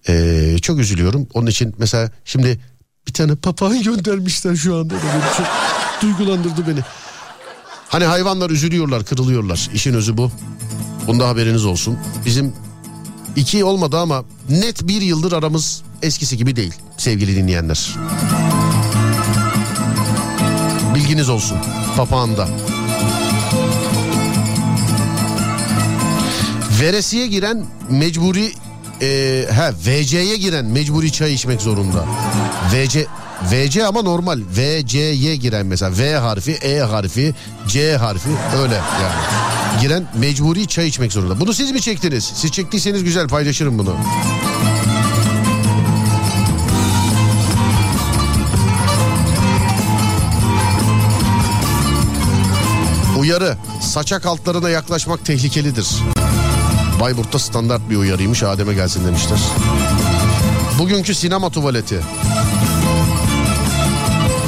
Ee, 0.08 0.56
çok 0.62 0.78
üzülüyorum. 0.78 1.28
Onun 1.34 1.46
için 1.46 1.74
mesela 1.78 2.10
şimdi 2.24 2.60
bir 3.08 3.12
tane 3.12 3.34
papağan 3.34 3.82
göndermişler 3.82 4.56
şu 4.56 4.76
anda 4.76 4.94
çok 5.36 5.46
duygulandırdı 6.02 6.66
beni. 6.66 6.80
Hani 7.88 8.04
hayvanlar 8.04 8.50
üzülüyorlar, 8.50 9.04
kırılıyorlar. 9.04 9.70
İşin 9.74 9.94
özü 9.94 10.16
bu. 10.16 10.30
Bunda 11.06 11.28
haberiniz 11.28 11.64
olsun. 11.64 11.98
Bizim 12.26 12.52
iki 13.36 13.64
olmadı 13.64 13.98
ama 13.98 14.24
net 14.50 14.88
bir 14.88 15.02
yıldır 15.02 15.32
aramız 15.32 15.82
eskisi 16.02 16.36
gibi 16.36 16.56
değil 16.56 16.74
sevgili 16.96 17.36
dinleyenler. 17.36 17.96
Bilginiz 20.94 21.28
olsun. 21.28 21.58
Papağanda. 21.96 22.48
Veresiye 26.80 27.26
giren 27.26 27.64
mecburi 27.90 28.52
e, 29.02 29.44
ha 29.54 29.72
VC'ye 29.86 30.36
giren 30.36 30.64
mecburi 30.64 31.12
çay 31.12 31.34
içmek 31.34 31.62
zorunda. 31.62 32.04
VC 32.72 33.06
VC 33.42 33.84
ama 33.86 34.02
normal. 34.02 34.40
VC'ye 34.56 35.36
giren 35.36 35.66
mesela 35.66 35.98
V 35.98 36.14
harfi, 36.16 36.52
E 36.52 36.80
harfi, 36.80 37.34
C 37.68 37.96
harfi 37.96 38.28
öyle 38.62 38.74
yani. 38.74 39.80
Giren 39.80 40.06
mecburi 40.14 40.66
çay 40.66 40.88
içmek 40.88 41.12
zorunda. 41.12 41.40
Bunu 41.40 41.54
siz 41.54 41.70
mi 41.70 41.80
çektiniz? 41.80 42.24
Siz 42.34 42.52
çektiyseniz 42.52 43.04
güzel 43.04 43.28
paylaşırım 43.28 43.78
bunu. 43.78 43.96
Uyarı. 53.18 53.56
Saçak 53.80 54.26
altlarına 54.26 54.70
yaklaşmak 54.70 55.24
tehlikelidir. 55.24 55.88
Bayburt'ta 57.00 57.38
standart 57.38 57.90
bir 57.90 57.96
uyarıymış 57.96 58.42
Adem'e 58.42 58.74
gelsin 58.74 59.06
demişler. 59.06 59.38
Bugünkü 60.78 61.14
sinema 61.14 61.50
tuvaleti. 61.50 62.00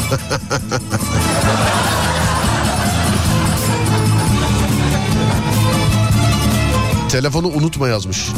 Telefonu 7.08 7.46
unutma 7.46 7.88
yazmış. 7.88 8.28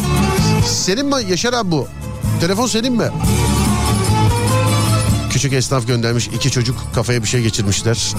Senin 0.67 1.07
mi 1.07 1.15
Yaşar 1.29 1.53
abi 1.53 1.71
bu? 1.71 1.89
Telefon 2.41 2.67
senin 2.67 2.93
mi? 2.93 3.09
Küçük 5.31 5.53
esnaf 5.53 5.87
göndermiş 5.87 6.27
iki 6.27 6.51
çocuk 6.51 6.77
kafaya 6.95 7.23
bir 7.23 7.29
şey 7.29 7.43
geçirmişler. 7.43 8.15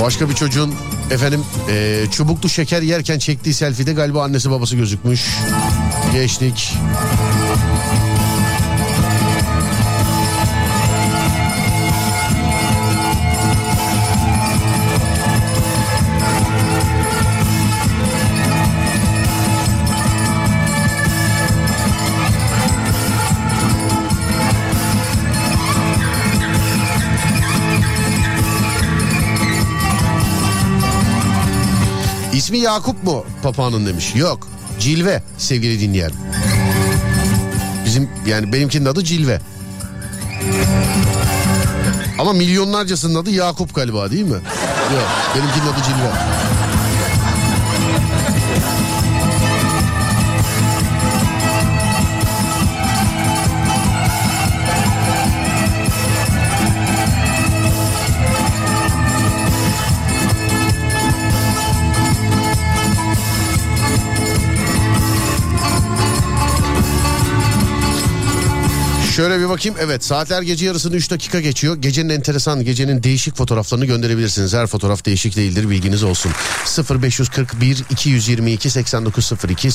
Başka 0.00 0.28
bir 0.28 0.34
çocuğun 0.34 0.74
efendim 1.10 1.44
eee, 1.68 2.06
çubuklu 2.10 2.48
şeker 2.48 2.82
yerken 2.82 3.18
çektiği 3.18 3.54
selfie'de 3.54 3.92
galiba 3.92 4.24
annesi 4.24 4.50
babası 4.50 4.76
gözükmüş. 4.76 5.26
Geçtik. 6.12 6.74
İsmi 32.36 32.58
Yakup 32.58 33.04
mu 33.04 33.24
papağanın 33.42 33.86
demiş. 33.86 34.14
Yok 34.14 34.48
Cilve 34.80 35.22
sevgili 35.38 35.80
dinleyen. 35.80 36.10
Bizim 37.84 38.10
yani 38.26 38.52
benimkinin 38.52 38.86
adı 38.86 39.04
Cilve. 39.04 39.40
Ama 42.18 42.32
milyonlarcasının 42.32 43.14
adı 43.14 43.30
Yakup 43.30 43.74
galiba 43.74 44.10
değil 44.10 44.24
mi? 44.24 44.32
Yok 44.92 45.08
benimkinin 45.36 45.72
adı 45.72 45.82
Cilve. 45.84 46.10
Şöyle 69.16 69.40
bir 69.40 69.48
bakayım. 69.48 69.78
Evet 69.80 70.04
saatler 70.04 70.42
gece 70.42 70.66
yarısını 70.66 70.96
3 70.96 71.10
dakika 71.10 71.40
geçiyor. 71.40 71.76
Gecenin 71.76 72.08
enteresan, 72.08 72.64
gecenin 72.64 73.02
değişik 73.02 73.36
fotoğraflarını 73.36 73.86
gönderebilirsiniz. 73.86 74.54
Her 74.54 74.66
fotoğraf 74.66 75.04
değişik 75.04 75.36
değildir 75.36 75.70
bilginiz 75.70 76.02
olsun. 76.02 76.32
0541 77.02 77.84
222 77.90 78.70
8902 78.70 79.68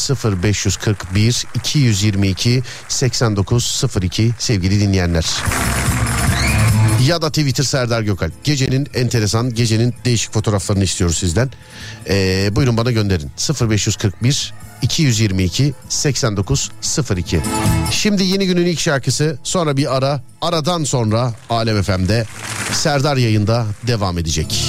0541 0.44 1.46
222 1.56 2.64
8902 2.88 4.32
sevgili 4.40 4.80
dinleyenler. 4.80 5.26
Ya 7.08 7.22
da 7.22 7.30
Twitter 7.30 7.64
Serdar 7.64 8.02
Gökalp. 8.02 8.44
Gecenin 8.44 8.88
enteresan, 8.94 9.54
gecenin 9.54 9.96
değişik 10.06 10.34
fotoğraflarını 10.34 10.84
istiyoruz 10.84 11.18
sizden. 11.18 11.50
Ee, 12.10 12.50
buyurun 12.56 12.78
bana 12.78 12.92
gönderin. 12.92 13.32
0541 13.70 14.54
222 14.82 15.74
8902. 15.90 17.41
Şimdi 17.91 18.24
yeni 18.24 18.45
günün 18.48 18.66
ilk 18.66 18.80
şarkısı 18.80 19.38
sonra 19.44 19.78
bir 19.78 19.95
ara 19.98 20.22
aradan 20.41 20.84
sonra 20.84 21.34
Alem 21.49 21.82
FM'de 21.84 22.26
Serdar 22.72 23.18
yayında 23.18 23.66
devam 23.88 24.18
edecek. 24.18 24.64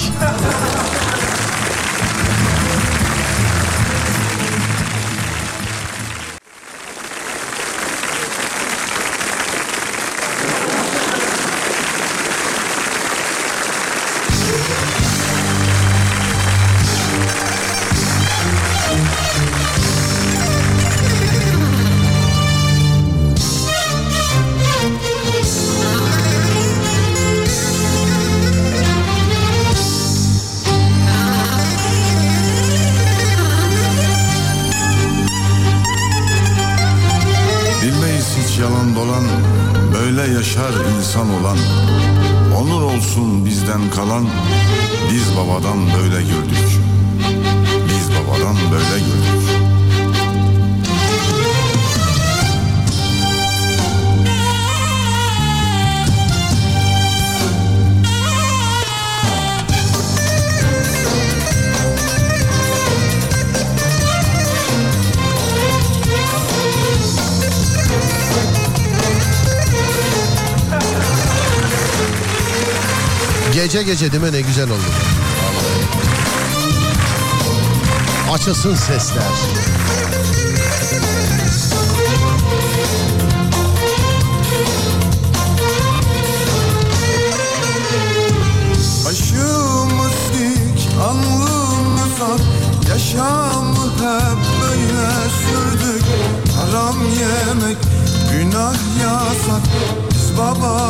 Açılsın 78.63 78.93
sesler. 78.93 79.23
Yaşamı 92.89 93.85
hep 93.99 94.37
böyle 94.61 95.09
sürdük. 95.43 96.03
Haram 96.55 96.97
yemek, 97.03 97.77
günah 98.31 98.75
yasak. 99.01 99.63
Biz 100.11 100.37
babadan 100.37 100.82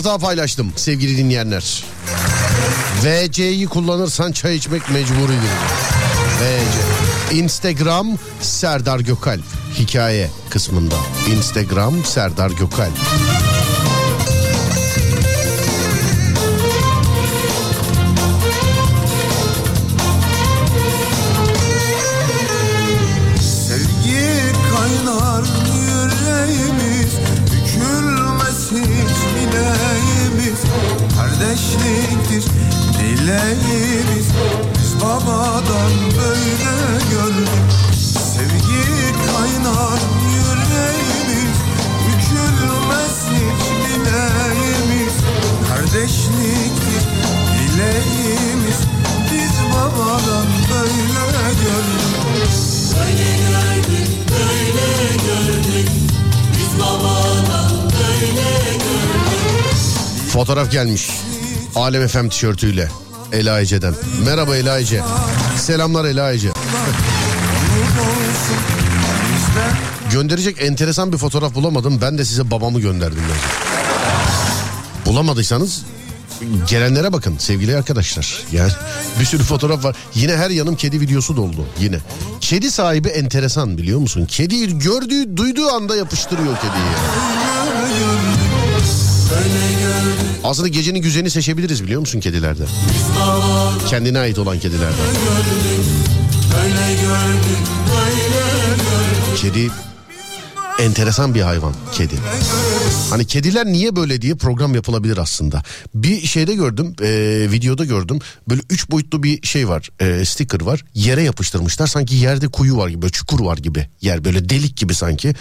fotoğraf 0.00 0.20
daha 0.20 0.28
paylaştım 0.28 0.72
sevgili 0.76 1.18
dinleyenler. 1.18 1.84
VC'yi 3.04 3.66
kullanırsan 3.66 4.32
çay 4.32 4.56
içmek 4.56 4.90
mecburidir. 4.90 5.50
VC. 6.40 7.36
Instagram 7.36 8.18
Serdar 8.40 9.00
Gökalp. 9.00 9.44
Hikaye 9.78 10.30
kısmında. 10.50 10.94
Instagram 11.36 12.04
Serdar 12.04 12.50
Gökalp. 12.50 12.98
Fotoğraf 60.60 60.72
gelmiş. 60.72 61.10
Alem 61.74 62.08
FM 62.08 62.28
tişörtüyle. 62.28 62.88
Ela 63.32 63.60
Ece'den. 63.60 63.94
Merhaba 64.26 64.56
Ela 64.56 64.80
Ece. 64.80 65.02
Selamlar 65.56 66.04
Ela 66.04 66.32
Ece. 66.32 66.48
Gönderecek 70.12 70.62
enteresan 70.62 71.12
bir 71.12 71.18
fotoğraf 71.18 71.54
bulamadım. 71.54 71.98
Ben 72.02 72.18
de 72.18 72.24
size 72.24 72.50
babamı 72.50 72.80
gönderdim. 72.80 73.22
Yani. 73.22 73.40
Bulamadıysanız 75.06 75.82
gelenlere 76.68 77.12
bakın 77.12 77.36
sevgili 77.38 77.76
arkadaşlar. 77.76 78.42
Yani 78.52 78.72
bir 79.20 79.24
sürü 79.24 79.42
fotoğraf 79.42 79.84
var. 79.84 79.96
Yine 80.14 80.36
her 80.36 80.50
yanım 80.50 80.76
kedi 80.76 81.00
videosu 81.00 81.36
doldu 81.36 81.66
yine. 81.78 81.98
Kedi 82.40 82.70
sahibi 82.70 83.08
enteresan 83.08 83.78
biliyor 83.78 83.98
musun? 83.98 84.26
Kediyi 84.26 84.78
gördüğü, 84.78 85.36
duyduğu 85.36 85.68
anda 85.68 85.96
yapıştırıyor 85.96 86.56
kediyi. 86.56 86.90
Aslında 90.44 90.68
gecenin 90.68 91.02
güzelini 91.02 91.30
seçebiliriz 91.30 91.84
biliyor 91.84 92.00
musun 92.00 92.20
kedilerde? 92.20 92.62
Kendine 93.88 94.18
ait 94.18 94.38
olan 94.38 94.60
gördük. 94.60 94.94
Kedi 99.36 99.70
enteresan 100.78 101.34
bir 101.34 101.40
hayvan 101.40 101.74
kedi. 101.92 102.14
Hani 103.10 103.24
kediler 103.24 103.66
niye 103.66 103.96
böyle 103.96 104.22
diye 104.22 104.34
program 104.34 104.74
yapılabilir 104.74 105.18
aslında. 105.18 105.62
Bir 105.94 106.26
şeyde 106.26 106.54
gördüm 106.54 106.94
e, 107.02 107.08
videoda 107.52 107.84
gördüm 107.84 108.18
böyle 108.48 108.62
üç 108.70 108.90
boyutlu 108.90 109.22
bir 109.22 109.46
şey 109.46 109.68
var 109.68 109.88
e, 110.00 110.24
sticker 110.24 110.60
var 110.60 110.84
yere 110.94 111.22
yapıştırmışlar 111.22 111.86
sanki 111.86 112.14
yerde 112.14 112.48
kuyu 112.48 112.76
var 112.76 112.88
gibi 112.88 113.10
çukur 113.10 113.40
var 113.40 113.56
gibi 113.56 113.88
yer 114.00 114.24
böyle 114.24 114.48
delik 114.48 114.76
gibi 114.76 114.94
sanki. 114.94 115.34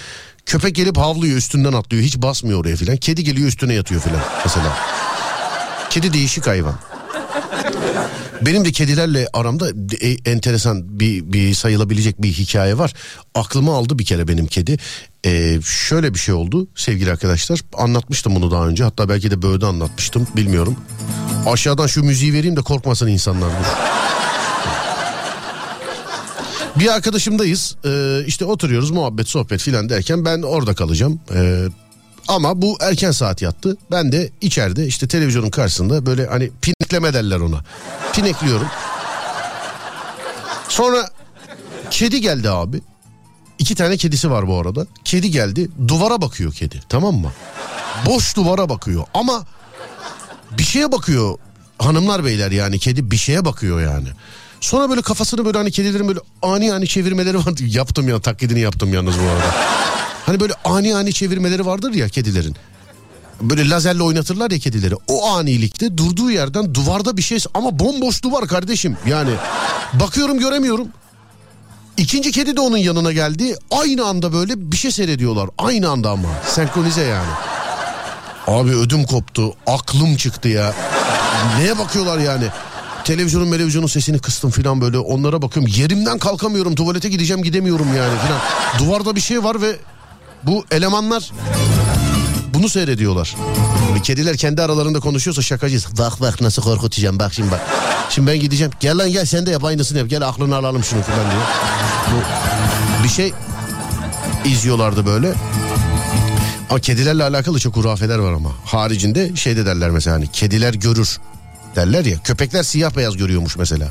Köpek 0.45 0.75
gelip 0.75 0.97
havlıyor 0.97 1.37
üstünden 1.37 1.73
atlıyor 1.73 2.03
hiç 2.03 2.17
basmıyor 2.17 2.59
oraya 2.59 2.75
filan 2.75 2.97
kedi 2.97 3.23
geliyor 3.23 3.47
üstüne 3.47 3.73
yatıyor 3.73 4.01
filan 4.01 4.21
mesela. 4.45 4.77
Kedi 5.89 6.13
değişik 6.13 6.47
hayvan. 6.47 6.75
Benim 8.41 8.65
de 8.65 8.71
kedilerle 8.71 9.27
aramda 9.33 9.69
e, 10.01 10.31
enteresan 10.31 10.99
bir, 10.99 11.33
bir 11.33 11.53
sayılabilecek 11.53 12.21
bir 12.21 12.31
hikaye 12.31 12.77
var. 12.77 12.93
Aklıma 13.35 13.75
aldı 13.75 13.99
bir 13.99 14.05
kere 14.05 14.27
benim 14.27 14.47
kedi. 14.47 14.77
Ee, 15.25 15.59
şöyle 15.65 16.13
bir 16.13 16.19
şey 16.19 16.35
oldu 16.35 16.67
sevgili 16.75 17.11
arkadaşlar. 17.11 17.61
Anlatmıştım 17.73 18.35
bunu 18.35 18.51
daha 18.51 18.67
önce. 18.67 18.83
Hatta 18.83 19.09
belki 19.09 19.31
de 19.31 19.41
böyle 19.41 19.65
anlatmıştım 19.65 20.27
bilmiyorum. 20.35 20.75
Aşağıdan 21.47 21.87
şu 21.87 22.03
müziği 22.03 22.33
vereyim 22.33 22.55
de 22.55 22.61
korkmasın 22.61 23.07
insanlar. 23.07 23.51
Bir 26.79 26.95
arkadaşımdayız. 26.95 27.75
Ee, 27.85 28.23
işte 28.27 28.45
oturuyoruz 28.45 28.91
muhabbet 28.91 29.29
sohbet 29.29 29.61
filan 29.61 29.89
derken 29.89 30.25
ben 30.25 30.41
orada 30.41 30.73
kalacağım. 30.73 31.19
Ee, 31.33 31.65
ama 32.29 32.61
bu 32.61 32.77
erken 32.81 33.11
saat 33.11 33.41
yattı. 33.41 33.77
Ben 33.91 34.11
de 34.11 34.29
içeride 34.41 34.85
işte 34.87 35.07
televizyonun 35.07 35.49
karşısında 35.49 36.05
böyle 36.05 36.27
hani 36.27 36.51
pinekleme 36.61 37.13
derler 37.13 37.39
ona. 37.39 37.63
Pinekliyorum. 38.13 38.67
Sonra 40.69 41.09
kedi 41.91 42.21
geldi 42.21 42.49
abi. 42.49 42.81
İki 43.59 43.75
tane 43.75 43.97
kedisi 43.97 44.31
var 44.31 44.47
bu 44.47 44.59
arada. 44.59 44.87
Kedi 45.03 45.31
geldi 45.31 45.69
duvara 45.87 46.21
bakıyor 46.21 46.53
kedi 46.53 46.81
tamam 46.89 47.15
mı? 47.15 47.31
Boş 48.05 48.35
duvara 48.35 48.69
bakıyor 48.69 49.03
ama 49.13 49.43
bir 50.57 50.63
şeye 50.63 50.91
bakıyor. 50.91 51.37
hanımlar 51.79 52.25
beyler 52.25 52.51
yani 52.51 52.79
kedi 52.79 53.11
bir 53.11 53.17
şeye 53.17 53.45
bakıyor 53.45 53.81
yani. 53.81 54.07
Sonra 54.61 54.89
böyle 54.89 55.01
kafasını 55.01 55.45
böyle 55.45 55.57
hani 55.57 55.71
kedilerin 55.71 56.07
böyle 56.07 56.19
ani 56.41 56.73
ani 56.73 56.87
çevirmeleri 56.87 57.37
vardı. 57.37 57.63
Yaptım 57.65 58.09
ya 58.09 58.19
taklidini 58.21 58.59
yaptım 58.59 58.93
yalnız 58.93 59.15
bu 59.19 59.23
arada. 59.23 59.55
Hani 60.29 60.39
böyle 60.39 60.53
ani 60.65 60.95
ani 60.95 61.13
çevirmeleri 61.13 61.65
vardır 61.65 61.93
ya 61.93 62.09
kedilerin. 62.09 62.55
Böyle 63.41 63.69
lazerle 63.69 64.03
oynatırlar 64.03 64.51
ya 64.51 64.59
kedileri. 64.59 64.95
O 65.07 65.29
anilikte 65.31 65.97
durduğu 65.97 66.31
yerden 66.31 66.75
duvarda 66.75 67.17
bir 67.17 67.21
şey 67.21 67.39
ama 67.53 67.79
bomboş 67.79 68.23
duvar 68.23 68.47
kardeşim. 68.47 68.97
Yani 69.07 69.29
bakıyorum 69.93 70.39
göremiyorum. 70.39 70.87
İkinci 71.97 72.31
kedi 72.31 72.55
de 72.55 72.61
onun 72.61 72.77
yanına 72.77 73.11
geldi. 73.11 73.55
Aynı 73.71 74.05
anda 74.05 74.33
böyle 74.33 74.71
bir 74.71 74.77
şey 74.77 74.91
seyrediyorlar. 74.91 75.49
Aynı 75.57 75.89
anda 75.89 76.09
ama. 76.09 76.29
Senkronize 76.47 77.03
yani. 77.03 77.31
Abi 78.47 78.71
ödüm 78.71 79.03
koptu. 79.03 79.53
Aklım 79.67 80.15
çıktı 80.15 80.47
ya. 80.47 80.73
Neye 81.57 81.77
bakıyorlar 81.79 82.17
yani? 82.17 82.45
Televizyonun 83.03 83.51
televizyonun 83.51 83.87
sesini 83.87 84.19
kıstım 84.19 84.49
falan 84.49 84.81
böyle 84.81 84.97
onlara 84.97 85.41
bakıyorum. 85.41 85.73
Yerimden 85.77 86.19
kalkamıyorum. 86.19 86.75
Tuvalete 86.75 87.09
gideceğim 87.09 87.43
gidemiyorum 87.43 87.87
yani 87.97 88.17
falan. 88.17 88.39
Duvarda 88.79 89.15
bir 89.15 89.21
şey 89.21 89.43
var 89.43 89.61
ve 89.61 89.75
bu 90.43 90.65
elemanlar 90.71 91.31
bunu 92.53 92.69
seyrediyorlar. 92.69 93.35
Kediler 94.03 94.37
kendi 94.37 94.61
aralarında 94.61 94.99
konuşuyorsa 94.99 95.41
şakacıyız. 95.41 95.87
Bak 95.97 96.21
bak 96.21 96.41
nasıl 96.41 96.61
korkutacağım 96.61 97.19
bak 97.19 97.33
şimdi 97.33 97.51
bak. 97.51 97.61
Şimdi 98.09 98.31
ben 98.31 98.39
gideceğim. 98.39 98.71
Gel 98.79 98.97
lan 98.97 99.11
gel 99.11 99.25
sen 99.25 99.45
de 99.45 99.51
yap 99.51 99.63
aynısını 99.63 99.97
yap. 99.97 100.09
Gel 100.09 100.27
aklını 100.27 100.55
alalım 100.55 100.83
şunu 100.83 101.01
falan 101.01 101.31
diyor. 101.31 101.41
Bu 102.11 103.03
bir 103.03 103.09
şey 103.09 103.33
izliyorlardı 104.45 105.05
böyle. 105.05 105.33
Ama 106.69 106.79
kedilerle 106.79 107.23
alakalı 107.23 107.59
çok 107.59 107.75
hurafeler 107.75 108.17
var 108.17 108.33
ama. 108.33 108.51
Haricinde 108.65 109.35
şey 109.35 109.57
de 109.57 109.65
derler 109.65 109.89
mesela 109.89 110.15
hani 110.15 110.27
kediler 110.27 110.73
görür 110.73 111.17
derler 111.75 112.05
ya. 112.05 112.17
Köpekler 112.23 112.63
siyah 112.63 112.95
beyaz 112.95 113.17
görüyormuş 113.17 113.57
mesela. 113.57 113.87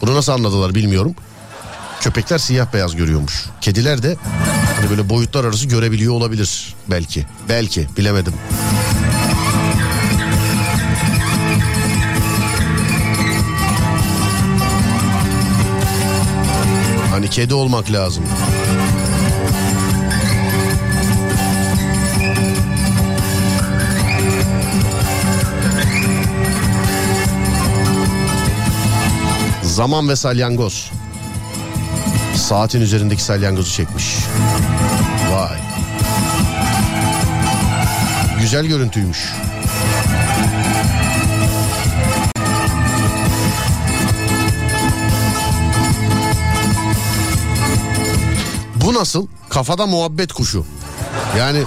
Bunu 0.00 0.14
nasıl 0.14 0.32
anladılar 0.32 0.74
bilmiyorum. 0.74 1.14
Köpekler 2.06 2.38
siyah 2.38 2.72
beyaz 2.72 2.96
görüyormuş. 2.96 3.46
Kediler 3.60 4.02
de 4.02 4.16
hani 4.76 4.90
böyle 4.90 5.08
boyutlar 5.08 5.44
arası 5.44 5.66
görebiliyor 5.66 6.14
olabilir 6.14 6.74
belki. 6.90 7.26
Belki 7.48 7.88
bilemedim. 7.96 8.32
Hani 17.10 17.30
kedi 17.30 17.54
olmak 17.54 17.92
lazım. 17.92 18.24
Zaman 29.62 30.08
ve 30.08 30.16
salyangoz. 30.16 30.95
Saatin 32.36 32.80
üzerindeki 32.80 33.22
salyangozu 33.22 33.72
çekmiş. 33.72 34.16
Vay. 35.32 35.58
Güzel 38.40 38.66
görüntüymüş. 38.66 39.32
Bu 48.74 48.94
nasıl? 48.94 49.26
Kafada 49.48 49.86
muhabbet 49.86 50.32
kuşu. 50.32 50.64
Yani 51.38 51.62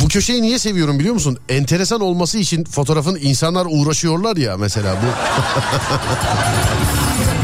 bu 0.00 0.08
köşeyi 0.08 0.42
niye 0.42 0.58
seviyorum 0.58 0.98
biliyor 0.98 1.14
musun? 1.14 1.38
Enteresan 1.48 2.00
olması 2.00 2.38
için 2.38 2.64
fotoğrafın 2.64 3.18
insanlar 3.22 3.66
uğraşıyorlar 3.70 4.36
ya 4.36 4.56
mesela 4.56 4.94
bu. 4.94 5.06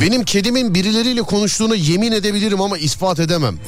Benim 0.00 0.24
kedimin 0.24 0.74
birileriyle 0.74 1.22
konuştuğuna 1.22 1.74
yemin 1.74 2.12
edebilirim 2.12 2.60
ama 2.60 2.78
ispat 2.78 3.20
edemem. 3.20 3.58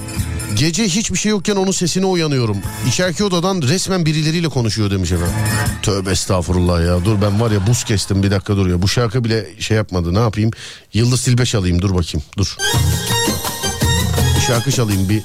Gece 0.54 0.84
hiçbir 0.84 1.18
şey 1.18 1.30
yokken 1.30 1.56
onun 1.56 1.70
sesine 1.70 2.06
uyanıyorum. 2.06 2.56
İçeriki 2.88 3.24
odadan 3.24 3.62
resmen 3.62 4.06
birileriyle 4.06 4.48
konuşuyor 4.48 4.90
demiş 4.90 5.12
efendim. 5.12 5.34
Tövbe 5.82 6.10
estağfurullah 6.10 6.86
ya. 6.86 7.04
Dur 7.04 7.22
ben 7.22 7.40
var 7.40 7.50
ya 7.50 7.66
buz 7.66 7.84
kestim 7.84 8.22
bir 8.22 8.30
dakika 8.30 8.56
dur 8.56 8.66
ya. 8.66 8.82
Bu 8.82 8.88
şarkı 8.88 9.24
bile 9.24 9.46
şey 9.58 9.76
yapmadı 9.76 10.14
ne 10.14 10.18
yapayım? 10.18 10.50
Yıldız 10.92 11.24
Tilbe 11.24 11.46
çalayım 11.46 11.82
dur 11.82 11.90
bakayım 11.94 12.26
dur. 12.38 12.56
Bir 14.36 14.40
şarkı 14.40 14.72
çalayım 14.72 15.08
bir. 15.08 15.22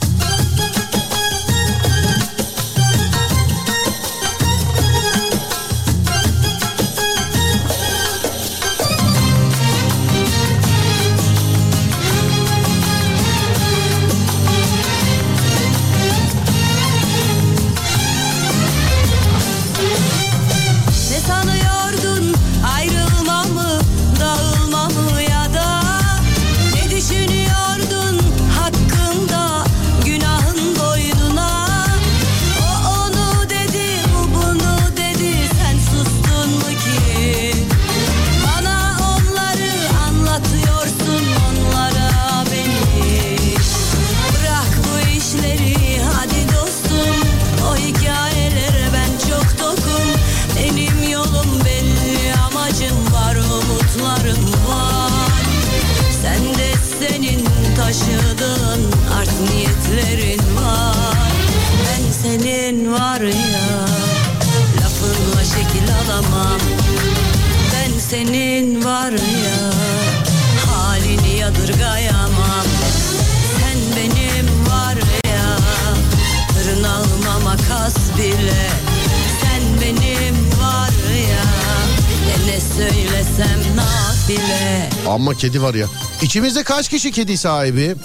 Kedi 85.43 85.61
var 85.61 85.73
ya. 85.73 85.87
İçimizde 86.21 86.63
kaç 86.63 86.89
kişi 86.89 87.11
kedi 87.11 87.37
sahibi? 87.37 87.95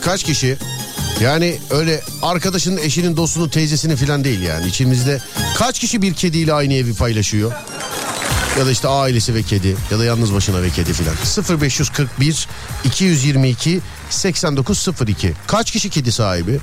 Kaç 0.00 0.22
kişi? 0.22 0.56
Yani 1.22 1.58
öyle 1.70 2.00
arkadaşının, 2.22 2.76
eşinin, 2.76 3.16
dostunun, 3.16 3.48
teyzesinin 3.48 3.96
falan 3.96 4.24
değil 4.24 4.40
yani. 4.40 4.66
İçimizde 4.66 5.20
kaç 5.56 5.78
kişi 5.78 6.02
bir 6.02 6.14
kediyle 6.14 6.52
aynı 6.52 6.74
evi 6.74 6.94
paylaşıyor? 6.94 7.52
Ya 8.58 8.66
da 8.66 8.70
işte 8.70 8.88
ailesi 8.88 9.34
ve 9.34 9.42
kedi 9.42 9.76
ya 9.90 9.98
da 9.98 10.04
yalnız 10.04 10.34
başına 10.34 10.62
ve 10.62 10.70
kedi 10.70 10.92
filan. 10.92 11.60
0541 11.60 12.48
222 12.84 13.80
8902. 14.10 15.32
Kaç 15.46 15.70
kişi 15.70 15.90
kedi 15.90 16.12
sahibi? 16.12 16.60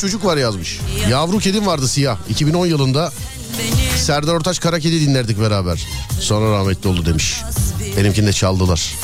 Çocuk 0.00 0.24
var 0.24 0.36
yazmış. 0.36 0.80
Yavru 1.10 1.38
kedim 1.38 1.66
vardı 1.66 1.88
siyah. 1.88 2.18
2010 2.28 2.66
yılında 2.66 3.12
Serdar 3.96 4.34
Ortaç 4.34 4.60
Kara 4.60 4.80
Kedi 4.80 5.00
dinlerdik 5.00 5.40
beraber. 5.40 5.86
Sonra 6.20 6.58
rahmetli 6.58 6.88
oldu 6.88 7.06
demiş. 7.06 7.42
Benimkini 7.96 8.26
de 8.26 8.32
çaldılar. 8.32 8.94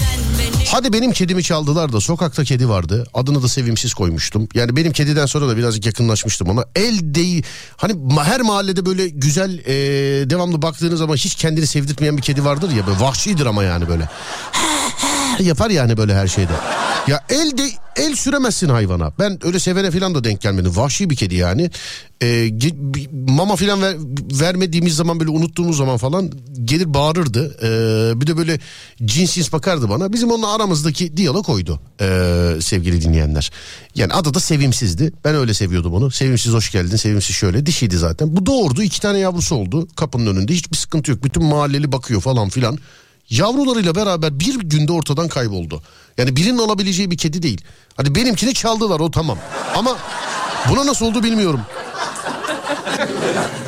Hadi 0.69 0.93
benim 0.93 1.13
kedimi 1.13 1.43
çaldılar 1.43 1.93
da 1.93 2.01
sokakta 2.01 2.45
kedi 2.45 2.69
vardı. 2.69 3.07
Adını 3.15 3.43
da 3.43 3.49
sevimsiz 3.49 3.95
koymuştum. 3.95 4.49
Yani 4.55 4.77
benim 4.77 4.93
kediden 4.93 5.27
sonra 5.27 5.49
da 5.49 5.57
birazcık 5.57 5.87
yakınlaşmıştım 5.87 6.49
ona. 6.49 6.65
El 6.77 6.99
değil. 7.03 7.43
Hani 7.77 7.97
her 8.25 8.41
mahallede 8.41 8.87
böyle 8.87 9.09
güzel 9.09 9.59
e, 9.59 9.75
devamlı 10.31 10.63
baktığınız 10.63 10.99
zaman 10.99 11.17
hiç 11.17 11.35
kendini 11.35 11.67
sevdirtmeyen 11.67 12.17
bir 12.17 12.23
kedi 12.23 12.45
vardır 12.45 12.71
ya. 12.71 12.87
Böyle 12.87 13.01
vahşidir 13.01 13.47
ama 13.47 13.65
yani 13.65 13.89
böyle. 13.89 14.09
yapar 15.41 15.71
yani 15.71 15.97
böyle 15.97 16.15
her 16.15 16.27
şeyde. 16.27 16.53
Ya 17.09 17.25
el 17.29 17.59
de 17.59 17.71
el 17.97 18.15
süremezsin 18.17 18.69
hayvana. 18.69 19.13
Ben 19.19 19.47
öyle 19.47 19.59
sevene 19.59 19.91
falan 19.91 20.15
da 20.15 20.25
denk 20.25 20.41
gelmedim. 20.41 20.77
Vahşi 20.77 21.11
bir 21.11 21.17
kedi 21.17 21.35
yani. 21.35 21.71
Ee, 22.23 22.51
mama 23.29 23.57
falan 23.57 23.83
ver- 23.83 23.97
vermediğimiz 24.41 24.97
zaman 24.97 25.21
böyle 25.21 25.31
unuttuğumuz 25.31 25.77
zaman 25.77 25.97
falan 25.97 26.33
gelir 26.65 26.95
bağırırdı. 26.95 27.57
Ee, 27.63 28.21
bir 28.21 28.27
de 28.27 28.37
böyle 28.37 28.61
cins 29.05 29.35
cins 29.35 29.53
bakardı 29.53 29.89
bana. 29.89 30.13
Bizim 30.13 30.31
onunla 30.31 30.55
aramızdaki 30.55 31.17
diyalog 31.17 31.49
oydu 31.49 31.81
ee, 32.01 32.53
sevgili 32.61 33.03
dinleyenler. 33.03 33.51
Yani 33.95 34.13
adı 34.13 34.35
da 34.35 34.41
sevimsizdi. 34.41 35.13
Ben 35.25 35.35
öyle 35.35 35.55
seviyordum 35.55 35.95
onu. 35.95 36.11
Sevimsiz 36.11 36.53
hoş 36.53 36.73
geldin. 36.73 36.97
Sevimsiz 36.97 37.37
şöyle 37.37 37.67
dişiydi 37.67 37.97
zaten. 37.99 38.37
Bu 38.37 38.47
doğurdu. 38.47 38.83
iki 38.83 39.01
tane 39.01 39.19
yavrusu 39.19 39.55
oldu 39.55 39.89
kapının 39.97 40.27
önünde. 40.37 40.55
Hiçbir 40.55 40.77
sıkıntı 40.77 41.11
yok. 41.11 41.25
Bütün 41.25 41.45
mahalleli 41.45 41.93
bakıyor 41.93 42.21
falan 42.21 42.49
filan. 42.49 42.79
Yavrularıyla 43.31 43.95
beraber 43.95 44.41
bir 44.41 44.61
günde 44.61 44.93
ortadan 44.93 45.29
kayboldu. 45.29 45.83
Yani 46.19 46.37
birinin 46.37 46.59
alabileceği 46.59 47.11
bir 47.11 47.17
kedi 47.17 47.43
değil. 47.43 47.61
Hadi 47.97 48.15
benimkini 48.15 48.55
çaldılar 48.55 49.01
o 49.01 49.11
tamam. 49.11 49.39
Ama 49.75 49.97
buna 50.71 50.87
nasıl 50.87 51.07
oldu 51.07 51.23
bilmiyorum. 51.23 51.61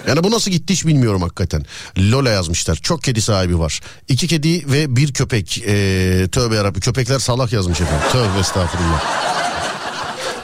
Yani 0.08 0.24
bu 0.24 0.30
nasıl 0.30 0.50
gitti 0.50 0.72
hiç 0.72 0.86
bilmiyorum 0.86 1.22
hakikaten. 1.22 1.66
Lola 1.98 2.30
yazmışlar. 2.30 2.76
Çok 2.76 3.02
kedi 3.02 3.22
sahibi 3.22 3.58
var. 3.58 3.80
İki 4.08 4.26
kedi 4.26 4.72
ve 4.72 4.96
bir 4.96 5.12
köpek. 5.12 5.62
Ee, 5.66 6.28
tövbe 6.32 6.54
yarabbim 6.54 6.80
köpekler 6.80 7.18
salak 7.18 7.52
yazmış 7.52 7.80
efendim. 7.80 8.08
Tövbe 8.12 8.38
estağfurullah. 8.38 9.04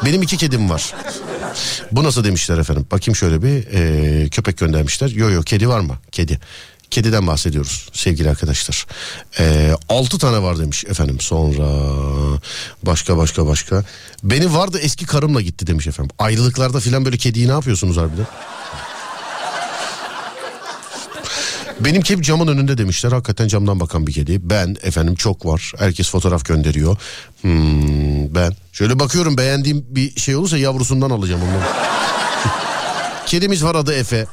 Benim 0.05 0.22
iki 0.22 0.36
kedim 0.36 0.70
var. 0.70 0.94
Bu 1.93 2.05
nasıl 2.05 2.24
demişler 2.24 2.59
efendim? 2.59 2.86
Bakayım 2.90 3.16
şöyle 3.16 3.43
bir 3.43 3.64
ee, 3.72 4.28
köpek 4.28 4.59
göndermişler. 4.59 5.09
Yo 5.09 5.31
yo 5.31 5.43
kedi 5.43 5.68
var 5.68 5.81
mı? 5.81 5.98
Kedi. 6.12 6.40
Kediden 6.95 7.27
bahsediyoruz 7.27 7.89
sevgili 7.93 8.31
arkadaşlar. 8.31 8.87
Ee, 9.39 9.73
6 9.89 10.19
tane 10.19 10.43
var 10.43 10.59
demiş 10.59 10.85
efendim. 10.85 11.21
Sonra 11.21 11.66
başka 12.83 13.16
başka 13.16 13.47
başka. 13.47 13.85
Beni 14.23 14.55
vardı 14.55 14.79
eski 14.83 15.07
karımla 15.07 15.41
gitti 15.41 15.66
demiş 15.66 15.87
efendim. 15.87 16.16
Ayrılıklarda 16.19 16.81
filan 16.81 17.05
böyle 17.05 17.16
kediyi 17.16 17.49
ne 17.49 17.53
yapıyorsunuz 17.53 17.97
harbiden? 17.97 18.27
Benim 21.81 22.03
kedi 22.03 22.23
camın 22.23 22.47
önünde 22.47 22.79
demişler. 22.79 23.12
Hakikaten 23.12 23.49
camdan 23.49 23.81
bakan 23.81 24.07
bir 24.07 24.12
kedi. 24.12 24.51
Ben 24.51 24.77
efendim 24.83 25.15
çok 25.15 25.47
var. 25.47 25.73
Herkes 25.79 26.11
fotoğraf 26.11 26.45
gönderiyor. 26.45 26.97
Hmm, 27.41 28.35
ben 28.35 28.57
şöyle 28.73 28.99
bakıyorum 28.99 29.37
beğendiğim 29.37 29.87
bir 29.89 30.21
şey 30.21 30.37
olursa 30.37 30.59
yavrusundan 30.59 31.11
alacağım 31.11 31.41
ondan. 31.43 31.62
Kedimiz 33.27 33.65
var 33.65 33.75
adı 33.75 33.95
Efe. 33.95 34.27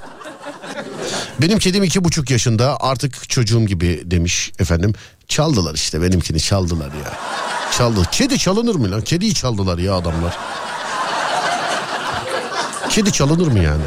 Benim 1.41 1.59
kedim 1.59 1.83
iki 1.83 2.03
buçuk 2.03 2.29
yaşında 2.29 2.77
artık 2.79 3.29
çocuğum 3.29 3.65
gibi 3.65 4.01
demiş 4.05 4.51
efendim. 4.59 4.93
Çaldılar 5.27 5.75
işte 5.75 6.01
benimkini 6.01 6.39
çaldılar 6.39 6.87
ya. 6.87 7.13
Çaldı. 7.77 8.01
Kedi 8.11 8.39
çalınır 8.39 8.75
mı 8.75 8.91
lan? 8.91 9.01
Kediyi 9.01 9.33
çaldılar 9.33 9.77
ya 9.77 9.93
adamlar. 9.93 10.37
Kedi 12.89 13.11
çalınır 13.11 13.47
mı 13.47 13.59
yani? 13.59 13.83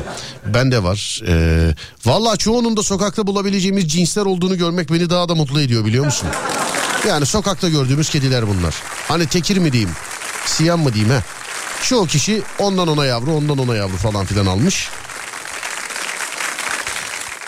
Bende 0.46 0.82
var. 0.82 1.20
Ee, 1.28 1.74
Valla 2.04 2.36
çoğunun 2.36 2.76
da 2.76 2.82
sokakta 2.82 3.26
bulabileceğimiz 3.26 3.88
cinsler 3.92 4.22
olduğunu 4.26 4.58
görmek 4.58 4.92
beni 4.92 5.10
daha 5.10 5.28
da 5.28 5.34
mutlu 5.34 5.60
ediyor 5.60 5.84
biliyor 5.84 6.04
musun? 6.04 6.28
Yani 7.08 7.26
sokakta 7.26 7.68
gördüğümüz 7.68 8.10
kediler 8.10 8.48
bunlar. 8.48 8.74
Hani 9.08 9.26
tekir 9.26 9.56
mi 9.56 9.72
diyeyim? 9.72 9.90
Siyam 10.46 10.80
mı 10.80 10.94
diyeyim 10.94 11.14
he? 11.14 11.22
Çoğu 11.82 12.06
kişi 12.06 12.42
ondan 12.58 12.88
ona 12.88 13.04
yavru 13.04 13.34
ondan 13.34 13.58
ona 13.58 13.76
yavru 13.76 13.96
falan 13.96 14.24
filan 14.24 14.46
almış. 14.46 14.88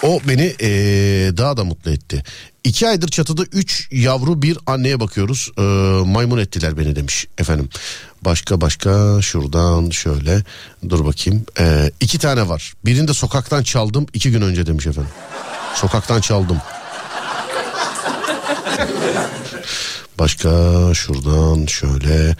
O 0.02 0.20
beni 0.28 0.54
eee, 0.60 1.36
daha 1.36 1.56
da 1.56 1.64
mutlu 1.64 1.90
etti. 1.90 2.22
İki 2.64 2.88
aydır 2.88 3.08
çatıda 3.08 3.42
üç 3.52 3.88
yavru 3.92 4.42
bir 4.42 4.58
anneye 4.66 5.00
bakıyoruz. 5.00 5.50
Eee, 5.58 5.64
maymun 6.04 6.38
ettiler 6.38 6.78
beni 6.78 6.96
demiş 6.96 7.26
efendim. 7.38 7.68
Başka 8.22 8.60
başka 8.60 9.22
şuradan 9.22 9.90
şöyle 9.90 10.42
dur 10.88 11.04
bakayım. 11.04 11.46
Eee 11.58 11.90
iki 12.00 12.18
tane 12.18 12.48
var. 12.48 12.74
Birini 12.84 13.08
de 13.08 13.14
sokaktan 13.14 13.62
çaldım 13.62 14.06
iki 14.14 14.30
gün 14.30 14.42
önce 14.42 14.66
demiş 14.66 14.86
efendim. 14.86 15.12
Sokaktan 15.74 16.20
çaldım. 16.20 16.58
Başka 20.18 20.48
şuradan 20.94 21.66
şöyle 21.66 22.36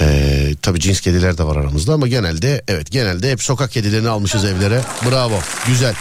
ee, 0.00 0.54
tabii 0.62 0.80
cins 0.80 1.00
kediler 1.00 1.38
de 1.38 1.44
var 1.44 1.56
aramızda 1.56 1.92
ama 1.92 2.08
genelde 2.08 2.62
evet 2.68 2.90
genelde 2.90 3.30
hep 3.30 3.42
sokak 3.42 3.70
kedilerini 3.70 4.08
almışız 4.08 4.44
evlere. 4.44 4.80
Bravo 5.10 5.40
güzel. 5.66 5.94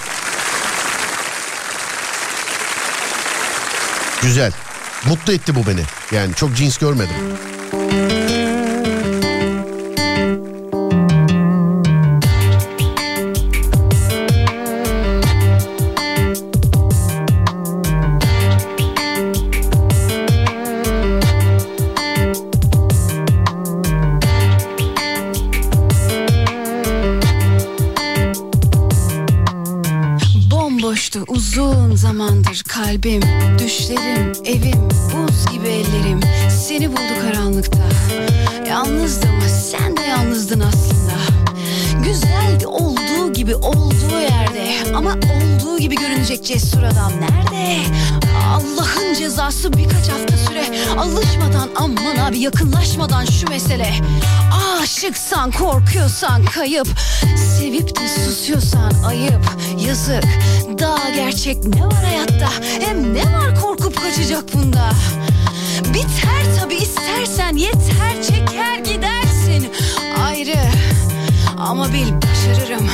Güzel. 4.22 4.52
Mutlu 5.06 5.34
etti 5.34 5.56
bu 5.56 5.68
beni. 5.68 5.84
Yani 6.12 6.34
çok 6.36 6.56
cins 6.56 6.78
görmedim. 6.78 7.16
Cezası 49.58 49.78
birkaç 49.78 50.10
hafta 50.10 50.38
süre 50.38 50.66
Alışmadan 50.98 51.70
aman 51.76 52.16
abi 52.16 52.40
yakınlaşmadan 52.40 53.26
şu 53.26 53.50
mesele. 53.50 53.94
Aşıksan 54.82 55.52
korkuyorsan 55.52 56.46
kayıp 56.46 56.88
Sevip 57.58 57.96
de 57.96 58.08
susuyorsan 58.08 58.92
ayıp. 59.08 59.42
Yazık 59.88 60.24
daha 60.80 61.10
gerçek 61.10 61.64
ne 61.64 61.86
var 61.86 62.04
hayatta? 62.04 62.50
Hem 62.80 63.14
ne 63.14 63.24
var 63.24 63.62
korkup 63.62 64.02
kaçacak 64.02 64.54
bunda? 64.54 64.90
Biter 65.94 66.60
tabi 66.60 66.76
istersen 66.76 67.56
yeter 67.56 68.24
çeker 68.28 68.78
gidersin. 68.78 69.72
Ayrı 70.26 70.60
ama 71.58 71.94
bil 71.94 72.14
başarırım. 72.14 72.90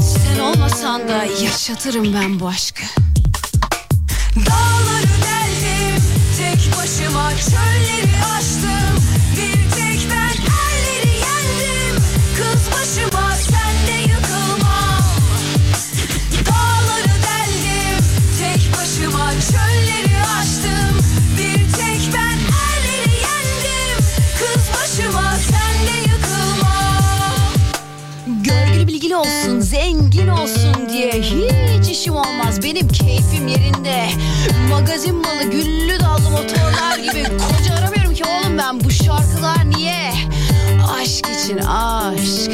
Sen 0.00 0.38
olmasan 0.38 1.08
da 1.08 1.24
yaşatırım 1.42 2.14
ben 2.14 2.40
bu 2.40 2.48
aşkı 2.48 3.01
keyfim 32.92 33.48
yerinde. 33.48 34.08
Magazin 34.70 35.16
malı 35.16 35.42
güllü 35.50 36.00
dallı 36.00 36.30
motorlar 36.30 36.98
gibi 36.98 37.24
koca 37.24 37.74
aramıyorum 37.74 38.14
ki 38.14 38.24
oğlum 38.24 38.58
ben 38.58 38.84
bu 38.84 38.90
şarkılar 38.90 39.70
niye? 39.70 40.12
Aşk 41.00 41.26
için 41.26 41.58
aşk. 41.58 42.50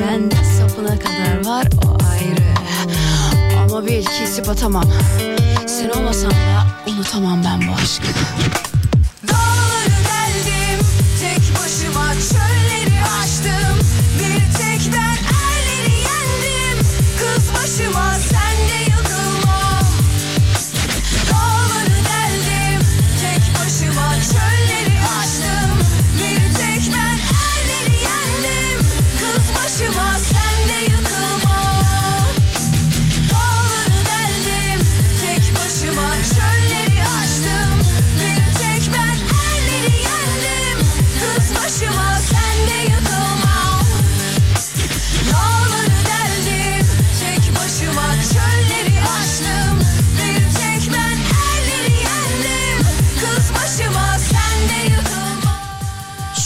Bende 0.00 0.36
sapına 0.58 0.98
kadar 0.98 1.46
var 1.46 1.66
o 1.86 1.98
ayrı. 2.10 2.54
Ama 3.62 3.86
bil 3.86 4.04
kesip 4.04 4.48
atamam. 4.48 4.84
Sen 5.66 5.88
olmasan 5.88 6.30
da 6.30 6.66
unutamam 6.86 7.44
ben 7.44 7.68
bu 7.68 7.74
aşkı. 7.82 8.06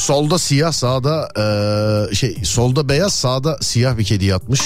Solda 0.08 0.38
siyah 0.38 0.72
sağda 0.72 1.28
eee, 1.36 2.14
şey 2.14 2.36
solda 2.44 2.88
beyaz 2.88 3.14
sağda 3.14 3.58
siyah 3.60 3.98
bir 3.98 4.04
kedi 4.04 4.24
yatmış. 4.24 4.60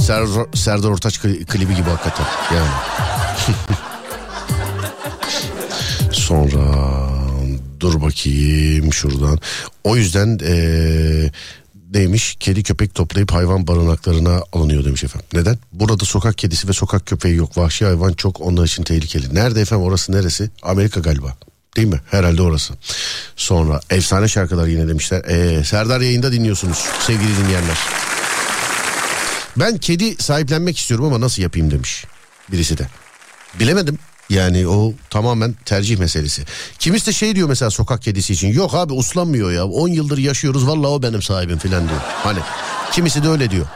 Serdar, 0.00 0.46
Serdar 0.54 0.88
Ortaç 0.88 1.16
kli- 1.16 1.44
klibi 1.46 1.76
gibi 1.76 1.90
hakikaten 1.90 2.26
yani. 2.54 2.70
Sonra 6.12 6.62
dur 7.80 8.02
bakayım 8.02 8.92
şuradan. 8.92 9.38
O 9.84 9.96
yüzden 9.96 10.38
eee 10.38 11.30
neymiş? 11.94 12.36
Kedi 12.40 12.62
köpek 12.62 12.94
toplayıp 12.94 13.32
hayvan 13.32 13.66
barınaklarına 13.66 14.42
alınıyor 14.52 14.84
demiş 14.84 15.04
efendim. 15.04 15.28
Neden? 15.32 15.58
Burada 15.72 16.04
sokak 16.04 16.38
kedisi 16.38 16.68
ve 16.68 16.72
sokak 16.72 17.06
köpeği 17.06 17.36
yok. 17.36 17.58
Vahşi 17.58 17.84
hayvan 17.84 18.12
çok 18.12 18.40
onlar 18.40 18.64
için 18.66 18.82
tehlikeli. 18.82 19.34
Nerede 19.34 19.60
efendim 19.60 19.86
orası 19.86 20.12
neresi? 20.12 20.50
Amerika 20.62 21.00
galiba. 21.00 21.36
Değil 21.76 21.88
mi? 21.88 22.00
Herhalde 22.10 22.42
orası. 22.42 22.74
Sonra 23.36 23.80
efsane 23.90 24.28
şarkılar 24.28 24.66
yine 24.66 24.88
demişler. 24.88 25.24
Ee, 25.24 25.64
Serdar 25.64 26.00
yayında 26.00 26.32
dinliyorsunuz 26.32 26.78
sevgili 27.06 27.36
dinleyenler. 27.36 27.78
Ben 29.56 29.78
kedi 29.78 30.22
sahiplenmek 30.22 30.78
istiyorum 30.78 31.06
ama 31.06 31.20
nasıl 31.20 31.42
yapayım 31.42 31.70
demiş 31.70 32.04
birisi 32.52 32.78
de. 32.78 32.88
Bilemedim. 33.60 33.98
Yani 34.30 34.68
o 34.68 34.92
tamamen 35.10 35.54
tercih 35.64 35.98
meselesi. 35.98 36.44
Kimisi 36.78 37.06
de 37.06 37.12
şey 37.12 37.36
diyor 37.36 37.48
mesela 37.48 37.70
sokak 37.70 38.02
kedisi 38.02 38.32
için. 38.32 38.48
Yok 38.52 38.74
abi 38.74 38.92
uslanmıyor 38.92 39.52
ya. 39.52 39.66
10 39.66 39.88
yıldır 39.88 40.18
yaşıyoruz 40.18 40.66
vallahi 40.66 40.90
o 40.90 41.02
benim 41.02 41.22
sahibim 41.22 41.58
filan 41.58 41.88
diyor. 41.88 42.00
Hani 42.02 42.38
kimisi 42.92 43.22
de 43.22 43.28
öyle 43.28 43.50
diyor. 43.50 43.66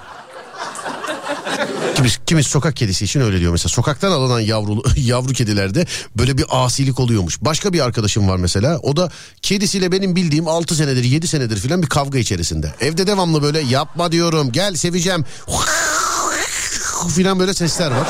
Kimisi, 1.94 2.18
kimisi 2.26 2.50
sokak 2.50 2.76
kedisi 2.76 3.04
için 3.04 3.20
öyle 3.20 3.40
diyor. 3.40 3.52
Mesela 3.52 3.68
sokaktan 3.68 4.12
alınan 4.12 4.40
yavru, 4.40 4.82
yavru 4.96 5.32
kedilerde 5.32 5.86
böyle 6.16 6.38
bir 6.38 6.44
asilik 6.50 7.00
oluyormuş. 7.00 7.40
Başka 7.40 7.72
bir 7.72 7.80
arkadaşım 7.80 8.28
var 8.28 8.36
mesela. 8.36 8.78
O 8.78 8.96
da 8.96 9.10
kedisiyle 9.42 9.92
benim 9.92 10.16
bildiğim 10.16 10.48
6 10.48 10.74
senedir 10.74 11.04
7 11.04 11.28
senedir 11.28 11.56
filan 11.56 11.82
bir 11.82 11.86
kavga 11.86 12.18
içerisinde. 12.18 12.74
Evde 12.80 13.06
devamlı 13.06 13.42
böyle 13.42 13.60
yapma 13.60 14.12
diyorum 14.12 14.52
gel 14.52 14.74
seveceğim. 14.74 15.24
filan 17.14 17.38
böyle 17.38 17.54
sesler 17.54 17.90
var. 17.90 18.08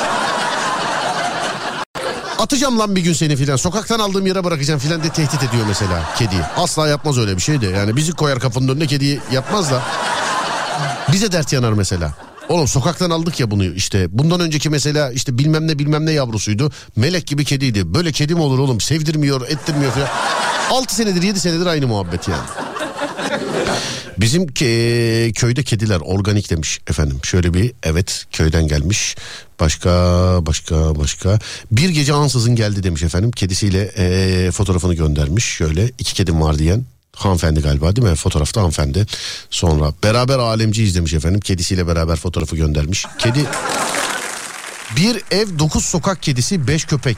Atacağım 2.38 2.78
lan 2.78 2.96
bir 2.96 3.00
gün 3.00 3.12
seni 3.12 3.36
filan. 3.36 3.56
Sokaktan 3.56 3.98
aldığım 3.98 4.26
yere 4.26 4.44
bırakacağım 4.44 4.80
filan 4.80 5.02
diye 5.02 5.12
tehdit 5.12 5.42
ediyor 5.42 5.64
mesela 5.68 6.14
kediyi. 6.18 6.42
Asla 6.56 6.88
yapmaz 6.88 7.18
öyle 7.18 7.36
bir 7.36 7.42
şey 7.42 7.60
de. 7.60 7.66
Yani 7.66 7.96
bizi 7.96 8.12
koyar 8.12 8.40
kafanın 8.40 8.68
önüne 8.68 8.86
kediyi 8.86 9.20
yapmaz 9.32 9.70
da. 9.70 9.82
Bize 11.12 11.32
dert 11.32 11.52
yanar 11.52 11.72
mesela. 11.72 12.14
Oğlum 12.48 12.68
sokaktan 12.68 13.10
aldık 13.10 13.40
ya 13.40 13.50
bunu 13.50 13.64
işte. 13.64 14.06
Bundan 14.10 14.40
önceki 14.40 14.70
mesela 14.70 15.12
işte 15.12 15.38
bilmem 15.38 15.68
ne 15.68 15.78
bilmem 15.78 16.06
ne 16.06 16.12
yavrusuydu. 16.12 16.72
Melek 16.96 17.26
gibi 17.26 17.44
kediydi. 17.44 17.94
Böyle 17.94 18.12
kedi 18.12 18.34
mi 18.34 18.40
olur 18.40 18.58
oğlum? 18.58 18.80
Sevdirmiyor, 18.80 19.48
ettirmiyor 19.48 19.92
falan. 19.92 20.08
6 20.70 20.94
senedir 20.94 21.22
7 21.22 21.40
senedir 21.40 21.66
aynı 21.66 21.86
muhabbet 21.86 22.28
yani. 22.28 22.42
Bizim 24.18 24.46
ke- 24.46 25.32
köyde 25.32 25.62
kediler 25.62 26.00
organik 26.00 26.50
demiş 26.50 26.80
efendim. 26.90 27.18
Şöyle 27.22 27.54
bir 27.54 27.72
evet 27.82 28.24
köyden 28.32 28.68
gelmiş. 28.68 29.16
Başka 29.60 29.90
başka 30.46 30.96
başka. 30.98 31.38
Bir 31.72 31.88
gece 31.88 32.12
ansızın 32.12 32.56
geldi 32.56 32.82
demiş 32.82 33.02
efendim. 33.02 33.30
Kedisiyle 33.30 33.90
eee, 33.98 34.50
fotoğrafını 34.50 34.94
göndermiş. 34.94 35.44
Şöyle 35.44 35.90
iki 35.98 36.14
kedim 36.14 36.40
var 36.40 36.58
diyen 36.58 36.84
hanımefendi 37.14 37.60
galiba 37.60 37.96
değil 37.96 38.08
mi? 38.08 38.14
Fotoğrafta 38.16 38.60
hanımefendi. 38.60 39.06
Sonra 39.50 39.92
beraber 40.02 40.38
alemci 40.38 40.82
izlemiş 40.82 41.14
efendim. 41.14 41.40
Kedisiyle 41.40 41.86
beraber 41.86 42.16
fotoğrafı 42.16 42.56
göndermiş. 42.56 43.06
Kedi 43.18 43.46
bir 44.96 45.22
ev 45.30 45.58
dokuz 45.58 45.84
sokak 45.84 46.22
kedisi 46.22 46.66
beş 46.66 46.84
köpek. 46.84 47.16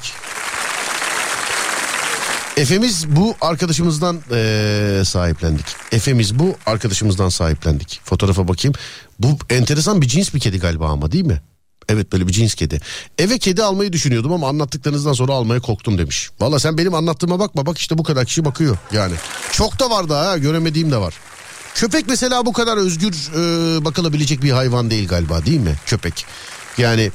Efemiz 2.56 3.04
bu 3.08 3.34
arkadaşımızdan 3.40 4.20
eee, 4.30 5.04
sahiplendik. 5.04 5.66
Efemiz 5.92 6.38
bu 6.38 6.56
arkadaşımızdan 6.66 7.28
sahiplendik. 7.28 8.00
Fotoğrafa 8.04 8.48
bakayım. 8.48 8.74
Bu 9.18 9.38
enteresan 9.50 10.02
bir 10.02 10.08
cins 10.08 10.34
bir 10.34 10.40
kedi 10.40 10.58
galiba 10.58 10.88
ama 10.88 11.12
değil 11.12 11.24
mi? 11.24 11.40
Evet 11.88 12.12
böyle 12.12 12.26
bir 12.28 12.32
cins 12.32 12.54
kedi. 12.54 12.80
Eve 13.18 13.38
kedi 13.38 13.62
almayı 13.62 13.92
düşünüyordum 13.92 14.32
ama 14.32 14.48
anlattıklarınızdan 14.48 15.12
sonra 15.12 15.32
almaya 15.32 15.60
korktum 15.60 15.98
demiş. 15.98 16.30
Valla 16.40 16.58
sen 16.60 16.78
benim 16.78 16.94
anlattığıma 16.94 17.38
bakma 17.38 17.66
bak 17.66 17.78
işte 17.78 17.98
bu 17.98 18.02
kadar 18.02 18.24
kişi 18.24 18.44
bakıyor 18.44 18.76
yani. 18.92 19.14
Çok 19.52 19.80
da 19.80 19.90
var 19.90 20.08
daha 20.08 20.26
ha 20.26 20.38
göremediğim 20.38 20.90
de 20.90 20.96
var. 20.96 21.14
Köpek 21.74 22.08
mesela 22.08 22.46
bu 22.46 22.52
kadar 22.52 22.76
özgür 22.76 23.12
e, 23.12 23.84
bakılabilecek 23.84 24.42
bir 24.42 24.50
hayvan 24.50 24.90
değil 24.90 25.08
galiba 25.08 25.46
değil 25.46 25.60
mi? 25.60 25.76
Köpek. 25.86 26.26
Yani 26.78 27.10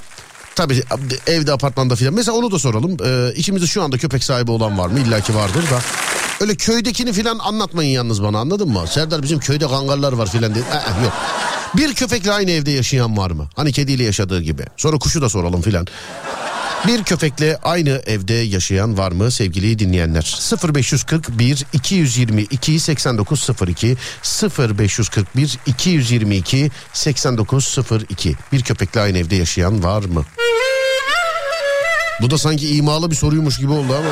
tabii 0.56 0.84
evde 1.28 1.54
apartmanda 1.54 1.96
filan. 1.96 2.14
Mesela 2.14 2.38
onu 2.38 2.52
da 2.52 2.60
soralım. 2.60 2.98
E, 3.06 3.34
içimizde 3.36 3.68
şu 3.68 3.84
anda 3.84 3.98
köpek 3.98 4.24
sahibi 4.24 4.52
olan 4.52 4.78
var 4.78 4.88
mı? 4.88 5.00
İlla 5.00 5.22
ki 5.22 5.36
vardır 5.36 5.64
da. 5.72 5.82
Öyle 6.42 6.56
köydekini 6.56 7.14
filan 7.14 7.40
anlatmayın 7.40 7.92
yalnız 7.92 8.24
bana 8.24 8.40
anladın 8.40 8.70
mı? 8.70 8.88
Serdar 8.88 9.24
bizim 9.24 9.40
köyde 9.40 9.68
kangallar 9.68 10.14
var 10.14 10.32
filan 10.32 10.56
diye. 10.56 10.64
Ee, 10.66 11.04
yok. 11.04 11.14
Bir 11.78 11.94
köpekle 11.94 12.32
aynı 12.32 12.52
evde 12.52 12.72
yaşayan 12.72 13.18
var 13.18 13.32
mı? 13.32 13.50
Hani 13.56 13.72
kediyle 13.72 14.04
yaşadığı 14.04 14.42
gibi. 14.42 14.66
Sonra 14.78 14.98
kuşu 14.98 15.22
da 15.22 15.30
soralım 15.30 15.62
filan. 15.62 15.88
Bir 16.88 17.04
köpekle 17.04 17.58
aynı 17.64 17.90
evde 17.90 18.34
yaşayan 18.34 18.98
var 18.98 19.12
mı 19.12 19.32
sevgili 19.32 19.80
dinleyenler? 19.80 20.40
0541 20.74 21.66
222 21.74 22.80
8902 22.80 23.98
0541 24.60 25.58
222 25.66 26.72
8902 26.94 28.36
Bir 28.52 28.62
köpekle 28.62 29.02
aynı 29.02 29.18
evde 29.18 29.36
yaşayan 29.36 29.84
var 29.84 30.04
mı? 30.04 30.26
Bu 32.22 32.32
da 32.32 32.38
sanki 32.38 32.76
imalı 32.76 33.12
bir 33.12 33.16
soruymuş 33.16 33.58
gibi 33.58 33.72
oldu 33.72 33.96
ama. 33.96 34.10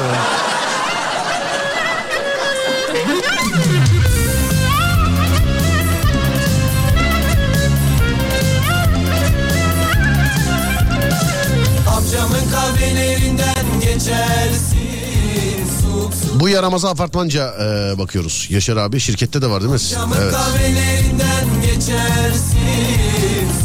Bu 16.40 16.50
yaramazı 16.50 16.90
apartmanca 16.90 17.54
e, 17.62 17.98
bakıyoruz. 17.98 18.48
Yaşar 18.50 18.78
abi 18.78 19.00
şirkette 19.00 19.42
de 19.42 19.50
var 19.50 19.62
değil 19.62 19.72
mi? 19.74 19.80
siz? 19.80 19.98
Amcamın 19.98 20.24
Evet. 20.24 20.34
kahvelerinden 20.34 21.46
geçersin 21.62 22.60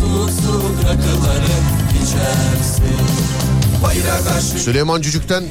Soğuk 0.01 0.31
soğuk 0.31 0.79
rakıları 0.85 1.45
içersin 1.97 2.97
Bayrak 3.83 4.37
aşık 4.39 4.59
Süleyman 4.59 5.03
Cücük'ten 5.03 5.45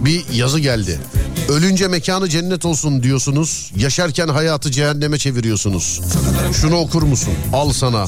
bir 0.00 0.24
yazı 0.32 0.60
geldi. 0.60 1.00
Ölünce 1.48 1.88
mekanı 1.88 2.28
cennet 2.28 2.64
olsun 2.64 3.02
diyorsunuz. 3.02 3.72
Yaşarken 3.76 4.28
hayatı 4.28 4.70
cehenneme 4.70 5.18
çeviriyorsunuz. 5.18 6.00
Şunu 6.60 6.76
okur 6.76 7.02
musun? 7.02 7.34
Al 7.52 7.72
sana. 7.72 8.06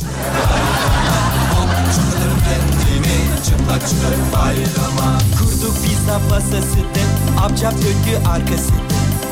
Kurduk 5.39 5.77
pizza 5.85 6.19
masasını 6.19 7.20
Amcam 7.43 7.75
döndü 7.75 8.27
arkasını 8.29 8.77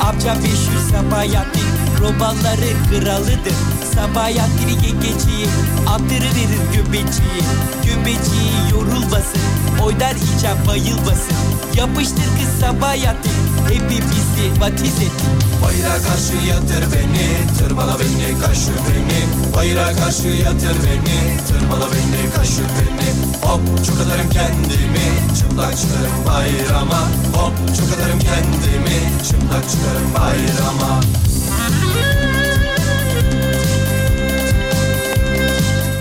Amcam 0.01 0.37
500 0.43 0.59
sabah 0.91 1.33
yattı 1.33 1.59
Romanları 2.01 2.71
kralıdır. 2.89 3.57
Sabah 3.95 4.29
yatırı 4.29 4.71
gececiyi 4.81 5.47
Attırıverir 5.87 6.63
göbeciyi 6.75 7.41
Göbeciyi 7.85 8.59
yorulmasın 8.71 9.41
Oynar 9.83 10.15
içe 10.15 10.67
bayılmasın. 10.67 11.37
Yapıştır 11.75 12.29
kız 12.37 12.59
sabah 12.61 13.03
yatır 13.03 13.31
Hepimizi 13.69 14.61
vatiz 14.61 15.01
et. 15.01 15.17
Bayrağa 15.63 15.97
karşı 16.07 16.47
yatır 16.47 16.83
beni 16.93 17.57
Tırmala 17.57 17.97
beni 17.99 18.39
kaşı 18.39 18.71
beni. 18.71 19.53
Bayrağa 19.55 19.95
karşı 19.95 20.27
yatır 20.27 20.75
beni 20.83 21.37
Tırmala 21.47 21.87
beni 21.91 22.31
kaşı 22.35 22.61
beni. 22.61 23.09
Hop 23.41 23.85
çok 23.85 24.01
atarım 24.01 24.29
kendimi 24.29 25.07
Çıplak 25.39 25.77
çıkarım 25.77 26.25
bayrama. 26.27 27.01
Hop 27.33 27.53
çok 27.77 27.87
atarım 27.93 28.19
kendimi 28.19 28.99
Çıplak 29.27 29.63
çıkarım 29.71 30.13
bayrama 30.13 30.99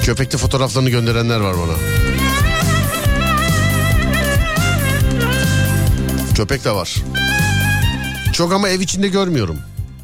Köpekli 0.09 0.39
fotoğraflarını 0.39 0.91
gönderenler 0.91 1.41
var 1.41 1.57
bana. 1.59 1.77
Köpek 6.35 6.65
de 6.65 6.71
var. 6.71 6.95
Çok 8.33 8.53
ama 8.53 8.69
ev 8.69 8.81
içinde 8.81 9.09
görmüyorum. 9.09 9.59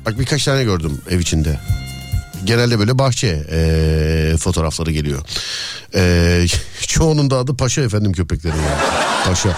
Bak 0.06 0.18
birkaç 0.18 0.44
tane 0.44 0.64
gördüm 0.64 1.00
ev 1.10 1.18
içinde. 1.18 1.60
Genelde 2.44 2.78
böyle 2.78 2.98
bahçe 2.98 3.46
eee, 3.52 4.36
fotoğrafları 4.36 4.92
geliyor. 4.92 5.22
Eee, 5.94 6.46
çoğunun 6.86 7.30
da 7.30 7.36
adı 7.36 7.56
Paşa 7.56 7.82
efendim 7.82 8.12
köpekleri. 8.12 8.56
Yani. 8.56 8.82
Paşa. 9.24 9.56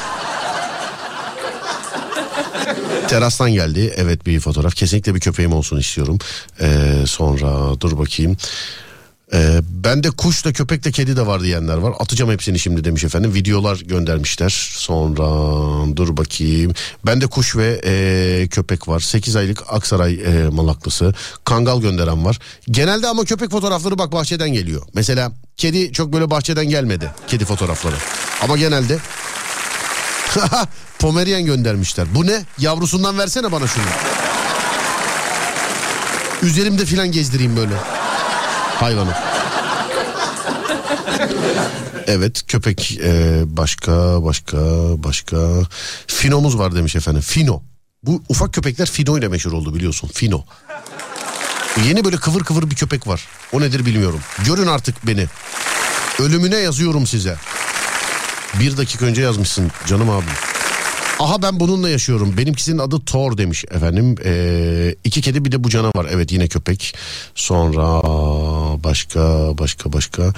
Terastan 3.08 3.50
geldi. 3.50 3.94
Evet 3.96 4.26
bir 4.26 4.40
fotoğraf. 4.40 4.74
Kesinlikle 4.74 5.14
bir 5.14 5.20
köpeğim 5.20 5.52
olsun 5.52 5.78
istiyorum. 5.78 6.18
Ee, 6.60 6.92
sonra 7.06 7.80
dur 7.80 7.98
bakayım. 7.98 8.36
Ee, 9.32 9.60
bende 9.70 10.10
kuş 10.10 10.44
da 10.44 10.52
köpek 10.52 10.84
de 10.84 10.92
kedi 10.92 11.16
de 11.16 11.26
var 11.26 11.42
diyenler 11.42 11.76
var. 11.76 11.94
Atacağım 11.98 12.30
hepsini 12.30 12.58
şimdi 12.58 12.84
demiş 12.84 13.04
efendim. 13.04 13.34
Videolar 13.34 13.76
göndermişler. 13.76 14.70
Sonra 14.76 15.22
dur 15.96 16.16
bakayım. 16.16 16.72
Bende 17.06 17.26
kuş 17.26 17.56
ve 17.56 17.80
e, 17.84 18.48
köpek 18.48 18.88
var. 18.88 19.00
8 19.00 19.36
aylık 19.36 19.62
Aksaray 19.68 20.14
e, 20.14 20.48
malaklısı. 20.48 21.14
Kangal 21.44 21.80
gönderen 21.80 22.24
var. 22.24 22.38
Genelde 22.70 23.06
ama 23.08 23.24
köpek 23.24 23.50
fotoğrafları 23.50 23.98
bak 23.98 24.12
bahçeden 24.12 24.52
geliyor. 24.52 24.82
Mesela 24.94 25.32
kedi 25.56 25.92
çok 25.92 26.12
böyle 26.12 26.30
bahçeden 26.30 26.68
gelmedi. 26.68 27.12
Kedi 27.28 27.44
fotoğrafları. 27.44 27.96
Ama 28.42 28.56
genelde 28.56 28.98
Pomerian 30.98 31.44
göndermişler. 31.44 32.06
Bu 32.14 32.26
ne? 32.26 32.44
Yavrusundan 32.58 33.18
versene 33.18 33.52
bana 33.52 33.66
şunu. 33.66 33.84
Üzerimde 36.42 36.84
filan 36.84 37.12
gezdireyim 37.12 37.56
böyle. 37.56 37.74
Hayvanı. 38.80 39.14
Evet 42.06 42.44
köpek 42.48 42.98
e, 43.04 43.42
başka 43.46 44.24
başka 44.24 44.56
başka 45.04 45.36
Finomuz 46.06 46.58
var 46.58 46.74
demiş 46.74 46.96
efendim. 46.96 47.22
Fino. 47.22 47.62
Bu 48.02 48.22
ufak 48.28 48.54
köpekler 48.54 48.86
Fino 48.86 49.18
ile 49.18 49.28
meşhur 49.28 49.52
oldu 49.52 49.74
biliyorsun. 49.74 50.10
Fino. 50.14 50.44
Yeni 51.84 52.04
böyle 52.04 52.16
kıvır 52.16 52.44
kıvır 52.44 52.70
bir 52.70 52.76
köpek 52.76 53.06
var. 53.06 53.24
O 53.52 53.60
nedir 53.60 53.86
bilmiyorum. 53.86 54.20
Görün 54.44 54.66
artık 54.66 55.06
beni. 55.06 55.26
Ölümüne 56.18 56.56
yazıyorum 56.56 57.06
size. 57.06 57.36
Bir 58.60 58.76
dakika 58.76 59.06
önce 59.06 59.22
yazmışsın 59.22 59.70
canım 59.86 60.10
abim. 60.10 60.55
Aha 61.18 61.42
ben 61.42 61.60
bununla 61.60 61.88
yaşıyorum. 61.88 62.36
Benimkisinin 62.36 62.78
adı 62.78 63.00
Thor 63.00 63.38
demiş 63.38 63.64
efendim. 63.70 64.14
Ee, 64.24 64.94
iki 65.04 65.20
kedi 65.20 65.44
bir 65.44 65.52
de 65.52 65.64
bu 65.64 65.70
canavar. 65.70 66.06
Evet 66.10 66.32
yine 66.32 66.48
köpek. 66.48 66.94
Sonra 67.34 68.02
başka 68.84 69.20
başka 69.58 69.92
başka. 69.92 70.32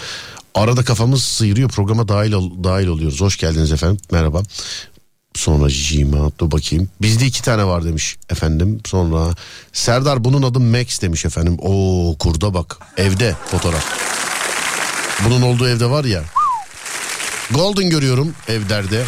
Arada 0.55 0.85
kafamız 0.85 1.23
sıyırıyor 1.23 1.69
programa 1.71 2.09
dahil, 2.09 2.33
dahil 2.65 2.87
oluyoruz. 2.87 3.21
Hoş 3.21 3.37
geldiniz 3.37 3.73
efendim. 3.73 3.99
Merhaba. 4.13 4.43
Sonra 5.35 5.69
Jima 5.69 6.31
dur 6.39 6.51
bakayım. 6.51 6.89
Bizde 7.03 7.27
iki 7.27 7.43
tane 7.43 7.65
var 7.65 7.85
demiş 7.85 8.17
efendim. 8.31 8.81
Sonra 8.87 9.35
Serdar 9.73 10.25
bunun 10.25 10.43
adı 10.43 10.61
Max 10.61 11.01
demiş 11.03 11.25
efendim. 11.25 11.57
Oo 11.61 12.17
kurda 12.19 12.55
bak. 12.55 12.79
Evde 12.97 13.37
fotoğraf. 13.51 13.85
Bunun 15.25 15.43
olduğu 15.43 15.69
evde 15.69 15.91
var 15.91 16.05
ya. 16.05 16.25
Golden 17.51 17.91
görüyorum 17.91 18.35
evlerde. 18.49 19.05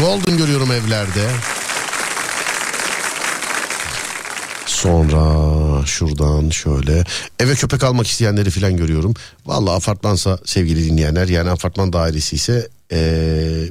Golden 0.00 0.36
görüyorum 0.36 0.72
evlerde. 0.72 1.30
Sonra 4.66 5.86
şuradan 5.86 6.50
şöyle 6.50 7.04
eve 7.40 7.54
köpek 7.54 7.84
almak 7.84 8.06
isteyenleri 8.06 8.50
falan 8.50 8.76
görüyorum. 8.76 9.14
Vallahi 9.46 9.76
apartmansa 9.76 10.38
sevgili 10.44 10.84
dinleyenler 10.84 11.28
yani 11.28 11.50
apartman 11.50 11.92
dairesi 11.92 12.36
ise 12.36 12.68
ee, 12.92 13.68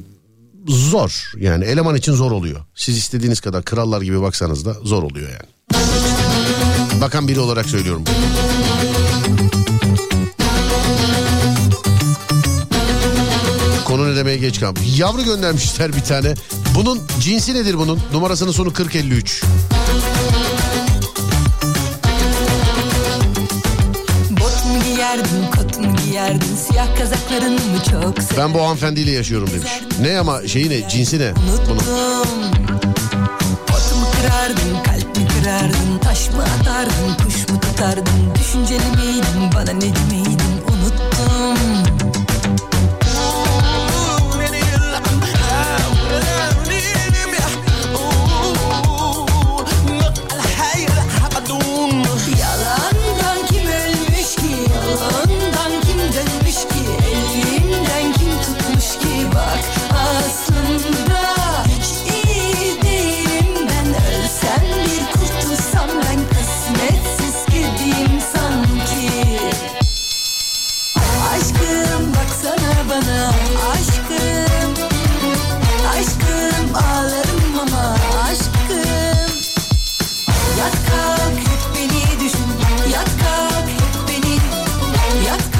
zor. 0.68 1.32
Yani 1.38 1.64
eleman 1.64 1.96
için 1.96 2.12
zor 2.12 2.30
oluyor. 2.30 2.60
Siz 2.74 2.98
istediğiniz 2.98 3.40
kadar 3.40 3.64
krallar 3.64 4.02
gibi 4.02 4.22
baksanız 4.22 4.64
da 4.64 4.72
zor 4.82 5.02
oluyor 5.02 5.28
yani. 5.28 5.80
Bakan 7.00 7.28
biri 7.28 7.40
olarak 7.40 7.66
söylüyorum. 7.66 8.04
Konu 13.96 14.12
ne 14.12 14.16
demeye 14.16 14.36
geç 14.36 14.60
kalmış. 14.60 14.80
Yavru 14.98 15.22
göndermişler 15.24 15.96
bir 15.96 16.00
tane. 16.00 16.34
Bunun 16.74 17.02
cinsi 17.20 17.54
nedir 17.54 17.78
bunun? 17.78 18.00
Numarasının 18.12 18.52
sonu 18.52 18.74
4053. 18.74 19.42
Bot 24.30 24.64
mu 24.66 24.82
giyerdin, 24.84 25.50
kot 25.56 25.78
mu 25.78 25.96
giyerdin, 26.04 26.56
siyah 26.68 26.98
kazakların 26.98 27.52
mı 27.52 27.78
çok 27.90 28.22
severdin? 28.22 28.36
Ben 28.38 28.54
bu 28.54 28.62
hanımefendiyle 28.62 29.10
yaşıyorum 29.10 29.48
demiş. 29.52 29.70
Ne 30.00 30.18
ama 30.18 30.48
şeyi 30.48 30.70
ne 30.70 30.88
cinsi 30.88 31.18
ne? 31.18 31.32
Bunun. 31.68 31.78
Pot 33.66 33.94
mu 33.96 34.06
kırardın, 34.12 34.82
kalp 34.84 35.16
mi 35.16 35.28
kırardın, 35.28 35.98
taş 36.02 36.30
mı 36.30 36.42
atardın, 36.60 37.24
kuş 37.24 37.48
mu 37.48 37.60
tutardın? 37.60 38.34
Düşünceli 38.38 38.90
miydin, 38.96 39.52
bana 39.54 39.72
ne 39.72 39.80
demeydin, 39.94 40.40
unuttum. 40.68 41.05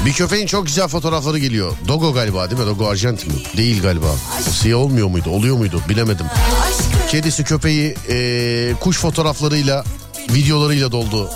Bir 0.07 0.13
köpeğin 0.13 0.47
çok 0.47 0.65
güzel 0.65 0.87
fotoğrafları 0.87 1.37
geliyor. 1.39 1.73
Dogo 1.87 2.13
galiba 2.13 2.49
değil 2.49 2.61
mi? 2.61 2.67
Dogo 2.67 2.87
Arjantin 2.87 3.33
mi? 3.33 3.39
Değil 3.57 3.81
galiba. 3.81 4.15
O 4.47 4.51
siyah 4.51 4.77
olmuyor 4.79 5.07
muydu? 5.07 5.29
Oluyor 5.29 5.57
muydu? 5.57 5.81
Bilemedim. 5.89 6.25
Kedisi 7.09 7.43
köpeği 7.43 7.95
eee, 8.09 8.73
kuş 8.79 8.97
fotoğraflarıyla 8.97 9.83
videolarıyla 10.29 10.91
doldu 10.91 11.29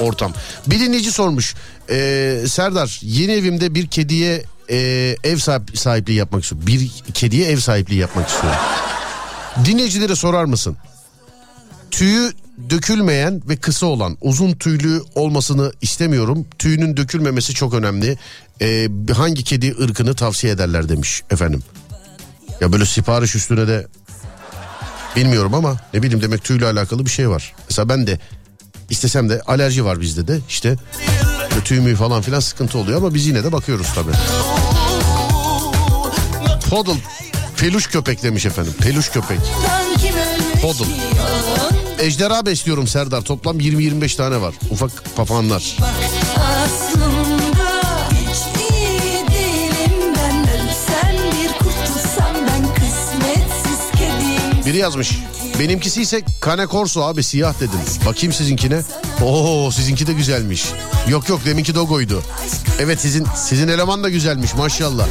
ortam. 0.00 0.32
Bir 0.66 0.80
dinleyici 0.80 1.12
sormuş. 1.12 1.54
Eee, 1.90 2.46
Serdar 2.48 3.00
yeni 3.02 3.32
evimde 3.32 3.74
bir 3.74 3.86
kediye 3.86 4.44
eee, 4.68 5.16
ev 5.24 5.36
sahip, 5.36 5.78
sahipliği 5.78 6.14
yapmak 6.16 6.42
istiyorum. 6.42 6.66
Bir 6.66 6.90
kediye 7.14 7.48
ev 7.48 7.58
sahipliği 7.58 7.98
yapmak 7.98 8.28
istiyorum. 8.28 8.58
Dinleyicilere 9.64 10.16
sorar 10.16 10.44
mısın? 10.44 10.76
Tüyü 11.90 12.32
dökülmeyen 12.70 13.42
ve 13.48 13.56
kısa 13.56 13.86
olan 13.86 14.16
uzun 14.20 14.52
tüylü 14.52 15.02
olmasını 15.14 15.72
istemiyorum. 15.80 16.46
Tüyünün 16.58 16.96
dökülmemesi 16.96 17.54
çok 17.54 17.74
önemli. 17.74 18.18
Ee, 18.60 18.88
hangi 19.16 19.44
kedi 19.44 19.74
ırkını 19.82 20.14
tavsiye 20.14 20.52
ederler 20.52 20.88
demiş 20.88 21.22
efendim. 21.30 21.62
Ya 22.60 22.72
böyle 22.72 22.86
sipariş 22.86 23.34
üstüne 23.34 23.68
de 23.68 23.86
bilmiyorum 25.16 25.54
ama 25.54 25.76
ne 25.94 26.02
bileyim 26.02 26.22
demek 26.22 26.44
tüyle 26.44 26.66
alakalı 26.66 27.04
bir 27.04 27.10
şey 27.10 27.28
var. 27.30 27.54
Mesela 27.70 27.88
ben 27.88 28.06
de 28.06 28.18
istesem 28.90 29.28
de 29.28 29.40
alerji 29.46 29.84
var 29.84 30.00
bizde 30.00 30.28
de 30.28 30.38
işte 30.48 30.76
tüy 31.64 31.80
mü 31.80 31.94
falan 31.94 32.22
filan 32.22 32.40
sıkıntı 32.40 32.78
oluyor 32.78 32.98
ama 32.98 33.14
biz 33.14 33.26
yine 33.26 33.44
de 33.44 33.52
bakıyoruz 33.52 33.86
tabii. 33.94 34.12
Poodle 36.70 37.00
peluş 37.56 37.86
köpek 37.86 38.22
demiş 38.22 38.46
efendim 38.46 38.72
peluş 38.80 39.08
köpek. 39.08 39.38
Poodle. 40.62 40.84
Ejderha 41.98 42.46
besliyorum 42.46 42.86
Serdar. 42.86 43.22
Toplam 43.22 43.60
20-25 43.60 44.16
tane 44.16 44.40
var. 44.40 44.54
Ufak 44.70 44.90
papağanlar. 45.16 45.76
Biri 54.66 54.76
yazmış. 54.76 55.18
Benimkisi 55.58 56.02
ise 56.02 56.22
Cane 56.44 56.66
Corso 56.66 57.02
abi 57.02 57.22
siyah 57.22 57.54
dedim. 57.60 57.78
Bakayım 58.06 58.32
sizinkine. 58.32 58.82
Oo 59.24 59.70
sizinki 59.70 60.06
de 60.06 60.12
güzelmiş. 60.12 60.64
Yok 61.08 61.28
yok 61.28 61.40
deminki 61.44 61.74
Dogo'ydu. 61.74 62.22
Evet 62.78 63.00
sizin 63.00 63.26
sizin 63.36 63.68
eleman 63.68 64.04
da 64.04 64.08
güzelmiş 64.08 64.54
maşallah. 64.54 65.06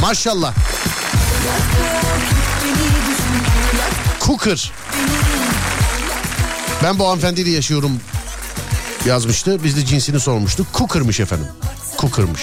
Maşallah. 0.00 0.54
Cooker. 4.26 4.72
Ben 6.84 6.98
bu 6.98 7.06
hanımefendiyle 7.08 7.50
yaşıyorum 7.50 7.92
yazmıştı. 9.06 9.64
Biz 9.64 9.76
de 9.76 9.86
cinsini 9.86 10.20
sormuştuk. 10.20 10.66
Cooker'mış 10.74 11.20
efendim. 11.20 11.46
Cooker'mış. 11.98 12.42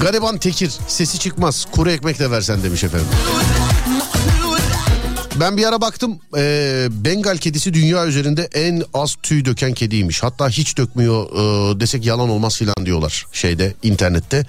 Gariban 0.00 0.38
Tekir 0.38 0.72
sesi 0.88 1.18
çıkmaz. 1.18 1.66
Kuru 1.72 1.90
ekmek 1.90 2.18
de 2.18 2.30
versen 2.30 2.62
demiş 2.62 2.84
efendim. 2.84 3.06
Ben 5.40 5.56
bir 5.56 5.66
ara 5.66 5.80
baktım 5.80 6.18
e, 6.36 6.86
Bengal 6.90 7.36
kedisi 7.36 7.74
dünya 7.74 8.06
üzerinde 8.06 8.48
en 8.54 8.82
az 8.94 9.16
tüy 9.22 9.44
döken 9.44 9.74
kediymiş. 9.74 10.22
Hatta 10.22 10.48
hiç 10.48 10.76
dökmüyor 10.76 11.26
e, 11.26 11.80
desek 11.80 12.06
yalan 12.06 12.28
olmaz 12.28 12.56
filan 12.56 12.86
diyorlar 12.86 13.26
şeyde 13.32 13.74
internette. 13.82 14.46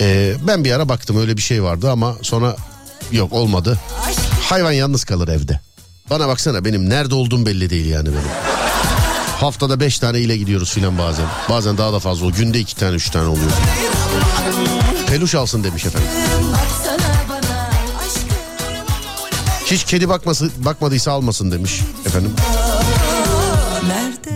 E, 0.00 0.34
ben 0.46 0.64
bir 0.64 0.72
ara 0.72 0.88
baktım 0.88 1.20
öyle 1.20 1.36
bir 1.36 1.42
şey 1.42 1.62
vardı 1.62 1.90
ama 1.90 2.16
sonra 2.22 2.56
yok 3.12 3.32
olmadı. 3.32 3.78
Hayvan 4.42 4.72
yalnız 4.72 5.04
kalır 5.04 5.28
evde. 5.28 5.60
Bana 6.10 6.28
baksana 6.28 6.64
benim 6.64 6.90
nerede 6.90 7.14
olduğum 7.14 7.46
belli 7.46 7.70
değil 7.70 7.86
yani 7.86 8.08
benim. 8.08 8.28
Haftada 9.40 9.80
beş 9.80 9.98
tane 9.98 10.18
ile 10.20 10.36
gidiyoruz 10.36 10.70
filan 10.72 10.98
bazen. 10.98 11.26
Bazen 11.48 11.78
daha 11.78 11.92
da 11.92 11.98
fazla 11.98 12.26
oluyor. 12.26 12.38
Günde 12.38 12.58
iki 12.58 12.76
tane 12.76 12.96
üç 12.96 13.10
tane 13.10 13.28
oluyor. 13.28 13.50
Peluş 15.06 15.34
alsın 15.34 15.64
demiş 15.64 15.86
efendim. 15.86 16.08
Hiç 19.66 19.84
kedi 19.84 20.08
bakması, 20.08 20.50
bakmadıysa 20.58 21.12
almasın 21.12 21.52
demiş 21.52 21.80
efendim. 22.06 22.32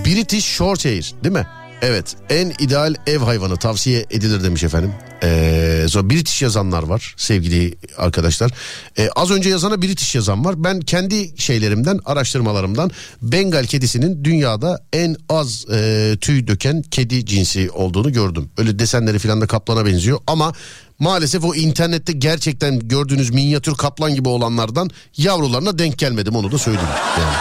British 0.05 0.45
Shorthair 0.45 1.15
değil 1.25 1.35
mi? 1.35 1.47
Evet 1.83 2.17
en 2.31 2.53
ideal 2.59 2.95
ev 3.07 3.19
hayvanı 3.19 3.57
tavsiye 3.57 4.07
edilir 4.11 4.45
demiş 4.45 4.65
efendim. 4.65 4.93
Ee, 5.23 5.87
sonra 5.89 6.11
British 6.11 6.43
yazanlar 6.43 6.83
var 6.83 7.15
sevgili 7.17 7.75
arkadaşlar. 7.99 8.51
Ee, 8.99 9.09
az 9.17 9.31
önce 9.31 9.49
yazana 9.49 9.83
British 9.83 10.15
yazan 10.15 10.45
var. 10.45 10.65
Ben 10.65 10.81
kendi 10.81 11.41
şeylerimden 11.41 12.01
araştırmalarımdan 12.05 12.91
Bengal 13.23 13.65
kedisinin 13.65 14.25
dünyada 14.25 14.85
en 14.93 15.17
az 15.29 15.67
e, 15.73 16.17
tüy 16.21 16.47
döken 16.47 16.83
kedi 16.83 17.27
cinsi 17.27 17.71
olduğunu 17.71 18.13
gördüm. 18.13 18.51
Öyle 18.59 18.79
desenleri 18.79 19.19
falan 19.19 19.41
da 19.41 19.47
kaplana 19.47 19.87
benziyor 19.87 20.19
ama 20.27 20.53
maalesef 20.99 21.45
o 21.45 21.55
internette 21.55 22.13
gerçekten 22.13 22.89
gördüğünüz 22.89 23.31
minyatür 23.31 23.75
kaplan 23.75 24.15
gibi 24.15 24.29
olanlardan 24.29 24.91
yavrularına 25.17 25.79
denk 25.79 25.99
gelmedim 25.99 26.37
onu 26.37 26.53
da 26.53 26.59
söyleyeyim. 26.59 26.89
Yani. 27.19 27.37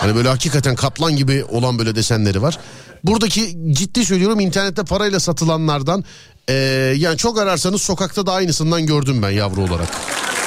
Hani 0.00 0.14
böyle 0.14 0.28
hakikaten 0.28 0.76
kaplan 0.76 1.16
gibi 1.16 1.44
olan 1.44 1.78
böyle 1.78 1.96
desenleri 1.96 2.42
var. 2.42 2.58
Buradaki 3.04 3.58
ciddi 3.72 4.04
söylüyorum 4.06 4.40
internette 4.40 4.82
parayla 4.84 5.20
satılanlardan 5.20 6.04
eee, 6.48 6.54
yani 6.96 7.16
çok 7.18 7.38
ararsanız 7.38 7.82
sokakta 7.82 8.26
da 8.26 8.32
aynısından 8.32 8.86
gördüm 8.86 9.22
ben 9.22 9.30
yavru 9.30 9.60
olarak. 9.60 9.88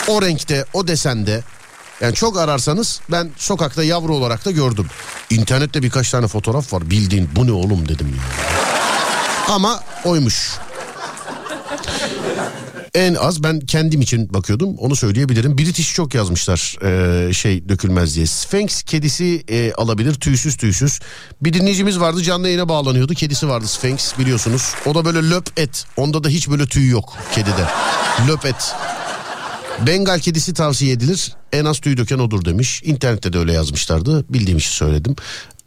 O 0.07 0.21
renkte 0.21 0.65
o 0.73 0.87
desende 0.87 1.43
yani 2.01 2.13
çok 2.15 2.37
ararsanız 2.37 3.01
ben 3.11 3.29
sokakta 3.37 3.83
yavru 3.83 4.15
olarak 4.15 4.45
da 4.45 4.51
gördüm. 4.51 4.87
İnternette 5.29 5.83
birkaç 5.83 6.11
tane 6.11 6.27
fotoğraf 6.27 6.73
var 6.73 6.89
bildiğin 6.89 7.29
bu 7.35 7.47
ne 7.47 7.51
oğlum 7.51 7.89
dedim 7.89 8.07
ya. 8.17 8.23
Ama 9.55 9.83
oymuş. 10.05 10.51
En 12.95 13.15
az 13.15 13.43
ben 13.43 13.59
kendim 13.59 14.01
için 14.01 14.33
bakıyordum 14.33 14.77
onu 14.77 14.95
söyleyebilirim. 14.95 15.57
British 15.57 15.93
çok 15.93 16.13
yazmışlar 16.13 16.77
ee, 16.83 17.33
şey 17.33 17.69
dökülmez 17.69 18.15
diye. 18.15 18.25
Sphinx 18.25 18.83
kedisi 18.83 19.43
e, 19.47 19.73
alabilir 19.73 20.13
tüysüz 20.13 20.57
tüysüz. 20.57 20.99
Bir 21.41 21.53
dinleyicimiz 21.53 21.99
vardı 21.99 22.23
canlı 22.23 22.47
yayına 22.47 22.69
bağlanıyordu. 22.69 23.13
Kedisi 23.13 23.47
vardı 23.47 23.67
Sphinx 23.67 24.19
biliyorsunuz. 24.19 24.73
O 24.85 24.95
da 24.95 25.05
böyle 25.05 25.29
löp 25.29 25.59
et. 25.59 25.85
Onda 25.97 26.23
da 26.23 26.29
hiç 26.29 26.49
böyle 26.49 26.65
tüy 26.65 26.89
yok 26.89 27.17
kedide. 27.33 27.67
löp 28.27 28.45
et. 28.45 28.75
Bengal 29.87 30.19
kedisi 30.19 30.53
tavsiye 30.53 30.91
edilir. 30.91 31.33
En 31.53 31.65
az 31.65 31.79
tüy 31.79 31.97
döken 31.97 32.19
odur 32.19 32.45
demiş. 32.45 32.81
İnternette 32.85 33.33
de 33.33 33.37
öyle 33.37 33.53
yazmışlardı. 33.53 34.25
Bildiğim 34.29 34.57
işi 34.57 34.69
söyledim. 34.69 35.15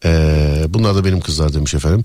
Ee, 0.04 0.66
bunlar 0.68 0.94
da 0.94 1.04
benim 1.04 1.20
kızlar 1.20 1.54
demiş 1.54 1.74
efendim. 1.74 2.02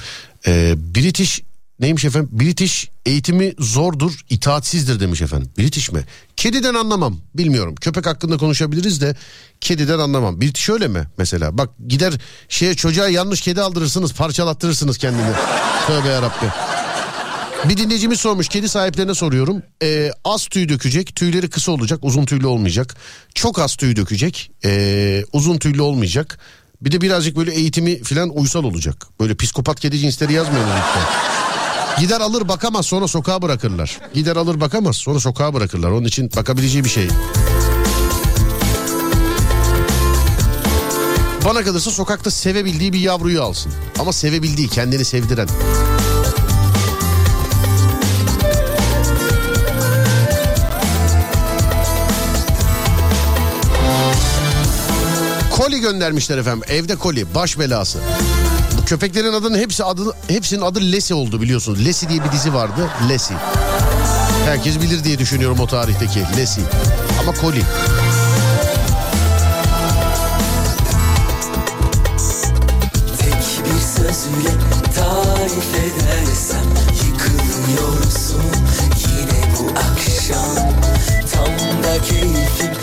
Ee, 0.48 0.76
British 0.96 1.42
neymiş 1.80 2.06
efendim? 2.06 2.30
British 2.32 2.90
eğitimi 3.06 3.54
zordur, 3.60 4.20
itaatsizdir 4.30 5.00
demiş 5.00 5.22
efendim. 5.22 5.52
British 5.58 5.92
mi? 5.92 6.06
Kediden 6.38 6.74
anlamam. 6.74 7.18
Bilmiyorum. 7.36 7.76
Köpek 7.76 8.06
hakkında 8.06 8.38
konuşabiliriz 8.38 9.02
de 9.02 9.16
kediden 9.62 10.00
anlamam. 10.00 10.42
British 10.42 10.70
öyle 10.70 10.88
mi 10.88 11.08
mesela? 11.18 11.58
Bak 11.58 11.70
gider 11.88 12.14
şeye 12.50 12.76
çocuğa 12.76 13.10
yanlış 13.10 13.42
kedi 13.42 13.62
aldırırsınız, 13.62 14.14
parçalattırırsınız 14.14 14.98
kendini. 14.98 15.32
Tövbe 15.88 16.08
yarabbi. 16.08 16.46
Bir 17.70 17.78
dinleyicimiz 17.78 18.20
sormuş 18.20 18.48
kedi 18.48 18.70
sahiplerine 18.70 19.14
soruyorum. 19.14 19.64
Ee, 19.84 20.12
az 20.24 20.46
tüy 20.46 20.70
dökecek 20.70 21.16
tüyleri 21.16 21.50
kısa 21.50 21.72
olacak 21.72 22.00
uzun 22.02 22.26
tüylü 22.26 22.48
olmayacak. 22.48 22.96
Çok 23.36 23.60
az 23.60 23.76
tüy 23.76 23.96
dökecek 23.96 24.52
ee, 24.66 25.24
uzun 25.34 25.58
tüylü 25.58 25.82
olmayacak. 25.82 26.40
Bir 26.82 26.92
de 26.92 27.02
birazcık 27.02 27.38
böyle 27.38 27.52
eğitimi 27.52 28.04
falan 28.04 28.38
uysal 28.38 28.64
olacak. 28.64 29.08
Böyle 29.20 29.36
psikopat 29.36 29.80
kedi 29.80 30.00
cinsleri 30.00 30.34
lütfen. 30.34 31.04
Gider 32.00 32.22
alır 32.22 32.48
bakamaz 32.48 32.86
sonra 32.86 33.08
sokağa 33.08 33.42
bırakırlar. 33.42 34.00
Gider 34.14 34.36
alır 34.36 34.62
bakamaz 34.62 34.96
sonra 34.96 35.20
sokağa 35.20 35.54
bırakırlar. 35.54 35.92
Onun 35.92 36.06
için 36.06 36.32
bakabileceği 36.36 36.84
bir 36.84 36.90
şey. 36.90 37.08
Bana 41.46 41.64
kalırsa 41.64 41.92
sokakta 41.92 42.32
sevebildiği 42.32 42.94
bir 42.94 43.00
yavruyu 43.00 43.44
alsın. 43.44 43.74
Ama 44.00 44.14
sevebildiği 44.14 44.68
kendini 44.68 45.06
sevdiren. 45.06 45.48
Koli 55.52 55.80
göndermişler 55.80 56.38
efendim. 56.38 56.64
Evde 56.68 56.96
koli, 56.96 57.36
baş 57.36 57.60
belası. 57.60 58.00
Köpeklerin 58.86 59.34
adının 59.34 59.58
hepsi 59.58 59.84
adı 59.84 60.02
hepsinin 60.28 60.62
adı 60.62 60.82
Lesi 60.82 61.14
oldu 61.14 61.42
biliyorsunuz. 61.42 61.86
Lesi 61.86 62.10
diye 62.10 62.24
bir 62.24 62.32
dizi 62.32 62.54
vardı. 62.54 62.90
Lesi. 63.10 63.34
Herkes 64.46 64.82
bilir 64.82 65.04
diye 65.04 65.20
düşünüyorum 65.20 65.60
o 65.60 65.68
tarihteki 65.68 66.20
Lesi. 66.38 66.62
Ama 67.20 67.34
koli. 67.34 67.64
Tarif 74.96 75.76
edersem 75.76 76.66
Yıkılıyorsun 77.06 78.44
yine 78.98 79.44
bu 79.60 79.80
akşam 79.80 80.72
Tam 81.34 81.84
da 81.84 82.02
keyfim 82.02 82.83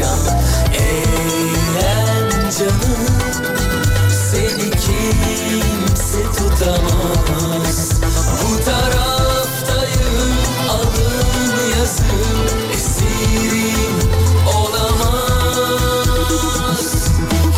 akşam 0.00 0.18
Eğlen 0.74 2.50
canım 2.58 3.06
seni 4.30 4.70
kimse 4.70 6.22
tutamaz 6.22 7.90
Bu 8.42 8.64
taraftayım 8.64 10.32
alın 10.70 11.78
yazım 11.78 12.40
esirim 12.74 13.98
olamaz 14.56 15.68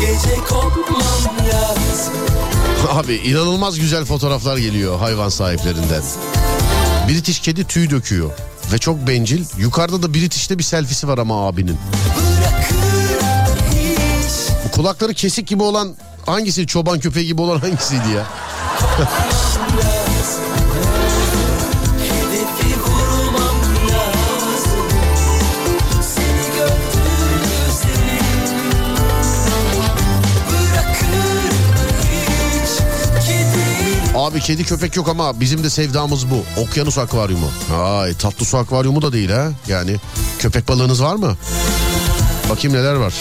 Gece 0.00 0.36
kopmam 0.48 1.46
lazım 1.48 2.14
Abi 2.90 3.14
inanılmaz 3.14 3.78
güzel 3.78 4.04
fotoğraflar 4.04 4.56
geliyor 4.56 4.98
hayvan 4.98 5.28
sahiplerinden. 5.28 6.02
British 7.08 7.40
kedi 7.40 7.64
tüy 7.64 7.90
döküyor. 7.90 8.30
Ve 8.72 8.78
çok 8.78 9.06
bencil. 9.06 9.44
Yukarıda 9.58 10.02
da 10.02 10.14
British'te 10.14 10.58
bir 10.58 10.62
selfisi 10.62 11.08
var 11.08 11.18
ama 11.18 11.48
abinin. 11.48 11.78
Kulakları 14.72 15.14
kesik 15.14 15.48
gibi 15.48 15.62
olan 15.62 15.94
hangisi? 16.26 16.66
Çoban 16.66 17.00
köpeği 17.00 17.26
gibi 17.26 17.40
olan 17.40 17.58
hangisiydi 17.58 18.08
ya? 18.16 18.26
Abi 34.16 34.40
kedi 34.40 34.64
köpek 34.64 34.96
yok 34.96 35.08
ama 35.08 35.40
bizim 35.40 35.64
de 35.64 35.70
sevdamız 35.70 36.30
bu. 36.30 36.60
Okyanus 36.60 36.98
akvaryumu. 36.98 37.50
Ay 37.82 38.14
tatlı 38.14 38.44
su 38.46 38.58
akvaryumu 38.58 39.02
da 39.02 39.12
değil 39.12 39.30
ha. 39.30 39.48
Yani 39.68 39.96
köpek 40.38 40.68
balığınız 40.68 41.02
var 41.02 41.14
mı? 41.14 41.36
Bakayım 42.50 42.76
neler 42.76 42.94
var. 42.94 43.14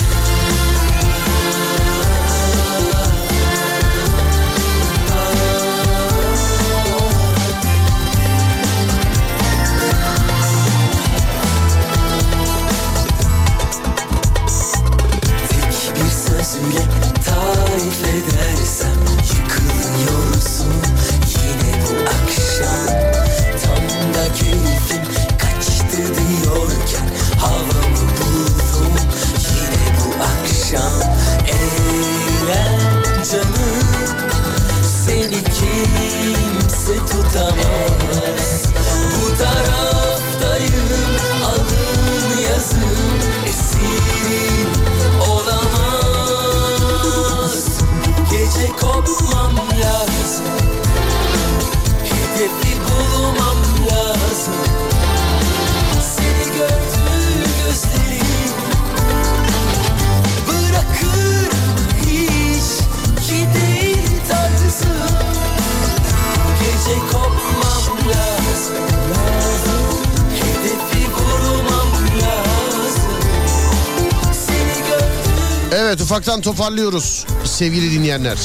Ufaktan 76.11 76.41
toparlıyoruz 76.41 77.25
sevgili 77.45 77.91
dinleyenler. 77.91 78.37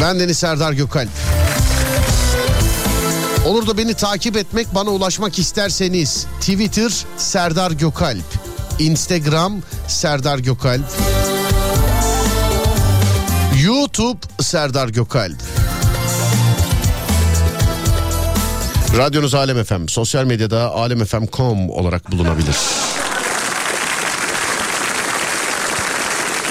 Ben 0.00 0.20
Deniz 0.20 0.38
Serdar 0.38 0.72
Gökalp. 0.72 1.08
Olur 3.46 3.66
da 3.66 3.78
beni 3.78 3.94
takip 3.94 4.36
etmek, 4.36 4.74
bana 4.74 4.90
ulaşmak 4.90 5.38
isterseniz 5.38 6.26
Twitter 6.40 7.04
Serdar 7.16 7.70
Gökalp, 7.70 8.34
Instagram 8.78 9.62
Serdar 9.88 10.38
Gökalp, 10.38 10.86
YouTube 13.62 14.18
Serdar 14.40 14.88
Gökalp. 14.88 15.53
Radyonuz 18.96 19.34
Alem 19.34 19.64
FM, 19.64 19.88
sosyal 19.88 20.24
medyada 20.24 20.70
alemfm.com 20.70 21.70
olarak 21.70 22.12
bulunabilir. 22.12 22.56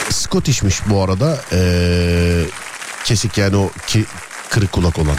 Scottish'miş 0.09 0.81
bu 0.89 1.03
arada. 1.03 1.37
Ee, 1.51 2.45
kesik 3.05 3.37
yani 3.37 3.55
o 3.55 3.69
ki, 3.87 4.05
kırık 4.49 4.71
kulak 4.71 4.99
olan. 4.99 5.17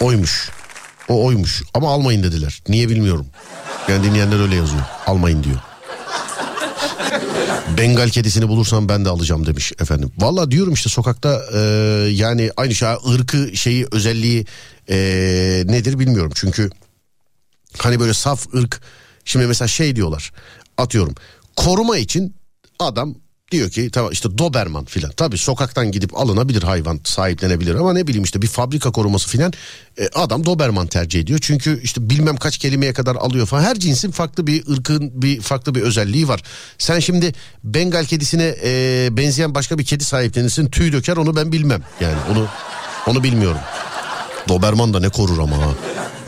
Oymuş. 0.00 0.50
O 1.08 1.24
oymuş 1.24 1.62
ama 1.74 1.92
almayın 1.92 2.22
dediler. 2.22 2.62
Niye 2.68 2.88
bilmiyorum. 2.88 3.26
Yani 3.88 4.04
dinleyenler 4.04 4.40
öyle 4.40 4.56
yazıyor. 4.56 4.82
Almayın 5.06 5.44
diyor. 5.44 5.58
Bengal 7.68 8.08
kedisini 8.08 8.48
bulursam 8.48 8.88
ben 8.88 9.04
de 9.04 9.08
alacağım 9.08 9.46
demiş 9.46 9.72
efendim. 9.80 10.12
Valla 10.18 10.50
diyorum 10.50 10.72
işte 10.72 10.88
sokakta 10.88 11.42
e, 11.54 11.58
yani 12.10 12.50
aynı 12.56 12.74
şey 12.74 12.88
ırkı 13.14 13.56
şeyi 13.56 13.86
özelliği 13.92 14.46
e, 14.88 14.96
nedir 15.66 15.98
bilmiyorum. 15.98 16.32
Çünkü 16.34 16.70
hani 17.78 18.00
böyle 18.00 18.14
saf 18.14 18.54
ırk 18.54 18.80
şimdi 19.24 19.46
mesela 19.46 19.68
şey 19.68 19.96
diyorlar 19.96 20.32
atıyorum 20.78 21.14
koruma 21.56 21.96
için 21.98 22.34
adam 22.78 23.14
diyor 23.52 23.70
ki 23.70 23.90
tamam 23.90 24.12
işte 24.12 24.38
Doberman 24.38 24.84
filan. 24.84 25.10
Tabii 25.10 25.38
sokaktan 25.38 25.92
gidip 25.92 26.18
alınabilir 26.18 26.62
hayvan 26.62 27.00
sahiplenebilir 27.04 27.74
ama 27.74 27.92
ne 27.92 28.06
bileyim 28.06 28.24
işte 28.24 28.42
bir 28.42 28.46
fabrika 28.46 28.92
koruması 28.92 29.28
filan 29.28 29.52
e, 29.98 30.08
adam 30.14 30.46
Doberman 30.46 30.86
tercih 30.86 31.20
ediyor. 31.20 31.38
Çünkü 31.42 31.80
işte 31.82 32.10
bilmem 32.10 32.36
kaç 32.36 32.58
kelimeye 32.58 32.92
kadar 32.92 33.16
alıyor 33.16 33.46
falan. 33.46 33.62
Her 33.62 33.78
cinsin 33.78 34.10
farklı 34.10 34.46
bir 34.46 34.68
ırkın 34.68 35.22
bir 35.22 35.40
farklı 35.40 35.74
bir 35.74 35.82
özelliği 35.82 36.28
var. 36.28 36.42
Sen 36.78 36.98
şimdi 36.98 37.32
Bengal 37.64 38.04
kedisine 38.04 38.54
e, 38.64 39.08
benzeyen 39.10 39.54
başka 39.54 39.78
bir 39.78 39.84
kedi 39.84 40.04
sahiplenirsin 40.04 40.70
tüy 40.70 40.92
döker 40.92 41.16
onu 41.16 41.36
ben 41.36 41.52
bilmem. 41.52 41.82
Yani 42.00 42.18
onu 42.32 42.48
onu 43.06 43.22
bilmiyorum. 43.22 43.60
Doberman 44.48 44.94
da 44.94 45.00
ne 45.00 45.08
korur 45.08 45.38
ama. 45.38 45.56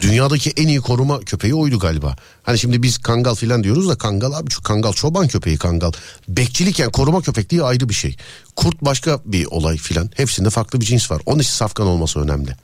Dünyadaki 0.01 0.51
en 0.51 0.69
iyi 0.69 0.81
koruma 0.81 1.20
köpeği 1.20 1.55
oydu 1.55 1.78
galiba. 1.78 2.16
Hani 2.43 2.59
şimdi 2.59 2.82
biz 2.82 2.99
kangal 2.99 3.35
filan 3.35 3.65
diyoruz 3.65 3.89
da 3.89 3.99
kangal 3.99 4.32
abi 4.32 4.51
şu 4.51 4.62
kangal 4.62 4.93
çoban 4.93 5.28
köpeği 5.28 5.59
kangal. 5.59 5.93
Bekçilik 6.28 6.78
yani 6.78 6.93
koruma 6.93 7.20
köpekliği 7.20 7.62
ayrı 7.62 7.89
bir 7.89 7.95
şey. 7.95 8.16
Kurt 8.57 8.82
başka 8.82 9.20
bir 9.24 9.47
olay 9.47 9.77
filan. 9.77 10.11
Hepsinde 10.15 10.51
farklı 10.51 10.81
bir 10.81 10.86
cins 10.86 11.11
var. 11.11 11.23
Onun 11.27 11.39
için 11.39 11.53
safkan 11.53 11.86
olması 11.86 12.20
önemli. 12.20 12.57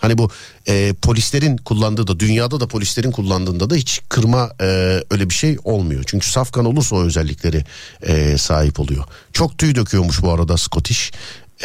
Hani 0.00 0.18
bu 0.18 0.30
e, 0.68 0.94
polislerin 1.02 1.56
kullandığı 1.56 2.06
da 2.06 2.20
dünyada 2.20 2.60
da 2.60 2.68
polislerin 2.68 3.10
kullandığında 3.10 3.70
da 3.70 3.74
hiç 3.74 4.00
kırma 4.08 4.50
e, 4.60 4.64
öyle 5.10 5.30
bir 5.30 5.34
şey 5.34 5.56
olmuyor. 5.64 6.04
Çünkü 6.06 6.30
safkan 6.30 6.64
olursa 6.64 6.96
o 6.96 7.02
özellikleri 7.02 7.64
e, 8.02 8.38
sahip 8.38 8.80
oluyor. 8.80 9.04
Çok 9.32 9.58
tüy 9.58 9.74
döküyormuş 9.74 10.22
bu 10.22 10.32
arada 10.32 10.56
Scottish. 10.56 11.12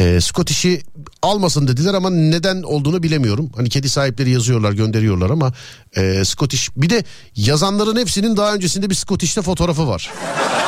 E, 0.00 0.20
Scottish'i 0.20 0.82
almasın 1.22 1.68
dediler 1.68 1.94
ama 1.94 2.10
neden 2.10 2.62
olduğunu 2.62 3.02
bilemiyorum. 3.02 3.50
Hani 3.56 3.68
kedi 3.68 3.88
sahipleri 3.88 4.30
yazıyorlar 4.30 4.72
gönderiyorlar 4.72 5.30
ama 5.30 5.52
e, 5.96 6.24
Scottish 6.24 6.68
bir 6.76 6.90
de 6.90 7.04
yazanların 7.36 7.96
hepsinin 7.96 8.36
daha 8.36 8.54
öncesinde 8.54 8.90
bir 8.90 8.94
Scottish'te 8.94 9.42
fotoğrafı 9.42 9.88
var. 9.88 10.10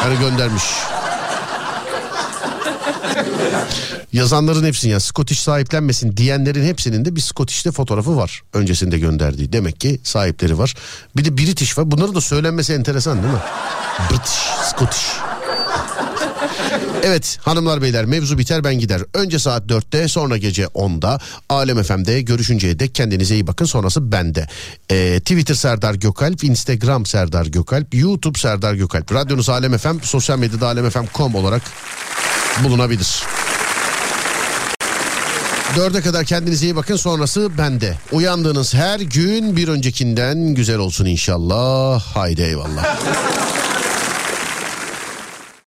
Hani 0.03 0.19
göndermiş. 0.19 0.65
Yazanların 4.13 4.65
hepsinin 4.65 4.93
yani 4.93 5.01
Scottish 5.01 5.41
sahiplenmesin 5.41 6.17
diyenlerin 6.17 6.65
hepsinin 6.65 7.05
de 7.05 7.17
bir 7.17 7.21
Scottish'te 7.21 7.73
fotoğrafı 7.73 8.17
var. 8.17 8.43
Öncesinde 8.53 8.99
gönderdiği. 8.99 9.53
Demek 9.53 9.81
ki 9.81 10.01
sahipleri 10.03 10.59
var. 10.59 10.75
Bir 11.17 11.25
de 11.25 11.39
British 11.39 11.79
var. 11.79 11.91
Bunların 11.91 12.15
da 12.15 12.21
söylenmesi 12.21 12.73
enteresan 12.73 13.23
değil 13.23 13.35
mi? 13.35 13.41
British, 14.11 14.69
Scottish. 14.71 15.32
Evet 17.03 17.39
hanımlar 17.43 17.83
beyler 17.83 18.05
mevzu 18.05 18.39
biter 18.39 18.65
ben 18.65 18.75
gider. 18.75 19.03
Önce 19.15 19.39
saat 19.39 19.63
4'te 19.67 20.09
sonra 20.09 20.37
gece 20.37 20.65
10'da 20.65 21.21
Alem 21.49 21.83
FM'de 21.83 22.21
görüşünceye 22.21 22.79
dek 22.79 22.95
kendinize 22.95 23.35
iyi 23.35 23.47
bakın 23.47 23.65
sonrası 23.65 24.13
bende. 24.13 24.49
Ee, 24.91 25.21
Twitter 25.21 25.55
Serdar 25.55 25.95
Gökalp, 25.95 26.45
Instagram 26.45 27.07
Serdar 27.07 27.47
Gökalp, 27.47 27.95
YouTube 27.95 28.39
Serdar 28.39 28.75
Gökalp. 28.75 29.15
Radyonuz 29.15 29.49
Alem 29.49 29.79
FM, 29.79 30.01
sosyal 30.03 30.39
medyada 30.39 30.67
alemfm.com 30.67 31.35
olarak 31.35 31.63
bulunabilir. 32.65 33.23
Dörde 35.77 36.01
kadar 36.01 36.25
kendinize 36.25 36.67
iyi 36.67 36.77
bakın 36.77 36.97
sonrası 36.97 37.59
bende. 37.59 37.99
Uyandığınız 38.13 38.75
her 38.75 39.01
gün 39.01 39.57
bir 39.57 39.69
öncekinden 39.69 40.39
güzel 40.39 40.79
olsun 40.79 41.07
inşallah. 41.07 42.03
Haydi 42.03 42.43
eyvallah. 42.43 42.99